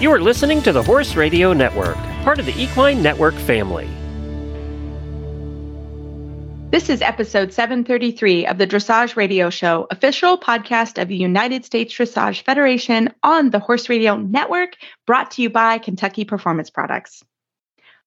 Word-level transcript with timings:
You 0.00 0.10
are 0.10 0.20
listening 0.20 0.60
to 0.62 0.72
the 0.72 0.82
Horse 0.82 1.14
Radio 1.14 1.52
Network, 1.52 1.96
part 2.24 2.40
of 2.40 2.46
the 2.46 2.60
Equine 2.60 3.00
Network 3.00 3.32
family. 3.34 3.88
This 6.70 6.90
is 6.90 7.00
episode 7.00 7.52
733 7.52 8.44
of 8.48 8.58
the 8.58 8.66
Dressage 8.66 9.14
Radio 9.14 9.50
Show, 9.50 9.86
official 9.92 10.36
podcast 10.36 11.00
of 11.00 11.06
the 11.06 11.16
United 11.16 11.64
States 11.64 11.94
Dressage 11.94 12.42
Federation 12.42 13.14
on 13.22 13.50
the 13.50 13.60
Horse 13.60 13.88
Radio 13.88 14.16
Network, 14.16 14.76
brought 15.06 15.30
to 15.30 15.42
you 15.42 15.48
by 15.48 15.78
Kentucky 15.78 16.24
Performance 16.24 16.70
Products. 16.70 17.22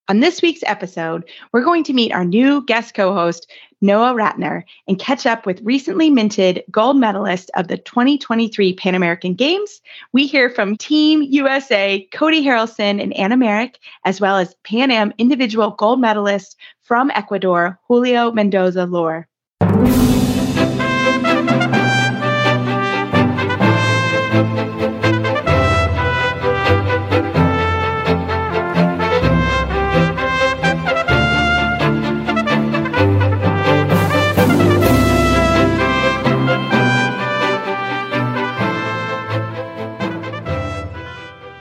On 0.10 0.22
this 0.22 0.42
week's 0.42 0.64
episode, 0.66 1.30
we're 1.52 1.66
going 1.66 1.84
to 1.84 1.92
meet 1.92 2.14
our 2.14 2.24
new 2.24 2.64
guest 2.64 2.94
co 2.94 3.14
host, 3.14 3.52
Noah 3.82 4.14
Rattner, 4.14 4.64
and 4.88 4.98
catch 4.98 5.26
up 5.26 5.46
with 5.46 5.62
recently 5.64 6.10
minted 6.10 6.64
gold 6.72 6.96
medalist 6.96 7.52
of 7.56 7.68
the 7.68 7.78
2023 7.78 8.74
Pan 8.76 8.96
American 8.96 9.34
Games. 9.34 9.82
We 10.14 10.26
hear 10.26 10.50
from 10.50 10.78
Team 10.78 11.24
USA, 11.24 12.08
Codi 12.14 12.42
Harrison 12.42 13.02
and 13.02 13.14
Anna 13.18 13.36
Marek, 13.36 13.80
as 14.06 14.22
well 14.22 14.38
as 14.38 14.56
Pan 14.64 14.92
Am 14.92 15.14
individual 15.18 15.72
gold 15.72 16.00
medalist 16.00 16.56
from 16.84 17.12
Ecuador, 17.12 17.78
Julio 17.90 18.32
Mendoza 18.32 18.86
Loor. 18.86 19.28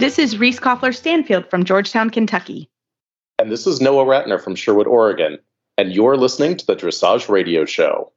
This 0.06 0.20
is 0.20 0.38
Reese 0.38 0.60
Koffler 0.60 0.94
Stanfield 0.94 1.50
from 1.50 1.64
Georgetown, 1.64 2.10
Kentucky. 2.10 2.70
And 3.40 3.50
this 3.50 3.66
is 3.66 3.80
Noah 3.80 4.04
Rattner 4.04 4.40
from 4.40 4.54
Sherwood, 4.54 4.86
Oregon. 4.86 5.36
And 5.76 5.92
you're 5.92 6.16
listening 6.16 6.56
to 6.58 6.64
the 6.64 6.76
Dressage 6.76 7.28
Radio 7.28 7.64
Show. 7.64 8.12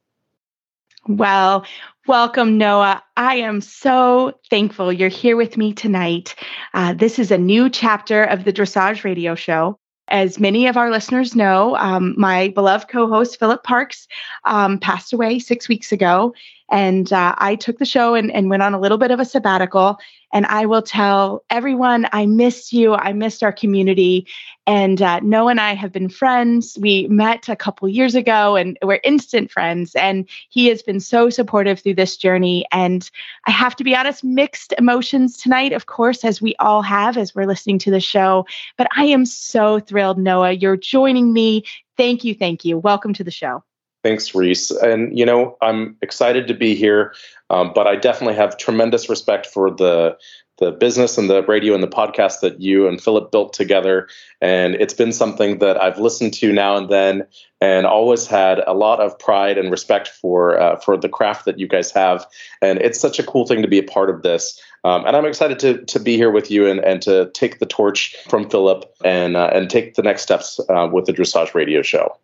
Well, 1.08 1.66
welcome, 2.06 2.58
Noah. 2.58 3.02
I 3.16 3.38
am 3.38 3.60
so 3.60 4.38
thankful 4.50 4.92
you're 4.92 5.08
here 5.08 5.36
with 5.36 5.56
me 5.56 5.72
tonight. 5.72 6.36
Uh, 6.74 6.92
this 6.92 7.18
is 7.18 7.32
a 7.32 7.38
new 7.38 7.68
chapter 7.68 8.22
of 8.22 8.44
the 8.44 8.52
Dressage 8.52 9.02
Radio 9.02 9.34
Show. 9.34 9.76
As 10.06 10.38
many 10.38 10.68
of 10.68 10.76
our 10.76 10.92
listeners 10.92 11.34
know, 11.34 11.74
um, 11.74 12.14
my 12.16 12.50
beloved 12.50 12.88
co 12.88 13.08
host, 13.08 13.36
Philip 13.40 13.64
Parks, 13.64 14.06
um, 14.44 14.78
passed 14.78 15.12
away 15.12 15.40
six 15.40 15.68
weeks 15.68 15.90
ago. 15.90 16.34
And 16.70 17.12
uh, 17.12 17.34
I 17.38 17.56
took 17.56 17.78
the 17.78 17.84
show 17.84 18.14
and, 18.14 18.30
and 18.30 18.48
went 18.48 18.62
on 18.62 18.74
a 18.74 18.80
little 18.80 18.98
bit 18.98 19.10
of 19.10 19.18
a 19.18 19.24
sabbatical. 19.24 19.98
And 20.32 20.46
I 20.46 20.66
will 20.66 20.82
tell 20.82 21.44
everyone 21.50 22.06
I 22.12 22.26
missed 22.26 22.72
you. 22.72 22.94
I 22.94 23.12
missed 23.12 23.42
our 23.42 23.52
community. 23.52 24.26
And 24.66 25.02
uh, 25.02 25.20
Noah 25.20 25.50
and 25.50 25.60
I 25.60 25.74
have 25.74 25.92
been 25.92 26.08
friends. 26.08 26.78
We 26.80 27.08
met 27.08 27.48
a 27.48 27.56
couple 27.56 27.88
years 27.88 28.14
ago 28.14 28.56
and 28.56 28.78
we're 28.82 29.00
instant 29.02 29.50
friends. 29.50 29.94
And 29.94 30.28
he 30.48 30.66
has 30.66 30.82
been 30.82 31.00
so 31.00 31.30
supportive 31.30 31.80
through 31.80 31.94
this 31.94 32.16
journey. 32.16 32.64
And 32.70 33.10
I 33.46 33.50
have 33.50 33.74
to 33.76 33.84
be 33.84 33.96
honest, 33.96 34.22
mixed 34.22 34.72
emotions 34.78 35.36
tonight, 35.36 35.72
of 35.72 35.86
course, 35.86 36.24
as 36.24 36.40
we 36.40 36.54
all 36.56 36.82
have 36.82 37.16
as 37.16 37.34
we're 37.34 37.46
listening 37.46 37.78
to 37.80 37.90
the 37.90 38.00
show. 38.00 38.46
But 38.76 38.88
I 38.96 39.04
am 39.06 39.26
so 39.26 39.80
thrilled, 39.80 40.18
Noah. 40.18 40.52
You're 40.52 40.76
joining 40.76 41.32
me. 41.32 41.64
Thank 41.96 42.24
you. 42.24 42.34
Thank 42.34 42.64
you. 42.64 42.78
Welcome 42.78 43.14
to 43.14 43.24
the 43.24 43.30
show. 43.30 43.64
Thanks, 44.02 44.34
Reese. 44.34 44.70
And, 44.70 45.16
you 45.16 45.26
know, 45.26 45.58
I'm 45.60 45.96
excited 46.00 46.46
to 46.48 46.54
be 46.54 46.74
here, 46.74 47.14
um, 47.50 47.72
but 47.74 47.86
I 47.86 47.96
definitely 47.96 48.36
have 48.36 48.56
tremendous 48.56 49.08
respect 49.08 49.46
for 49.46 49.70
the 49.70 50.16
the 50.60 50.70
business 50.70 51.16
and 51.16 51.28
the 51.28 51.42
radio 51.44 51.72
and 51.72 51.82
the 51.82 51.88
podcast 51.88 52.40
that 52.40 52.60
you 52.60 52.86
and 52.86 53.02
Philip 53.02 53.32
built 53.32 53.54
together. 53.54 54.08
And 54.42 54.74
it's 54.74 54.92
been 54.92 55.12
something 55.12 55.58
that 55.58 55.82
I've 55.82 55.98
listened 55.98 56.34
to 56.34 56.52
now 56.52 56.76
and 56.76 56.88
then 56.90 57.26
and 57.62 57.86
always 57.86 58.26
had 58.26 58.60
a 58.66 58.74
lot 58.74 59.00
of 59.00 59.18
pride 59.18 59.56
and 59.56 59.70
respect 59.70 60.08
for 60.08 60.60
uh, 60.60 60.76
for 60.76 60.96
the 60.98 61.08
craft 61.08 61.46
that 61.46 61.58
you 61.58 61.66
guys 61.66 61.90
have. 61.92 62.26
And 62.62 62.78
it's 62.78 63.00
such 63.00 63.18
a 63.18 63.22
cool 63.22 63.46
thing 63.46 63.62
to 63.62 63.68
be 63.68 63.78
a 63.78 63.82
part 63.82 64.10
of 64.10 64.22
this. 64.22 64.60
Um, 64.84 65.04
and 65.06 65.16
I'm 65.16 65.26
excited 65.26 65.58
to, 65.60 65.84
to 65.84 65.98
be 65.98 66.16
here 66.16 66.30
with 66.30 66.50
you 66.50 66.66
and, 66.66 66.80
and 66.80 67.02
to 67.02 67.30
take 67.32 67.58
the 67.58 67.66
torch 67.66 68.16
from 68.28 68.48
Philip 68.48 68.84
and, 69.04 69.36
uh, 69.36 69.50
and 69.52 69.68
take 69.68 69.94
the 69.94 70.02
next 70.02 70.22
steps 70.22 70.58
uh, 70.70 70.88
with 70.90 71.04
the 71.04 71.12
Dressage 71.12 71.54
Radio 71.54 71.82
Show. 71.82 72.16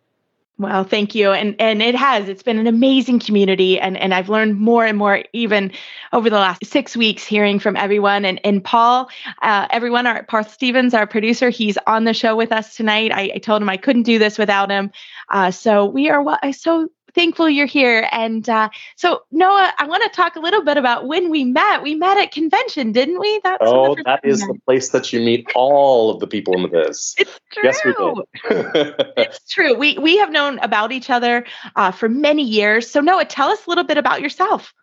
Well, 0.59 0.83
thank 0.85 1.13
you. 1.13 1.33
And 1.33 1.55
and 1.59 1.83
it 1.83 1.93
has. 1.93 2.27
It's 2.27 2.41
been 2.41 2.57
an 2.57 2.65
amazing 2.65 3.19
community 3.19 3.79
and 3.79 3.95
and 3.95 4.11
I've 4.11 4.27
learned 4.27 4.59
more 4.59 4.85
and 4.85 4.97
more 4.97 5.23
even 5.31 5.71
over 6.13 6.31
the 6.31 6.37
last 6.37 6.65
6 6.65 6.97
weeks 6.97 7.23
hearing 7.23 7.59
from 7.59 7.75
everyone 7.75 8.25
and 8.25 8.39
and 8.43 8.63
Paul 8.63 9.07
uh, 9.43 9.67
everyone 9.69 10.07
our 10.07 10.23
Paul 10.23 10.45
Stevens 10.45 10.95
our 10.95 11.05
producer 11.05 11.51
he's 11.51 11.77
on 11.85 12.05
the 12.05 12.13
show 12.13 12.35
with 12.35 12.51
us 12.51 12.75
tonight. 12.75 13.11
I, 13.13 13.33
I 13.35 13.37
told 13.37 13.61
him 13.61 13.69
I 13.69 13.77
couldn't 13.77 14.03
do 14.03 14.17
this 14.17 14.39
without 14.39 14.71
him. 14.71 14.91
Uh, 15.29 15.51
so 15.51 15.85
we 15.85 16.09
are 16.09 16.23
so 16.53 16.89
thankful 17.17 17.49
you're 17.49 17.65
here. 17.65 18.07
And 18.11 18.47
uh, 18.47 18.69
so, 18.95 19.23
Noah, 19.31 19.73
I 19.77 19.87
want 19.87 20.03
to 20.03 20.09
talk 20.09 20.35
a 20.35 20.39
little 20.39 20.63
bit 20.63 20.77
about 20.77 21.07
when 21.07 21.31
we 21.31 21.43
met. 21.43 21.81
We 21.81 21.95
met 21.95 22.17
at 22.17 22.31
convention, 22.31 22.91
didn't 22.91 23.19
we? 23.19 23.41
That's 23.43 23.57
oh, 23.61 23.97
that 24.05 24.21
is 24.23 24.41
the 24.41 24.57
place 24.65 24.89
that 24.89 25.11
you 25.11 25.19
meet 25.19 25.47
all 25.55 26.11
of 26.11 26.19
the 26.19 26.27
people 26.27 26.55
in 26.55 26.61
the 26.61 26.67
biz. 26.67 27.15
It's 27.17 27.39
true. 27.51 27.63
Yes, 27.63 27.81
we 27.83 27.93
did. 27.93 28.95
it's 29.17 29.49
true. 29.49 29.75
We 29.75 29.97
we 29.97 30.17
have 30.17 30.29
known 30.29 30.59
about 30.59 30.91
each 30.91 31.09
other 31.09 31.45
uh, 31.75 31.91
for 31.91 32.07
many 32.07 32.43
years. 32.43 32.89
So, 32.89 33.01
Noah, 33.01 33.25
tell 33.25 33.49
us 33.49 33.65
a 33.65 33.69
little 33.69 33.83
bit 33.83 33.97
about 33.97 34.21
yourself. 34.21 34.73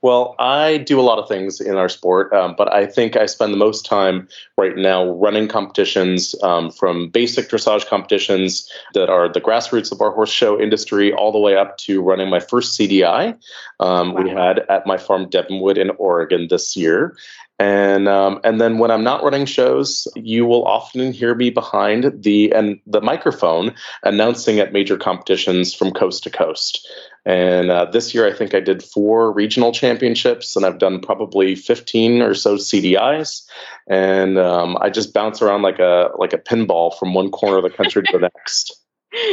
Well, 0.00 0.36
I 0.38 0.78
do 0.78 1.00
a 1.00 1.02
lot 1.02 1.18
of 1.18 1.28
things 1.28 1.60
in 1.60 1.76
our 1.76 1.88
sport, 1.88 2.32
um, 2.32 2.54
but 2.56 2.72
I 2.72 2.86
think 2.86 3.16
I 3.16 3.26
spend 3.26 3.52
the 3.52 3.58
most 3.58 3.84
time 3.84 4.28
right 4.56 4.76
now 4.76 5.10
running 5.10 5.48
competitions 5.48 6.36
um, 6.42 6.70
from 6.70 7.08
basic 7.08 7.48
dressage 7.48 7.86
competitions 7.86 8.70
that 8.94 9.10
are 9.10 9.32
the 9.32 9.40
grassroots 9.40 9.90
of 9.90 10.00
our 10.00 10.12
horse 10.12 10.30
show 10.30 10.60
industry, 10.60 11.12
all 11.12 11.32
the 11.32 11.38
way 11.38 11.56
up 11.56 11.78
to 11.78 12.00
running 12.00 12.30
my 12.30 12.38
first 12.38 12.78
CDI 12.78 13.36
um, 13.80 14.12
wow. 14.12 14.22
we 14.22 14.30
had 14.30 14.60
at 14.68 14.86
my 14.86 14.98
farm 14.98 15.26
Devonwood 15.26 15.78
in 15.78 15.90
Oregon 15.98 16.46
this 16.48 16.76
year. 16.76 17.16
And 17.60 18.06
um, 18.06 18.38
and 18.44 18.60
then 18.60 18.78
when 18.78 18.92
I'm 18.92 19.02
not 19.02 19.24
running 19.24 19.44
shows, 19.44 20.06
you 20.14 20.46
will 20.46 20.64
often 20.64 21.12
hear 21.12 21.34
me 21.34 21.50
behind 21.50 22.22
the 22.22 22.52
and 22.52 22.78
the 22.86 23.00
microphone 23.00 23.74
announcing 24.04 24.60
at 24.60 24.72
major 24.72 24.96
competitions 24.96 25.74
from 25.74 25.90
coast 25.90 26.22
to 26.22 26.30
coast. 26.30 26.88
And 27.28 27.70
uh, 27.70 27.84
this 27.84 28.14
year, 28.14 28.26
I 28.26 28.32
think 28.32 28.54
I 28.54 28.60
did 28.60 28.82
four 28.82 29.30
regional 29.30 29.70
championships, 29.70 30.56
and 30.56 30.64
I've 30.64 30.78
done 30.78 30.98
probably 30.98 31.54
15 31.54 32.22
or 32.22 32.32
so 32.32 32.56
CDIs. 32.56 33.46
And 33.86 34.38
um, 34.38 34.78
I 34.80 34.88
just 34.88 35.12
bounce 35.12 35.42
around 35.42 35.60
like 35.60 35.78
a 35.78 36.08
like 36.16 36.32
a 36.32 36.38
pinball 36.38 36.98
from 36.98 37.12
one 37.12 37.30
corner 37.30 37.58
of 37.58 37.64
the 37.64 37.70
country 37.70 38.02
to 38.02 38.18
the 38.18 38.30
next. 38.34 38.82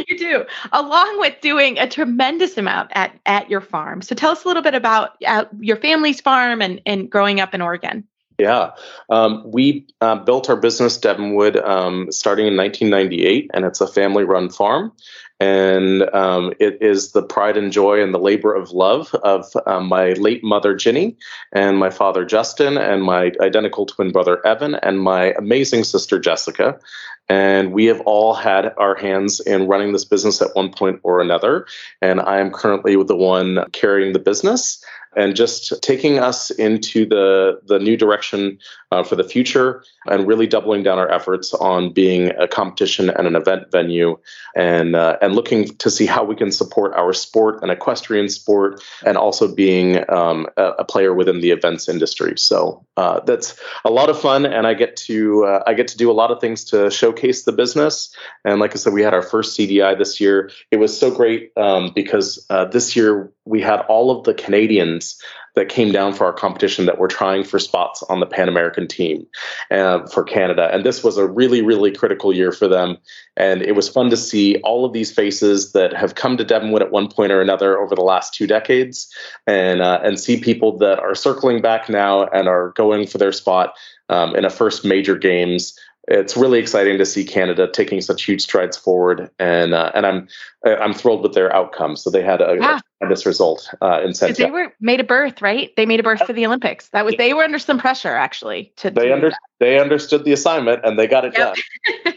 You 0.08 0.18
do, 0.18 0.44
along 0.72 1.20
with 1.20 1.40
doing 1.40 1.78
a 1.78 1.88
tremendous 1.88 2.58
amount 2.58 2.90
at 2.94 3.18
at 3.24 3.48
your 3.48 3.62
farm. 3.62 4.02
So 4.02 4.14
tell 4.14 4.32
us 4.32 4.44
a 4.44 4.48
little 4.48 4.62
bit 4.62 4.74
about 4.74 5.12
uh, 5.26 5.46
your 5.58 5.76
family's 5.76 6.20
farm 6.20 6.60
and 6.60 6.82
and 6.84 7.10
growing 7.10 7.40
up 7.40 7.54
in 7.54 7.62
Oregon. 7.62 8.06
Yeah, 8.38 8.72
um, 9.08 9.42
we 9.50 9.86
uh, 10.02 10.16
built 10.16 10.50
our 10.50 10.56
business 10.56 10.98
Devonwood 10.98 11.66
um, 11.66 12.12
starting 12.12 12.46
in 12.46 12.56
1998, 12.58 13.50
and 13.54 13.64
it's 13.64 13.80
a 13.80 13.86
family-run 13.86 14.50
farm. 14.50 14.92
And 15.38 16.02
um, 16.14 16.54
it 16.58 16.78
is 16.80 17.12
the 17.12 17.22
pride 17.22 17.58
and 17.58 17.70
joy 17.70 18.02
and 18.02 18.14
the 18.14 18.18
labor 18.18 18.54
of 18.54 18.70
love 18.70 19.14
of 19.16 19.44
um, 19.66 19.86
my 19.86 20.14
late 20.14 20.42
mother 20.42 20.74
Ginny, 20.74 21.16
and 21.52 21.78
my 21.78 21.90
father 21.90 22.24
Justin, 22.24 22.78
and 22.78 23.02
my 23.02 23.32
identical 23.40 23.84
twin 23.84 24.12
brother 24.12 24.44
Evan, 24.46 24.76
and 24.76 25.00
my 25.00 25.34
amazing 25.38 25.84
sister 25.84 26.18
Jessica. 26.18 26.78
And 27.28 27.72
we 27.72 27.86
have 27.86 28.00
all 28.02 28.34
had 28.34 28.72
our 28.76 28.94
hands 28.94 29.40
in 29.40 29.66
running 29.66 29.92
this 29.92 30.04
business 30.04 30.40
at 30.40 30.54
one 30.54 30.70
point 30.70 31.00
or 31.02 31.20
another. 31.20 31.66
And 32.00 32.20
I 32.20 32.38
am 32.38 32.50
currently 32.50 33.02
the 33.02 33.16
one 33.16 33.64
carrying 33.72 34.12
the 34.12 34.18
business 34.18 34.84
and 35.16 35.34
just 35.34 35.82
taking 35.82 36.18
us 36.18 36.50
into 36.50 37.06
the 37.06 37.58
the 37.66 37.78
new 37.78 37.96
direction 37.96 38.58
uh, 38.92 39.02
for 39.02 39.16
the 39.16 39.24
future 39.24 39.82
and 40.06 40.28
really 40.28 40.46
doubling 40.46 40.82
down 40.82 40.98
our 40.98 41.10
efforts 41.10 41.52
on 41.54 41.92
being 41.92 42.30
a 42.38 42.46
competition 42.46 43.10
and 43.10 43.26
an 43.26 43.34
event 43.34 43.70
venue 43.72 44.16
and 44.54 44.94
uh, 44.94 45.16
and 45.20 45.34
looking 45.34 45.66
to 45.78 45.90
see 45.90 46.06
how 46.06 46.22
we 46.22 46.36
can 46.36 46.52
support 46.52 46.92
our 46.94 47.12
sport 47.12 47.60
and 47.62 47.72
equestrian 47.72 48.28
sport 48.28 48.80
and 49.04 49.16
also 49.16 49.52
being 49.52 50.08
um, 50.10 50.46
a, 50.56 50.64
a, 50.78 50.84
player 50.84 51.14
within 51.14 51.40
the 51.40 51.50
events 51.50 51.88
industry 51.88 52.34
so 52.36 52.84
uh, 52.96 53.18
that's 53.20 53.58
a 53.84 53.90
lot 53.90 54.08
of 54.08 54.20
fun 54.20 54.46
and 54.46 54.66
I 54.66 54.74
get 54.74 54.96
to 54.96 55.44
uh, 55.46 55.62
I 55.66 55.74
get 55.74 55.88
to 55.88 55.96
do 55.96 56.10
a 56.10 56.12
lot 56.12 56.30
of 56.30 56.40
things 56.40 56.64
to 56.66 56.90
showcase 57.16 57.44
the 57.44 57.52
business 57.52 58.14
and 58.44 58.60
like 58.60 58.72
I 58.72 58.76
said 58.76 58.92
we 58.92 59.02
had 59.02 59.14
our 59.14 59.22
first 59.22 59.58
CDI 59.58 59.98
this 59.98 60.20
year 60.20 60.50
it 60.70 60.76
was 60.76 60.98
so 60.98 61.10
great 61.10 61.52
um, 61.56 61.92
because 61.94 62.44
uh, 62.50 62.66
this 62.66 62.96
year 62.96 63.32
we 63.44 63.60
had 63.60 63.80
all 63.82 64.10
of 64.10 64.24
the 64.24 64.34
Canadians 64.34 65.20
that 65.54 65.70
came 65.70 65.90
down 65.90 66.12
for 66.12 66.26
our 66.26 66.34
competition 66.34 66.84
that 66.84 66.98
were 66.98 67.08
trying 67.08 67.42
for 67.42 67.58
spots 67.58 68.02
on 68.04 68.20
the 68.20 68.26
Pan 68.26 68.48
American 68.48 68.86
team 68.86 69.26
uh, 69.70 70.06
for 70.06 70.22
Canada. 70.22 70.68
And 70.70 70.84
this 70.84 71.02
was 71.02 71.16
a 71.16 71.26
really, 71.26 71.62
really 71.62 71.90
critical 71.90 72.30
year 72.30 72.52
for 72.52 72.68
them. 72.68 72.98
And 73.38 73.62
it 73.62 73.74
was 73.74 73.88
fun 73.88 74.10
to 74.10 74.18
see 74.18 74.56
all 74.58 74.84
of 74.84 74.92
these 74.92 75.10
faces 75.10 75.72
that 75.72 75.94
have 75.94 76.14
come 76.14 76.36
to 76.36 76.44
Devonwood 76.44 76.82
at 76.82 76.90
one 76.90 77.08
point 77.08 77.32
or 77.32 77.40
another 77.40 77.78
over 77.78 77.94
the 77.94 78.02
last 78.02 78.34
two 78.34 78.46
decades 78.46 79.08
and, 79.46 79.80
uh, 79.80 80.00
and 80.02 80.20
see 80.20 80.38
people 80.38 80.76
that 80.78 80.98
are 80.98 81.14
circling 81.14 81.62
back 81.62 81.88
now 81.88 82.24
and 82.26 82.48
are 82.48 82.72
going 82.76 83.06
for 83.06 83.16
their 83.16 83.32
spot. 83.32 83.74
um, 84.08 84.36
in 84.36 84.44
a 84.44 84.50
first 84.50 84.84
major 84.84 85.16
games 85.16 85.76
it's 86.08 86.36
really 86.36 86.58
exciting 86.58 86.98
to 86.98 87.06
see 87.06 87.24
Canada 87.24 87.68
taking 87.70 88.00
such 88.00 88.24
huge 88.24 88.42
strides 88.42 88.76
forward, 88.76 89.30
and 89.38 89.74
uh, 89.74 89.90
and 89.94 90.06
I'm 90.06 90.28
I'm 90.64 90.94
thrilled 90.94 91.22
with 91.22 91.34
their 91.34 91.54
outcome. 91.54 91.96
So 91.96 92.10
they 92.10 92.22
had 92.22 92.40
a. 92.40 92.82
tremendous 92.98 93.26
result 93.26 93.72
uh, 93.82 94.00
in 94.02 94.14
Santiago. 94.14 94.44
They 94.44 94.50
were 94.50 94.74
made 94.80 95.00
a 95.00 95.04
berth, 95.04 95.42
right? 95.42 95.74
They 95.76 95.86
made 95.86 96.00
a 96.00 96.02
berth 96.02 96.24
for 96.26 96.32
the 96.32 96.46
Olympics. 96.46 96.88
That 96.88 97.04
was 97.04 97.14
they 97.16 97.34
were 97.34 97.42
under 97.42 97.58
some 97.58 97.78
pressure 97.78 98.14
actually. 98.14 98.72
To 98.76 98.90
they 98.90 99.12
under, 99.12 99.32
they 99.60 99.78
understood 99.78 100.24
the 100.24 100.32
assignment 100.32 100.84
and 100.84 100.98
they 100.98 101.06
got 101.06 101.24
it 101.24 101.34
yep. 101.36 101.56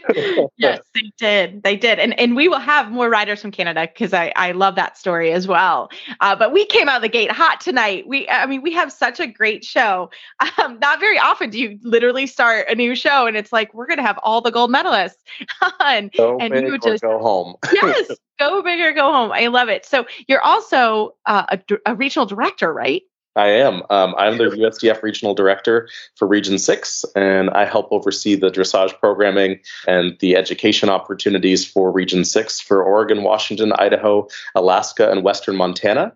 done. 0.08 0.48
yes, 0.56 0.80
they 0.94 1.12
did. 1.18 1.62
They 1.62 1.76
did, 1.76 1.98
and 1.98 2.18
and 2.18 2.34
we 2.34 2.48
will 2.48 2.58
have 2.58 2.90
more 2.90 3.08
riders 3.08 3.42
from 3.42 3.50
Canada 3.50 3.88
because 3.92 4.14
I 4.14 4.32
I 4.36 4.52
love 4.52 4.74
that 4.76 4.96
story 4.96 5.32
as 5.32 5.46
well. 5.46 5.90
Uh, 6.20 6.34
but 6.36 6.52
we 6.52 6.64
came 6.66 6.88
out 6.88 6.96
of 6.96 7.02
the 7.02 7.08
gate 7.08 7.30
hot 7.30 7.60
tonight. 7.60 8.06
We 8.06 8.28
I 8.28 8.46
mean 8.46 8.62
we 8.62 8.72
have 8.72 8.92
such 8.92 9.20
a 9.20 9.26
great 9.26 9.64
show. 9.64 10.10
Um, 10.58 10.78
not 10.80 11.00
very 11.00 11.18
often 11.18 11.48
do 11.48 11.58
you 11.58 11.78
literally 11.82 12.26
start 12.26 12.68
a 12.68 12.74
new 12.74 12.94
show 12.94 13.26
and 13.26 13.36
it's 13.36 13.52
like 13.52 13.72
we're 13.72 13.86
going 13.86 13.98
to 13.98 14.02
have 14.02 14.18
all 14.22 14.40
the 14.40 14.50
gold 14.50 14.70
medalists 14.70 15.14
on. 15.80 16.10
Go 16.14 16.38
and 16.38 16.52
you 16.54 16.76
just 16.78 17.02
go 17.02 17.18
home. 17.18 17.54
yes, 17.72 18.10
go 18.40 18.62
big 18.62 18.80
or 18.80 18.92
go 18.92 19.12
home. 19.12 19.30
I 19.32 19.46
love 19.46 19.68
it. 19.68 19.84
So 19.86 20.06
you're 20.26 20.40
also 20.40 21.14
uh, 21.26 21.44
a, 21.50 21.60
a 21.86 21.94
regional 21.94 22.26
director, 22.26 22.72
right? 22.72 23.02
I 23.36 23.46
am. 23.46 23.82
Um, 23.90 24.14
I'm 24.18 24.38
the 24.38 24.44
USDF 24.44 25.02
regional 25.04 25.34
director 25.34 25.88
for 26.16 26.26
Region 26.26 26.58
6, 26.58 27.04
and 27.14 27.48
I 27.50 27.64
help 27.64 27.86
oversee 27.92 28.34
the 28.34 28.50
dressage 28.50 28.98
programming 28.98 29.60
and 29.86 30.18
the 30.18 30.34
education 30.34 30.88
opportunities 30.88 31.64
for 31.64 31.92
Region 31.92 32.24
6 32.24 32.60
for 32.60 32.82
Oregon, 32.82 33.22
Washington, 33.22 33.72
Idaho, 33.78 34.26
Alaska, 34.56 35.10
and 35.10 35.22
Western 35.22 35.54
Montana 35.54 36.12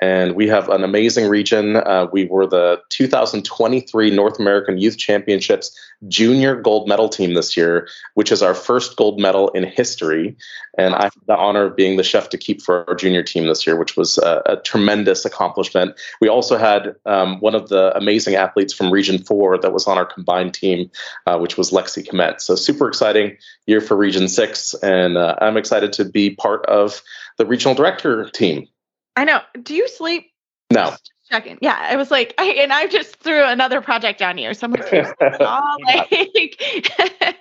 and 0.00 0.34
we 0.34 0.48
have 0.48 0.68
an 0.68 0.84
amazing 0.84 1.28
region. 1.28 1.76
Uh, 1.76 2.06
we 2.12 2.26
were 2.26 2.46
the 2.46 2.80
2023 2.90 4.10
North 4.10 4.38
American 4.38 4.78
Youth 4.78 4.98
Championships 4.98 5.76
junior 6.08 6.54
gold 6.54 6.88
medal 6.88 7.08
team 7.08 7.32
this 7.34 7.56
year, 7.56 7.88
which 8.14 8.30
is 8.30 8.42
our 8.42 8.54
first 8.54 8.96
gold 8.96 9.18
medal 9.18 9.48
in 9.50 9.64
history. 9.64 10.36
And 10.76 10.94
I 10.94 11.04
have 11.04 11.14
the 11.26 11.36
honor 11.36 11.64
of 11.64 11.76
being 11.76 11.96
the 11.96 12.02
chef 12.02 12.28
d'equipe 12.28 12.60
for 12.60 12.86
our 12.88 12.94
junior 12.94 13.22
team 13.22 13.46
this 13.46 13.66
year, 13.66 13.76
which 13.76 13.96
was 13.96 14.18
a, 14.18 14.42
a 14.44 14.56
tremendous 14.56 15.24
accomplishment. 15.24 15.98
We 16.20 16.28
also 16.28 16.58
had 16.58 16.96
um, 17.06 17.40
one 17.40 17.54
of 17.54 17.70
the 17.70 17.96
amazing 17.96 18.34
athletes 18.34 18.74
from 18.74 18.90
Region 18.90 19.18
4 19.18 19.58
that 19.58 19.72
was 19.72 19.86
on 19.86 19.96
our 19.96 20.04
combined 20.04 20.52
team, 20.52 20.90
uh, 21.26 21.38
which 21.38 21.56
was 21.56 21.70
Lexi 21.70 22.06
Komet. 22.06 22.42
So, 22.42 22.54
super 22.54 22.86
exciting 22.86 23.38
year 23.66 23.80
for 23.80 23.96
Region 23.96 24.28
6. 24.28 24.74
And 24.74 25.16
uh, 25.16 25.36
I'm 25.40 25.56
excited 25.56 25.94
to 25.94 26.04
be 26.04 26.30
part 26.30 26.66
of 26.66 27.02
the 27.38 27.46
regional 27.46 27.74
director 27.74 28.28
team. 28.28 28.68
I 29.16 29.24
know. 29.24 29.40
Do 29.60 29.74
you 29.74 29.88
sleep? 29.88 30.30
No. 30.70 30.94
checking. 31.30 31.58
Yeah, 31.60 31.76
I 31.80 31.96
was 31.96 32.10
like, 32.10 32.34
I, 32.38 32.44
and 32.50 32.72
I 32.72 32.86
just 32.86 33.16
threw 33.16 33.44
another 33.44 33.80
project 33.80 34.22
on 34.22 34.38
you. 34.38 34.52
So 34.54 34.66
I'm 34.66 34.74
oh, 34.78 35.76
like 35.86 36.10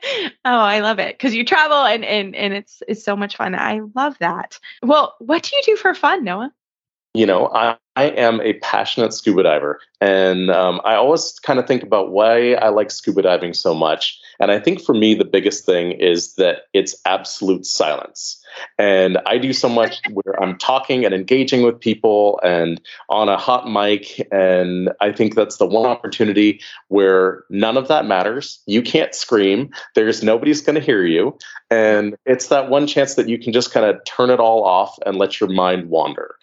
oh, 0.45 0.60
I 0.60 0.80
love 0.80 1.00
it 1.00 1.16
because 1.18 1.36
you 1.36 1.44
travel 1.45 1.83
and 1.86 2.04
and 2.06 2.36
and 2.36 2.54
it's 2.54 2.81
it's 2.88 3.04
so 3.04 3.16
much 3.16 3.36
fun. 3.36 3.56
I 3.56 3.81
love 3.94 4.18
that. 4.19 4.60
Well, 4.81 5.16
what 5.19 5.44
do 5.44 5.56
you 5.56 5.62
do 5.66 5.75
for 5.75 5.94
fun, 5.94 6.24
Noah? 6.24 6.51
You 7.13 7.25
know, 7.25 7.48
I, 7.54 7.77
I 7.95 8.06
am 8.06 8.42
a 8.42 8.54
passionate 8.56 9.13
scuba 9.13 9.44
diver, 9.44 9.80
and 10.01 10.51
um, 10.51 10.81
I 10.83 10.95
always 10.95 11.39
kind 11.39 11.60
of 11.60 11.68
think 11.68 11.81
about 11.81 12.12
why 12.12 12.54
I 12.56 12.69
like 12.69 12.92
scuba 12.92 13.22
diving 13.22 13.54
so 13.54 13.74
much. 13.74 14.19
And 14.40 14.52
I 14.52 14.60
think 14.60 14.82
for 14.82 14.94
me, 14.94 15.16
the 15.16 15.26
biggest 15.26 15.66
thing 15.66 15.94
is 15.94 16.36
that 16.36 16.64
it's 16.74 16.96
absolute 17.06 17.66
silence. 17.66 18.42
And 18.78 19.18
I 19.26 19.38
do 19.38 19.54
so 19.54 19.68
much 19.68 20.00
where 20.12 20.42
I'm 20.42 20.58
talking 20.58 21.06
and 21.06 21.14
engaging 21.14 21.64
with 21.64 21.80
people 21.80 22.40
and 22.44 22.80
on 23.10 23.30
a 23.30 23.38
hot 23.38 23.70
mic. 23.70 24.28
And 24.32 24.92
I 25.02 25.12
think 25.12 25.36
that's 25.36 25.58
the 25.58 25.66
one 25.66 25.86
opportunity 25.86 26.62
where 26.88 27.44
none 27.50 27.78
of 27.78 27.88
that 27.88 28.06
matters. 28.06 28.62
You 28.66 28.82
can't 28.82 29.14
scream, 29.14 29.70
there's 29.94 30.24
nobody's 30.24 30.62
going 30.62 30.76
to 30.76 30.82
hear 30.82 31.06
you. 31.06 31.38
And 31.70 32.16
it's 32.26 32.48
that 32.48 32.70
one 32.70 32.88
chance 32.88 33.16
that 33.16 33.28
you 33.28 33.40
can 33.40 33.54
just 33.54 33.72
kind 33.72 33.86
of 33.86 34.04
turn 34.06 34.30
it 34.30 34.40
all 34.40 34.64
off 34.64 34.98
and 35.06 35.18
let 35.18 35.40
your 35.40 35.50
mind 35.50 35.90
wander. 35.90 36.36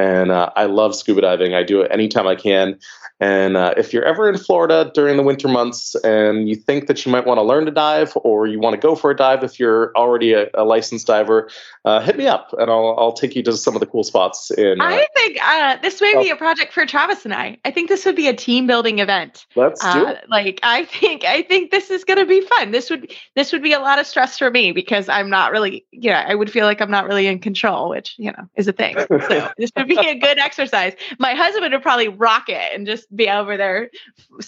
And 0.00 0.30
uh, 0.30 0.50
I 0.56 0.64
love 0.64 0.94
scuba 0.94 1.20
diving. 1.20 1.54
I 1.54 1.62
do 1.62 1.80
it 1.82 1.90
anytime 1.90 2.26
I 2.26 2.36
can. 2.36 2.78
And 3.22 3.54
uh, 3.54 3.74
if 3.76 3.92
you're 3.92 4.04
ever 4.04 4.30
in 4.30 4.38
Florida 4.38 4.90
during 4.94 5.18
the 5.18 5.22
winter 5.22 5.46
months 5.46 5.94
and 5.96 6.48
you 6.48 6.56
think 6.56 6.86
that 6.86 7.04
you 7.04 7.12
might 7.12 7.26
want 7.26 7.36
to 7.36 7.42
learn 7.42 7.66
to 7.66 7.70
dive 7.70 8.16
or 8.16 8.46
you 8.46 8.58
want 8.58 8.72
to 8.74 8.80
go 8.80 8.96
for 8.96 9.10
a 9.10 9.16
dive 9.16 9.44
if 9.44 9.60
you're 9.60 9.92
already 9.94 10.32
a, 10.32 10.48
a 10.54 10.64
licensed 10.64 11.06
diver, 11.06 11.50
uh, 11.84 12.00
hit 12.00 12.16
me 12.16 12.26
up 12.26 12.54
and 12.58 12.70
I'll, 12.70 12.96
I'll 12.98 13.12
take 13.12 13.36
you 13.36 13.42
to 13.42 13.52
some 13.52 13.76
of 13.76 13.80
the 13.80 13.86
cool 13.86 14.04
spots. 14.04 14.50
In, 14.50 14.80
uh, 14.80 14.84
I 14.84 15.06
think 15.14 15.38
uh, 15.42 15.76
this 15.82 16.00
may 16.00 16.14
be 16.16 16.30
a 16.30 16.36
project 16.36 16.72
for 16.72 16.86
Travis 16.86 17.26
and 17.26 17.34
I. 17.34 17.58
I 17.66 17.70
think 17.70 17.90
this 17.90 18.06
would 18.06 18.16
be 18.16 18.28
a 18.28 18.34
team 18.34 18.66
building 18.66 19.00
event. 19.00 19.44
Let's 19.54 19.82
do 19.82 20.06
uh, 20.06 20.12
it. 20.12 20.24
Like 20.30 20.60
I 20.62 20.86
think 20.86 21.24
I 21.24 21.42
think 21.42 21.70
this 21.70 21.90
is 21.90 22.04
going 22.04 22.20
to 22.20 22.26
be 22.26 22.40
fun. 22.40 22.70
This 22.70 22.88
would 22.88 23.12
this 23.36 23.52
would 23.52 23.62
be 23.62 23.74
a 23.74 23.80
lot 23.80 23.98
of 23.98 24.06
stress 24.06 24.38
for 24.38 24.50
me 24.50 24.72
because 24.72 25.10
I'm 25.10 25.28
not 25.28 25.52
really 25.52 25.84
yeah 25.92 26.10
you 26.10 26.24
know, 26.24 26.32
I 26.32 26.34
would 26.34 26.50
feel 26.50 26.64
like 26.64 26.80
I'm 26.80 26.90
not 26.90 27.06
really 27.06 27.26
in 27.26 27.38
control, 27.38 27.90
which 27.90 28.14
you 28.16 28.32
know 28.32 28.48
is 28.56 28.66
a 28.66 28.72
thing. 28.72 28.96
So 29.28 29.50
this 29.58 29.70
would 29.76 29.86
be 29.90 30.08
a 30.08 30.14
good 30.14 30.38
exercise. 30.38 30.94
My 31.18 31.34
husband 31.34 31.72
would 31.72 31.82
probably 31.82 32.08
rock 32.08 32.48
it 32.48 32.72
and 32.74 32.86
just 32.86 33.14
be 33.14 33.28
over 33.28 33.56
there 33.56 33.90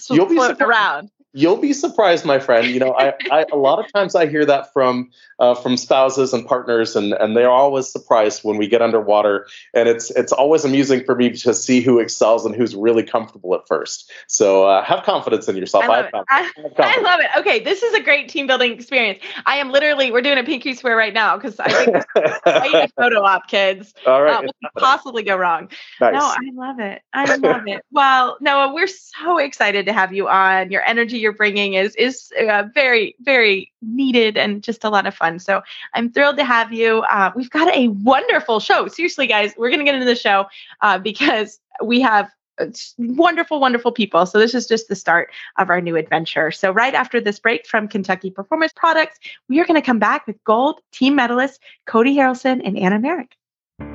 You'll 0.09 0.27
around 0.61 1.09
you'll 1.33 1.57
be 1.57 1.73
surprised, 1.73 2.25
my 2.25 2.39
friend. 2.39 2.67
You 2.67 2.79
know, 2.79 2.93
I, 2.93 3.13
I 3.31 3.45
a 3.51 3.57
lot 3.57 3.83
of 3.83 3.91
times 3.91 4.15
I 4.15 4.27
hear 4.27 4.45
that 4.45 4.71
from 4.71 5.09
uh, 5.39 5.55
from 5.55 5.75
spouses 5.75 6.33
and 6.33 6.45
partners, 6.45 6.95
and 6.95 7.13
and 7.13 7.35
they're 7.35 7.49
always 7.49 7.89
surprised 7.89 8.43
when 8.43 8.57
we 8.57 8.67
get 8.67 8.81
underwater, 8.81 9.47
and 9.73 9.89
it's 9.89 10.11
it's 10.11 10.31
always 10.31 10.63
amusing 10.63 11.03
for 11.03 11.15
me 11.15 11.31
to 11.31 11.53
see 11.53 11.81
who 11.81 11.99
excels 11.99 12.45
and 12.45 12.55
who's 12.55 12.75
really 12.75 13.03
comfortable 13.03 13.53
at 13.55 13.67
first. 13.67 14.11
So 14.27 14.67
uh, 14.67 14.83
have 14.83 15.03
confidence 15.03 15.47
in 15.49 15.57
yourself. 15.57 15.85
I 15.85 15.87
love, 15.87 16.09
I, 16.13 16.23
I, 16.29 16.71
I 16.77 17.01
love 17.01 17.19
it. 17.19 17.27
Okay, 17.39 17.59
this 17.59 17.83
is 17.83 17.93
a 17.95 18.01
great 18.01 18.29
team 18.29 18.47
building 18.47 18.71
experience. 18.71 19.19
I 19.45 19.57
am 19.57 19.71
literally 19.71 20.11
we're 20.11 20.21
doing 20.21 20.37
a 20.37 20.43
pinky 20.43 20.75
swear 20.75 20.95
right 20.95 21.13
now 21.13 21.37
because 21.37 21.59
I 21.59 21.69
think 21.69 22.05
a 22.45 22.87
photo 22.95 23.23
op, 23.23 23.47
kids. 23.47 23.93
All 24.05 24.21
right, 24.21 24.35
uh, 24.35 24.41
what 24.43 24.55
could 24.73 24.81
possibly 24.81 25.23
go 25.23 25.35
wrong? 25.35 25.69
Nice. 25.99 26.13
No, 26.13 26.19
I 26.19 26.51
love 26.53 26.79
it. 26.79 27.01
I 27.11 27.35
love 27.35 27.63
it. 27.67 27.83
Well, 27.91 28.37
Noah, 28.39 28.73
we're 28.73 28.87
so 28.87 29.39
excited 29.39 29.87
to 29.87 29.93
have 29.93 30.13
you 30.13 30.27
on. 30.27 30.69
Your 30.69 30.83
energy 30.83 31.22
you're 31.23 31.33
bringing 31.33 31.73
is 31.73 31.95
is 31.95 32.31
uh, 32.47 32.65
very 32.73 33.15
very 33.21 33.71
needed 33.81 34.37
and 34.37 34.61
just 34.61 34.83
a 34.83 34.89
lot 34.89 35.07
of 35.07 35.15
fun. 35.15 35.39
So 35.39 35.61
I'm 35.93 36.11
thrilled 36.11 36.37
to 36.37 36.45
have 36.45 36.71
you. 36.71 36.99
Uh, 37.09 37.31
we've 37.35 37.49
got 37.49 37.73
a 37.75 37.87
wonderful 37.87 38.59
show. 38.59 38.87
Seriously, 38.87 39.25
guys, 39.25 39.53
we're 39.57 39.71
gonna 39.71 39.83
get 39.83 39.95
into 39.95 40.05
the 40.05 40.15
show 40.15 40.45
uh, 40.81 40.99
because 40.99 41.59
we 41.83 42.01
have 42.01 42.29
uh, 42.59 42.67
wonderful, 42.99 43.59
wonderful 43.59 43.91
people. 43.91 44.25
So 44.25 44.37
this 44.37 44.53
is 44.53 44.67
just 44.67 44.87
the 44.87 44.95
start 44.95 45.31
of 45.57 45.69
our 45.69 45.81
new 45.81 45.95
adventure. 45.95 46.51
So 46.51 46.71
right 46.71 46.93
after 46.93 47.19
this 47.19 47.39
break 47.39 47.65
from 47.65 47.87
Kentucky 47.87 48.29
Performance 48.29 48.73
Products, 48.75 49.17
we 49.49 49.59
are 49.59 49.65
going 49.65 49.81
to 49.81 49.85
come 49.85 49.99
back 49.99 50.27
with 50.27 50.43
gold 50.43 50.79
team 50.91 51.17
medalists 51.17 51.57
Codi 51.87 52.13
Harrison 52.13 52.61
and 52.61 52.77
Anna 52.77 52.99
Marek. 52.99 53.35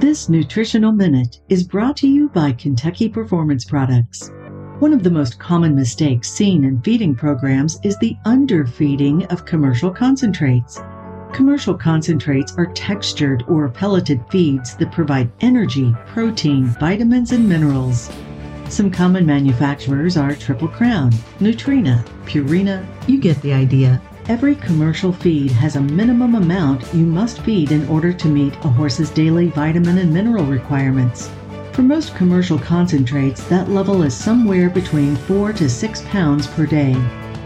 This 0.00 0.28
nutritional 0.28 0.92
minute 0.92 1.40
is 1.48 1.62
brought 1.62 1.96
to 1.98 2.08
you 2.08 2.28
by 2.30 2.52
Kentucky 2.52 3.08
Performance 3.08 3.64
Products. 3.64 4.30
One 4.78 4.92
of 4.92 5.02
the 5.02 5.10
most 5.10 5.40
common 5.40 5.74
mistakes 5.74 6.30
seen 6.30 6.62
in 6.62 6.80
feeding 6.82 7.12
programs 7.12 7.80
is 7.82 7.98
the 7.98 8.16
underfeeding 8.24 9.24
of 9.26 9.44
commercial 9.44 9.90
concentrates. 9.90 10.80
Commercial 11.32 11.74
concentrates 11.74 12.56
are 12.56 12.72
textured 12.74 13.42
or 13.48 13.68
pelleted 13.68 14.20
feeds 14.30 14.76
that 14.76 14.92
provide 14.92 15.32
energy, 15.40 15.92
protein, 16.06 16.66
vitamins, 16.78 17.32
and 17.32 17.48
minerals. 17.48 18.08
Some 18.68 18.88
common 18.88 19.26
manufacturers 19.26 20.16
are 20.16 20.36
Triple 20.36 20.68
Crown, 20.68 21.10
Nutrena, 21.40 22.06
Purina, 22.24 22.86
you 23.08 23.18
get 23.18 23.42
the 23.42 23.52
idea. 23.52 24.00
Every 24.28 24.54
commercial 24.54 25.12
feed 25.12 25.50
has 25.50 25.74
a 25.74 25.80
minimum 25.80 26.36
amount 26.36 26.94
you 26.94 27.04
must 27.04 27.40
feed 27.40 27.72
in 27.72 27.88
order 27.88 28.12
to 28.12 28.28
meet 28.28 28.54
a 28.62 28.68
horse's 28.68 29.10
daily 29.10 29.48
vitamin 29.48 29.98
and 29.98 30.14
mineral 30.14 30.44
requirements. 30.44 31.30
For 31.78 31.84
most 31.84 32.16
commercial 32.16 32.58
concentrates, 32.58 33.44
that 33.44 33.70
level 33.70 34.02
is 34.02 34.12
somewhere 34.12 34.68
between 34.68 35.14
4 35.14 35.52
to 35.52 35.68
6 35.68 36.02
pounds 36.06 36.48
per 36.48 36.66
day. 36.66 36.96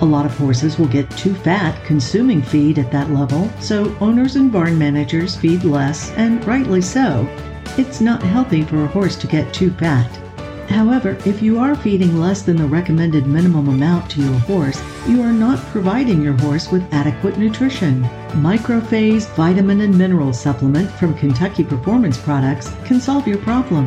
A 0.01 0.07
lot 0.07 0.25
of 0.25 0.35
horses 0.39 0.79
will 0.79 0.89
get 0.89 1.11
too 1.19 1.35
fat 1.35 1.85
consuming 1.85 2.41
feed 2.41 2.79
at 2.79 2.91
that 2.93 3.11
level, 3.11 3.51
so 3.61 3.95
owners 4.01 4.37
and 4.37 4.51
barn 4.51 4.79
managers 4.79 5.37
feed 5.37 5.65
less, 5.65 6.13
and 6.13 6.43
rightly 6.47 6.81
so. 6.81 7.29
It's 7.77 8.01
not 8.01 8.23
healthy 8.23 8.63
for 8.63 8.83
a 8.83 8.87
horse 8.87 9.17
to 9.17 9.27
get 9.27 9.53
too 9.53 9.71
fat. 9.73 10.22
However, 10.69 11.17
if 11.27 11.43
you 11.43 11.59
are 11.59 11.75
feeding 11.75 12.19
less 12.19 12.43
than 12.43 12.57
the 12.57 12.67
recommended 12.67 13.27
minimum 13.27 13.69
amount 13.69 14.11
to 14.11 14.23
your 14.23 14.39
horse, 14.41 14.83
you 15.07 15.23
are 15.23 15.33
not 15.33 15.59
providing 15.67 16.23
your 16.23 16.37
horse 16.39 16.71
with 16.71 16.93
adequate 16.93 17.39
nutrition. 17.39 18.03
Microphase 18.43 19.29
Vitamin 19.35 19.81
and 19.81 19.97
Mineral 19.97 20.33
Supplement 20.33 20.91
from 20.93 21.15
Kentucky 21.15 21.65
Performance 21.65 22.19
Products 22.19 22.73
can 22.85 23.01
solve 23.01 23.29
your 23.29 23.39
problem. 23.39 23.87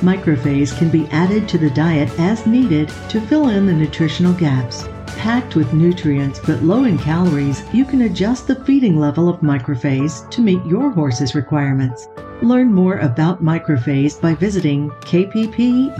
Microphase 0.00 0.76
can 0.76 0.90
be 0.90 1.06
added 1.12 1.48
to 1.48 1.58
the 1.58 1.70
diet 1.70 2.10
as 2.18 2.46
needed 2.46 2.88
to 3.08 3.20
fill 3.20 3.50
in 3.50 3.66
the 3.66 3.72
nutritional 3.72 4.32
gaps. 4.32 4.88
Packed 5.06 5.54
with 5.54 5.72
nutrients 5.72 6.40
but 6.40 6.62
low 6.64 6.84
in 6.84 6.98
calories, 6.98 7.62
you 7.72 7.84
can 7.84 8.02
adjust 8.02 8.48
the 8.48 8.64
feeding 8.64 8.98
level 8.98 9.28
of 9.28 9.40
Microphase 9.40 10.28
to 10.30 10.40
meet 10.40 10.64
your 10.66 10.90
horse's 10.90 11.36
requirements. 11.36 12.08
Learn 12.42 12.72
more 12.72 12.98
about 12.98 13.42
Microphase 13.42 14.20
by 14.20 14.34
visiting 14.34 14.90
kppusa.com. 14.90 15.92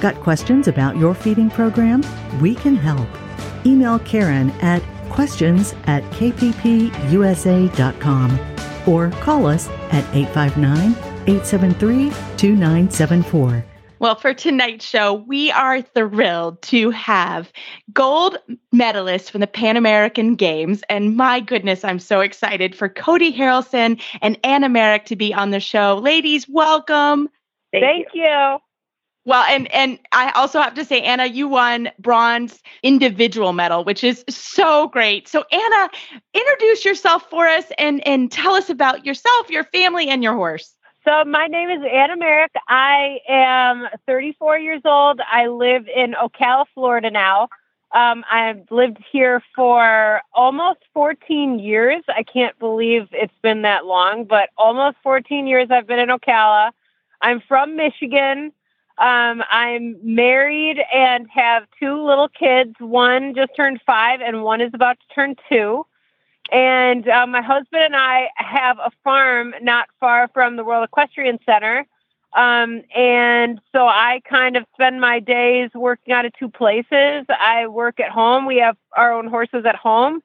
Got 0.00 0.16
questions 0.16 0.66
about 0.66 0.96
your 0.96 1.14
feeding 1.14 1.48
program? 1.48 2.02
We 2.40 2.56
can 2.56 2.74
help. 2.74 3.08
Email 3.64 4.00
Karen 4.00 4.50
at 4.62 4.82
questions 5.10 5.74
at 5.84 6.02
kppusa.com 6.10 6.90
or 8.86 9.10
call 9.10 9.46
us 9.46 9.68
at 9.68 10.04
859 10.14 10.90
873 11.28 12.10
2974. 12.36 13.64
Well, 14.00 14.14
for 14.14 14.32
tonight's 14.32 14.86
show, 14.86 15.12
we 15.12 15.50
are 15.50 15.82
thrilled 15.82 16.62
to 16.62 16.88
have 16.88 17.52
gold 17.92 18.38
medalists 18.74 19.30
from 19.30 19.42
the 19.42 19.46
Pan 19.46 19.76
American 19.76 20.36
Games. 20.36 20.82
And 20.88 21.18
my 21.18 21.38
goodness, 21.38 21.84
I'm 21.84 21.98
so 21.98 22.20
excited 22.20 22.74
for 22.74 22.88
Codi 22.88 23.30
Harrison 23.30 23.98
and 24.22 24.38
Anna 24.42 24.70
Marek 24.70 25.04
to 25.04 25.16
be 25.16 25.34
on 25.34 25.50
the 25.50 25.60
show. 25.60 26.00
Ladies, 26.02 26.48
welcome. 26.48 27.28
Thank, 27.72 27.84
Thank 27.84 28.06
you. 28.14 28.22
you. 28.22 28.58
Well, 29.26 29.44
and 29.44 29.70
and 29.70 29.98
I 30.12 30.30
also 30.30 30.62
have 30.62 30.72
to 30.74 30.84
say, 30.84 31.02
Anna, 31.02 31.26
you 31.26 31.46
won 31.46 31.90
bronze 31.98 32.62
individual 32.82 33.52
medal, 33.52 33.84
which 33.84 34.02
is 34.02 34.24
so 34.30 34.88
great. 34.88 35.28
So, 35.28 35.44
Anna, 35.52 35.90
introduce 36.32 36.86
yourself 36.86 37.28
for 37.28 37.46
us 37.46 37.66
and 37.76 38.04
and 38.06 38.32
tell 38.32 38.54
us 38.54 38.70
about 38.70 39.04
yourself, 39.04 39.50
your 39.50 39.64
family, 39.64 40.08
and 40.08 40.22
your 40.22 40.34
horse. 40.34 40.74
So, 41.06 41.24
my 41.24 41.46
name 41.46 41.70
is 41.70 41.82
Anna 41.90 42.14
Marek. 42.14 42.52
I 42.68 43.20
am 43.26 43.86
34 44.06 44.58
years 44.58 44.82
old. 44.84 45.18
I 45.32 45.46
live 45.46 45.88
in 45.88 46.12
Ocala, 46.12 46.66
Florida 46.74 47.10
now. 47.10 47.48
Um, 47.92 48.22
I've 48.30 48.70
lived 48.70 48.98
here 49.10 49.42
for 49.56 50.20
almost 50.34 50.80
14 50.92 51.58
years. 51.58 52.04
I 52.08 52.22
can't 52.22 52.58
believe 52.58 53.08
it's 53.12 53.32
been 53.40 53.62
that 53.62 53.86
long, 53.86 54.24
but 54.24 54.50
almost 54.58 54.98
14 55.02 55.46
years 55.46 55.68
I've 55.70 55.86
been 55.86 55.98
in 55.98 56.10
Ocala. 56.10 56.72
I'm 57.22 57.40
from 57.48 57.76
Michigan. 57.76 58.52
Um, 58.98 59.42
I'm 59.50 59.96
married 60.02 60.82
and 60.92 61.26
have 61.30 61.62
two 61.80 62.04
little 62.04 62.28
kids. 62.28 62.74
One 62.78 63.34
just 63.34 63.56
turned 63.56 63.80
five, 63.86 64.20
and 64.20 64.42
one 64.42 64.60
is 64.60 64.72
about 64.74 64.98
to 65.00 65.14
turn 65.14 65.34
two. 65.48 65.86
And 66.50 67.08
uh, 67.08 67.26
my 67.26 67.42
husband 67.42 67.82
and 67.82 67.96
I 67.96 68.28
have 68.36 68.78
a 68.78 68.90
farm 69.04 69.54
not 69.62 69.88
far 70.00 70.28
from 70.28 70.56
the 70.56 70.64
World 70.64 70.84
Equestrian 70.84 71.38
Center. 71.46 71.86
Um, 72.32 72.82
and 72.94 73.60
so 73.72 73.86
I 73.86 74.20
kind 74.28 74.56
of 74.56 74.64
spend 74.74 75.00
my 75.00 75.20
days 75.20 75.70
working 75.74 76.12
out 76.12 76.24
of 76.24 76.32
two 76.38 76.48
places. 76.48 77.24
I 77.28 77.66
work 77.68 78.00
at 78.00 78.10
home. 78.10 78.46
We 78.46 78.58
have 78.58 78.76
our 78.96 79.12
own 79.12 79.26
horses 79.26 79.64
at 79.66 79.76
home. 79.76 80.22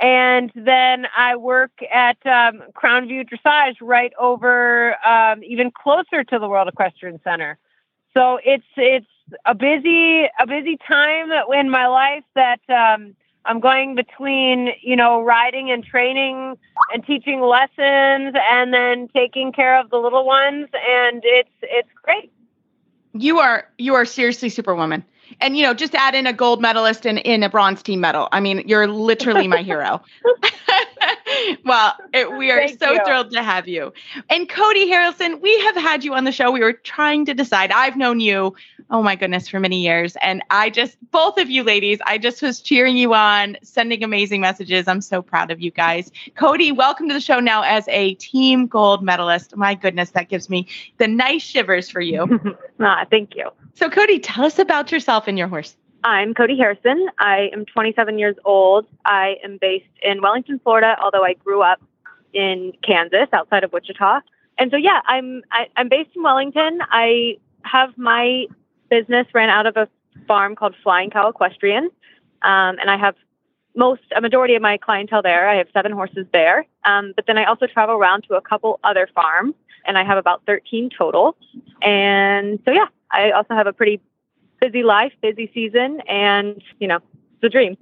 And 0.00 0.52
then 0.54 1.06
I 1.16 1.34
work 1.36 1.72
at 1.92 2.24
um, 2.24 2.62
Crown 2.74 3.08
View 3.08 3.24
Dressage 3.24 3.76
right 3.80 4.12
over, 4.18 4.94
um, 5.06 5.42
even 5.42 5.72
closer 5.72 6.22
to 6.22 6.38
the 6.38 6.48
World 6.48 6.68
Equestrian 6.68 7.20
Center. 7.24 7.58
So 8.14 8.38
it's 8.44 8.64
it's 8.76 9.06
a 9.44 9.54
busy 9.54 10.28
a 10.38 10.46
busy 10.46 10.78
time 10.86 11.30
in 11.52 11.68
my 11.68 11.88
life 11.88 12.24
that 12.36 12.60
um, 12.68 13.16
I'm 13.44 13.60
going 13.60 13.94
between 13.94 14.70
you 14.82 14.96
know 14.96 15.22
riding 15.22 15.70
and 15.70 15.84
training 15.84 16.56
and 16.92 17.04
teaching 17.06 17.40
lessons 17.40 18.34
and 18.50 18.72
then 18.72 19.08
taking 19.14 19.52
care 19.52 19.78
of 19.78 19.90
the 19.90 19.96
little 19.96 20.26
ones 20.26 20.68
and 20.72 21.22
it's 21.24 21.50
it's 21.62 21.88
great. 22.02 22.32
You 23.14 23.38
are 23.38 23.68
you 23.78 23.94
are 23.94 24.04
seriously 24.04 24.48
superwoman. 24.48 25.04
And 25.40 25.56
you 25.56 25.62
know, 25.62 25.74
just 25.74 25.94
add 25.94 26.14
in 26.14 26.26
a 26.26 26.32
gold 26.32 26.60
medalist 26.60 27.06
and 27.06 27.18
in 27.18 27.42
a 27.42 27.48
bronze 27.48 27.82
team 27.82 28.00
medal. 28.00 28.28
I 28.32 28.40
mean, 28.40 28.62
you're 28.66 28.86
literally 28.86 29.48
my 29.48 29.62
hero. 29.62 30.02
well, 31.64 31.94
it, 32.12 32.36
we 32.36 32.50
are 32.50 32.66
Thank 32.66 32.80
so 32.80 32.92
you. 32.92 33.00
thrilled 33.04 33.30
to 33.32 33.42
have 33.42 33.68
you. 33.68 33.92
And 34.30 34.48
Codi 34.48 34.88
Harrison, 34.88 35.40
we 35.40 35.58
have 35.60 35.76
had 35.76 36.04
you 36.04 36.14
on 36.14 36.24
the 36.24 36.32
show. 36.32 36.50
We 36.50 36.60
were 36.60 36.72
trying 36.72 37.24
to 37.26 37.34
decide. 37.34 37.70
I've 37.72 37.96
known 37.96 38.20
you, 38.20 38.54
oh 38.90 39.02
my 39.02 39.16
goodness, 39.16 39.48
for 39.48 39.60
many 39.60 39.82
years. 39.82 40.16
And 40.22 40.42
I 40.50 40.70
just, 40.70 40.96
both 41.10 41.38
of 41.38 41.50
you 41.50 41.62
ladies, 41.62 41.98
I 42.06 42.18
just 42.18 42.42
was 42.42 42.60
cheering 42.60 42.96
you 42.96 43.14
on, 43.14 43.56
sending 43.62 44.02
amazing 44.02 44.40
messages. 44.40 44.88
I'm 44.88 45.00
so 45.00 45.22
proud 45.22 45.50
of 45.50 45.60
you 45.60 45.70
guys. 45.70 46.10
Codi, 46.36 46.74
welcome 46.74 47.08
to 47.08 47.14
the 47.14 47.20
show 47.20 47.40
now 47.40 47.62
as 47.62 47.86
a 47.88 48.14
team 48.14 48.66
gold 48.66 49.02
medalist. 49.02 49.56
My 49.56 49.74
goodness, 49.74 50.10
that 50.10 50.28
gives 50.28 50.48
me 50.48 50.66
the 50.98 51.08
nice 51.08 51.42
shivers 51.42 51.90
for 51.90 52.00
you. 52.00 52.56
ah, 52.80 53.04
thank 53.10 53.36
you. 53.36 53.50
So, 53.74 53.88
Codi, 53.88 54.18
tell 54.22 54.44
us 54.44 54.58
about 54.58 54.90
yourself 54.90 55.17
and 55.26 55.38
your 55.38 55.48
horse. 55.48 55.76
I'm 56.04 56.32
Codi 56.32 56.56
Harrison. 56.56 57.08
I 57.18 57.50
am 57.52 57.64
27 57.64 58.18
years 58.18 58.36
old. 58.44 58.86
I 59.04 59.36
am 59.42 59.58
based 59.60 59.86
in 60.02 60.22
Wellington, 60.22 60.60
Florida, 60.62 60.96
although 61.02 61.24
I 61.24 61.34
grew 61.34 61.62
up 61.62 61.80
in 62.32 62.72
Kansas, 62.86 63.28
outside 63.32 63.64
of 63.64 63.72
Wichita. 63.72 64.20
And 64.58 64.70
so, 64.70 64.76
yeah, 64.76 65.00
I'm 65.06 65.42
I, 65.50 65.62
am 65.62 65.68
i 65.76 65.80
am 65.80 65.88
based 65.88 66.10
in 66.14 66.22
Wellington. 66.22 66.80
I 66.90 67.38
have 67.62 67.96
my 67.96 68.46
business 68.90 69.26
ran 69.34 69.50
out 69.50 69.66
of 69.66 69.76
a 69.76 69.88
farm 70.26 70.54
called 70.54 70.74
Flying 70.82 71.10
Cow 71.10 71.28
Equestrian, 71.28 71.84
um, 72.42 72.78
and 72.78 72.90
I 72.90 72.96
have 72.96 73.14
most 73.76 74.02
a 74.14 74.20
majority 74.20 74.54
of 74.54 74.62
my 74.62 74.76
clientele 74.76 75.22
there. 75.22 75.48
I 75.48 75.56
have 75.56 75.68
seven 75.72 75.92
horses 75.92 76.26
there, 76.32 76.66
um, 76.84 77.12
but 77.16 77.26
then 77.26 77.38
I 77.38 77.44
also 77.44 77.66
travel 77.66 77.94
around 77.96 78.22
to 78.28 78.34
a 78.34 78.40
couple 78.40 78.80
other 78.84 79.08
farms, 79.14 79.54
and 79.84 79.98
I 79.98 80.04
have 80.04 80.18
about 80.18 80.42
13 80.46 80.90
total. 80.96 81.36
And 81.82 82.58
so, 82.64 82.72
yeah, 82.72 82.86
I 83.10 83.30
also 83.30 83.54
have 83.54 83.66
a 83.66 83.72
pretty 83.72 84.00
busy 84.60 84.82
life, 84.82 85.12
busy 85.22 85.50
season, 85.54 86.00
and 86.08 86.62
you 86.78 86.88
know, 86.88 86.98
it's 87.36 87.44
a 87.44 87.48
dream. 87.48 87.76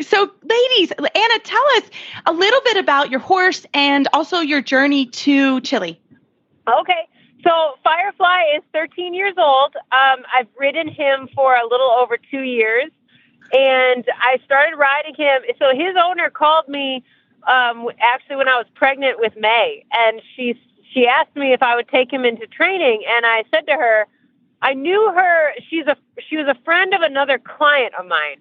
So, 0.00 0.30
ladies, 0.42 0.92
Anna, 0.92 1.38
tell 1.42 1.64
us 1.76 1.82
a 2.26 2.32
little 2.32 2.60
bit 2.64 2.76
about 2.76 3.10
your 3.10 3.20
horse 3.20 3.66
and 3.74 4.06
also 4.12 4.38
your 4.38 4.62
journey 4.62 5.06
to 5.06 5.60
Chile. 5.62 6.00
Okay. 6.68 7.08
So, 7.42 7.74
Firefly 7.82 8.42
is 8.56 8.62
13 8.72 9.14
years 9.14 9.34
old. 9.36 9.74
Um, 9.92 10.24
I've 10.36 10.46
ridden 10.58 10.88
him 10.88 11.28
for 11.34 11.56
a 11.56 11.66
little 11.66 11.90
over 11.90 12.16
two 12.16 12.42
years, 12.42 12.90
and 13.52 14.04
I 14.20 14.38
started 14.44 14.76
riding 14.76 15.14
him. 15.16 15.42
So, 15.58 15.74
his 15.74 15.96
owner 16.00 16.30
called 16.30 16.68
me 16.68 17.04
um, 17.48 17.88
actually 18.00 18.36
when 18.36 18.48
I 18.48 18.56
was 18.56 18.66
pregnant 18.74 19.18
with 19.18 19.34
May, 19.36 19.84
and 19.92 20.20
she 20.36 20.60
she 20.92 21.06
asked 21.06 21.34
me 21.36 21.52
if 21.52 21.62
I 21.62 21.74
would 21.74 21.88
take 21.88 22.12
him 22.12 22.24
into 22.24 22.46
training, 22.46 23.02
and 23.08 23.26
I 23.26 23.44
said 23.50 23.66
to 23.66 23.72
her, 23.72 24.06
I 24.62 24.74
knew 24.74 25.12
her. 25.14 25.52
She's 25.68 25.86
a 25.86 25.96
she 26.28 26.36
was 26.36 26.46
a 26.48 26.56
friend 26.64 26.94
of 26.94 27.02
another 27.02 27.38
client 27.38 27.94
of 27.98 28.06
mine, 28.06 28.38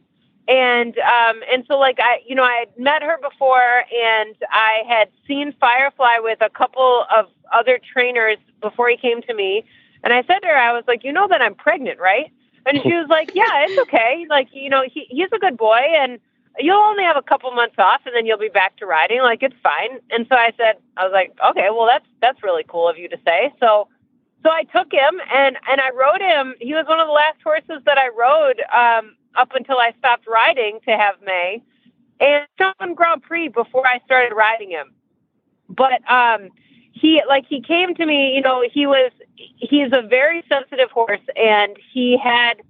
and 0.47 0.97
um, 0.97 1.41
and 1.51 1.63
so 1.67 1.77
like 1.77 1.99
I 1.99 2.19
you 2.25 2.35
know 2.35 2.43
I 2.43 2.65
had 2.65 2.79
met 2.79 3.01
her 3.03 3.17
before, 3.21 3.83
and 3.93 4.35
I 4.49 4.81
had 4.87 5.09
seen 5.27 5.53
Firefly 5.59 6.17
with 6.19 6.39
a 6.41 6.49
couple 6.49 7.05
of 7.15 7.25
other 7.53 7.79
trainers 7.93 8.37
before 8.61 8.89
he 8.89 8.97
came 8.97 9.21
to 9.23 9.33
me, 9.33 9.63
and 10.03 10.13
I 10.13 10.23
said 10.23 10.39
to 10.39 10.47
her, 10.47 10.57
I 10.57 10.73
was 10.73 10.83
like, 10.87 11.03
you 11.03 11.11
know 11.11 11.27
that 11.27 11.41
I'm 11.41 11.55
pregnant, 11.55 11.99
right? 11.99 12.31
And 12.65 12.81
she 12.81 12.93
was 12.93 13.07
like, 13.09 13.29
yeah, 13.33 13.65
it's 13.65 13.77
okay. 13.87 14.25
Like 14.29 14.49
you 14.53 14.69
know 14.69 14.83
he 14.91 15.05
he's 15.09 15.29
a 15.33 15.39
good 15.39 15.57
boy, 15.57 15.81
and 15.99 16.19
you'll 16.59 16.77
only 16.77 17.03
have 17.03 17.17
a 17.17 17.21
couple 17.21 17.51
months 17.51 17.75
off, 17.77 18.01
and 18.05 18.15
then 18.15 18.25
you'll 18.25 18.39
be 18.39 18.49
back 18.49 18.77
to 18.77 18.87
riding. 18.87 19.21
Like 19.21 19.43
it's 19.43 19.55
fine. 19.61 19.99
And 20.09 20.25
so 20.29 20.35
I 20.35 20.51
said, 20.57 20.77
I 20.97 21.03
was 21.03 21.13
like, 21.13 21.37
okay, 21.51 21.67
well 21.69 21.85
that's 21.85 22.07
that's 22.21 22.41
really 22.41 22.65
cool 22.67 22.89
of 22.89 22.97
you 22.97 23.07
to 23.09 23.17
say. 23.23 23.53
So 23.59 23.87
so 24.47 24.53
I 24.53 24.63
took 24.63 24.91
him 24.91 25.19
and 25.33 25.57
and 25.69 25.81
I 25.81 25.89
rode 25.91 26.21
him. 26.21 26.55
He 26.61 26.73
was 26.73 26.85
one 26.87 26.99
of 26.99 27.07
the 27.07 27.13
last 27.13 27.41
horses 27.43 27.83
that 27.85 27.97
I 27.97 28.07
rode 28.07 28.61
um, 28.73 29.15
up 29.35 29.51
until 29.53 29.77
I 29.77 29.93
stopped 29.99 30.25
riding 30.25 30.79
to 30.87 30.91
have 30.95 31.15
May, 31.25 31.61
and 32.21 32.47
won 32.79 32.93
Grand 32.93 33.23
Prix 33.23 33.49
before 33.49 33.85
I 33.85 33.99
started 34.05 34.33
riding 34.33 34.71
him. 34.71 34.93
But 35.67 35.99
um, 36.09 36.49
he 36.93 37.21
like 37.27 37.45
he 37.49 37.61
came 37.61 37.93
to 37.95 38.05
me. 38.05 38.35
You 38.35 38.41
know, 38.41 38.63
he 38.71 38.87
was 38.87 39.11
he's 39.35 39.91
a 39.91 40.01
very 40.01 40.43
sensitive 40.47 40.91
horse, 40.91 41.25
and 41.35 41.75
he 41.91 42.17
had 42.17 42.61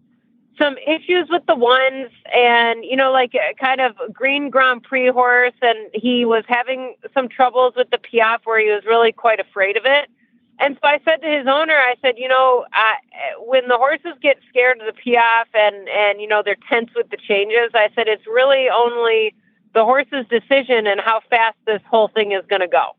some 0.58 0.78
issues 0.88 1.28
with 1.30 1.46
the 1.46 1.54
ones 1.54 2.10
and 2.34 2.84
you 2.84 2.96
know 2.96 3.12
like 3.12 3.34
kind 3.60 3.80
of 3.80 3.96
green 4.12 4.50
grand 4.50 4.82
prix 4.82 5.08
horse 5.08 5.54
and 5.62 5.78
he 5.94 6.26
was 6.26 6.44
having 6.48 6.96
some 7.14 7.30
troubles 7.30 7.76
with 7.78 7.88
the 7.92 8.00
piaffe 8.00 8.42
where 8.44 8.60
he 8.60 8.72
was 8.72 8.84
really 8.84 9.12
quite 9.12 9.40
afraid 9.40 9.78
of 9.78 9.84
it 9.86 10.10
and 10.60 10.78
so 10.82 10.88
I 10.88 11.00
said 11.06 11.22
to 11.22 11.28
his 11.28 11.48
owner, 11.48 11.76
I 11.76 11.96
said, 12.02 12.16
you 12.18 12.28
know, 12.28 12.66
I, 12.74 12.96
when 13.40 13.68
the 13.68 13.78
horses 13.78 14.14
get 14.22 14.38
scared 14.50 14.80
of 14.80 14.88
the 14.88 14.94
piaffe 14.94 15.54
and 15.54 15.88
and 15.90 16.20
you 16.22 16.28
know 16.28 16.42
they're 16.44 16.58
tense 16.70 16.90
with 16.96 17.10
the 17.10 17.18
changes, 17.18 17.72
I 17.74 17.90
said 17.96 18.08
it's 18.08 18.26
really 18.26 18.68
only 18.70 19.36
the 19.74 19.86
horse's 19.86 20.26
decision 20.30 20.88
and 20.88 21.00
how 21.00 21.22
fast 21.30 21.58
this 21.66 21.82
whole 21.90 22.08
thing 22.08 22.32
is 22.32 22.44
going 22.50 22.62
to 22.62 22.68
go. 22.68 22.96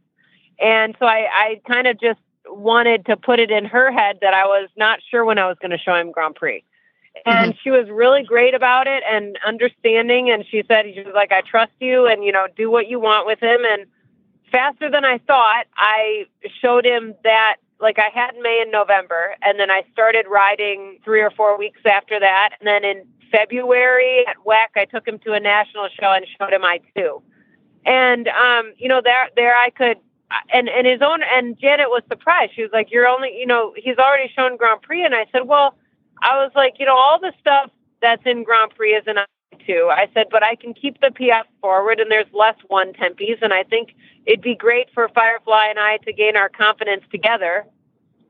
And 0.61 0.97
so 0.99 1.07
I, 1.07 1.27
I 1.33 1.61
kind 1.67 1.87
of 1.87 2.01
just 2.01 2.21
wanted 2.47 3.07
to 3.07 3.17
put 3.17 3.41
it 3.41 3.51
in 3.51 3.65
her 3.65 3.91
head 3.91 4.19
that 4.21 4.35
I 4.35 4.45
was 4.45 4.69
not 4.77 5.01
sure 5.11 5.25
when 5.25 5.39
I 5.39 5.47
was 5.47 5.57
going 5.61 5.71
to 5.71 5.79
show 5.79 5.95
him 5.95 6.13
Grand 6.13 6.35
Prix. 6.35 6.65
And 7.27 7.53
mm-hmm. 7.53 7.59
she 7.63 7.71
was 7.71 7.89
really 7.91 8.23
great 8.23 8.55
about 8.55 8.87
it 8.87 9.03
and 9.11 9.39
understanding. 9.47 10.31
And 10.31 10.45
she 10.49 10.63
said, 10.69 10.87
she 10.95 11.03
was 11.03 11.15
like, 11.15 11.33
I 11.33 11.41
trust 11.41 11.73
you 11.81 12.07
and, 12.07 12.25
you 12.25 12.33
know, 12.33 12.47
do 12.57 12.71
what 12.71 12.89
you 12.89 13.01
want 13.01 13.27
with 13.27 13.41
him. 13.41 13.61
And 13.69 13.87
faster 14.51 14.91
than 14.91 15.05
I 15.05 15.19
thought. 15.19 15.65
I 15.77 16.27
showed 16.61 16.85
him 16.85 17.15
that 17.25 17.57
like 17.81 17.99
I 17.99 18.11
had 18.13 18.33
May 18.41 18.63
in 18.65 18.71
November, 18.71 19.37
and 19.43 19.59
then 19.59 19.71
I 19.71 19.83
started 19.93 20.27
riding 20.29 20.99
three 21.05 21.21
or 21.21 21.31
four 21.31 21.57
weeks 21.57 21.81
after 21.85 22.19
that. 22.19 22.51
And 22.59 22.67
then 22.67 22.85
in 22.85 23.07
February 23.31 24.27
at 24.27 24.37
WEC, 24.45 24.67
I 24.77 24.85
took 24.85 25.07
him 25.07 25.19
to 25.21 25.33
a 25.33 25.41
national 25.41 25.89
show 26.01 26.13
and 26.13 26.27
showed 26.39 26.53
him 26.53 26.65
I 26.65 26.81
too. 26.97 27.23
And 27.87 28.29
um, 28.29 28.73
you 28.77 28.89
know, 28.89 29.01
there 29.03 29.29
there 29.37 29.57
I 29.57 29.71
could 29.71 29.99
and 30.53 30.69
and 30.69 30.87
his 30.87 31.01
own 31.03 31.21
and 31.23 31.59
Janet 31.59 31.89
was 31.89 32.03
surprised. 32.09 32.55
She 32.55 32.63
was 32.63 32.71
like, 32.73 32.91
"You're 32.91 33.07
only, 33.07 33.37
you 33.39 33.47
know, 33.47 33.73
he's 33.77 33.99
already 33.99 34.31
shown 34.35 34.57
Grand 34.57 34.83
Prix." 34.83 35.05
And 35.05 35.15
I 35.15 35.27
said, 35.33 35.47
"Well, 35.47 35.75
I 36.23 36.37
was 36.43 36.53
like, 36.55 36.75
you 36.79 36.87
know, 36.87 36.97
all 36.97 37.19
the 37.21 37.33
stuff 37.41 37.71
that's 38.01 38.23
in 38.27 38.45
Grand 38.45 38.73
Prix 38.75 38.95
is 38.95 39.05
in 39.07 39.17
too. 39.69 39.89
I 39.93 40.09
said, 40.15 40.27
but 40.31 40.43
I 40.43 40.55
can 40.57 40.75
keep 40.75 41.01
the 41.01 41.11
piaffe 41.11 41.47
forward 41.61 42.01
and 42.01 42.11
there's 42.11 42.27
less 42.33 42.57
one 42.69 42.93
tempies. 42.93 43.41
And 43.43 43.53
I 43.53 43.63
think 43.63 43.95
it'd 44.27 44.43
be 44.43 44.55
great 44.55 44.89
for 44.93 45.09
Firefly 45.09 45.67
and 45.69 45.79
I 45.79 45.99
to 45.99 46.13
gain 46.13 46.37
our 46.37 46.49
confidence 46.49 47.05
together. 47.11 47.67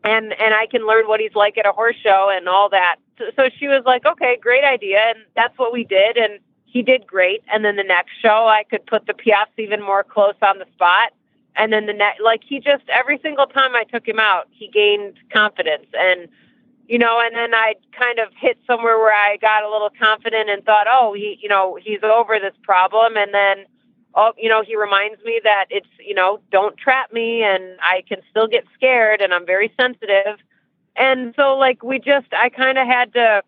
And, 0.05 0.33
and 0.33 0.55
I 0.55 0.67
can 0.67 0.87
learn 0.87 1.07
what 1.07 1.21
he's 1.21 1.35
like 1.35 1.59
at 1.59 1.67
a 1.67 1.73
horse 1.73 1.97
show 2.03 2.31
and 2.33 2.49
all 2.49 2.69
that. 2.71 2.97
So, 3.19 3.25
so 3.37 3.49
she 3.59 3.69
was 3.69 3.83
like, 3.85 4.07
okay, 4.07 4.39
great 4.41 4.65
idea. 4.65 5.01
And 5.07 5.19
that's 5.35 5.57
what 5.59 5.73
we 5.73 5.85
did. 5.85 6.17
And 6.17 6.39
he 6.67 6.83
did 6.83 7.07
great. 7.07 7.43
And 7.53 7.65
then 7.65 7.77
the 7.77 7.85
next 7.85 8.13
show, 8.21 8.47
I 8.47 8.65
could 8.69 8.87
put 8.87 9.07
the 9.07 9.15
piaffes 9.15 9.59
even 9.59 9.83
more 9.83 10.05
close 10.05 10.37
on 10.43 10.59
the 10.59 10.67
spot. 10.75 11.13
And 11.57 11.73
then 11.73 11.87
the 11.87 11.93
next, 11.93 12.21
like 12.21 12.43
he 12.45 12.61
just, 12.61 12.85
every 12.89 13.19
single 13.23 13.47
time 13.47 13.75
I 13.75 13.85
took 13.85 14.07
him 14.07 14.21
out, 14.21 14.47
he 14.51 14.69
gained 14.69 15.19
confidence. 15.33 15.87
And 15.99 16.29
you 16.89 16.99
know, 16.99 17.21
and 17.23 17.37
then 17.37 17.55
I 17.55 17.75
kind 17.97 18.19
of 18.19 18.29
hit 18.35 18.59
somewhere 18.67 18.99
where 18.99 19.13
I 19.13 19.37
got 19.37 19.63
a 19.63 19.71
little 19.71 19.91
confident 20.01 20.49
and 20.49 20.65
thought, 20.65 20.87
oh, 20.91 21.13
he, 21.13 21.39
you 21.41 21.49
know, 21.49 21.79
he's 21.81 22.03
over 22.03 22.39
this 22.41 22.55
problem. 22.63 23.17
And 23.17 23.33
then, 23.35 23.67
oh, 24.15 24.33
you 24.39 24.49
know, 24.49 24.63
he 24.63 24.75
reminds 24.75 25.23
me 25.23 25.39
that 25.45 25.67
it's, 25.69 25.89
you 26.01 26.15
know, 26.15 26.41
don't 26.51 26.79
trap 26.79 27.13
me 27.13 27.43
and 27.43 27.79
I 27.83 28.05
can 28.09 28.23
still 28.31 28.49
get 28.49 28.65
scared 28.75 29.21
and 29.21 29.35
I'm 29.35 29.45
very 29.45 29.71
sensitive. 29.79 30.39
And 30.97 31.35
so, 31.37 31.59
like, 31.59 31.83
we 31.83 31.99
just, 31.99 32.33
I 32.33 32.49
kind 32.49 32.79
of 32.79 32.87
had 32.87 33.13
to 33.13 33.43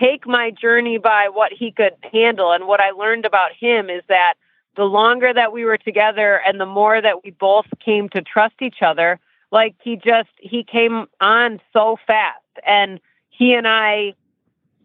take 0.00 0.26
my 0.26 0.50
journey 0.50 0.96
by 0.96 1.28
what 1.30 1.52
he 1.52 1.70
could 1.70 1.94
handle. 2.10 2.52
And 2.52 2.66
what 2.66 2.80
I 2.80 2.90
learned 2.90 3.26
about 3.26 3.52
him 3.52 3.90
is 3.90 4.02
that 4.08 4.34
the 4.76 4.84
longer 4.84 5.32
that 5.32 5.52
we 5.52 5.66
were 5.66 5.78
together 5.78 6.40
and 6.46 6.58
the 6.58 6.66
more 6.66 7.02
that 7.02 7.22
we 7.22 7.32
both 7.32 7.66
came 7.84 8.08
to 8.10 8.22
trust 8.22 8.54
each 8.62 8.80
other, 8.80 9.20
like 9.50 9.74
he 9.82 9.96
just, 9.96 10.30
he 10.38 10.64
came 10.64 11.06
on 11.20 11.60
so 11.72 11.96
fast 12.06 12.40
and 12.66 13.00
he 13.30 13.54
and 13.54 13.66
I 13.66 14.14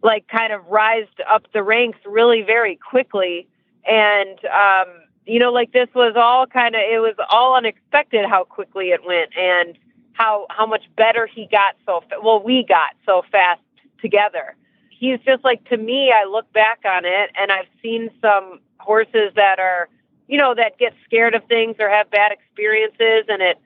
like 0.02 0.26
kind 0.28 0.52
of 0.52 0.66
rised 0.66 1.20
up 1.30 1.46
the 1.52 1.62
ranks 1.62 1.98
really 2.04 2.42
very 2.42 2.76
quickly. 2.76 3.48
And, 3.84 4.38
um, 4.46 4.88
you 5.26 5.38
know, 5.38 5.52
like 5.52 5.72
this 5.72 5.88
was 5.94 6.14
all 6.16 6.46
kind 6.46 6.74
of, 6.74 6.80
it 6.80 6.98
was 6.98 7.14
all 7.30 7.56
unexpected 7.56 8.24
how 8.28 8.44
quickly 8.44 8.90
it 8.90 9.00
went 9.06 9.30
and 9.36 9.78
how, 10.12 10.46
how 10.50 10.66
much 10.66 10.84
better 10.96 11.26
he 11.26 11.46
got 11.50 11.76
so, 11.86 12.02
fa- 12.08 12.20
well, 12.22 12.42
we 12.42 12.64
got 12.68 12.90
so 13.06 13.22
fast 13.30 13.60
together. 14.00 14.56
He's 14.90 15.18
just 15.20 15.44
like, 15.44 15.68
to 15.68 15.76
me, 15.76 16.12
I 16.12 16.28
look 16.28 16.52
back 16.52 16.80
on 16.84 17.04
it 17.04 17.30
and 17.40 17.50
I've 17.50 17.66
seen 17.82 18.10
some 18.20 18.60
horses 18.78 19.32
that 19.36 19.58
are, 19.58 19.88
you 20.28 20.38
know, 20.38 20.54
that 20.54 20.78
get 20.78 20.92
scared 21.04 21.34
of 21.34 21.44
things 21.44 21.76
or 21.78 21.88
have 21.88 22.10
bad 22.10 22.32
experiences 22.32 23.24
and 23.28 23.42
it, 23.42 23.58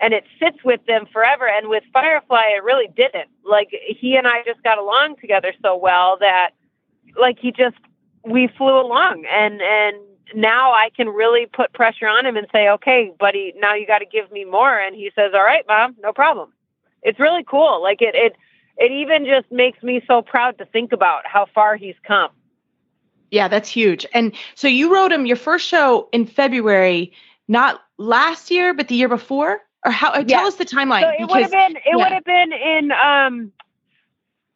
and 0.00 0.14
it 0.14 0.24
sits 0.38 0.58
with 0.64 0.84
them 0.86 1.06
forever. 1.12 1.46
And 1.46 1.68
with 1.68 1.84
Firefly, 1.92 2.54
it 2.56 2.64
really 2.64 2.88
didn't. 2.96 3.28
Like 3.44 3.68
he 3.86 4.16
and 4.16 4.26
I 4.26 4.42
just 4.44 4.62
got 4.62 4.78
along 4.78 5.16
together 5.20 5.52
so 5.62 5.76
well 5.76 6.16
that, 6.20 6.50
like 7.18 7.38
he 7.38 7.52
just 7.52 7.76
we 8.24 8.48
flew 8.56 8.80
along, 8.80 9.24
and 9.30 9.60
and 9.60 9.96
now 10.34 10.72
I 10.72 10.90
can 10.96 11.08
really 11.08 11.46
put 11.46 11.72
pressure 11.72 12.06
on 12.06 12.24
him 12.24 12.36
and 12.36 12.46
say, 12.52 12.68
okay, 12.68 13.12
buddy, 13.18 13.52
now 13.56 13.74
you 13.74 13.86
got 13.86 13.98
to 13.98 14.06
give 14.06 14.30
me 14.30 14.44
more. 14.44 14.78
And 14.78 14.94
he 14.94 15.10
says, 15.14 15.32
all 15.34 15.42
right, 15.42 15.64
mom, 15.66 15.96
no 16.02 16.12
problem. 16.12 16.52
It's 17.02 17.18
really 17.18 17.44
cool. 17.44 17.82
Like 17.82 18.00
it 18.00 18.14
it 18.14 18.36
it 18.76 18.92
even 18.92 19.26
just 19.26 19.50
makes 19.50 19.82
me 19.82 20.02
so 20.06 20.22
proud 20.22 20.58
to 20.58 20.64
think 20.66 20.92
about 20.92 21.26
how 21.26 21.46
far 21.54 21.76
he's 21.76 21.96
come. 22.06 22.30
Yeah, 23.30 23.48
that's 23.48 23.68
huge. 23.68 24.06
And 24.12 24.34
so 24.54 24.66
you 24.66 24.92
wrote 24.92 25.12
him 25.12 25.26
your 25.26 25.36
first 25.36 25.66
show 25.66 26.08
in 26.12 26.26
February, 26.26 27.12
not 27.48 27.80
last 27.96 28.50
year, 28.50 28.74
but 28.74 28.88
the 28.88 28.96
year 28.96 29.08
before 29.08 29.60
or 29.84 29.90
how 29.92 30.10
uh, 30.10 30.24
tell 30.24 30.46
us 30.46 30.56
the 30.56 30.64
timeline 30.64 31.02
so 31.02 31.10
it 31.18 31.28
would 31.28 31.42
have 31.42 31.50
been 31.50 31.76
it 31.76 31.82
yeah. 31.86 31.96
would 31.96 32.12
have 32.12 32.24
been 32.24 32.52
in 32.52 32.92
um 32.92 33.52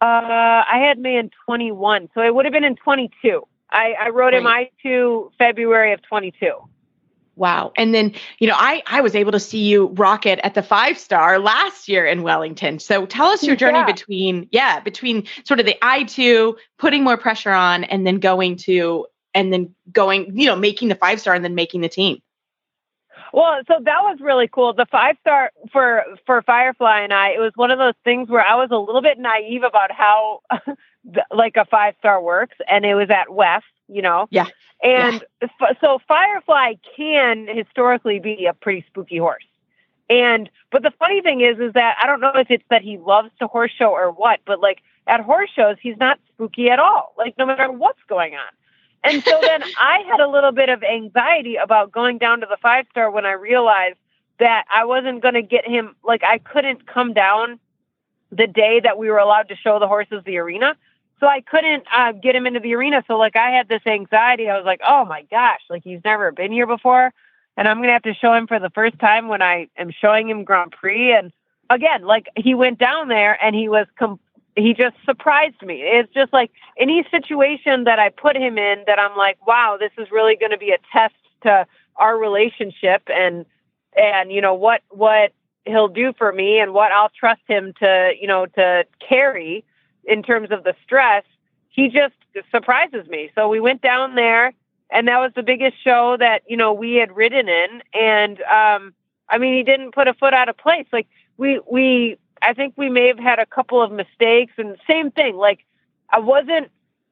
uh 0.00 0.04
i 0.04 0.84
had 0.86 0.98
me 0.98 1.16
in 1.16 1.30
21 1.46 2.08
so 2.14 2.22
it 2.22 2.34
would 2.34 2.44
have 2.44 2.52
been 2.52 2.64
in 2.64 2.76
22 2.76 3.42
i 3.70 3.94
i 4.00 4.08
wrote 4.10 4.26
right. 4.26 4.34
him 4.34 4.46
i 4.46 4.70
to 4.82 5.30
february 5.38 5.92
of 5.92 6.02
22 6.02 6.52
wow 7.36 7.72
and 7.76 7.94
then 7.94 8.12
you 8.38 8.46
know 8.46 8.54
i 8.56 8.82
i 8.86 9.00
was 9.00 9.14
able 9.14 9.32
to 9.32 9.40
see 9.40 9.64
you 9.64 9.86
rocket 9.94 10.38
at 10.44 10.54
the 10.54 10.62
five 10.62 10.98
star 10.98 11.38
last 11.38 11.88
year 11.88 12.06
in 12.06 12.22
wellington 12.22 12.78
so 12.78 13.06
tell 13.06 13.26
us 13.26 13.42
your 13.42 13.56
journey 13.56 13.78
yeah. 13.78 13.86
between 13.86 14.48
yeah 14.52 14.80
between 14.80 15.24
sort 15.44 15.58
of 15.58 15.66
the 15.66 15.76
i2 15.82 16.54
putting 16.78 17.02
more 17.02 17.16
pressure 17.16 17.50
on 17.50 17.84
and 17.84 18.06
then 18.06 18.18
going 18.18 18.56
to 18.56 19.06
and 19.34 19.52
then 19.52 19.74
going 19.90 20.38
you 20.38 20.46
know 20.46 20.54
making 20.54 20.88
the 20.88 20.94
five 20.94 21.20
star 21.20 21.34
and 21.34 21.44
then 21.44 21.54
making 21.54 21.80
the 21.80 21.88
team 21.88 22.20
well, 23.34 23.60
so 23.66 23.74
that 23.80 24.02
was 24.02 24.18
really 24.20 24.46
cool. 24.46 24.72
The 24.74 24.86
five 24.86 25.16
star 25.20 25.50
for 25.72 26.04
for 26.24 26.40
Firefly 26.42 27.00
and 27.00 27.12
I, 27.12 27.30
it 27.30 27.40
was 27.40 27.50
one 27.56 27.72
of 27.72 27.78
those 27.78 27.94
things 28.04 28.28
where 28.28 28.46
I 28.46 28.54
was 28.54 28.68
a 28.70 28.76
little 28.76 29.02
bit 29.02 29.18
naive 29.18 29.64
about 29.64 29.90
how 29.90 30.42
like 31.32 31.56
a 31.56 31.64
five 31.64 31.94
star 31.98 32.22
works, 32.22 32.56
and 32.70 32.84
it 32.84 32.94
was 32.94 33.10
at 33.10 33.30
West, 33.30 33.64
you 33.88 34.02
know. 34.02 34.28
Yeah. 34.30 34.46
And 34.84 35.24
yeah. 35.42 35.48
F- 35.60 35.76
so 35.80 35.98
Firefly 36.06 36.74
can 36.96 37.48
historically 37.48 38.20
be 38.20 38.46
a 38.46 38.54
pretty 38.54 38.84
spooky 38.86 39.18
horse. 39.18 39.44
And 40.08 40.48
but 40.70 40.84
the 40.84 40.92
funny 40.96 41.20
thing 41.20 41.40
is, 41.40 41.58
is 41.58 41.72
that 41.72 41.96
I 42.00 42.06
don't 42.06 42.20
know 42.20 42.32
if 42.36 42.52
it's 42.52 42.64
that 42.70 42.82
he 42.82 42.98
loves 42.98 43.30
to 43.40 43.48
horse 43.48 43.72
show 43.76 43.90
or 43.90 44.12
what, 44.12 44.40
but 44.46 44.60
like 44.60 44.78
at 45.08 45.20
horse 45.20 45.50
shows, 45.50 45.76
he's 45.82 45.96
not 45.96 46.20
spooky 46.32 46.70
at 46.70 46.78
all. 46.78 47.12
Like 47.18 47.36
no 47.36 47.46
matter 47.46 47.72
what's 47.72 48.02
going 48.08 48.34
on. 48.34 48.52
And 49.04 49.22
so 49.22 49.38
then 49.42 49.62
I 49.78 50.02
had 50.10 50.20
a 50.20 50.28
little 50.28 50.52
bit 50.52 50.70
of 50.70 50.82
anxiety 50.82 51.56
about 51.56 51.92
going 51.92 52.18
down 52.18 52.40
to 52.40 52.46
the 52.48 52.56
five 52.60 52.86
star 52.90 53.10
when 53.10 53.26
I 53.26 53.32
realized 53.32 53.96
that 54.40 54.64
I 54.74 54.86
wasn't 54.86 55.20
going 55.20 55.34
to 55.34 55.42
get 55.42 55.68
him, 55.68 55.94
like, 56.02 56.24
I 56.24 56.38
couldn't 56.38 56.86
come 56.86 57.12
down 57.12 57.60
the 58.32 58.46
day 58.46 58.80
that 58.80 58.98
we 58.98 59.10
were 59.10 59.18
allowed 59.18 59.48
to 59.50 59.56
show 59.56 59.78
the 59.78 59.86
horses 59.86 60.22
the 60.24 60.38
arena. 60.38 60.74
So 61.20 61.26
I 61.26 61.42
couldn't 61.42 61.84
uh, 61.94 62.12
get 62.12 62.34
him 62.34 62.46
into 62.46 62.60
the 62.60 62.74
arena. 62.74 63.04
So, 63.06 63.16
like, 63.16 63.36
I 63.36 63.50
had 63.50 63.68
this 63.68 63.82
anxiety. 63.86 64.48
I 64.48 64.56
was 64.56 64.64
like, 64.64 64.80
oh 64.86 65.04
my 65.04 65.22
gosh, 65.30 65.60
like, 65.70 65.84
he's 65.84 66.00
never 66.04 66.32
been 66.32 66.50
here 66.50 66.66
before. 66.66 67.12
And 67.56 67.68
I'm 67.68 67.76
going 67.76 67.88
to 67.88 67.92
have 67.92 68.02
to 68.02 68.14
show 68.14 68.34
him 68.34 68.46
for 68.46 68.58
the 68.58 68.70
first 68.70 68.98
time 68.98 69.28
when 69.28 69.42
I 69.42 69.68
am 69.76 69.92
showing 69.92 70.28
him 70.28 70.42
Grand 70.42 70.72
Prix. 70.72 71.12
And 71.12 71.30
again, 71.70 72.02
like, 72.02 72.26
he 72.36 72.54
went 72.54 72.78
down 72.78 73.08
there 73.08 73.38
and 73.40 73.54
he 73.54 73.68
was 73.68 73.86
com- 73.96 74.18
he 74.56 74.72
just 74.74 74.96
surprised 75.04 75.62
me. 75.62 75.82
It's 75.82 76.12
just 76.12 76.32
like 76.32 76.50
any 76.78 77.04
situation 77.10 77.84
that 77.84 77.98
I 77.98 78.10
put 78.10 78.36
him 78.36 78.56
in 78.58 78.84
that 78.86 78.98
I'm 78.98 79.16
like, 79.16 79.44
wow, 79.46 79.76
this 79.78 79.90
is 79.98 80.10
really 80.10 80.36
going 80.36 80.52
to 80.52 80.58
be 80.58 80.70
a 80.70 80.78
test 80.92 81.14
to 81.42 81.66
our 81.96 82.16
relationship 82.18 83.02
and 83.06 83.46
and 83.96 84.32
you 84.32 84.40
know 84.40 84.54
what 84.54 84.82
what 84.90 85.32
he'll 85.64 85.88
do 85.88 86.12
for 86.18 86.32
me 86.32 86.58
and 86.58 86.74
what 86.74 86.92
I'll 86.92 87.10
trust 87.10 87.40
him 87.46 87.72
to, 87.80 88.12
you 88.20 88.26
know, 88.26 88.46
to 88.46 88.84
carry 89.06 89.64
in 90.04 90.22
terms 90.22 90.50
of 90.50 90.64
the 90.64 90.74
stress. 90.84 91.24
He 91.70 91.88
just 91.88 92.14
surprises 92.50 93.06
me. 93.08 93.30
So 93.34 93.48
we 93.48 93.60
went 93.60 93.80
down 93.80 94.14
there 94.14 94.52
and 94.90 95.08
that 95.08 95.18
was 95.18 95.32
the 95.34 95.42
biggest 95.42 95.82
show 95.82 96.16
that, 96.18 96.42
you 96.46 96.56
know, 96.56 96.72
we 96.72 96.94
had 96.94 97.14
ridden 97.16 97.48
in 97.48 97.82
and 97.92 98.40
um 98.42 98.94
I 99.28 99.38
mean, 99.38 99.54
he 99.54 99.62
didn't 99.62 99.94
put 99.94 100.06
a 100.06 100.14
foot 100.14 100.34
out 100.34 100.48
of 100.48 100.56
place. 100.56 100.86
Like 100.92 101.06
we 101.36 101.60
we 101.70 102.18
I 102.44 102.52
think 102.52 102.74
we 102.76 102.90
may 102.90 103.08
have 103.08 103.18
had 103.18 103.38
a 103.38 103.46
couple 103.46 103.80
of 103.82 103.90
mistakes 103.90 104.52
and 104.58 104.76
same 104.88 105.10
thing. 105.10 105.36
Like 105.36 105.64
I 106.10 106.20
wasn't 106.20 106.70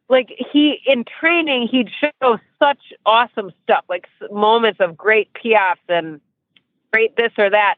like 0.08 0.28
he 0.52 0.80
in 0.86 1.04
training 1.04 1.68
he'd 1.68 1.90
show 1.90 2.38
such 2.58 2.92
awesome 3.06 3.50
stuff, 3.62 3.84
like 3.88 4.06
moments 4.30 4.80
of 4.80 4.96
great 4.96 5.32
piafs 5.32 5.80
and 5.88 6.20
great 6.92 7.16
this 7.16 7.32
or 7.38 7.48
that. 7.50 7.76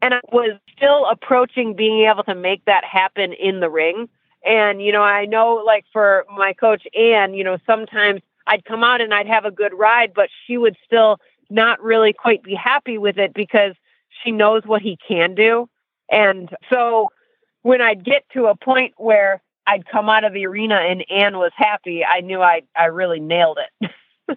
And 0.00 0.14
I 0.14 0.20
was 0.32 0.58
still 0.74 1.06
approaching 1.06 1.74
being 1.74 2.06
able 2.06 2.24
to 2.24 2.34
make 2.34 2.64
that 2.64 2.84
happen 2.84 3.32
in 3.32 3.60
the 3.60 3.68
ring. 3.68 4.08
And, 4.44 4.80
you 4.80 4.92
know, 4.92 5.02
I 5.02 5.26
know 5.26 5.62
like 5.66 5.84
for 5.92 6.24
my 6.34 6.52
coach 6.52 6.86
Anne, 6.98 7.34
you 7.34 7.44
know, 7.44 7.58
sometimes 7.66 8.22
I'd 8.46 8.64
come 8.64 8.84
out 8.84 9.00
and 9.00 9.12
I'd 9.12 9.26
have 9.26 9.44
a 9.44 9.50
good 9.50 9.74
ride, 9.74 10.14
but 10.14 10.30
she 10.46 10.56
would 10.56 10.76
still 10.84 11.18
not 11.50 11.82
really 11.82 12.12
quite 12.12 12.42
be 12.42 12.54
happy 12.54 12.96
with 12.96 13.18
it 13.18 13.34
because 13.34 13.74
she 14.22 14.30
knows 14.30 14.62
what 14.64 14.82
he 14.82 14.96
can 15.08 15.34
do. 15.34 15.68
And 16.10 16.50
so 16.70 17.08
when 17.62 17.80
I'd 17.80 18.04
get 18.04 18.24
to 18.32 18.46
a 18.46 18.56
point 18.56 18.94
where 18.96 19.42
I'd 19.66 19.86
come 19.88 20.08
out 20.08 20.24
of 20.24 20.32
the 20.32 20.46
arena 20.46 20.76
and 20.76 21.04
Anne 21.10 21.38
was 21.38 21.52
happy, 21.56 22.04
I 22.04 22.20
knew 22.20 22.40
I 22.40 22.62
I 22.76 22.86
really 22.86 23.20
nailed 23.20 23.58
it. 23.80 23.90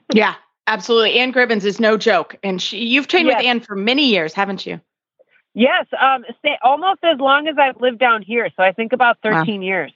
yeah, 0.13 0.35
absolutely. 0.67 1.19
Anne 1.19 1.31
Gribbons 1.31 1.65
is 1.65 1.79
no 1.79 1.97
joke, 1.97 2.35
and 2.43 2.61
she 2.61 2.85
you've 2.85 3.07
trained 3.07 3.27
yes. 3.27 3.37
with 3.37 3.45
Anne 3.45 3.59
for 3.59 3.75
many 3.75 4.07
years, 4.07 4.33
haven't 4.33 4.65
you? 4.65 4.79
Yes, 5.53 5.87
um, 5.99 6.25
almost 6.63 6.99
as 7.03 7.19
long 7.19 7.47
as 7.47 7.55
I've 7.57 7.79
lived 7.81 7.99
down 7.99 8.21
here. 8.21 8.49
So 8.55 8.63
I 8.63 8.71
think 8.71 8.93
about 8.93 9.17
thirteen 9.21 9.61
wow. 9.61 9.67
years. 9.67 9.93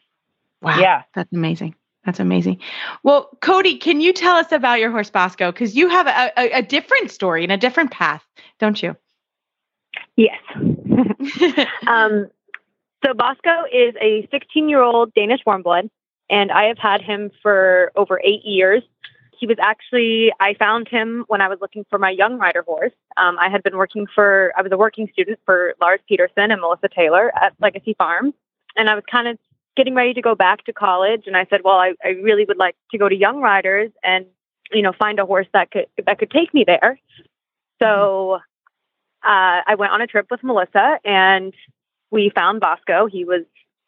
Wow, 0.61 0.79
yeah, 0.79 1.03
that's 1.15 1.31
amazing. 1.33 1.75
That's 2.05 2.19
amazing. 2.19 2.59
Well, 3.03 3.29
Codi, 3.41 3.79
can 3.79 4.01
you 4.01 4.11
tell 4.11 4.35
us 4.35 4.51
about 4.51 4.79
your 4.79 4.91
horse 4.91 5.09
Bosco? 5.09 5.51
Because 5.51 5.75
you 5.75 5.87
have 5.87 6.07
a, 6.07 6.31
a, 6.37 6.59
a 6.59 6.61
different 6.61 7.11
story 7.11 7.43
and 7.43 7.51
a 7.51 7.57
different 7.57 7.91
path, 7.91 8.23
don't 8.59 8.81
you? 8.83 8.95
Yes. 10.17 10.41
um, 11.87 12.27
so 13.05 13.13
Bosco 13.13 13.65
is 13.71 13.95
a 14.01 14.27
16 14.31 14.69
year 14.69 14.81
old 14.81 15.13
Danish 15.13 15.41
warmblood, 15.45 15.89
and 16.29 16.51
I 16.51 16.65
have 16.65 16.77
had 16.77 17.01
him 17.01 17.31
for 17.41 17.91
over 17.95 18.19
eight 18.23 18.43
years. 18.43 18.83
He 19.37 19.47
was 19.47 19.57
actually, 19.59 20.31
I 20.39 20.53
found 20.53 20.87
him 20.87 21.25
when 21.27 21.41
I 21.41 21.49
was 21.49 21.57
looking 21.59 21.85
for 21.89 21.99
my 21.99 22.11
young 22.11 22.37
rider 22.37 22.61
horse. 22.61 22.93
Um, 23.17 23.37
I 23.37 23.49
had 23.49 23.61
been 23.61 23.75
working 23.75 24.07
for, 24.13 24.53
I 24.55 24.61
was 24.61 24.71
a 24.71 24.77
working 24.77 25.09
student 25.11 25.39
for 25.45 25.73
Lars 25.81 25.99
Petersen 26.07 26.49
and 26.51 26.61
Melissa 26.61 26.87
Taylor 26.87 27.31
at 27.35 27.53
Legacy 27.59 27.93
Farm. 27.97 28.33
And 28.77 28.89
I 28.89 28.95
was 28.95 29.03
kind 29.11 29.27
of 29.27 29.37
getting 29.75 29.95
ready 29.95 30.13
to 30.13 30.21
go 30.21 30.35
back 30.35 30.63
to 30.65 30.73
college, 30.73 31.23
and 31.25 31.35
I 31.35 31.45
said, 31.49 31.61
well, 31.63 31.75
I, 31.75 31.93
I 32.03 32.09
really 32.09 32.45
would 32.45 32.57
like 32.57 32.75
to 32.91 32.97
go 32.97 33.09
to 33.09 33.15
Young 33.15 33.41
Riders 33.41 33.91
and 34.03 34.25
you 34.71 34.81
know 34.81 34.93
find 34.97 35.19
a 35.19 35.25
horse 35.25 35.47
that 35.53 35.71
could 35.71 35.87
that 36.05 36.19
could 36.19 36.31
take 36.31 36.53
me 36.53 36.63
there. 36.65 36.99
So 37.81 38.39
uh, 39.23 39.61
I 39.65 39.75
went 39.77 39.93
on 39.93 40.01
a 40.01 40.07
trip 40.07 40.27
with 40.29 40.43
Melissa, 40.43 40.99
and 41.03 41.53
we 42.11 42.31
found 42.35 42.59
Bosco. 42.59 43.07
He 43.07 43.25
was 43.25 43.43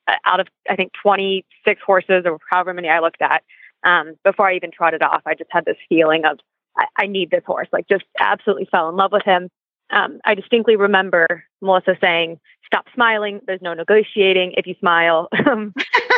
uh, 0.07 0.15
out 0.25 0.39
of 0.39 0.47
I 0.69 0.75
think 0.75 0.91
26 1.01 1.81
horses 1.85 2.23
or 2.25 2.39
however 2.49 2.73
many 2.73 2.89
I 2.89 2.99
looked 2.99 3.21
at. 3.21 3.43
Um, 3.83 4.15
before 4.23 4.49
I 4.49 4.55
even 4.55 4.71
trotted 4.71 5.03
off, 5.03 5.21
I 5.25 5.35
just 5.35 5.49
had 5.51 5.65
this 5.65 5.77
feeling 5.89 6.25
of 6.25 6.39
I, 6.77 6.85
I 6.97 7.07
need 7.07 7.31
this 7.31 7.43
horse. 7.45 7.67
Like 7.71 7.87
just 7.87 8.05
absolutely 8.19 8.67
fell 8.71 8.89
in 8.89 8.95
love 8.95 9.11
with 9.11 9.23
him. 9.23 9.49
Um, 9.91 10.19
I 10.25 10.33
distinctly 10.33 10.75
remember 10.75 11.43
Melissa 11.61 11.95
saying, 12.01 12.39
"Stop 12.65 12.85
smiling. 12.93 13.41
There's 13.45 13.61
no 13.61 13.73
negotiating 13.73 14.53
if 14.57 14.67
you 14.67 14.75
smile." 14.79 15.29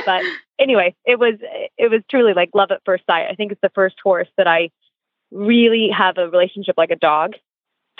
But 0.08 0.24
anyway, 0.58 0.96
it 1.06 1.20
was 1.20 1.34
it 1.78 1.92
was 1.92 2.02
truly 2.10 2.34
like 2.34 2.52
love 2.54 2.72
at 2.72 2.82
first 2.86 3.04
sight. 3.08 3.28
I 3.30 3.36
think 3.36 3.52
it's 3.52 3.62
the 3.62 3.72
first 3.76 3.98
horse 4.02 4.30
that 4.38 4.48
I 4.48 4.70
really 5.32 5.90
have 5.90 6.18
a 6.18 6.30
relationship 6.30 6.76
like 6.78 6.92
a 6.92 6.96
dog. 6.96 7.34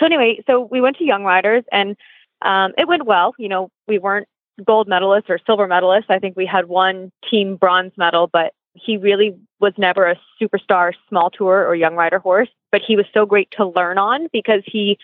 So 0.00 0.06
anyway, 0.06 0.42
so 0.46 0.60
we 0.60 0.80
went 0.80 0.96
to 0.98 1.04
Young 1.04 1.24
Riders 1.24 1.64
and 1.72 1.96
um, 2.42 2.72
it 2.78 2.86
went 2.86 3.06
well. 3.06 3.34
You 3.38 3.48
know, 3.48 3.70
we 3.86 3.98
weren't 3.98 4.28
gold 4.64 4.88
medalists 4.88 5.28
or 5.28 5.38
silver 5.46 5.66
medalists. 5.66 6.08
I 6.08 6.18
think 6.18 6.36
we 6.36 6.46
had 6.46 6.66
one 6.66 7.12
team 7.28 7.56
bronze 7.56 7.92
medal, 7.96 8.28
but 8.32 8.52
he 8.74 8.96
really 8.96 9.34
was 9.60 9.72
never 9.76 10.08
a 10.08 10.16
superstar 10.40 10.92
small 11.08 11.30
tour 11.30 11.66
or 11.66 11.74
young 11.74 11.94
rider 11.94 12.18
horse. 12.18 12.48
But 12.70 12.82
he 12.86 12.96
was 12.96 13.06
so 13.12 13.26
great 13.26 13.50
to 13.52 13.66
learn 13.66 13.98
on 13.98 14.28
because 14.32 14.62
he, 14.66 14.98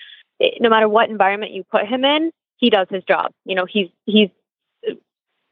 no 0.61 0.69
matter 0.69 0.89
what 0.89 1.11
environment 1.11 1.53
you 1.53 1.65
put 1.65 1.87
him 1.87 2.05
in, 2.05 2.31
he 2.57 2.71
does 2.71 2.87
his 2.91 3.03
job. 3.05 3.33
You 3.45 3.55
know, 3.55 3.65
he's 3.65 3.89
he's 4.07 4.29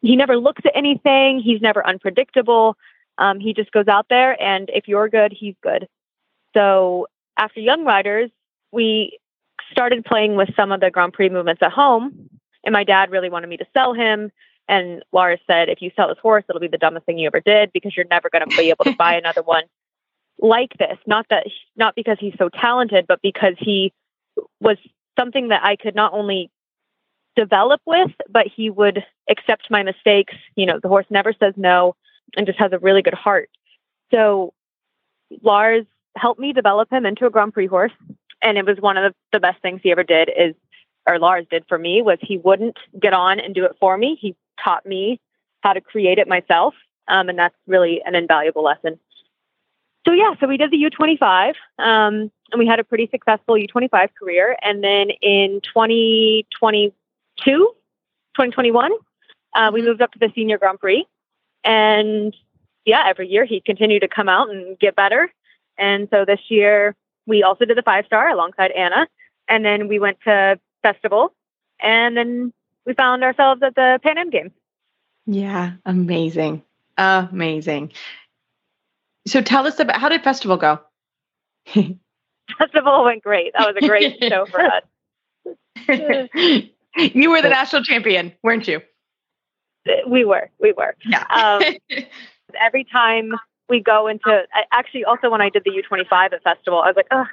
he 0.02 0.16
never 0.16 0.36
looks 0.36 0.62
at 0.64 0.72
anything. 0.74 1.40
He's 1.40 1.60
never 1.60 1.86
unpredictable. 1.86 2.76
Um, 3.18 3.40
he 3.40 3.54
just 3.54 3.72
goes 3.72 3.88
out 3.88 4.06
there, 4.08 4.40
and 4.42 4.70
if 4.72 4.88
you're 4.88 5.08
good, 5.08 5.32
he's 5.32 5.54
good. 5.62 5.86
So 6.54 7.06
after 7.36 7.60
Young 7.60 7.84
Riders, 7.84 8.30
we 8.72 9.18
started 9.72 10.04
playing 10.04 10.36
with 10.36 10.54
some 10.54 10.72
of 10.72 10.80
the 10.80 10.90
Grand 10.90 11.12
Prix 11.12 11.28
movements 11.28 11.62
at 11.62 11.72
home, 11.72 12.28
and 12.64 12.72
my 12.72 12.84
dad 12.84 13.10
really 13.10 13.30
wanted 13.30 13.48
me 13.48 13.56
to 13.56 13.66
sell 13.74 13.94
him. 13.94 14.30
And 14.68 15.02
Lars 15.12 15.40
said, 15.46 15.68
if 15.68 15.82
you 15.82 15.90
sell 15.96 16.08
this 16.08 16.18
horse, 16.22 16.44
it'll 16.48 16.60
be 16.60 16.68
the 16.68 16.78
dumbest 16.78 17.04
thing 17.04 17.18
you 17.18 17.26
ever 17.26 17.40
did 17.40 17.72
because 17.72 17.96
you're 17.96 18.06
never 18.08 18.30
going 18.30 18.48
to 18.48 18.56
be 18.56 18.70
able 18.70 18.84
to 18.84 18.96
buy 18.96 19.14
another 19.16 19.42
one 19.42 19.64
like 20.38 20.72
this. 20.78 20.98
Not 21.06 21.26
that, 21.30 21.46
not 21.76 21.94
because 21.94 22.18
he's 22.20 22.34
so 22.38 22.48
talented, 22.48 23.06
but 23.08 23.20
because 23.22 23.54
he 23.58 23.92
was 24.60 24.76
something 25.18 25.48
that 25.48 25.64
I 25.64 25.76
could 25.76 25.94
not 25.94 26.12
only 26.12 26.50
develop 27.36 27.80
with, 27.86 28.10
but 28.28 28.46
he 28.46 28.70
would 28.70 29.04
accept 29.28 29.70
my 29.70 29.82
mistakes. 29.82 30.34
You 30.56 30.66
know, 30.66 30.78
the 30.80 30.88
horse 30.88 31.06
never 31.10 31.32
says 31.32 31.54
no 31.56 31.96
and 32.36 32.46
just 32.46 32.58
has 32.58 32.72
a 32.72 32.78
really 32.78 33.02
good 33.02 33.14
heart. 33.14 33.50
So 34.12 34.52
Lars 35.42 35.86
helped 36.16 36.40
me 36.40 36.52
develop 36.52 36.92
him 36.92 37.06
into 37.06 37.26
a 37.26 37.30
Grand 37.30 37.54
Prix 37.54 37.66
horse. 37.66 37.92
And 38.42 38.58
it 38.58 38.66
was 38.66 38.78
one 38.80 38.96
of 38.96 39.12
the, 39.12 39.16
the 39.32 39.40
best 39.40 39.62
things 39.62 39.80
he 39.82 39.92
ever 39.92 40.02
did 40.02 40.30
is, 40.36 40.54
or 41.06 41.18
Lars 41.18 41.46
did 41.50 41.64
for 41.68 41.78
me 41.78 42.02
was 42.02 42.18
he 42.20 42.38
wouldn't 42.38 42.76
get 43.00 43.12
on 43.12 43.40
and 43.40 43.54
do 43.54 43.64
it 43.64 43.76
for 43.80 43.96
me. 43.96 44.18
He 44.20 44.36
taught 44.62 44.84
me 44.84 45.20
how 45.62 45.72
to 45.72 45.80
create 45.80 46.18
it 46.18 46.28
myself. 46.28 46.74
Um, 47.08 47.28
and 47.28 47.38
that's 47.38 47.54
really 47.66 48.00
an 48.04 48.14
invaluable 48.14 48.62
lesson. 48.62 48.98
So 50.06 50.12
yeah, 50.12 50.34
so 50.40 50.48
we 50.48 50.56
did 50.56 50.70
the 50.72 50.90
U25, 50.90 51.54
um, 51.78 52.30
and 52.50 52.58
we 52.58 52.66
had 52.66 52.80
a 52.80 52.84
pretty 52.84 53.08
successful 53.10 53.54
U25 53.54 54.08
career. 54.18 54.56
And 54.62 54.82
then 54.82 55.10
in 55.20 55.60
2022, 55.62 56.92
2021, 57.44 58.92
uh, 59.54 59.70
we 59.72 59.80
mm-hmm. 59.80 59.88
moved 59.88 60.02
up 60.02 60.12
to 60.12 60.18
the 60.18 60.30
Senior 60.34 60.58
Grand 60.58 60.80
Prix. 60.80 61.06
And 61.64 62.34
yeah, 62.84 63.04
every 63.06 63.28
year 63.28 63.44
he 63.44 63.60
continued 63.60 64.00
to 64.00 64.08
come 64.08 64.28
out 64.28 64.50
and 64.50 64.76
get 64.78 64.96
better. 64.96 65.32
And 65.78 66.08
so 66.10 66.24
this 66.24 66.40
year 66.48 66.96
we 67.26 67.42
also 67.42 67.64
did 67.64 67.76
the 67.76 67.82
five 67.82 68.06
star 68.06 68.28
alongside 68.30 68.70
Anna. 68.72 69.06
And 69.48 69.64
then 69.64 69.88
we 69.88 69.98
went 69.98 70.18
to 70.24 70.58
festival. 70.82 71.34
And 71.80 72.16
then 72.16 72.52
we 72.86 72.94
found 72.94 73.22
ourselves 73.24 73.62
at 73.62 73.74
the 73.74 73.98
Pan 74.02 74.18
Am 74.18 74.30
Games. 74.30 74.52
Yeah, 75.26 75.72
amazing. 75.84 76.62
Amazing. 76.96 77.92
So 79.26 79.40
tell 79.40 79.66
us 79.66 79.78
about 79.78 80.00
how 80.00 80.08
did 80.08 80.22
festival 80.22 80.56
go? 80.56 80.80
festival 82.58 83.04
went 83.04 83.22
great. 83.22 83.52
That 83.56 83.66
was 83.66 83.76
a 83.80 83.86
great 83.86 84.18
show 84.28 84.46
for 84.46 84.60
us. 84.60 84.82
you 86.96 87.30
were 87.30 87.42
the 87.42 87.48
national 87.48 87.82
champion, 87.82 88.32
weren't 88.42 88.66
you? 88.66 88.80
We 90.06 90.24
were. 90.24 90.50
We 90.60 90.72
were. 90.72 90.94
Yeah. 91.04 91.24
um, 91.30 91.62
every 92.60 92.84
time 92.84 93.32
we 93.72 93.80
go 93.80 94.06
into, 94.06 94.44
actually, 94.70 95.04
also 95.04 95.30
when 95.30 95.40
I 95.40 95.48
did 95.48 95.64
the 95.64 95.70
U25 95.70 96.32
at 96.34 96.42
festival, 96.42 96.80
I 96.80 96.88
was 96.88 96.96
like, 96.96 97.08
oh, 97.10 97.24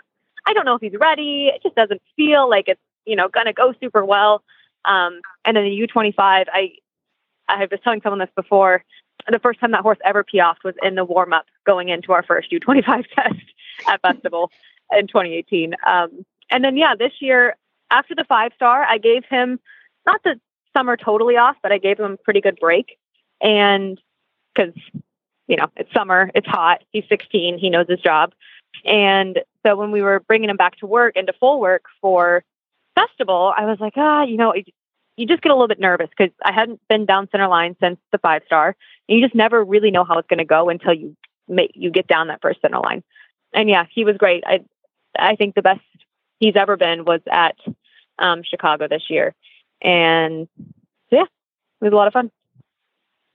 I 0.45 0.53
don't 0.53 0.65
know 0.65 0.75
if 0.75 0.81
he's 0.81 0.99
ready. 0.99 1.51
It 1.53 1.61
just 1.61 1.75
doesn't 1.75 2.01
feel 2.15 2.49
like 2.49 2.67
it's 2.67 2.81
you 3.05 3.15
know 3.15 3.27
to 3.27 3.53
go 3.53 3.73
super 3.79 4.05
well. 4.05 4.41
Um, 4.85 5.19
and 5.45 5.57
then 5.57 5.65
the 5.65 5.87
U25, 5.87 6.13
I 6.17 6.71
I 7.47 7.67
was 7.69 7.79
telling 7.83 8.01
someone 8.01 8.19
this 8.19 8.29
before. 8.35 8.83
The 9.29 9.39
first 9.39 9.59
time 9.59 9.71
that 9.71 9.81
horse 9.81 9.97
ever 10.05 10.23
piafed 10.23 10.63
was 10.63 10.75
in 10.81 10.95
the 10.95 11.03
warm 11.03 11.33
up 11.33 11.45
going 11.65 11.89
into 11.89 12.13
our 12.13 12.23
first 12.23 12.51
U25 12.51 13.05
test 13.15 13.35
at 13.87 14.01
festival 14.01 14.49
in 14.91 15.07
2018. 15.07 15.75
Um, 15.85 16.25
and 16.49 16.63
then 16.63 16.77
yeah, 16.77 16.95
this 16.95 17.11
year 17.19 17.55
after 17.91 18.15
the 18.15 18.23
five 18.23 18.53
star, 18.55 18.83
I 18.83 18.97
gave 18.97 19.25
him 19.25 19.59
not 20.05 20.23
the 20.23 20.39
summer 20.75 20.95
totally 20.95 21.35
off, 21.35 21.57
but 21.61 21.71
I 21.71 21.77
gave 21.77 21.99
him 21.99 22.13
a 22.13 22.17
pretty 22.17 22.41
good 22.41 22.57
break. 22.59 22.97
And 23.41 23.99
because 24.55 24.73
you 25.49 25.57
know 25.57 25.67
it's 25.75 25.91
summer, 25.91 26.31
it's 26.33 26.47
hot. 26.47 26.83
He's 26.91 27.03
16, 27.09 27.57
he 27.57 27.69
knows 27.69 27.87
his 27.89 27.99
job. 27.99 28.33
And 28.85 29.39
so 29.65 29.75
when 29.75 29.91
we 29.91 30.01
were 30.01 30.21
bringing 30.21 30.49
him 30.49 30.55
back 30.55 30.77
to 30.77 30.85
work 30.85 31.17
and 31.17 31.27
to 31.27 31.33
full 31.33 31.59
work 31.59 31.85
for 31.99 32.43
festival, 32.95 33.53
I 33.57 33.65
was 33.65 33.79
like, 33.79 33.93
ah, 33.97 34.23
you 34.23 34.37
know, 34.37 34.53
you 35.17 35.25
just 35.25 35.41
get 35.41 35.51
a 35.51 35.55
little 35.55 35.67
bit 35.67 35.79
nervous 35.79 36.09
because 36.15 36.33
I 36.45 36.53
hadn't 36.53 36.79
been 36.87 37.05
down 37.05 37.27
center 37.31 37.47
line 37.47 37.75
since 37.81 37.99
the 38.11 38.19
five 38.19 38.43
star, 38.45 38.75
and 39.07 39.17
you 39.17 39.25
just 39.25 39.35
never 39.35 39.63
really 39.63 39.91
know 39.91 40.05
how 40.05 40.17
it's 40.19 40.27
going 40.29 40.37
to 40.37 40.45
go 40.45 40.69
until 40.69 40.93
you 40.93 41.17
make 41.47 41.71
you 41.73 41.91
get 41.91 42.07
down 42.07 42.27
that 42.27 42.41
first 42.41 42.61
center 42.61 42.79
line. 42.79 43.03
And 43.53 43.67
yeah, 43.67 43.85
he 43.91 44.05
was 44.05 44.15
great. 44.17 44.43
I 44.45 44.61
I 45.17 45.35
think 45.35 45.55
the 45.55 45.61
best 45.61 45.81
he's 46.39 46.55
ever 46.55 46.77
been 46.77 47.03
was 47.03 47.21
at 47.29 47.57
um, 48.19 48.43
Chicago 48.43 48.87
this 48.87 49.09
year, 49.09 49.33
and 49.81 50.47
yeah, 51.11 51.23
it 51.23 51.83
was 51.83 51.91
a 51.91 51.95
lot 51.95 52.07
of 52.07 52.13
fun. 52.13 52.31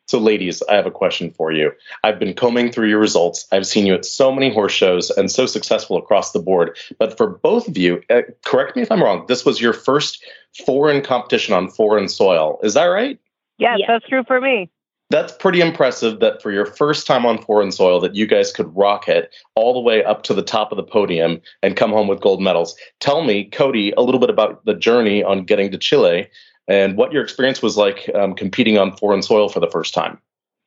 So, 0.07 0.19
ladies, 0.19 0.63
I 0.69 0.75
have 0.75 0.87
a 0.87 0.91
question 0.91 1.31
for 1.31 1.51
you. 1.51 1.73
I've 2.03 2.19
been 2.19 2.35
combing 2.35 2.71
through 2.71 2.89
your 2.89 2.99
results. 2.99 3.47
I've 3.53 3.67
seen 3.67 3.87
you 3.87 3.95
at 3.95 4.05
so 4.05 4.31
many 4.31 4.53
horse 4.53 4.73
shows 4.73 5.11
and 5.11 5.31
so 5.31 5.47
successful 5.47 5.97
across 5.97 6.33
the 6.33 6.41
board. 6.41 6.77
But 6.99 7.17
for 7.17 7.27
both 7.27 7.69
of 7.69 7.79
you, 7.79 8.03
uh, 8.11 8.23
correct 8.45 8.77
me 8.77 8.83
if 8.83 8.93
I'm 8.93 9.03
wrong, 9.03 9.25
this 9.29 9.47
was 9.47 9.61
your 9.61 9.73
first 9.73 10.23
foreign 10.67 11.03
competition 11.03 11.55
on 11.55 11.69
foreign 11.69 12.09
soil. 12.09 12.61
Is 12.63 12.75
that 12.75 12.85
right? 12.85 13.19
Yes, 13.57 13.77
yes. 13.79 13.87
that's 13.89 14.09
true 14.09 14.25
for 14.27 14.41
me. 14.41 14.71
That's 15.11 15.33
pretty 15.33 15.61
impressive 15.61 16.21
that 16.21 16.43
for 16.43 16.51
your 16.51 16.67
first 16.67 17.07
time 17.07 17.25
on 17.25 17.41
foreign 17.41 17.71
soil 17.73 18.01
that 18.01 18.15
you 18.15 18.27
guys 18.27 18.53
could 18.53 18.75
rock 18.75 19.09
it 19.09 19.33
all 19.55 19.73
the 19.75 19.81
way 19.81 20.03
up 20.03 20.23
to 20.25 20.35
the 20.35 20.43
top 20.43 20.73
of 20.73 20.77
the 20.77 20.83
podium 20.83 21.41
and 21.63 21.77
come 21.77 21.91
home 21.91 22.09
with 22.09 22.21
gold 22.21 22.43
medals. 22.43 22.75
Tell 23.01 23.23
me, 23.23 23.49
Codi, 23.49 23.93
a 23.97 24.03
little 24.03 24.19
bit 24.19 24.31
about 24.31 24.65
the 24.65 24.75
journey 24.75 25.23
on 25.23 25.45
getting 25.45 25.71
to 25.71 25.79
Chile 25.79 26.29
and 26.69 26.97
what 26.97 27.13
your 27.13 27.23
experience 27.23 27.63
was 27.63 27.77
like 27.77 28.11
um, 28.15 28.35
competing 28.35 28.79
on 28.79 28.97
foreign 28.97 29.23
soil 29.23 29.49
for 29.49 29.61
the 29.61 29.71
first 29.71 29.95
time. 29.95 30.19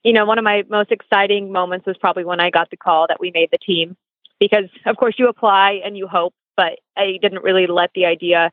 You 0.04 0.14
know, 0.14 0.26
one 0.26 0.38
of 0.38 0.44
my 0.44 0.64
most 0.70 0.92
exciting 0.92 1.52
moments 1.52 1.86
was 1.86 1.98
probably 1.98 2.24
when 2.24 2.40
I 2.40 2.50
got 2.50 2.70
the 2.70 2.78
call 2.78 3.08
that 3.08 3.20
we 3.20 3.32
made 3.34 3.50
the 3.52 3.58
team, 3.58 3.98
because 4.40 4.70
of 4.86 4.98
course 4.98 5.16
you 5.18 5.28
apply 5.28 5.82
and 5.84 5.98
you 5.98 6.08
hope, 6.08 6.34
but 6.56 6.80
I 6.96 7.18
didn't 7.22 7.44
really 7.44 7.68
let 7.68 7.92
the 7.94 8.06
idea 8.06 8.52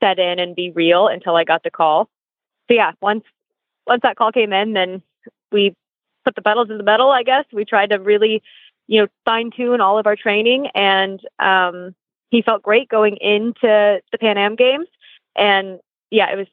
set 0.00 0.18
in 0.18 0.38
and 0.38 0.54
be 0.54 0.70
real 0.70 1.08
until 1.08 1.36
I 1.36 1.44
got 1.44 1.62
the 1.62 1.70
call. 1.70 2.08
So 2.68 2.74
yeah, 2.74 2.92
once 3.00 3.24
once 3.86 4.00
that 4.02 4.16
call 4.16 4.32
came 4.32 4.52
in, 4.52 4.72
then 4.72 5.02
we 5.52 5.74
put 6.24 6.34
the 6.34 6.42
pedals 6.42 6.70
in 6.70 6.78
the 6.78 6.84
metal. 6.84 7.10
I 7.10 7.22
guess 7.22 7.44
we 7.52 7.64
tried 7.64 7.90
to 7.90 7.98
really, 7.98 8.42
you 8.86 9.02
know, 9.02 9.08
fine 9.24 9.50
tune 9.50 9.80
all 9.80 9.98
of 9.98 10.06
our 10.06 10.16
training, 10.16 10.68
and 10.74 11.20
um, 11.38 11.94
he 12.30 12.40
felt 12.42 12.62
great 12.62 12.88
going 12.88 13.16
into 13.16 14.00
the 14.10 14.18
Pan 14.18 14.38
Am 14.38 14.56
Games. 14.56 14.88
And 15.36 15.80
yeah, 16.10 16.32
it 16.32 16.36
was 16.36 16.46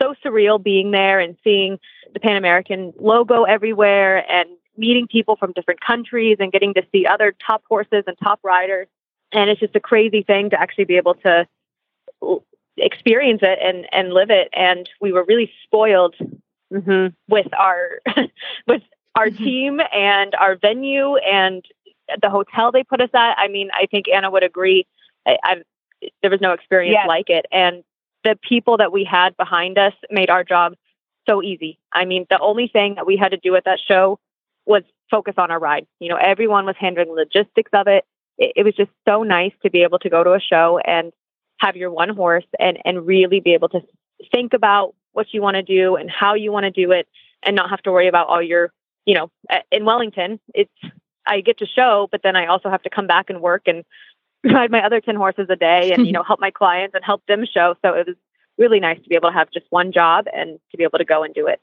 so 0.00 0.14
surreal 0.24 0.62
being 0.62 0.90
there 0.90 1.20
and 1.20 1.36
seeing 1.42 1.78
the 2.12 2.20
Pan 2.20 2.36
American 2.36 2.92
logo 2.98 3.44
everywhere 3.44 4.30
and 4.30 4.48
meeting 4.76 5.06
people 5.06 5.36
from 5.36 5.52
different 5.52 5.80
countries 5.80 6.36
and 6.40 6.52
getting 6.52 6.74
to 6.74 6.82
see 6.92 7.06
other 7.06 7.34
top 7.44 7.62
horses 7.68 8.04
and 8.06 8.16
top 8.22 8.40
riders. 8.42 8.88
And 9.32 9.50
it's 9.50 9.60
just 9.60 9.76
a 9.76 9.80
crazy 9.80 10.22
thing 10.22 10.50
to 10.50 10.60
actually 10.60 10.84
be 10.84 10.96
able 10.96 11.14
to 11.16 11.46
experience 12.76 13.40
it 13.42 13.58
and, 13.62 13.86
and 13.92 14.12
live 14.12 14.30
it. 14.30 14.48
And 14.52 14.88
we 15.00 15.12
were 15.12 15.24
really 15.24 15.50
spoiled 15.64 16.14
mm-hmm. 16.72 17.06
with 17.28 17.52
our 17.54 18.00
with 18.66 18.82
our 19.14 19.28
mm-hmm. 19.28 19.44
team 19.44 19.80
and 19.94 20.34
our 20.34 20.56
venue 20.56 21.16
and 21.16 21.64
the 22.22 22.30
hotel 22.30 22.70
they 22.70 22.84
put 22.84 23.00
us 23.00 23.10
at. 23.14 23.34
I 23.36 23.48
mean, 23.48 23.70
I 23.72 23.86
think 23.86 24.06
Anna 24.08 24.30
would 24.30 24.44
agree. 24.44 24.86
I, 25.26 25.38
I've, 25.42 25.62
there 26.22 26.30
was 26.30 26.40
no 26.40 26.52
experience 26.52 26.98
yes. 27.00 27.08
like 27.08 27.30
it. 27.30 27.46
And 27.50 27.82
the 28.26 28.36
people 28.42 28.78
that 28.78 28.92
we 28.92 29.04
had 29.04 29.36
behind 29.36 29.78
us 29.78 29.92
made 30.10 30.30
our 30.30 30.42
job 30.42 30.74
so 31.28 31.42
easy. 31.42 31.78
I 31.92 32.04
mean, 32.04 32.26
the 32.28 32.40
only 32.40 32.66
thing 32.66 32.96
that 32.96 33.06
we 33.06 33.16
had 33.16 33.30
to 33.30 33.36
do 33.36 33.54
at 33.54 33.64
that 33.66 33.78
show 33.86 34.18
was 34.66 34.82
focus 35.08 35.34
on 35.38 35.52
our 35.52 35.60
ride. 35.60 35.86
You 36.00 36.08
know, 36.08 36.16
everyone 36.16 36.66
was 36.66 36.74
handling 36.76 37.14
logistics 37.14 37.70
of 37.72 37.86
it. 37.86 38.04
it. 38.36 38.52
It 38.56 38.62
was 38.64 38.74
just 38.74 38.90
so 39.06 39.22
nice 39.22 39.52
to 39.62 39.70
be 39.70 39.84
able 39.84 40.00
to 40.00 40.10
go 40.10 40.24
to 40.24 40.32
a 40.32 40.40
show 40.40 40.80
and 40.84 41.12
have 41.60 41.76
your 41.76 41.92
one 41.92 42.08
horse 42.08 42.44
and 42.58 42.78
and 42.84 43.06
really 43.06 43.38
be 43.38 43.54
able 43.54 43.68
to 43.70 43.80
think 44.32 44.54
about 44.54 44.94
what 45.12 45.28
you 45.32 45.40
want 45.40 45.54
to 45.54 45.62
do 45.62 45.94
and 45.94 46.10
how 46.10 46.34
you 46.34 46.50
want 46.50 46.64
to 46.64 46.70
do 46.70 46.90
it 46.90 47.06
and 47.44 47.54
not 47.54 47.70
have 47.70 47.82
to 47.82 47.92
worry 47.92 48.08
about 48.08 48.26
all 48.26 48.42
your, 48.42 48.72
you 49.06 49.14
know, 49.14 49.30
in 49.70 49.84
Wellington, 49.84 50.40
it's 50.52 50.70
I 51.26 51.42
get 51.42 51.58
to 51.58 51.66
show, 51.66 52.08
but 52.10 52.22
then 52.24 52.34
I 52.34 52.46
also 52.46 52.70
have 52.70 52.82
to 52.82 52.90
come 52.90 53.06
back 53.06 53.30
and 53.30 53.40
work 53.40 53.62
and 53.66 53.84
ride 54.44 54.70
my 54.70 54.84
other 54.84 55.00
10 55.00 55.16
horses 55.16 55.46
a 55.50 55.56
day 55.56 55.92
and, 55.92 56.06
you 56.06 56.12
know, 56.12 56.22
help 56.26 56.40
my 56.40 56.50
clients 56.50 56.94
and 56.94 57.04
help 57.04 57.24
them 57.26 57.44
show. 57.46 57.74
So 57.82 57.94
it 57.94 58.06
was 58.06 58.16
really 58.58 58.80
nice 58.80 59.00
to 59.02 59.08
be 59.08 59.14
able 59.14 59.30
to 59.30 59.34
have 59.34 59.50
just 59.50 59.66
one 59.70 59.92
job 59.92 60.26
and 60.32 60.58
to 60.70 60.76
be 60.76 60.84
able 60.84 60.98
to 60.98 61.04
go 61.04 61.22
and 61.22 61.34
do 61.34 61.46
it. 61.46 61.60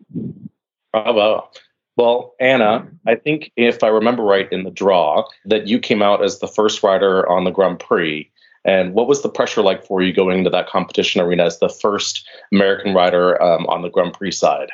Bravo. 0.92 1.50
Well, 1.96 2.34
Anna, 2.40 2.88
I 3.06 3.16
think 3.16 3.52
if 3.56 3.84
I 3.84 3.88
remember 3.88 4.24
right 4.24 4.52
in 4.52 4.64
the 4.64 4.72
draw, 4.72 5.26
that 5.46 5.68
you 5.68 5.80
came 5.80 6.02
out 6.02 6.24
as 6.24 6.40
the 6.40 6.48
first 6.48 6.82
rider 6.82 7.28
on 7.30 7.44
the 7.44 7.52
Grand 7.52 7.80
Prix. 7.80 8.30
And 8.66 8.94
what 8.94 9.08
was 9.08 9.22
the 9.22 9.30
pressure 9.30 9.62
like 9.62 9.86
for 9.86 10.02
you 10.02 10.14
going 10.14 10.38
into 10.38 10.50
that 10.50 10.70
competition 10.70 11.22
arena 11.22 11.46
as 11.46 11.60
the 11.60 11.70
first 11.70 12.28
American 12.52 12.94
rider 12.94 13.42
um, 13.42 13.66
on 13.68 13.82
the 13.82 13.90
Grand 13.90 14.14
Prix 14.14 14.32
side? 14.32 14.70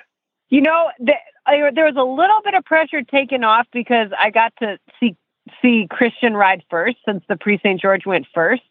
You 0.49 0.61
know, 0.61 0.89
the, 0.99 1.13
I, 1.45 1.71
there 1.73 1.85
was 1.85 1.95
a 1.97 2.03
little 2.03 2.41
bit 2.43 2.53
of 2.53 2.63
pressure 2.63 3.01
taken 3.01 3.43
off 3.43 3.67
because 3.73 4.11
I 4.17 4.29
got 4.29 4.53
to 4.59 4.77
see 4.99 5.17
see 5.61 5.87
Christian 5.89 6.35
ride 6.35 6.63
first 6.69 6.97
since 7.05 7.23
the 7.27 7.37
Prix 7.37 7.59
St. 7.59 7.79
Georges 7.79 8.05
went 8.05 8.27
first. 8.33 8.61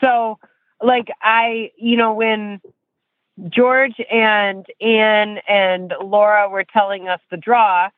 So, 0.00 0.38
like 0.82 1.08
I, 1.22 1.70
you 1.76 1.96
know, 1.96 2.14
when 2.14 2.60
George 3.48 3.96
and 4.10 4.66
Anne 4.80 5.38
and 5.48 5.92
Laura 6.02 6.48
were 6.48 6.64
telling 6.64 7.08
us 7.08 7.20
the 7.30 7.36
draw 7.36 7.88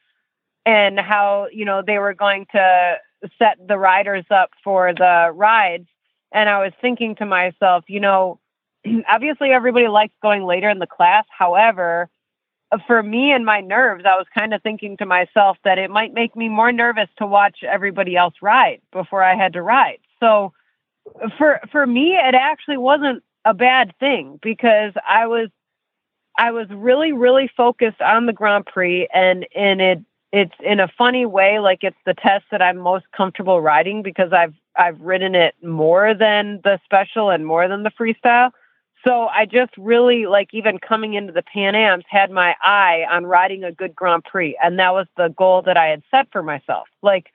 and 0.65 0.99
how, 0.99 1.49
you 1.53 1.65
know, 1.65 1.83
they 1.87 1.99
were 1.99 2.15
going 2.15 2.47
to 2.53 2.97
set 3.39 3.57
the 3.67 3.79
riders 3.79 4.25
up 4.31 4.51
for 4.65 4.93
the 4.93 5.31
rides. 5.35 5.89
And 6.33 6.49
I 6.49 6.63
was 6.63 6.73
thinking 6.81 7.17
to 7.17 7.27
myself, 7.27 7.85
you 7.89 8.01
know, 8.01 8.41
obviously 9.09 9.51
everybody 9.51 9.89
likes 9.89 10.15
going 10.23 10.45
later 10.45 10.69
in 10.69 10.79
the 10.79 10.87
class. 10.87 11.25
However, 11.31 12.09
Uh, 12.73 12.79
for 12.87 13.03
me 13.03 13.33
and 13.33 13.45
my 13.45 13.61
nerves, 13.61 14.05
I 14.07 14.17
was 14.17 14.27
kind 14.37 14.53
of 14.53 14.63
thinking 14.63 14.97
to 14.99 15.07
myself 15.07 15.57
that 15.65 15.79
it 15.79 15.91
might 15.91 16.13
make 16.13 16.35
me 16.35 16.49
more 16.49 16.73
nervous 16.73 17.09
to 17.19 17.27
watch 17.27 17.63
everybody 17.63 18.17
else 18.17 18.35
ride 18.43 18.81
before 18.93 19.23
I 19.23 19.35
had 19.37 19.53
to 19.55 19.63
ride. 19.63 19.99
So 20.21 20.53
uh, 21.23 21.29
for 21.39 21.61
for 21.71 21.87
me, 21.87 22.17
it 22.17 22.35
actually 22.35 22.79
wasn't 22.79 23.23
a 23.45 23.55
bad 23.55 23.93
thing 23.99 24.39
because 24.43 24.93
I 25.09 25.27
was 25.27 25.49
I 26.39 26.51
was 26.51 26.69
really 26.71 27.13
really 27.13 27.51
focused 27.57 28.01
on 28.01 28.27
the 28.27 28.33
Grand 28.33 28.67
Prix 28.67 29.09
and 29.15 29.47
and 29.55 29.81
it 29.81 30.01
it's 30.33 30.55
in 30.61 30.81
a 30.81 30.89
funny 30.99 31.25
way 31.25 31.61
like 31.61 31.83
it's 31.83 31.97
the 32.05 32.15
test 32.15 32.45
that 32.51 32.61
I'm 32.61 32.79
most 32.79 33.07
comfortable 33.17 33.61
riding 33.61 34.03
because 34.03 34.33
I've 34.33 34.55
I've 34.77 35.01
ridden 35.01 35.35
it 35.35 35.55
more 35.63 36.15
than 36.15 36.61
the 36.65 36.79
special 36.85 37.31
and 37.31 37.47
more 37.47 37.69
than 37.69 37.85
the 37.85 37.91
freestyle. 37.91 38.51
So 39.05 39.27
I 39.27 39.47
just 39.47 39.77
really 39.77 40.27
like 40.27 40.53
even 40.53 40.79
coming 40.79 41.15
into 41.15 41.33
the 41.33 41.43
Pan 41.43 41.75
Am's 41.75 42.05
had 42.09 42.31
my 42.31 42.57
eye 42.63 43.05
on 43.11 43.27
riding 43.27 43.63
a 43.63 43.73
good 43.73 43.95
Grand 43.95 44.25
Prix 44.25 44.57
and 44.63 44.79
that 44.79 44.93
was 44.93 45.07
the 45.17 45.29
goal 45.29 45.63
that 45.63 45.77
I 45.77 45.87
had 45.87 46.03
set 46.11 46.31
for 46.33 46.43
myself. 46.43 46.89
Like 47.03 47.33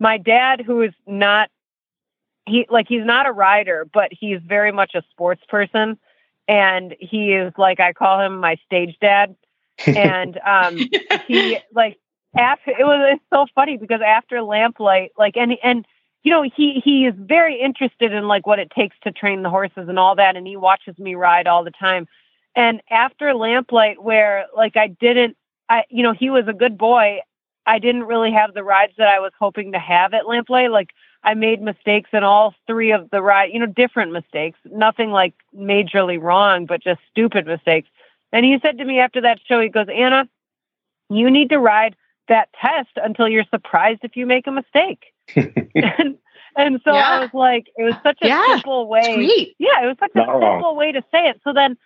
my 0.00 0.18
dad 0.18 0.60
who 0.60 0.82
is 0.82 0.92
not 1.06 1.50
he 2.46 2.66
like 2.70 2.86
he's 2.88 3.04
not 3.04 3.26
a 3.26 3.32
rider, 3.32 3.86
but 3.92 4.12
he's 4.12 4.40
very 4.46 4.72
much 4.72 4.94
a 4.94 5.02
sports 5.10 5.42
person, 5.48 5.98
and 6.46 6.94
he 7.00 7.32
is 7.32 7.52
like 7.56 7.80
I 7.80 7.92
call 7.92 8.20
him 8.20 8.38
my 8.38 8.56
stage 8.66 8.96
dad, 9.00 9.34
and 9.86 10.38
um, 10.44 10.76
he 11.26 11.58
like 11.72 11.98
after 12.36 12.70
it 12.70 12.84
was 12.84 13.14
it's 13.14 13.24
so 13.32 13.46
funny 13.54 13.76
because 13.76 14.00
after 14.04 14.42
Lamplight, 14.42 15.10
like 15.16 15.36
and 15.36 15.56
and 15.62 15.86
you 16.24 16.30
know 16.30 16.42
he 16.42 16.80
he 16.84 17.04
is 17.04 17.14
very 17.16 17.60
interested 17.60 18.12
in 18.12 18.26
like 18.26 18.46
what 18.46 18.58
it 18.58 18.70
takes 18.70 18.96
to 19.04 19.12
train 19.12 19.42
the 19.42 19.50
horses 19.50 19.88
and 19.88 19.98
all 19.98 20.16
that, 20.16 20.36
and 20.36 20.46
he 20.46 20.56
watches 20.56 20.98
me 20.98 21.14
ride 21.14 21.46
all 21.46 21.62
the 21.62 21.70
time. 21.70 22.08
And 22.56 22.82
after 22.90 23.34
Lamplight, 23.34 24.02
where 24.02 24.46
like 24.56 24.76
I 24.76 24.88
didn't, 24.88 25.36
I 25.68 25.84
you 25.90 26.02
know 26.02 26.12
he 26.12 26.30
was 26.30 26.48
a 26.48 26.52
good 26.52 26.76
boy. 26.76 27.20
I 27.66 27.78
didn't 27.78 28.04
really 28.04 28.32
have 28.32 28.52
the 28.52 28.64
rides 28.64 28.94
that 28.98 29.08
I 29.08 29.20
was 29.20 29.32
hoping 29.38 29.72
to 29.72 29.78
have 29.78 30.12
at 30.14 30.26
Lamplight. 30.26 30.70
Like 30.70 30.90
I 31.22 31.34
made 31.34 31.62
mistakes 31.62 32.10
in 32.12 32.24
all 32.24 32.54
three 32.66 32.92
of 32.92 33.10
the 33.10 33.22
ride, 33.22 33.50
you 33.52 33.58
know, 33.58 33.66
different 33.66 34.12
mistakes, 34.12 34.58
nothing 34.64 35.10
like 35.10 35.34
majorly 35.56 36.20
wrong, 36.20 36.66
but 36.66 36.82
just 36.82 37.00
stupid 37.10 37.46
mistakes. 37.46 37.88
And 38.32 38.44
he 38.44 38.58
said 38.60 38.78
to 38.78 38.84
me 38.84 38.98
after 38.98 39.20
that 39.22 39.40
show, 39.46 39.60
he 39.60 39.68
goes, 39.68 39.86
Anna, 39.94 40.28
you 41.08 41.30
need 41.30 41.50
to 41.50 41.58
ride 41.58 41.96
that 42.28 42.48
test 42.60 42.90
until 42.96 43.28
you're 43.28 43.44
surprised 43.50 44.00
if 44.02 44.16
you 44.16 44.26
make 44.26 44.46
a 44.46 44.50
mistake. 44.50 45.13
and, 45.36 46.18
and 46.56 46.80
so 46.84 46.92
yeah. 46.92 47.08
I 47.08 47.20
was 47.20 47.30
like, 47.32 47.66
it 47.76 47.82
was 47.82 47.94
such 48.02 48.18
a 48.22 48.28
yeah. 48.28 48.46
simple 48.48 48.88
way. 48.88 49.14
Sweet. 49.14 49.56
Yeah, 49.58 49.82
it 49.82 49.86
was 49.86 49.96
such 50.00 50.12
Not 50.14 50.28
a 50.28 50.32
wrong. 50.32 50.58
simple 50.58 50.76
way 50.76 50.92
to 50.92 51.02
say 51.10 51.28
it. 51.28 51.40
So 51.44 51.52
then 51.52 51.76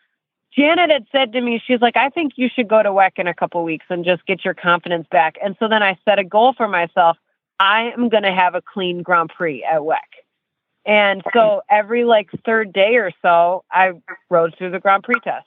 Janet 0.57 0.91
had 0.91 1.07
said 1.13 1.33
to 1.33 1.41
me, 1.41 1.63
she's 1.65 1.81
like, 1.81 1.97
I 1.97 2.09
think 2.09 2.33
you 2.37 2.49
should 2.55 2.69
go 2.69 2.83
to 2.83 2.91
WEC 2.91 3.13
in 3.19 3.27
a 3.27 3.35
couple 3.35 3.63
weeks 3.65 3.87
and 3.89 4.05
just 4.05 4.27
get 4.27 4.45
your 4.45 4.55
confidence 4.55 5.07
back. 5.11 5.37
And 5.43 5.57
so 5.59 5.69
then 5.69 5.83
I 5.83 5.99
set 6.05 6.19
a 6.19 6.25
goal 6.25 6.55
for 6.57 6.69
myself. 6.69 7.17
I 7.61 7.93
am 7.97 8.09
going 8.09 8.23
to 8.23 8.33
have 8.33 8.55
a 8.55 8.63
clean 8.63 9.03
Grand 9.03 9.31
Prix 9.35 9.65
at 9.65 9.81
WEC. 9.81 9.97
And 10.85 11.23
so 11.35 11.61
every 11.69 12.05
like 12.05 12.31
third 12.47 12.73
day 12.73 12.97
or 12.97 13.11
so, 13.21 13.65
I 13.71 13.93
rode 14.31 14.55
through 14.57 14.71
the 14.71 14.81
Grand 14.81 15.03
Prix 15.03 15.21
test. 15.23 15.47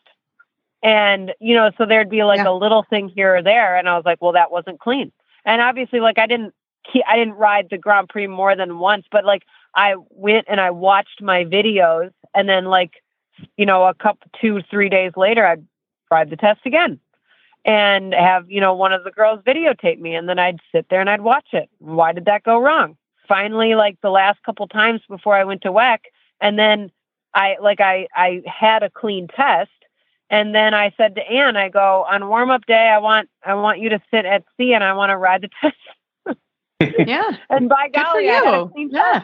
And, 0.84 1.34
you 1.40 1.56
know, 1.56 1.72
so 1.78 1.86
there'd 1.86 2.10
be 2.10 2.24
like 2.24 2.40
yeah. 2.40 2.50
a 2.50 2.54
little 2.54 2.86
thing 2.90 3.10
here 3.10 3.36
or 3.38 3.44
there. 3.44 3.76
And 3.76 3.88
I 3.88 3.96
was 3.96 4.06
like, 4.06 4.22
well, 4.22 4.34
that 4.34 4.52
wasn't 4.52 4.80
clean. 4.80 5.12
And 5.46 5.62
obviously, 5.62 6.00
like, 6.00 6.20
I 6.20 6.28
didn't, 6.28 6.54
I 7.08 7.15
didn't 7.15 7.36
ride 7.36 7.67
the 7.70 7.78
Grand 7.78 8.10
Prix 8.10 8.28
more 8.28 8.56
than 8.56 8.80
once, 8.80 9.06
but 9.12 9.26
like, 9.26 9.44
I 9.76 9.96
went 10.10 10.46
and 10.50 10.60
I 10.60 10.72
watched 10.72 11.22
my 11.22 11.46
videos. 11.46 12.12
And 12.34 12.48
then, 12.48 12.65
like, 12.65 13.04
you 13.58 13.65
know, 13.65 13.86
a 13.86 13.94
couple, 13.94 14.30
two, 14.39 14.62
three 14.70 14.89
days 14.89 15.12
later, 15.15 15.46
I'd 15.46 15.65
ride 16.10 16.30
the 16.30 16.36
test 16.36 16.62
again 16.65 17.00
and 17.63 18.13
have, 18.13 18.50
you 18.50 18.60
know, 18.60 18.74
one 18.74 18.94
of 18.94 19.04
the 19.04 19.12
girls 19.12 19.41
videotape 19.46 20.00
me 20.00 20.15
and 20.15 20.28
then 20.28 20.39
I'd 20.39 20.60
sit 20.72 20.88
there 20.89 21.02
and 21.02 21.10
I'd 21.10 21.22
watch 21.22 21.48
it. 21.54 21.70
Why 21.80 22.12
did 22.12 22.26
that 22.26 22.44
go 22.44 22.60
wrong? 22.60 22.98
Finally, 23.28 23.76
like 23.76 23.98
the 24.02 24.10
last 24.10 24.41
couple 24.44 24.67
times 24.67 25.02
before 25.08 25.36
I 25.36 25.44
went 25.44 25.62
to 25.62 25.72
WEC, 25.72 26.00
and 26.41 26.60
then 26.60 26.91
I 27.34 27.56
like 27.62 27.80
I 27.80 28.08
I 28.13 28.41
had 28.46 28.84
a 28.84 28.89
clean 28.89 29.28
test 29.28 29.70
and 30.32 30.56
then 30.56 30.74
I 30.74 30.94
said 30.96 31.15
to 31.15 31.30
Anne, 31.30 31.58
I 31.58 31.67
go, 31.67 32.06
on 32.10 32.30
warm 32.30 32.50
up 32.50 32.65
day, 32.65 32.89
I 32.89 32.98
want 33.00 33.30
I 33.46 33.54
want 33.54 33.80
you 33.80 33.89
to 33.89 34.02
sit 34.10 34.26
at 34.26 34.46
C 34.56 34.74
and 34.74 34.84
I 34.84 34.94
want 34.94 35.10
to 35.10 35.17
ride 35.17 35.41
the 35.41 35.50
test. 35.62 35.76
Yeah. 37.08 37.38
And 37.50 37.70
by 37.70 37.89
golly, 37.94 38.30
I 38.30 38.34
had 38.34 38.54
a 38.54 38.67
clean 38.67 38.89
yeah. 38.91 39.24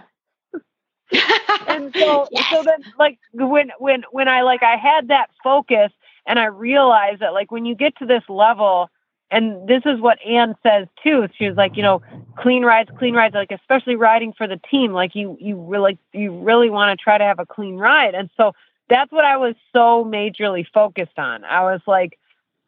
and 1.69 1.95
so 1.97 2.27
yes. 2.31 2.45
so 2.51 2.63
then 2.63 2.83
like 2.99 3.17
when 3.31 3.71
when 3.79 4.03
when 4.11 4.27
I 4.27 4.41
like 4.41 4.61
I 4.61 4.75
had 4.75 5.07
that 5.07 5.29
focus 5.41 5.91
and 6.25 6.37
I 6.37 6.45
realized 6.45 7.21
that 7.21 7.33
like 7.33 7.49
when 7.49 7.65
you 7.65 7.75
get 7.75 7.97
to 7.99 8.05
this 8.05 8.23
level, 8.27 8.89
and 9.31 9.67
this 9.67 9.83
is 9.85 9.99
what 9.99 10.19
Anne 10.25 10.55
says 10.63 10.87
too. 11.03 11.27
She 11.37 11.47
was 11.47 11.57
like, 11.57 11.75
you 11.75 11.83
know, 11.83 12.01
clean 12.37 12.63
rides, 12.63 12.89
clean 12.97 13.13
rides, 13.13 13.35
like 13.35 13.51
especially 13.51 13.95
riding 13.95 14.33
for 14.33 14.47
the 14.47 14.59
team. 14.69 14.93
Like 14.93 15.15
you, 15.15 15.37
you 15.39 15.57
really, 15.57 15.97
you 16.13 16.37
really 16.39 16.69
want 16.69 16.97
to 16.97 17.01
try 17.01 17.17
to 17.17 17.23
have 17.23 17.39
a 17.39 17.45
clean 17.45 17.77
ride. 17.77 18.15
And 18.15 18.29
so 18.37 18.53
that's 18.89 19.11
what 19.11 19.25
I 19.25 19.37
was 19.37 19.55
so 19.73 20.05
majorly 20.05 20.65
focused 20.73 21.17
on. 21.17 21.43
I 21.43 21.63
was 21.63 21.81
like, 21.87 22.17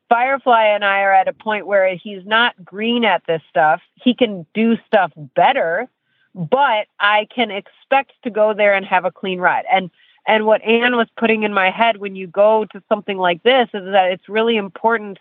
Firefly 0.09 0.65
and 0.65 0.83
I 0.83 1.01
are 1.01 1.13
at 1.13 1.27
a 1.27 1.33
point 1.33 1.67
where 1.67 1.95
he's 1.95 2.25
not 2.25 2.65
green 2.65 3.05
at 3.05 3.23
this 3.27 3.41
stuff. 3.49 3.81
He 3.95 4.15
can 4.15 4.45
do 4.53 4.75
stuff 4.87 5.11
better, 5.15 5.87
but 6.33 6.87
I 6.99 7.27
can 7.33 7.51
expect 7.51 8.13
to 8.23 8.31
go 8.31 8.53
there 8.53 8.73
and 8.73 8.85
have 8.85 9.05
a 9.05 9.11
clean 9.11 9.39
ride. 9.39 9.65
And 9.71 9.91
and 10.27 10.45
what 10.45 10.63
Anne 10.63 10.95
was 10.95 11.07
putting 11.17 11.43
in 11.43 11.53
my 11.53 11.71
head 11.71 11.97
when 11.97 12.15
you 12.15 12.27
go 12.27 12.65
to 12.65 12.83
something 12.89 13.17
like 13.17 13.41
this 13.43 13.67
is 13.73 13.83
that 13.85 14.11
it's 14.11 14.29
really 14.29 14.57
important, 14.57 15.17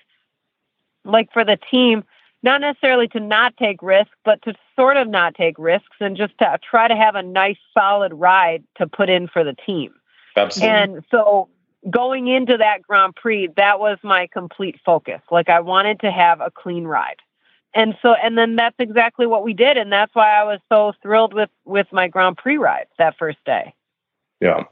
like 1.05 1.33
for 1.33 1.45
the 1.45 1.59
team, 1.71 2.05
not 2.43 2.61
necessarily 2.61 3.09
to 3.09 3.21
not 3.21 3.57
take 3.57 3.83
risks, 3.83 4.15
but 4.25 4.43
to 4.43 4.55
sort 4.77 4.97
of 4.97 5.09
not 5.09 5.35
take 5.35 5.59
risks 5.59 5.97
and 6.01 6.17
just 6.17 6.37
to 6.39 6.59
try 6.69 6.89
to 6.89 6.97
have 6.97 7.15
a 7.15 7.23
nice, 7.23 7.57
solid 7.73 8.13
ride 8.13 8.65
to 8.77 8.87
put 8.87 9.09
in 9.09 9.29
for 9.29 9.45
the 9.45 9.55
team. 9.55 9.95
Absolutely. 10.37 10.77
And 10.77 11.05
so 11.11 11.49
going 11.91 12.29
into 12.29 12.57
that 12.57 12.83
Grand 12.83 13.15
Prix, 13.17 13.49
that 13.57 13.81
was 13.81 13.99
my 14.03 14.27
complete 14.33 14.81
focus. 14.85 15.21
Like 15.31 15.49
I 15.49 15.61
wanted 15.61 16.01
to 16.01 16.11
have 16.11 16.41
a 16.41 16.51
clean 16.51 16.85
ride. 16.85 17.19
And 17.75 17.97
so 18.03 18.15
and 18.15 18.37
then 18.37 18.57
that's 18.57 18.77
exactly 18.79 19.27
what 19.27 19.45
we 19.45 19.53
did 19.53 19.77
and 19.77 19.93
that's 19.93 20.15
why 20.15 20.31
I 20.31 20.45
was 20.45 20.59
so 20.71 20.93
thrilled 21.03 21.35
with 21.35 21.51
with 21.65 21.87
my 21.93 22.09
Grand 22.09 22.39
Prix 22.39 22.57
ride 22.57 22.87
that 22.99 23.19
first 23.19 23.39
day. 23.45 23.75
Yeah. 24.41 24.65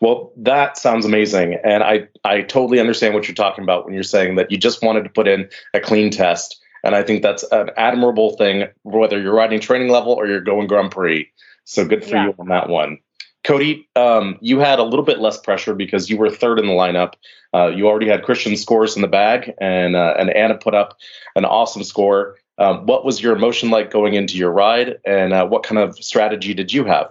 Well, 0.00 0.32
that 0.36 0.76
sounds 0.76 1.04
amazing. 1.04 1.56
And 1.64 1.82
I, 1.82 2.08
I 2.24 2.42
totally 2.42 2.80
understand 2.80 3.14
what 3.14 3.28
you're 3.28 3.34
talking 3.34 3.62
about 3.62 3.84
when 3.84 3.94
you're 3.94 4.02
saying 4.02 4.34
that 4.36 4.50
you 4.50 4.58
just 4.58 4.82
wanted 4.82 5.04
to 5.04 5.10
put 5.10 5.28
in 5.28 5.48
a 5.72 5.80
clean 5.80 6.10
test. 6.10 6.60
And 6.82 6.94
I 6.94 7.02
think 7.02 7.22
that's 7.22 7.44
an 7.44 7.70
admirable 7.76 8.36
thing, 8.36 8.64
whether 8.82 9.20
you're 9.20 9.34
riding 9.34 9.60
training 9.60 9.88
level 9.88 10.12
or 10.12 10.26
you're 10.26 10.40
going 10.40 10.66
Grand 10.66 10.90
Prix. 10.90 11.28
So 11.64 11.86
good 11.86 12.04
for 12.04 12.10
yeah. 12.10 12.26
you 12.26 12.34
on 12.38 12.48
that 12.48 12.68
one. 12.68 12.98
Codi, 13.44 13.86
um, 13.94 14.38
you 14.40 14.58
had 14.58 14.78
a 14.78 14.82
little 14.82 15.04
bit 15.04 15.20
less 15.20 15.38
pressure 15.38 15.74
because 15.74 16.08
you 16.08 16.16
were 16.16 16.30
third 16.30 16.58
in 16.58 16.66
the 16.66 16.72
lineup. 16.72 17.12
Uh, 17.52 17.66
you 17.68 17.86
already 17.86 18.08
had 18.08 18.22
Christian 18.22 18.56
scores 18.56 18.96
in 18.96 19.02
the 19.02 19.08
bag, 19.08 19.52
and 19.60 19.94
uh, 19.94 20.14
and 20.18 20.30
Anna 20.30 20.56
put 20.56 20.74
up 20.74 20.96
an 21.36 21.44
awesome 21.44 21.84
score. 21.84 22.36
Um, 22.56 22.86
what 22.86 23.04
was 23.04 23.22
your 23.22 23.36
emotion 23.36 23.70
like 23.70 23.90
going 23.90 24.14
into 24.14 24.38
your 24.38 24.50
ride, 24.50 24.98
and 25.04 25.32
uh, 25.32 25.46
what 25.46 25.62
kind 25.62 25.78
of 25.78 25.96
strategy 26.02 26.54
did 26.54 26.72
you 26.72 26.84
have? 26.84 27.10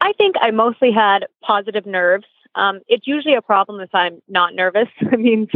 I 0.00 0.12
think 0.12 0.36
I 0.40 0.50
mostly 0.50 0.92
had 0.92 1.26
positive 1.42 1.86
nerves. 1.86 2.26
Um, 2.54 2.80
it's 2.88 3.06
usually 3.06 3.34
a 3.34 3.42
problem 3.42 3.80
if 3.80 3.94
I'm 3.94 4.20
not 4.28 4.54
nervous. 4.54 4.88
I 5.12 5.16
mean, 5.16 5.48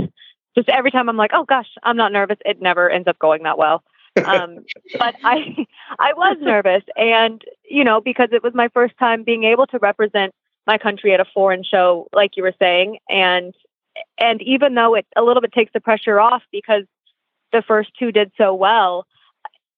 just 0.56 0.68
every 0.68 0.90
time 0.90 1.08
I'm 1.08 1.16
like, 1.16 1.32
oh 1.34 1.44
gosh, 1.44 1.68
I'm 1.82 1.96
not 1.96 2.12
nervous, 2.12 2.38
it 2.46 2.62
never 2.62 2.88
ends 2.88 3.08
up 3.08 3.18
going 3.18 3.42
that 3.42 3.58
well. 3.58 3.82
Um, 4.24 4.59
but 4.98 5.14
I, 5.24 5.66
I 5.98 6.12
was 6.12 6.37
nervous, 6.40 6.83
and 6.96 7.42
you 7.68 7.85
know, 7.85 8.00
because 8.00 8.29
it 8.33 8.42
was 8.42 8.55
my 8.55 8.68
first 8.68 8.96
time 8.98 9.24
being 9.24 9.44
able 9.44 9.66
to 9.68 9.79
represent 9.79 10.33
my 10.66 10.79
country 10.79 11.12
at 11.12 11.20
a 11.20 11.27
foreign 11.35 11.64
show, 11.64 12.09
like 12.12 12.37
you 12.37 12.42
were 12.42 12.55
saying, 12.59 12.98
and 13.09 13.55
and 14.18 14.42
even 14.42 14.74
though 14.74 14.94
it 14.94 15.07
a 15.16 15.22
little 15.22 15.40
bit 15.40 15.53
takes 15.53 15.72
the 15.72 15.81
pressure 15.81 16.20
off 16.20 16.42
because 16.53 16.85
the 17.53 17.62
first 17.62 17.90
two 17.98 18.12
did 18.12 18.33
so 18.37 18.55
well, 18.55 19.07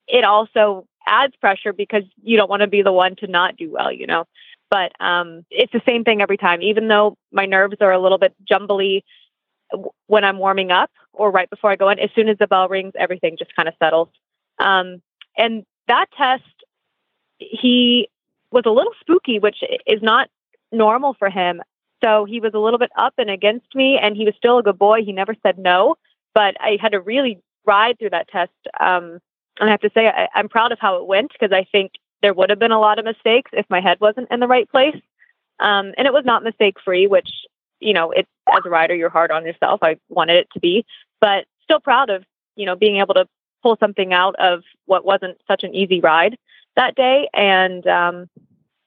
it 0.06 0.24
also 0.24 0.86
adds 1.06 1.34
pressure 1.36 1.72
because 1.72 2.04
you 2.22 2.36
don't 2.36 2.50
want 2.50 2.60
to 2.60 2.66
be 2.66 2.82
the 2.82 2.92
one 2.92 3.16
to 3.16 3.26
not 3.26 3.56
do 3.56 3.70
well, 3.70 3.92
you 3.92 4.06
know. 4.06 4.24
But 4.70 4.92
um, 5.00 5.44
it's 5.50 5.72
the 5.72 5.82
same 5.86 6.02
thing 6.02 6.20
every 6.20 6.36
time. 6.36 6.60
Even 6.62 6.88
though 6.88 7.16
my 7.32 7.46
nerves 7.46 7.76
are 7.80 7.92
a 7.92 8.00
little 8.00 8.18
bit 8.18 8.34
jumbly 8.48 9.02
when 10.06 10.24
I'm 10.24 10.38
warming 10.38 10.70
up 10.70 10.90
or 11.12 11.30
right 11.30 11.48
before 11.48 11.70
I 11.70 11.76
go 11.76 11.88
in, 11.90 11.98
as 11.98 12.10
soon 12.14 12.28
as 12.28 12.38
the 12.38 12.46
bell 12.46 12.68
rings, 12.68 12.92
everything 12.98 13.36
just 13.38 13.54
kind 13.54 13.68
of 13.68 13.74
settles. 13.78 14.08
Um, 14.58 15.02
and 15.36 15.64
that 15.88 16.06
test, 16.16 16.42
he 17.38 18.08
was 18.50 18.64
a 18.66 18.70
little 18.70 18.92
spooky, 19.00 19.38
which 19.38 19.58
is 19.86 20.02
not 20.02 20.28
normal 20.72 21.14
for 21.18 21.28
him. 21.28 21.62
So 22.04 22.24
he 22.24 22.40
was 22.40 22.52
a 22.54 22.58
little 22.58 22.78
bit 22.78 22.90
up 22.96 23.14
and 23.18 23.30
against 23.30 23.74
me, 23.74 23.98
and 24.00 24.16
he 24.16 24.24
was 24.24 24.34
still 24.36 24.58
a 24.58 24.62
good 24.62 24.78
boy. 24.78 25.02
He 25.04 25.12
never 25.12 25.34
said 25.42 25.58
no, 25.58 25.96
but 26.34 26.56
I 26.60 26.78
had 26.80 26.92
to 26.92 27.00
really 27.00 27.40
ride 27.64 27.98
through 27.98 28.10
that 28.10 28.28
test. 28.28 28.52
Um, 28.78 29.18
and 29.58 29.68
I 29.68 29.70
have 29.70 29.80
to 29.80 29.90
say, 29.94 30.06
I, 30.06 30.28
I'm 30.34 30.48
proud 30.48 30.72
of 30.72 30.78
how 30.78 30.96
it 30.96 31.06
went 31.06 31.32
because 31.32 31.52
I 31.52 31.66
think 31.70 31.92
there 32.22 32.34
would 32.34 32.50
have 32.50 32.58
been 32.58 32.72
a 32.72 32.80
lot 32.80 32.98
of 32.98 33.04
mistakes 33.04 33.50
if 33.54 33.66
my 33.68 33.80
head 33.80 33.98
wasn't 34.00 34.28
in 34.30 34.40
the 34.40 34.46
right 34.46 34.68
place. 34.68 34.96
Um, 35.58 35.92
and 35.96 36.06
it 36.06 36.12
was 36.12 36.24
not 36.24 36.44
mistake 36.44 36.76
free, 36.84 37.06
which, 37.06 37.28
you 37.80 37.94
know, 37.94 38.10
it's 38.10 38.28
as 38.48 38.62
a 38.64 38.70
rider, 38.70 38.94
you're 38.94 39.10
hard 39.10 39.30
on 39.30 39.46
yourself. 39.46 39.80
I 39.82 39.96
wanted 40.08 40.36
it 40.36 40.48
to 40.52 40.60
be, 40.60 40.84
but 41.20 41.46
still 41.64 41.80
proud 41.80 42.10
of, 42.10 42.24
you 42.56 42.66
know, 42.66 42.76
being 42.76 42.98
able 42.98 43.14
to 43.14 43.26
pull 43.62 43.76
something 43.78 44.12
out 44.12 44.36
of 44.36 44.62
what 44.86 45.04
wasn't 45.04 45.38
such 45.48 45.62
an 45.62 45.74
easy 45.74 46.00
ride 46.00 46.36
that 46.76 46.94
day. 46.94 47.28
And 47.34 47.86
um, 47.86 48.28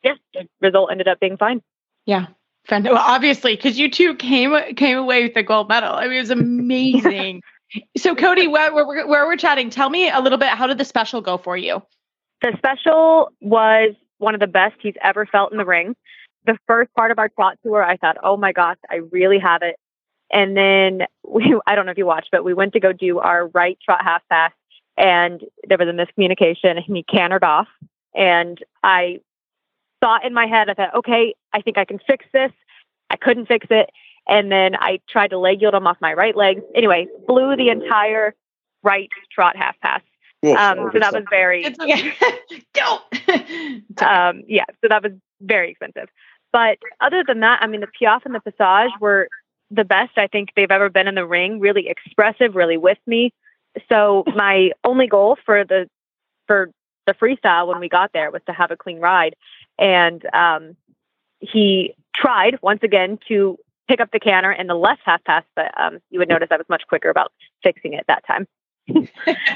yeah, 0.04 0.14
the 0.34 0.48
result 0.62 0.92
ended 0.92 1.08
up 1.08 1.20
being 1.20 1.38
fine. 1.38 1.62
Yeah. 2.06 2.28
Well, 2.70 2.98
obviously, 2.98 3.56
because 3.56 3.80
you 3.80 3.90
two 3.90 4.16
came 4.16 4.56
came 4.76 4.98
away 4.98 5.24
with 5.24 5.34
the 5.34 5.42
gold 5.42 5.70
medal. 5.70 5.94
I 5.94 6.04
mean, 6.04 6.18
it 6.18 6.22
was 6.22 6.30
amazing. 6.30 7.42
so, 7.98 8.16
Codi, 8.16 8.50
where, 8.50 8.74
where, 8.74 9.08
where 9.08 9.26
we're 9.26 9.38
chatting, 9.38 9.70
tell 9.70 9.90
me 9.90 10.10
a 10.10 10.20
little 10.20 10.38
bit. 10.38 10.50
How 10.50 10.68
did 10.68 10.78
the 10.78 10.86
special 10.86 11.22
go 11.22 11.38
for 11.38 11.58
you? 11.58 11.82
The 12.42 12.54
special 12.58 13.32
was 13.42 13.96
one 14.20 14.34
of 14.34 14.40
the 14.40 14.48
best 14.48 14.76
he's 14.82 14.94
ever 15.02 15.26
felt 15.26 15.52
in 15.52 15.58
the 15.58 15.66
ring. 15.66 15.96
The 16.46 16.58
first 16.68 16.94
part 16.94 17.12
of 17.12 17.18
our 17.18 17.30
trot 17.30 17.58
tour, 17.64 17.84
I 17.84 17.98
thought, 17.98 18.18
oh 18.24 18.38
my 18.38 18.52
gosh, 18.52 18.78
I 18.90 18.98
really 19.12 19.40
have 19.40 19.62
it. 19.62 19.76
And 20.32 20.56
then 20.56 21.08
we, 21.28 21.60
I 21.66 21.76
don't 21.76 21.86
know 21.86 21.92
if 21.92 21.98
you 21.98 22.06
watched, 22.06 22.30
but 22.32 22.44
we 22.44 22.54
went 22.54 22.74
to 22.74 22.80
go 22.80 22.94
do 22.94 23.20
our 23.20 23.48
right 23.48 23.78
trot 23.84 24.04
half 24.04 24.22
pass 24.30 24.52
and 25.00 25.42
there 25.68 25.78
was 25.78 25.88
a 25.88 25.92
miscommunication 25.92 26.76
and 26.76 26.84
he 26.86 27.04
cantered 27.04 27.44
off. 27.44 27.68
And 28.14 28.62
I 28.84 29.22
thought 30.02 30.26
in 30.26 30.34
my 30.34 30.46
head, 30.46 30.70
I 30.70 30.74
thought, 30.74 30.94
okay, 30.94 31.34
I 31.54 31.62
think 31.62 31.78
I 31.78 31.86
can 31.86 32.00
fix 32.06 32.26
this. 32.34 32.52
I 33.10 33.16
couldn't 33.16 33.48
fix 33.48 33.68
it. 33.70 33.90
And 34.28 34.52
then 34.52 34.76
I 34.76 35.00
tried 35.10 35.30
to 35.30 35.40
leg 35.40 35.62
yield 35.62 35.74
him 35.74 35.88
off 35.88 35.98
my 36.02 36.14
right 36.14 36.36
leg. 36.36 36.62
Anyway, 36.76 37.08
blew 37.28 37.56
the 37.56 37.70
entire 37.70 38.36
right 38.84 39.10
trot 39.34 39.56
half 39.56 39.80
pass. 39.80 40.02
Um, 40.44 40.90
so 40.94 41.00
that 41.00 41.14
was 41.14 41.24
very 41.30 41.66
okay. 41.66 42.14
don't. 42.74 43.02
um, 44.02 44.44
yeah, 44.48 44.66
so 44.82 44.88
that 44.90 45.04
was 45.04 45.14
very 45.42 45.72
expensive. 45.72 46.10
But 46.52 46.78
other 47.02 47.24
than 47.26 47.40
that, 47.42 47.60
I 47.62 47.68
mean, 47.68 47.82
the 47.82 47.88
piaffe 47.88 48.26
and 48.26 48.36
the 48.36 48.40
passage 48.40 48.92
were 49.00 49.28
the 49.72 49.84
best 49.84 50.18
I 50.18 50.28
think 50.28 50.50
they've 50.56 50.72
ever 50.72 50.90
been 50.90 51.08
in 51.08 51.16
the 51.16 51.26
ring. 51.26 51.60
Really 51.60 51.88
expressive, 51.90 52.56
really 52.56 52.78
with 52.78 52.98
me. 53.06 53.34
So 53.90 54.24
my 54.36 54.72
only 54.84 55.08
goal 55.08 55.38
for 55.46 55.64
the 55.64 55.90
for 56.48 56.72
the 57.06 57.14
freestyle 57.14 57.68
when 57.68 57.80
we 57.80 57.90
got 57.90 58.12
there 58.14 58.32
was 58.32 58.42
to 58.48 58.54
have 58.54 58.72
a 58.72 58.78
clean 58.78 59.00
ride, 59.00 59.36
and 59.78 60.24
um, 60.34 60.76
he 61.40 61.96
tried 62.16 62.60
once 62.62 62.82
again 62.84 63.20
to 63.28 63.58
pick 63.88 64.00
up 64.00 64.12
the 64.12 64.20
canter 64.20 64.52
in 64.52 64.68
the 64.68 64.76
left 64.76 65.02
half 65.04 65.24
pass, 65.24 65.44
but 65.56 65.72
um, 65.80 66.00
you 66.10 66.20
would 66.20 66.30
notice 66.30 66.50
I 66.52 66.58
was 66.58 66.66
much 66.70 66.84
quicker 66.88 67.10
about 67.10 67.32
fixing 67.64 67.94
it 67.94 68.06
that 68.08 68.24
time. 68.26 68.48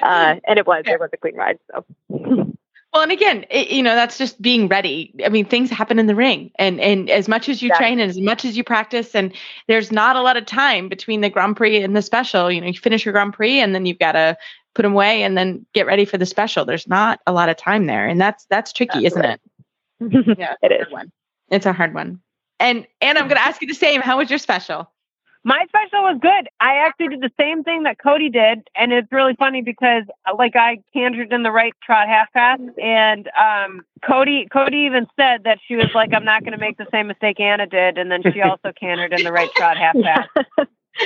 uh, 0.01 0.35
and 0.47 0.59
it 0.59 0.65
was, 0.65 0.83
it 0.85 0.99
was 0.99 1.09
a 1.13 1.17
clean 1.17 1.35
ride. 1.35 1.59
So. 1.71 2.52
Well, 2.93 3.01
and 3.01 3.11
again, 3.11 3.45
it, 3.49 3.69
you 3.69 3.81
know, 3.81 3.95
that's 3.95 4.19
just 4.19 4.39
being 4.39 4.67
ready. 4.67 5.15
I 5.25 5.29
mean, 5.29 5.45
things 5.45 5.71
happen 5.71 5.97
in 5.97 6.05
the 6.05 6.15
ring, 6.15 6.51
and 6.59 6.79
and 6.79 7.09
as 7.09 7.27
much 7.27 7.49
as 7.49 7.61
you 7.61 7.69
exactly. 7.69 7.87
train 7.87 7.99
and 7.99 8.09
as 8.09 8.19
much 8.19 8.45
as 8.45 8.55
you 8.55 8.63
practice, 8.63 9.15
and 9.15 9.33
there's 9.67 9.91
not 9.91 10.15
a 10.15 10.21
lot 10.21 10.37
of 10.37 10.45
time 10.45 10.89
between 10.89 11.21
the 11.21 11.29
Grand 11.29 11.57
Prix 11.57 11.81
and 11.81 11.95
the 11.95 12.03
special. 12.03 12.51
You 12.51 12.61
know, 12.61 12.67
you 12.67 12.73
finish 12.73 13.03
your 13.03 13.13
Grand 13.13 13.33
Prix, 13.33 13.59
and 13.59 13.73
then 13.73 13.87
you've 13.87 13.97
got 13.97 14.11
to 14.11 14.37
put 14.75 14.83
them 14.83 14.93
away, 14.93 15.23
and 15.23 15.35
then 15.35 15.65
get 15.73 15.87
ready 15.87 16.05
for 16.05 16.19
the 16.19 16.27
special. 16.27 16.65
There's 16.65 16.87
not 16.87 17.19
a 17.25 17.33
lot 17.33 17.49
of 17.49 17.57
time 17.57 17.87
there, 17.87 18.07
and 18.07 18.21
that's 18.21 18.45
that's 18.45 18.71
tricky, 18.71 19.01
that's 19.01 19.15
isn't 19.15 19.21
right. 19.21 19.39
it? 19.99 20.37
yeah, 20.37 20.53
it 20.61 20.71
is 20.71 20.91
one. 20.91 21.11
It's 21.49 21.65
a 21.65 21.73
hard 21.73 21.95
one. 21.95 22.21
And 22.59 22.85
and 23.01 23.17
I'm 23.17 23.27
going 23.27 23.37
to 23.37 23.45
ask 23.45 23.59
you 23.59 23.67
the 23.67 23.73
same. 23.73 24.01
How 24.01 24.19
was 24.19 24.29
your 24.29 24.39
special? 24.39 24.91
My 25.45 25.65
special 25.67 26.03
was 26.03 26.19
good. 26.21 26.47
I 26.61 26.75
actually 26.87 27.09
did 27.09 27.21
the 27.21 27.31
same 27.37 27.63
thing 27.63 27.83
that 27.83 27.97
Codi 27.97 28.31
did, 28.31 28.69
and 28.75 28.93
it's 28.93 29.11
really 29.11 29.35
funny 29.35 29.61
because 29.61 30.03
uh, 30.25 30.33
like 30.37 30.55
I 30.55 30.79
cantered 30.93 31.33
in 31.33 31.43
the 31.43 31.51
right 31.51 31.73
trot 31.83 32.07
half 32.07 32.31
pass, 32.31 32.59
and 32.81 33.27
um, 33.37 33.81
Codi 34.01 34.47
Codi 34.47 34.85
even 34.85 35.05
said 35.17 35.43
that 35.43 35.59
she 35.67 35.75
was 35.75 35.89
like, 35.93 36.13
"I'm 36.13 36.23
not 36.23 36.43
going 36.43 36.53
to 36.53 36.57
make 36.57 36.77
the 36.77 36.87
same 36.91 37.07
mistake 37.07 37.41
Anna 37.41 37.67
did," 37.67 37.97
and 37.97 38.09
then 38.09 38.23
she 38.31 38.41
also 38.41 38.71
cantered 38.79 39.11
in 39.11 39.23
the 39.25 39.33
right 39.33 39.49
trot 39.57 39.75
half 39.75 39.95
pass. 40.01 40.27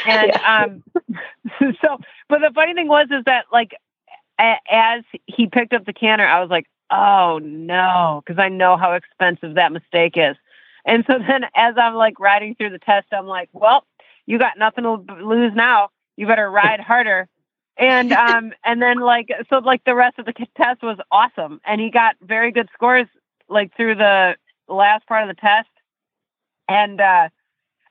And 0.06 0.32
um, 0.46 0.84
so, 1.82 1.98
but 2.30 2.40
the 2.40 2.52
funny 2.54 2.76
thing 2.76 2.88
was 2.88 3.08
is 3.10 3.24
that 3.26 3.46
like 3.52 3.72
a- 4.40 4.62
as 4.72 5.04
he 5.26 5.48
picked 5.48 5.74
up 5.74 5.86
the 5.86 5.94
canter, 5.94 6.28
I 6.28 6.42
was 6.42 6.52
like, 6.52 6.68
"Oh 6.92 7.40
no," 7.42 8.22
because 8.24 8.40
I 8.40 8.50
know 8.50 8.78
how 8.78 8.94
expensive 8.94 9.56
that 9.56 9.72
mistake 9.72 10.14
is. 10.16 10.36
And 10.86 11.04
so 11.10 11.18
then 11.18 11.46
as 11.56 11.74
I'm 11.76 11.96
like 11.96 12.20
riding 12.20 12.54
through 12.54 12.70
the 12.70 12.80
test, 12.80 13.08
I'm 13.12 13.26
like, 13.26 13.50
"Well." 13.52 13.84
You 14.28 14.38
got 14.38 14.60
nothing 14.60 14.84
to 14.84 14.94
lose 15.24 15.54
now. 15.56 15.90
You 16.16 16.28
better 16.28 16.50
ride 16.52 16.80
harder. 16.80 17.28
And 17.78 18.12
um 18.14 18.54
and 18.64 18.80
then 18.80 19.00
like 19.00 19.30
so 19.50 19.58
like 19.58 19.84
the 19.86 19.96
rest 19.96 20.20
of 20.20 20.26
the 20.26 20.34
test 20.56 20.84
was 20.84 21.00
awesome, 21.12 21.60
and 21.66 21.82
he 21.82 21.90
got 21.90 22.16
very 22.22 22.52
good 22.52 22.70
scores 22.74 23.08
like 23.50 23.76
through 23.76 23.96
the 23.96 24.36
last 24.68 25.08
part 25.08 25.28
of 25.28 25.36
the 25.36 25.42
test, 25.42 25.70
and 26.68 27.02
uh 27.02 27.30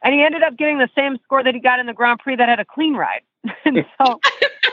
and 0.03 0.15
he 0.15 0.23
ended 0.23 0.43
up 0.43 0.57
getting 0.57 0.79
the 0.79 0.91
same 0.95 1.19
score 1.25 1.43
that 1.43 1.55
he 1.55 1.61
got 1.61 1.81
in 1.81 1.87
the 1.87 1.95
Grand 1.95 2.21
Prix 2.21 2.37
that 2.37 2.49
had 2.49 2.61
a 2.61 2.65
clean 2.65 2.95
ride. 2.95 3.23
and 3.65 3.85
so 3.99 4.21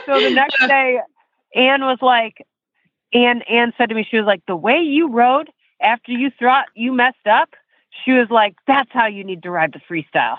so 0.06 0.20
the 0.20 0.30
next 0.34 0.58
day, 0.66 1.00
Anne 1.54 1.82
was 1.82 1.98
like, 2.02 2.46
Anne 3.12 3.42
Anne 3.42 3.72
said 3.78 3.88
to 3.88 3.94
me, 3.94 4.06
she 4.08 4.16
was 4.16 4.26
like, 4.26 4.42
the 4.46 4.56
way 4.56 4.78
you 4.78 5.10
rode 5.10 5.50
after 5.80 6.12
you 6.12 6.30
thought 6.38 6.66
you 6.74 6.92
messed 6.92 7.26
up, 7.30 7.50
she 8.04 8.12
was 8.12 8.28
like, 8.30 8.54
that's 8.66 8.90
how 8.92 9.06
you 9.06 9.24
need 9.24 9.42
to 9.44 9.50
ride 9.50 9.72
the 9.72 9.80
freestyle. 9.88 10.36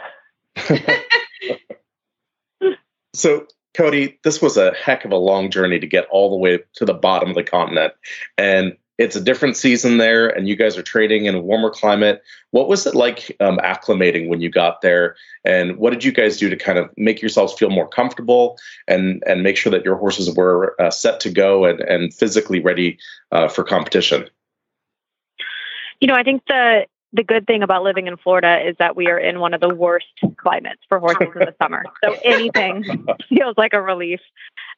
So, 3.13 3.47
Codi, 3.75 4.17
this 4.23 4.41
was 4.41 4.57
a 4.57 4.73
heck 4.73 5.05
of 5.05 5.11
a 5.11 5.17
long 5.17 5.49
journey 5.49 5.79
to 5.79 5.87
get 5.87 6.07
all 6.09 6.29
the 6.29 6.37
way 6.37 6.59
to 6.75 6.85
the 6.85 6.93
bottom 6.93 7.29
of 7.29 7.35
the 7.35 7.43
continent. 7.43 7.93
And 8.37 8.77
it's 8.97 9.15
a 9.15 9.21
different 9.21 9.57
season 9.57 9.97
there, 9.97 10.29
and 10.29 10.47
you 10.47 10.55
guys 10.55 10.77
are 10.77 10.83
trading 10.83 11.25
in 11.25 11.35
a 11.35 11.41
warmer 11.41 11.69
climate. 11.69 12.23
What 12.51 12.69
was 12.69 12.85
it 12.85 12.95
like 12.95 13.35
um, 13.41 13.57
acclimating 13.57 14.29
when 14.29 14.39
you 14.39 14.49
got 14.49 14.81
there? 14.81 15.17
And 15.43 15.77
what 15.77 15.91
did 15.91 16.03
you 16.03 16.13
guys 16.13 16.37
do 16.37 16.49
to 16.49 16.55
kind 16.55 16.77
of 16.77 16.89
make 16.95 17.21
yourselves 17.21 17.53
feel 17.53 17.69
more 17.69 17.87
comfortable 17.87 18.57
and, 18.87 19.21
and 19.27 19.43
make 19.43 19.57
sure 19.57 19.71
that 19.71 19.83
your 19.83 19.97
horses 19.97 20.33
were 20.33 20.79
uh, 20.81 20.91
set 20.91 21.19
to 21.21 21.29
go 21.29 21.65
and, 21.65 21.81
and 21.81 22.13
physically 22.13 22.61
ready 22.61 22.97
uh, 23.33 23.49
for 23.49 23.65
competition? 23.65 24.29
You 25.99 26.07
know, 26.07 26.15
I 26.15 26.23
think 26.23 26.43
the 26.47 26.85
the 27.15 27.23
good 27.23 27.47
thing 27.47 27.63
about 27.63 27.83
living 27.83 28.07
in 28.07 28.17
Florida 28.17 28.59
is 28.67 28.75
that 28.77 28.95
we 28.95 29.07
are 29.07 29.17
in 29.17 29.39
one 29.39 29.53
of 29.53 29.61
the 29.61 29.73
worst 29.73 30.07
climates 30.37 30.81
for 30.89 30.99
horses 30.99 31.29
in 31.33 31.39
the 31.39 31.55
summer. 31.61 31.83
So 32.03 32.15
anything 32.25 32.83
feels 33.29 33.55
like 33.57 33.73
a 33.73 33.81
relief. 33.81 34.19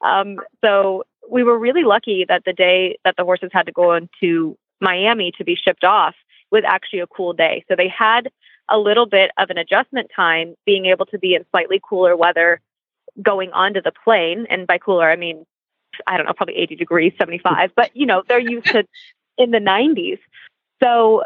Um, 0.02 0.40
so 0.64 1.06
we 1.30 1.44
were 1.44 1.58
really 1.58 1.84
lucky 1.84 2.26
that 2.28 2.44
the 2.46 2.54
day 2.54 3.00
that 3.04 3.16
the 3.18 3.24
horses 3.24 3.50
had 3.52 3.66
to 3.66 3.72
go 3.72 3.94
into 3.94 4.56
Miami 4.80 5.32
to 5.38 5.44
be 5.44 5.56
shipped 5.56 5.84
off 5.84 6.14
was 6.52 6.64
actually 6.66 7.00
a 7.00 7.08
cool 7.08 7.34
day. 7.34 7.66
So 7.68 7.76
they 7.76 7.88
had 7.90 8.30
a 8.70 8.78
little 8.78 9.08
bit 9.08 9.32
of 9.38 9.50
an 9.50 9.58
adjustment 9.58 10.12
time 10.16 10.56
being 10.66 10.86
able 10.86 11.08
to 11.08 11.18
be 11.18 11.34
in 11.34 11.46
slightly 11.50 11.82
cooler 11.84 12.16
weather 12.16 12.62
going 13.22 13.52
onto 13.52 13.82
the 13.82 13.92
plane. 14.04 14.46
And 14.50 14.68
by 14.68 14.78
cooler, 14.78 15.10
I 15.10 15.16
mean, 15.16 15.46
I 16.06 16.18
don't 16.18 16.28
know, 16.28 16.34
probably 16.34 16.58
80 16.58 16.76
degrees, 16.76 17.14
75, 17.18 17.72
but 17.76 17.96
you 17.96 18.06
know, 18.06 18.22
they're 18.28 18.40
used 18.40 18.68
to 18.68 18.86
in 19.38 19.52
the 19.52 19.60
90s. 19.60 20.20
So 20.84 21.24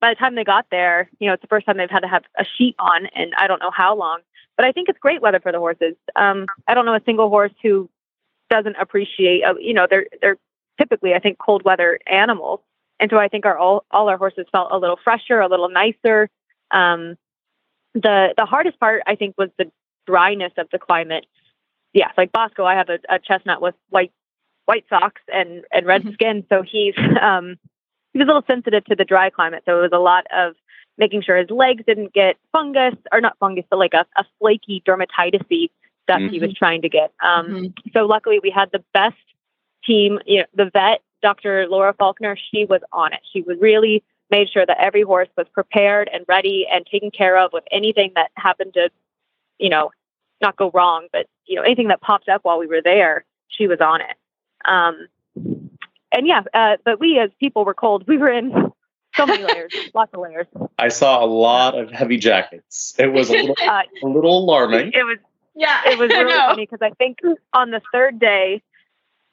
by 0.00 0.10
the 0.10 0.16
time 0.16 0.34
they 0.34 0.44
got 0.44 0.66
there, 0.70 1.10
you 1.18 1.26
know, 1.26 1.34
it's 1.34 1.42
the 1.42 1.48
first 1.48 1.66
time 1.66 1.76
they've 1.76 1.90
had 1.90 2.00
to 2.00 2.08
have 2.08 2.24
a 2.38 2.44
sheet 2.56 2.74
on, 2.78 3.06
and 3.14 3.32
I 3.36 3.46
don't 3.46 3.60
know 3.60 3.70
how 3.70 3.96
long. 3.96 4.20
But 4.56 4.66
I 4.66 4.72
think 4.72 4.88
it's 4.88 4.98
great 4.98 5.20
weather 5.20 5.40
for 5.40 5.52
the 5.52 5.58
horses. 5.58 5.94
Um, 6.14 6.46
I 6.68 6.74
don't 6.74 6.86
know 6.86 6.94
a 6.94 7.02
single 7.04 7.28
horse 7.28 7.52
who 7.62 7.90
doesn't 8.50 8.76
appreciate. 8.76 9.42
Uh, 9.42 9.54
you 9.58 9.74
know, 9.74 9.86
they're 9.88 10.06
they're 10.20 10.36
typically, 10.78 11.14
I 11.14 11.18
think, 11.18 11.38
cold 11.38 11.64
weather 11.64 11.98
animals, 12.06 12.60
and 13.00 13.10
so 13.10 13.18
I 13.18 13.28
think 13.28 13.46
our 13.46 13.58
all 13.58 13.84
all 13.90 14.08
our 14.08 14.18
horses 14.18 14.46
felt 14.52 14.70
a 14.70 14.78
little 14.78 14.98
fresher, 15.02 15.40
a 15.40 15.48
little 15.48 15.68
nicer. 15.68 16.28
Um, 16.70 17.16
the 17.94 18.34
the 18.36 18.46
hardest 18.46 18.78
part, 18.78 19.02
I 19.06 19.16
think, 19.16 19.34
was 19.38 19.50
the 19.58 19.70
dryness 20.06 20.52
of 20.58 20.68
the 20.70 20.78
climate. 20.78 21.26
Yes, 21.92 22.12
like 22.16 22.32
Bosco, 22.32 22.64
I 22.64 22.74
have 22.74 22.88
a, 22.88 22.98
a 23.08 23.18
chestnut 23.18 23.60
with 23.60 23.74
white 23.90 24.12
white 24.66 24.84
socks 24.88 25.22
and 25.32 25.64
and 25.72 25.86
red 25.86 26.02
mm-hmm. 26.02 26.14
skin, 26.14 26.46
so 26.48 26.62
he's 26.62 26.94
um, 27.20 27.56
he 28.14 28.18
was 28.20 28.26
a 28.26 28.28
little 28.28 28.44
sensitive 28.46 28.84
to 28.86 28.96
the 28.96 29.04
dry 29.04 29.28
climate. 29.28 29.64
So 29.66 29.78
it 29.78 29.82
was 29.82 29.90
a 29.92 29.98
lot 29.98 30.24
of 30.34 30.54
making 30.96 31.22
sure 31.22 31.36
his 31.36 31.50
legs 31.50 31.82
didn't 31.86 32.14
get 32.14 32.36
fungus 32.52 32.94
or 33.12 33.20
not 33.20 33.36
fungus, 33.38 33.64
but 33.68 33.78
like 33.78 33.92
a, 33.92 34.06
a 34.16 34.24
flaky 34.38 34.82
dermatitis 34.86 35.44
stuff 36.04 36.20
mm-hmm. 36.20 36.28
he 36.28 36.38
was 36.38 36.50
mm-hmm. 36.50 36.56
trying 36.56 36.82
to 36.82 36.88
get. 36.88 37.12
Um, 37.22 37.46
mm-hmm. 37.48 37.88
So 37.92 38.06
luckily 38.06 38.38
we 38.42 38.50
had 38.50 38.70
the 38.72 38.84
best 38.94 39.16
team, 39.84 40.20
you 40.26 40.38
know, 40.38 40.44
the 40.54 40.70
vet, 40.70 41.02
Dr. 41.22 41.66
Laura 41.68 41.94
Faulkner, 41.98 42.36
she 42.36 42.64
was 42.64 42.80
on 42.92 43.12
it. 43.12 43.20
She 43.32 43.42
was 43.42 43.58
really 43.60 44.04
made 44.30 44.48
sure 44.50 44.64
that 44.64 44.78
every 44.78 45.02
horse 45.02 45.28
was 45.36 45.46
prepared 45.52 46.08
and 46.12 46.24
ready 46.28 46.66
and 46.70 46.86
taken 46.86 47.10
care 47.10 47.38
of 47.38 47.52
with 47.52 47.64
anything 47.70 48.12
that 48.14 48.30
happened 48.36 48.74
to, 48.74 48.90
you 49.58 49.68
know, 49.68 49.90
not 50.40 50.56
go 50.56 50.70
wrong, 50.72 51.08
but 51.12 51.26
you 51.46 51.56
know, 51.56 51.62
anything 51.62 51.88
that 51.88 52.00
popped 52.00 52.28
up 52.28 52.40
while 52.44 52.58
we 52.58 52.66
were 52.66 52.82
there, 52.82 53.24
she 53.48 53.66
was 53.66 53.80
on 53.80 54.00
it. 54.00 54.16
Um, 54.64 55.08
and 56.14 56.26
yeah, 56.26 56.42
uh, 56.54 56.76
but 56.84 57.00
we 57.00 57.18
as 57.18 57.30
people 57.40 57.64
were 57.64 57.74
cold. 57.74 58.06
We 58.06 58.16
were 58.16 58.30
in 58.30 58.72
so 59.16 59.26
many 59.26 59.42
layers, 59.52 59.72
lots 59.94 60.12
of 60.14 60.20
layers. 60.20 60.46
I 60.78 60.88
saw 60.88 61.24
a 61.24 61.26
lot 61.26 61.78
of 61.78 61.90
heavy 61.90 62.16
jackets. 62.18 62.94
It 62.98 63.08
was 63.08 63.30
a 63.30 63.34
little, 63.34 63.56
uh, 63.62 63.82
a 64.02 64.06
little 64.06 64.38
alarming. 64.38 64.92
It 64.94 65.04
was, 65.04 65.18
yeah, 65.54 65.82
it 65.86 65.98
was 65.98 66.08
really 66.10 66.32
funny 66.32 66.66
because 66.70 66.80
I 66.82 66.90
think 66.90 67.18
on 67.52 67.70
the 67.70 67.80
third 67.92 68.18
day, 68.18 68.62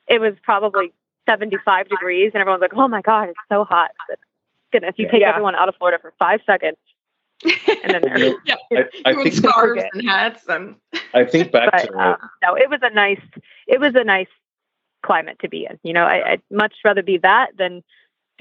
it 0.07 0.19
was 0.19 0.33
probably 0.43 0.91
75 1.29 1.89
degrees, 1.89 2.31
and 2.33 2.41
everyone's 2.41 2.61
like, 2.61 2.73
"Oh 2.75 2.87
my 2.87 3.01
god, 3.01 3.29
it's 3.29 3.39
so 3.49 3.63
hot." 3.63 3.91
But 4.09 4.19
goodness, 4.71 4.95
you 4.97 5.07
take 5.09 5.21
yeah. 5.21 5.29
everyone 5.29 5.55
out 5.55 5.69
of 5.69 5.75
Florida 5.75 5.99
for 6.01 6.13
five 6.17 6.41
seconds, 6.45 6.77
and 7.43 7.93
then 7.93 8.01
they're 8.01 8.35
yeah, 8.45 8.55
I, 8.73 9.11
I 9.11 9.13
think 9.13 9.33
scarves 9.33 9.83
and 9.93 10.09
hats 10.09 10.43
and. 10.47 10.75
I 11.13 11.25
think 11.25 11.51
back 11.51 11.69
but, 11.71 11.85
to 11.85 11.97
um, 11.97 12.17
no, 12.41 12.55
it 12.55 12.69
was 12.69 12.79
a 12.81 12.89
nice, 12.89 13.21
it 13.67 13.79
was 13.79 13.95
a 13.95 14.03
nice 14.03 14.27
climate 15.01 15.37
to 15.41 15.49
be 15.49 15.67
in. 15.69 15.79
You 15.83 15.93
know, 15.93 16.05
I, 16.05 16.31
would 16.31 16.41
much 16.49 16.75
rather 16.83 17.03
be 17.03 17.17
that 17.19 17.49
than 17.57 17.83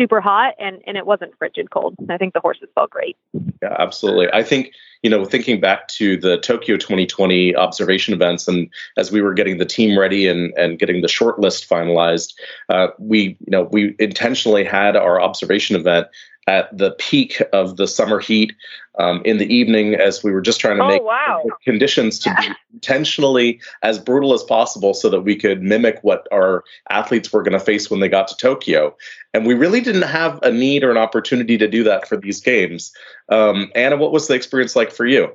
super 0.00 0.20
hot 0.20 0.54
and, 0.58 0.80
and 0.86 0.96
it 0.96 1.04
wasn't 1.04 1.36
frigid 1.36 1.70
cold. 1.70 1.94
I 2.08 2.16
think 2.16 2.32
the 2.32 2.40
horses 2.40 2.68
felt 2.74 2.90
great. 2.90 3.18
Yeah, 3.62 3.76
absolutely. 3.78 4.32
I 4.32 4.42
think, 4.42 4.72
you 5.02 5.11
know, 5.11 5.26
thinking 5.26 5.61
back 5.61 5.88
to 5.88 6.16
the 6.16 6.38
Tokyo 6.38 6.78
2020 6.78 7.54
observation 7.54 8.14
events 8.14 8.48
and 8.48 8.70
as 8.96 9.12
we 9.12 9.20
were 9.20 9.34
getting 9.34 9.58
the 9.58 9.66
team 9.66 9.98
ready 9.98 10.26
and, 10.26 10.54
and 10.56 10.78
getting 10.78 11.02
the 11.02 11.08
short 11.08 11.38
list 11.38 11.68
finalized, 11.68 12.32
uh, 12.70 12.88
we, 12.98 13.36
you 13.40 13.50
know, 13.50 13.64
we 13.72 13.94
intentionally 13.98 14.64
had 14.64 14.96
our 14.96 15.20
observation 15.20 15.76
event 15.76 16.06
at 16.51 16.76
the 16.76 16.90
peak 16.98 17.40
of 17.53 17.76
the 17.76 17.86
summer 17.86 18.18
heat 18.18 18.53
um, 18.98 19.22
in 19.24 19.38
the 19.38 19.46
evening 19.55 19.94
as 19.94 20.24
we 20.24 20.32
were 20.32 20.40
just 20.40 20.59
trying 20.59 20.78
to 20.78 20.82
oh, 20.82 20.88
make 20.88 21.03
wow. 21.05 21.44
conditions 21.64 22.18
to 22.18 22.34
be 22.40 22.48
intentionally 22.74 23.61
as 23.84 24.01
brutal 24.01 24.34
as 24.34 24.42
possible 24.42 24.92
so 24.92 25.09
that 25.09 25.20
we 25.20 25.36
could 25.36 25.62
mimic 25.62 26.01
what 26.03 26.26
our 26.32 26.64
athletes 26.90 27.32
were 27.32 27.44
going 27.44 27.53
to 27.53 27.64
face 27.64 27.88
when 27.88 28.01
they 28.01 28.09
got 28.09 28.26
to 28.26 28.36
Tokyo. 28.36 28.96
And 29.32 29.46
we 29.46 29.55
really 29.55 29.80
didn't 29.80 30.03
have 30.03 30.40
a 30.42 30.51
need 30.51 30.82
or 30.82 30.90
an 30.90 30.96
opportunity 30.96 31.57
to 31.57 31.68
do 31.68 31.84
that 31.84 32.09
for 32.09 32.16
these 32.16 32.40
games. 32.40 32.90
Um, 33.28 33.70
Anna, 33.76 33.96
what 33.96 34.11
was 34.11 34.26
the 34.26 34.34
experience 34.34 34.74
like 34.74 34.90
for 34.90 35.07
you? 35.07 35.30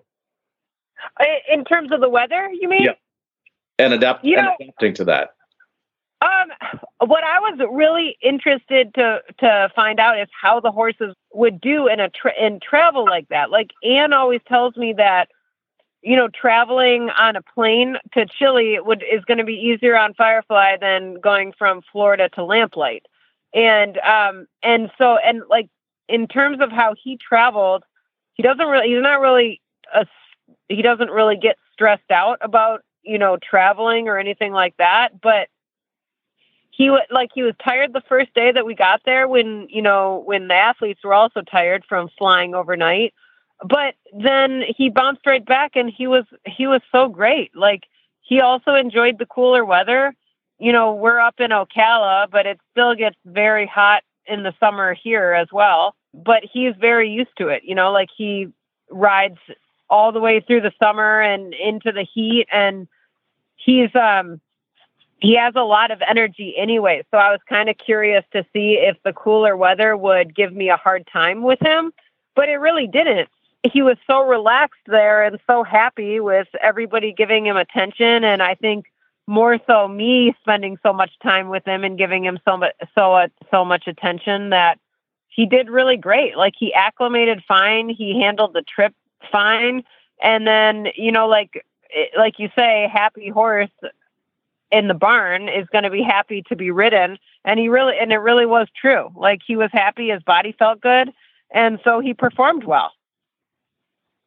In 1.50 1.64
terms 1.64 1.94
of 1.94 2.02
the 2.02 2.10
weather, 2.10 2.50
you 2.52 2.68
mean? 2.68 2.84
Yeah. 2.84 2.94
And, 3.80 3.94
adapt- 3.94 4.26
you 4.26 4.36
know, 4.36 4.54
and 4.60 4.70
adapting 4.70 4.96
to 4.96 5.06
that. 5.06 5.30
Um, 6.22 6.82
what 7.00 7.24
I 7.24 7.40
was 7.40 7.60
really 7.72 8.18
interested 8.22 8.94
to 8.96 9.22
to 9.40 9.70
find 9.76 10.00
out 10.00 10.20
is 10.20 10.28
how 10.40 10.60
the 10.60 10.72
horses 10.72 11.16
would 11.34 11.60
do 11.60 11.88
in 11.88 12.00
a 12.00 12.10
tra- 12.10 12.40
in 12.40 12.60
travel 12.60 13.06
like 13.06 13.28
that. 13.30 13.52
Like 13.52 13.72
Anne 13.84 14.14
always 14.14 14.42
tells 14.48 14.76
me 14.78 14.94
that 14.94 15.30
you 16.02 16.16
know 16.16 16.30
traveling 16.30 17.10
on 17.10 17.36
a 17.36 17.42
plane 17.42 17.98
to 18.14 18.26
Chile 18.26 18.80
would 18.80 19.04
is 19.04 19.26
going 19.26 19.40
to 19.40 19.44
be 19.44 19.56
easier 19.56 19.98
on 19.98 20.14
Firefly 20.14 20.78
than 20.80 21.16
going 21.20 21.54
from 21.58 21.82
Florida 21.92 22.30
to 22.30 22.42
Lamplight. 22.42 23.02
And 23.54 23.98
um 24.00 24.48
and 24.64 24.90
so 24.98 25.18
and 25.18 25.42
like 25.50 25.70
in 26.08 26.28
terms 26.28 26.62
of 26.62 26.72
how 26.72 26.96
he 27.02 27.18
traveled, 27.18 27.84
he 28.36 28.44
doesn't 28.44 28.68
really 28.68 28.88
he's 28.88 29.02
not 29.02 29.20
really 29.20 29.62
a 29.94 30.06
he 30.70 30.82
doesn't 30.82 31.10
really 31.10 31.36
get 31.36 31.58
stressed 31.74 32.10
out 32.10 32.38
about 32.40 32.84
you 33.04 33.18
know 33.18 33.38
traveling 33.38 34.08
or 34.08 34.18
anything 34.18 34.54
like 34.54 34.78
that, 34.78 35.20
but 35.20 35.50
he 36.76 36.90
was 36.90 37.02
like 37.10 37.32
he 37.34 37.42
was 37.42 37.54
tired 37.64 37.94
the 37.94 38.04
first 38.10 38.34
day 38.34 38.52
that 38.52 38.66
we 38.66 38.76
got 38.76 39.02
there 39.06 39.28
when 39.28 39.68
you 39.70 39.82
know 39.82 40.24
when 40.26 40.50
the 40.50 40.56
athletes 40.56 41.04
were 41.04 41.14
also 41.14 41.42
tired 41.42 41.84
from 41.88 42.10
flying 42.18 42.54
overnight. 42.54 43.14
But 43.62 43.96
then 44.14 44.64
he 44.76 44.90
bounced 44.90 45.26
right 45.26 45.46
back 45.46 45.72
and 45.76 45.90
he 45.90 46.08
was 46.08 46.26
he 46.46 46.68
was 46.68 46.82
so 46.92 47.08
great. 47.08 47.56
Like 47.56 47.84
he 48.22 48.42
also 48.42 48.76
enjoyed 48.76 49.20
the 49.20 49.26
cooler 49.26 49.64
weather. 49.64 50.14
You 50.60 50.74
know 50.74 50.94
we're 50.94 51.20
up 51.20 51.40
in 51.40 51.52
ocala 51.52 52.30
but 52.30 52.46
it 52.46 52.60
still 52.72 52.94
gets 52.94 53.18
very 53.26 53.66
hot 53.66 54.04
in 54.28 54.44
the 54.44 54.54
summer 54.60 54.94
here 54.94 55.32
as 55.32 55.48
well. 55.54 55.96
But 56.14 56.44
he's 56.44 56.74
very 56.80 57.10
used 57.10 57.38
to 57.38 57.48
it 57.48 57.64
you 57.64 57.76
know 57.76 57.92
like 57.94 58.10
he 58.16 58.48
rides 58.92 59.40
all 59.90 60.12
the 60.12 60.20
way 60.20 60.42
through 60.42 60.62
the 60.62 60.74
summer 60.82 61.22
and 61.22 61.54
into 61.54 61.92
the 61.94 62.06
heat 62.14 62.48
and 62.52 62.88
he's 63.56 63.96
um 63.96 64.42
he 65.20 65.36
has 65.38 65.54
a 65.56 65.64
lot 65.64 65.92
of 65.92 66.02
energy 66.08 66.56
anyway. 66.58 67.04
So 67.12 67.18
I 67.18 67.32
was 67.32 67.40
kind 67.48 67.70
of 67.70 67.78
curious 67.78 68.24
to 68.34 68.46
see 68.54 68.74
if 68.74 68.98
the 69.04 69.14
cooler 69.14 69.56
weather 69.56 69.96
would 69.96 70.36
give 70.36 70.54
me 70.54 70.70
a 70.70 70.78
hard 70.78 71.08
time 71.12 71.42
with 71.42 71.60
him, 71.62 71.92
but 72.36 72.50
it 72.50 72.58
really 72.58 72.88
didn't. 72.88 73.30
He 73.64 73.82
was 73.82 73.98
so 74.06 74.22
relaxed 74.22 74.82
there 74.86 75.24
and 75.24 75.40
so 75.48 75.64
happy 75.64 76.20
with 76.20 76.48
everybody 76.62 77.14
giving 77.14 77.48
him 77.48 77.58
attention. 77.58 78.24
And 78.24 78.44
I 78.44 78.56
think 78.56 78.86
more 79.26 79.58
so 79.66 79.88
me 79.88 80.36
spending 80.42 80.78
so 80.84 80.94
much 80.94 81.12
time 81.24 81.50
with 81.50 81.66
him 81.66 81.84
and 81.84 81.98
giving 81.98 82.24
him 82.24 82.38
so 82.46 82.58
much, 82.58 82.74
so, 82.94 83.14
uh, 83.14 83.28
so 83.50 83.66
much 83.66 83.88
attention 83.88 84.52
that 84.52 84.78
he 85.30 85.48
did 85.48 85.70
really 85.70 85.98
great. 85.98 86.38
Like 86.38 86.54
he 86.60 86.74
acclimated 86.74 87.44
fine. 87.48 87.90
He 87.90 88.22
handled 88.22 88.54
the 88.54 88.62
trip 88.62 88.94
fine. 89.32 89.84
And 90.22 90.46
then, 90.46 90.88
you 90.96 91.12
know, 91.12 91.28
like, 91.28 91.66
like 92.16 92.38
you 92.38 92.50
say, 92.56 92.88
happy 92.92 93.30
horse 93.30 93.72
in 94.76 94.90
the 94.90 94.94
barn 94.94 95.48
is 95.48 95.66
going 95.72 95.86
to 95.86 95.90
be 95.90 96.04
happy 96.04 96.44
to 96.50 96.56
be 96.56 96.70
ridden. 96.70 97.18
And 97.46 97.60
he 97.60 97.70
really 97.70 97.94
and 98.00 98.12
it 98.12 98.18
really 98.18 98.46
was 98.46 98.68
true. 98.80 99.10
Like 99.16 99.40
he 99.48 99.56
was 99.56 99.70
happy 99.72 100.10
his 100.10 100.22
body 100.24 100.54
felt 100.60 100.82
good 100.82 101.12
and 101.54 101.80
so 101.84 102.02
he 102.02 102.14
performed 102.14 102.66
well. 102.66 102.92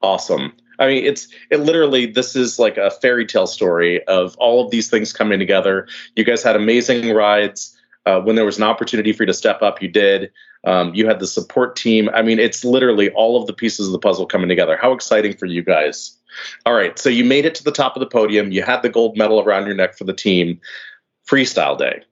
Awesome. 0.00 0.54
I 0.78 0.86
mean 0.86 1.04
it's 1.04 1.28
it 1.50 1.60
literally 1.60 2.06
this 2.06 2.34
is 2.34 2.58
like 2.58 2.78
a 2.78 2.90
fairy 2.90 3.26
tale 3.26 3.46
story 3.46 4.02
of 4.04 4.36
all 4.38 4.64
of 4.64 4.70
these 4.70 4.88
things 4.88 5.12
coming 5.12 5.38
together. 5.38 5.86
You 6.16 6.24
guys 6.24 6.42
had 6.42 6.56
amazing 6.56 7.14
rides. 7.14 7.74
Uh, 8.06 8.22
when 8.22 8.36
there 8.36 8.44
was 8.46 8.56
an 8.56 8.62
opportunity 8.62 9.12
for 9.12 9.24
you 9.24 9.26
to 9.26 9.34
step 9.34 9.60
up 9.60 9.82
you 9.82 9.88
did 9.88 10.30
um, 10.68 10.94
you 10.94 11.06
had 11.06 11.20
the 11.20 11.26
support 11.26 11.74
team 11.76 12.08
i 12.14 12.22
mean 12.22 12.38
it's 12.38 12.64
literally 12.64 13.10
all 13.10 13.40
of 13.40 13.46
the 13.46 13.52
pieces 13.52 13.86
of 13.86 13.92
the 13.92 13.98
puzzle 13.98 14.26
coming 14.26 14.48
together 14.48 14.76
how 14.80 14.92
exciting 14.92 15.36
for 15.36 15.46
you 15.46 15.62
guys 15.62 16.18
all 16.66 16.74
right, 16.74 16.98
so 16.98 17.08
you 17.08 17.24
made 17.24 17.44
it 17.44 17.54
to 17.56 17.64
the 17.64 17.72
top 17.72 17.96
of 17.96 18.00
the 18.00 18.06
podium. 18.06 18.52
You 18.52 18.62
had 18.62 18.82
the 18.82 18.88
gold 18.88 19.16
medal 19.16 19.40
around 19.40 19.66
your 19.66 19.74
neck 19.74 19.96
for 19.96 20.04
the 20.04 20.12
team. 20.12 20.60
Freestyle 21.28 21.76
day, 21.76 22.02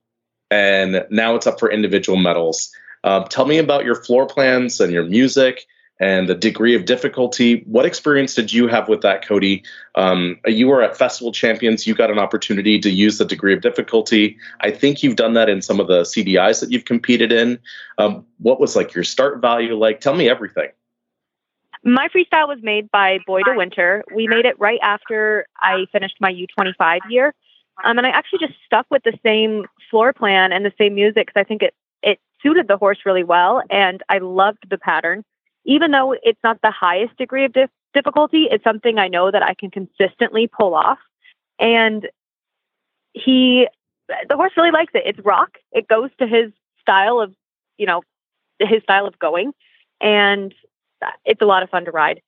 and 0.51 1.03
now 1.09 1.35
it's 1.35 1.47
up 1.47 1.59
for 1.59 1.71
individual 1.71 2.19
medals. 2.19 2.71
Um, 3.03 3.23
tell 3.25 3.45
me 3.45 3.57
about 3.57 3.83
your 3.83 3.95
floor 3.95 4.27
plans 4.27 4.79
and 4.79 4.93
your 4.93 5.05
music 5.05 5.65
and 5.99 6.29
the 6.29 6.35
degree 6.35 6.75
of 6.75 6.85
difficulty. 6.85 7.63
What 7.65 7.85
experience 7.85 8.35
did 8.35 8.53
you 8.53 8.67
have 8.67 8.87
with 8.87 9.01
that, 9.01 9.25
Codi? 9.25 9.63
Um, 9.95 10.39
you 10.45 10.67
were 10.67 10.81
at 10.81 10.95
Festival 10.95 11.31
Champions. 11.31 11.87
You 11.87 11.95
got 11.95 12.11
an 12.11 12.19
opportunity 12.19 12.79
to 12.79 12.89
use 12.89 13.17
the 13.17 13.25
degree 13.25 13.53
of 13.53 13.61
difficulty. 13.61 14.37
I 14.61 14.71
think 14.71 15.01
you've 15.01 15.15
done 15.15 15.33
that 15.33 15.49
in 15.49 15.61
some 15.61 15.79
of 15.79 15.87
the 15.87 16.01
CDIs 16.01 16.59
that 16.59 16.71
you've 16.71 16.85
competed 16.85 17.31
in. 17.31 17.59
Um, 17.97 18.25
what 18.37 18.59
was 18.59 18.75
like 18.75 18.93
your 18.93 19.03
start 19.03 19.41
value 19.41 19.75
like? 19.75 20.01
Tell 20.01 20.13
me 20.13 20.29
everything. 20.29 20.69
My 21.83 22.09
freestyle 22.09 22.47
was 22.47 22.59
made 22.61 22.91
by 22.91 23.19
Boy 23.25 23.43
de 23.43 23.55
Winter. 23.55 24.03
We 24.13 24.27
made 24.27 24.45
it 24.45 24.59
right 24.59 24.79
after 24.81 25.47
I 25.59 25.85
finished 25.91 26.15
my 26.19 26.33
U25 26.33 26.99
year. 27.09 27.33
Um, 27.83 27.97
and 27.97 28.07
I 28.07 28.09
actually 28.09 28.39
just 28.39 28.55
stuck 28.65 28.87
with 28.89 29.03
the 29.03 29.17
same 29.23 29.65
floor 29.89 30.11
plan 30.11 30.51
and 30.51 30.65
the 30.65 30.73
same 30.77 30.95
music 30.95 31.27
because 31.27 31.39
I 31.39 31.43
think 31.43 31.61
it, 31.61 31.75
it 32.01 32.19
suited 32.41 32.67
the 32.67 32.77
horse 32.77 32.99
really 33.05 33.23
well. 33.23 33.61
And 33.69 34.01
I 34.09 34.17
loved 34.17 34.65
the 34.69 34.77
pattern. 34.77 35.23
Even 35.67 35.91
though 35.91 36.15
it's 36.23 36.39
not 36.43 36.59
the 36.63 36.71
highest 36.71 37.15
degree 37.17 37.45
of 37.45 37.53
dif- 37.53 37.69
difficulty, 37.93 38.47
it's 38.49 38.63
something 38.63 38.97
I 38.97 39.07
know 39.07 39.29
that 39.29 39.43
I 39.43 39.53
can 39.53 39.69
consistently 39.69 40.47
pull 40.47 40.73
off. 40.73 40.97
And 41.59 42.07
he, 43.13 43.67
the 44.29 44.35
horse 44.35 44.53
really 44.57 44.71
likes 44.71 44.93
it. 44.95 45.03
It's 45.05 45.19
rock. 45.23 45.57
It 45.71 45.87
goes 45.87 46.09
to 46.19 46.25
his 46.27 46.51
style 46.81 47.19
of, 47.19 47.33
you 47.77 47.85
know, 47.85 48.01
his 48.59 48.81
style 48.83 49.05
of 49.05 49.19
going 49.19 49.53
and 50.01 50.53
it's 51.25 51.41
a 51.41 51.45
lot 51.45 51.63
of 51.63 51.69
fun 51.69 51.85
to 51.85 51.91
ride. 51.91 52.21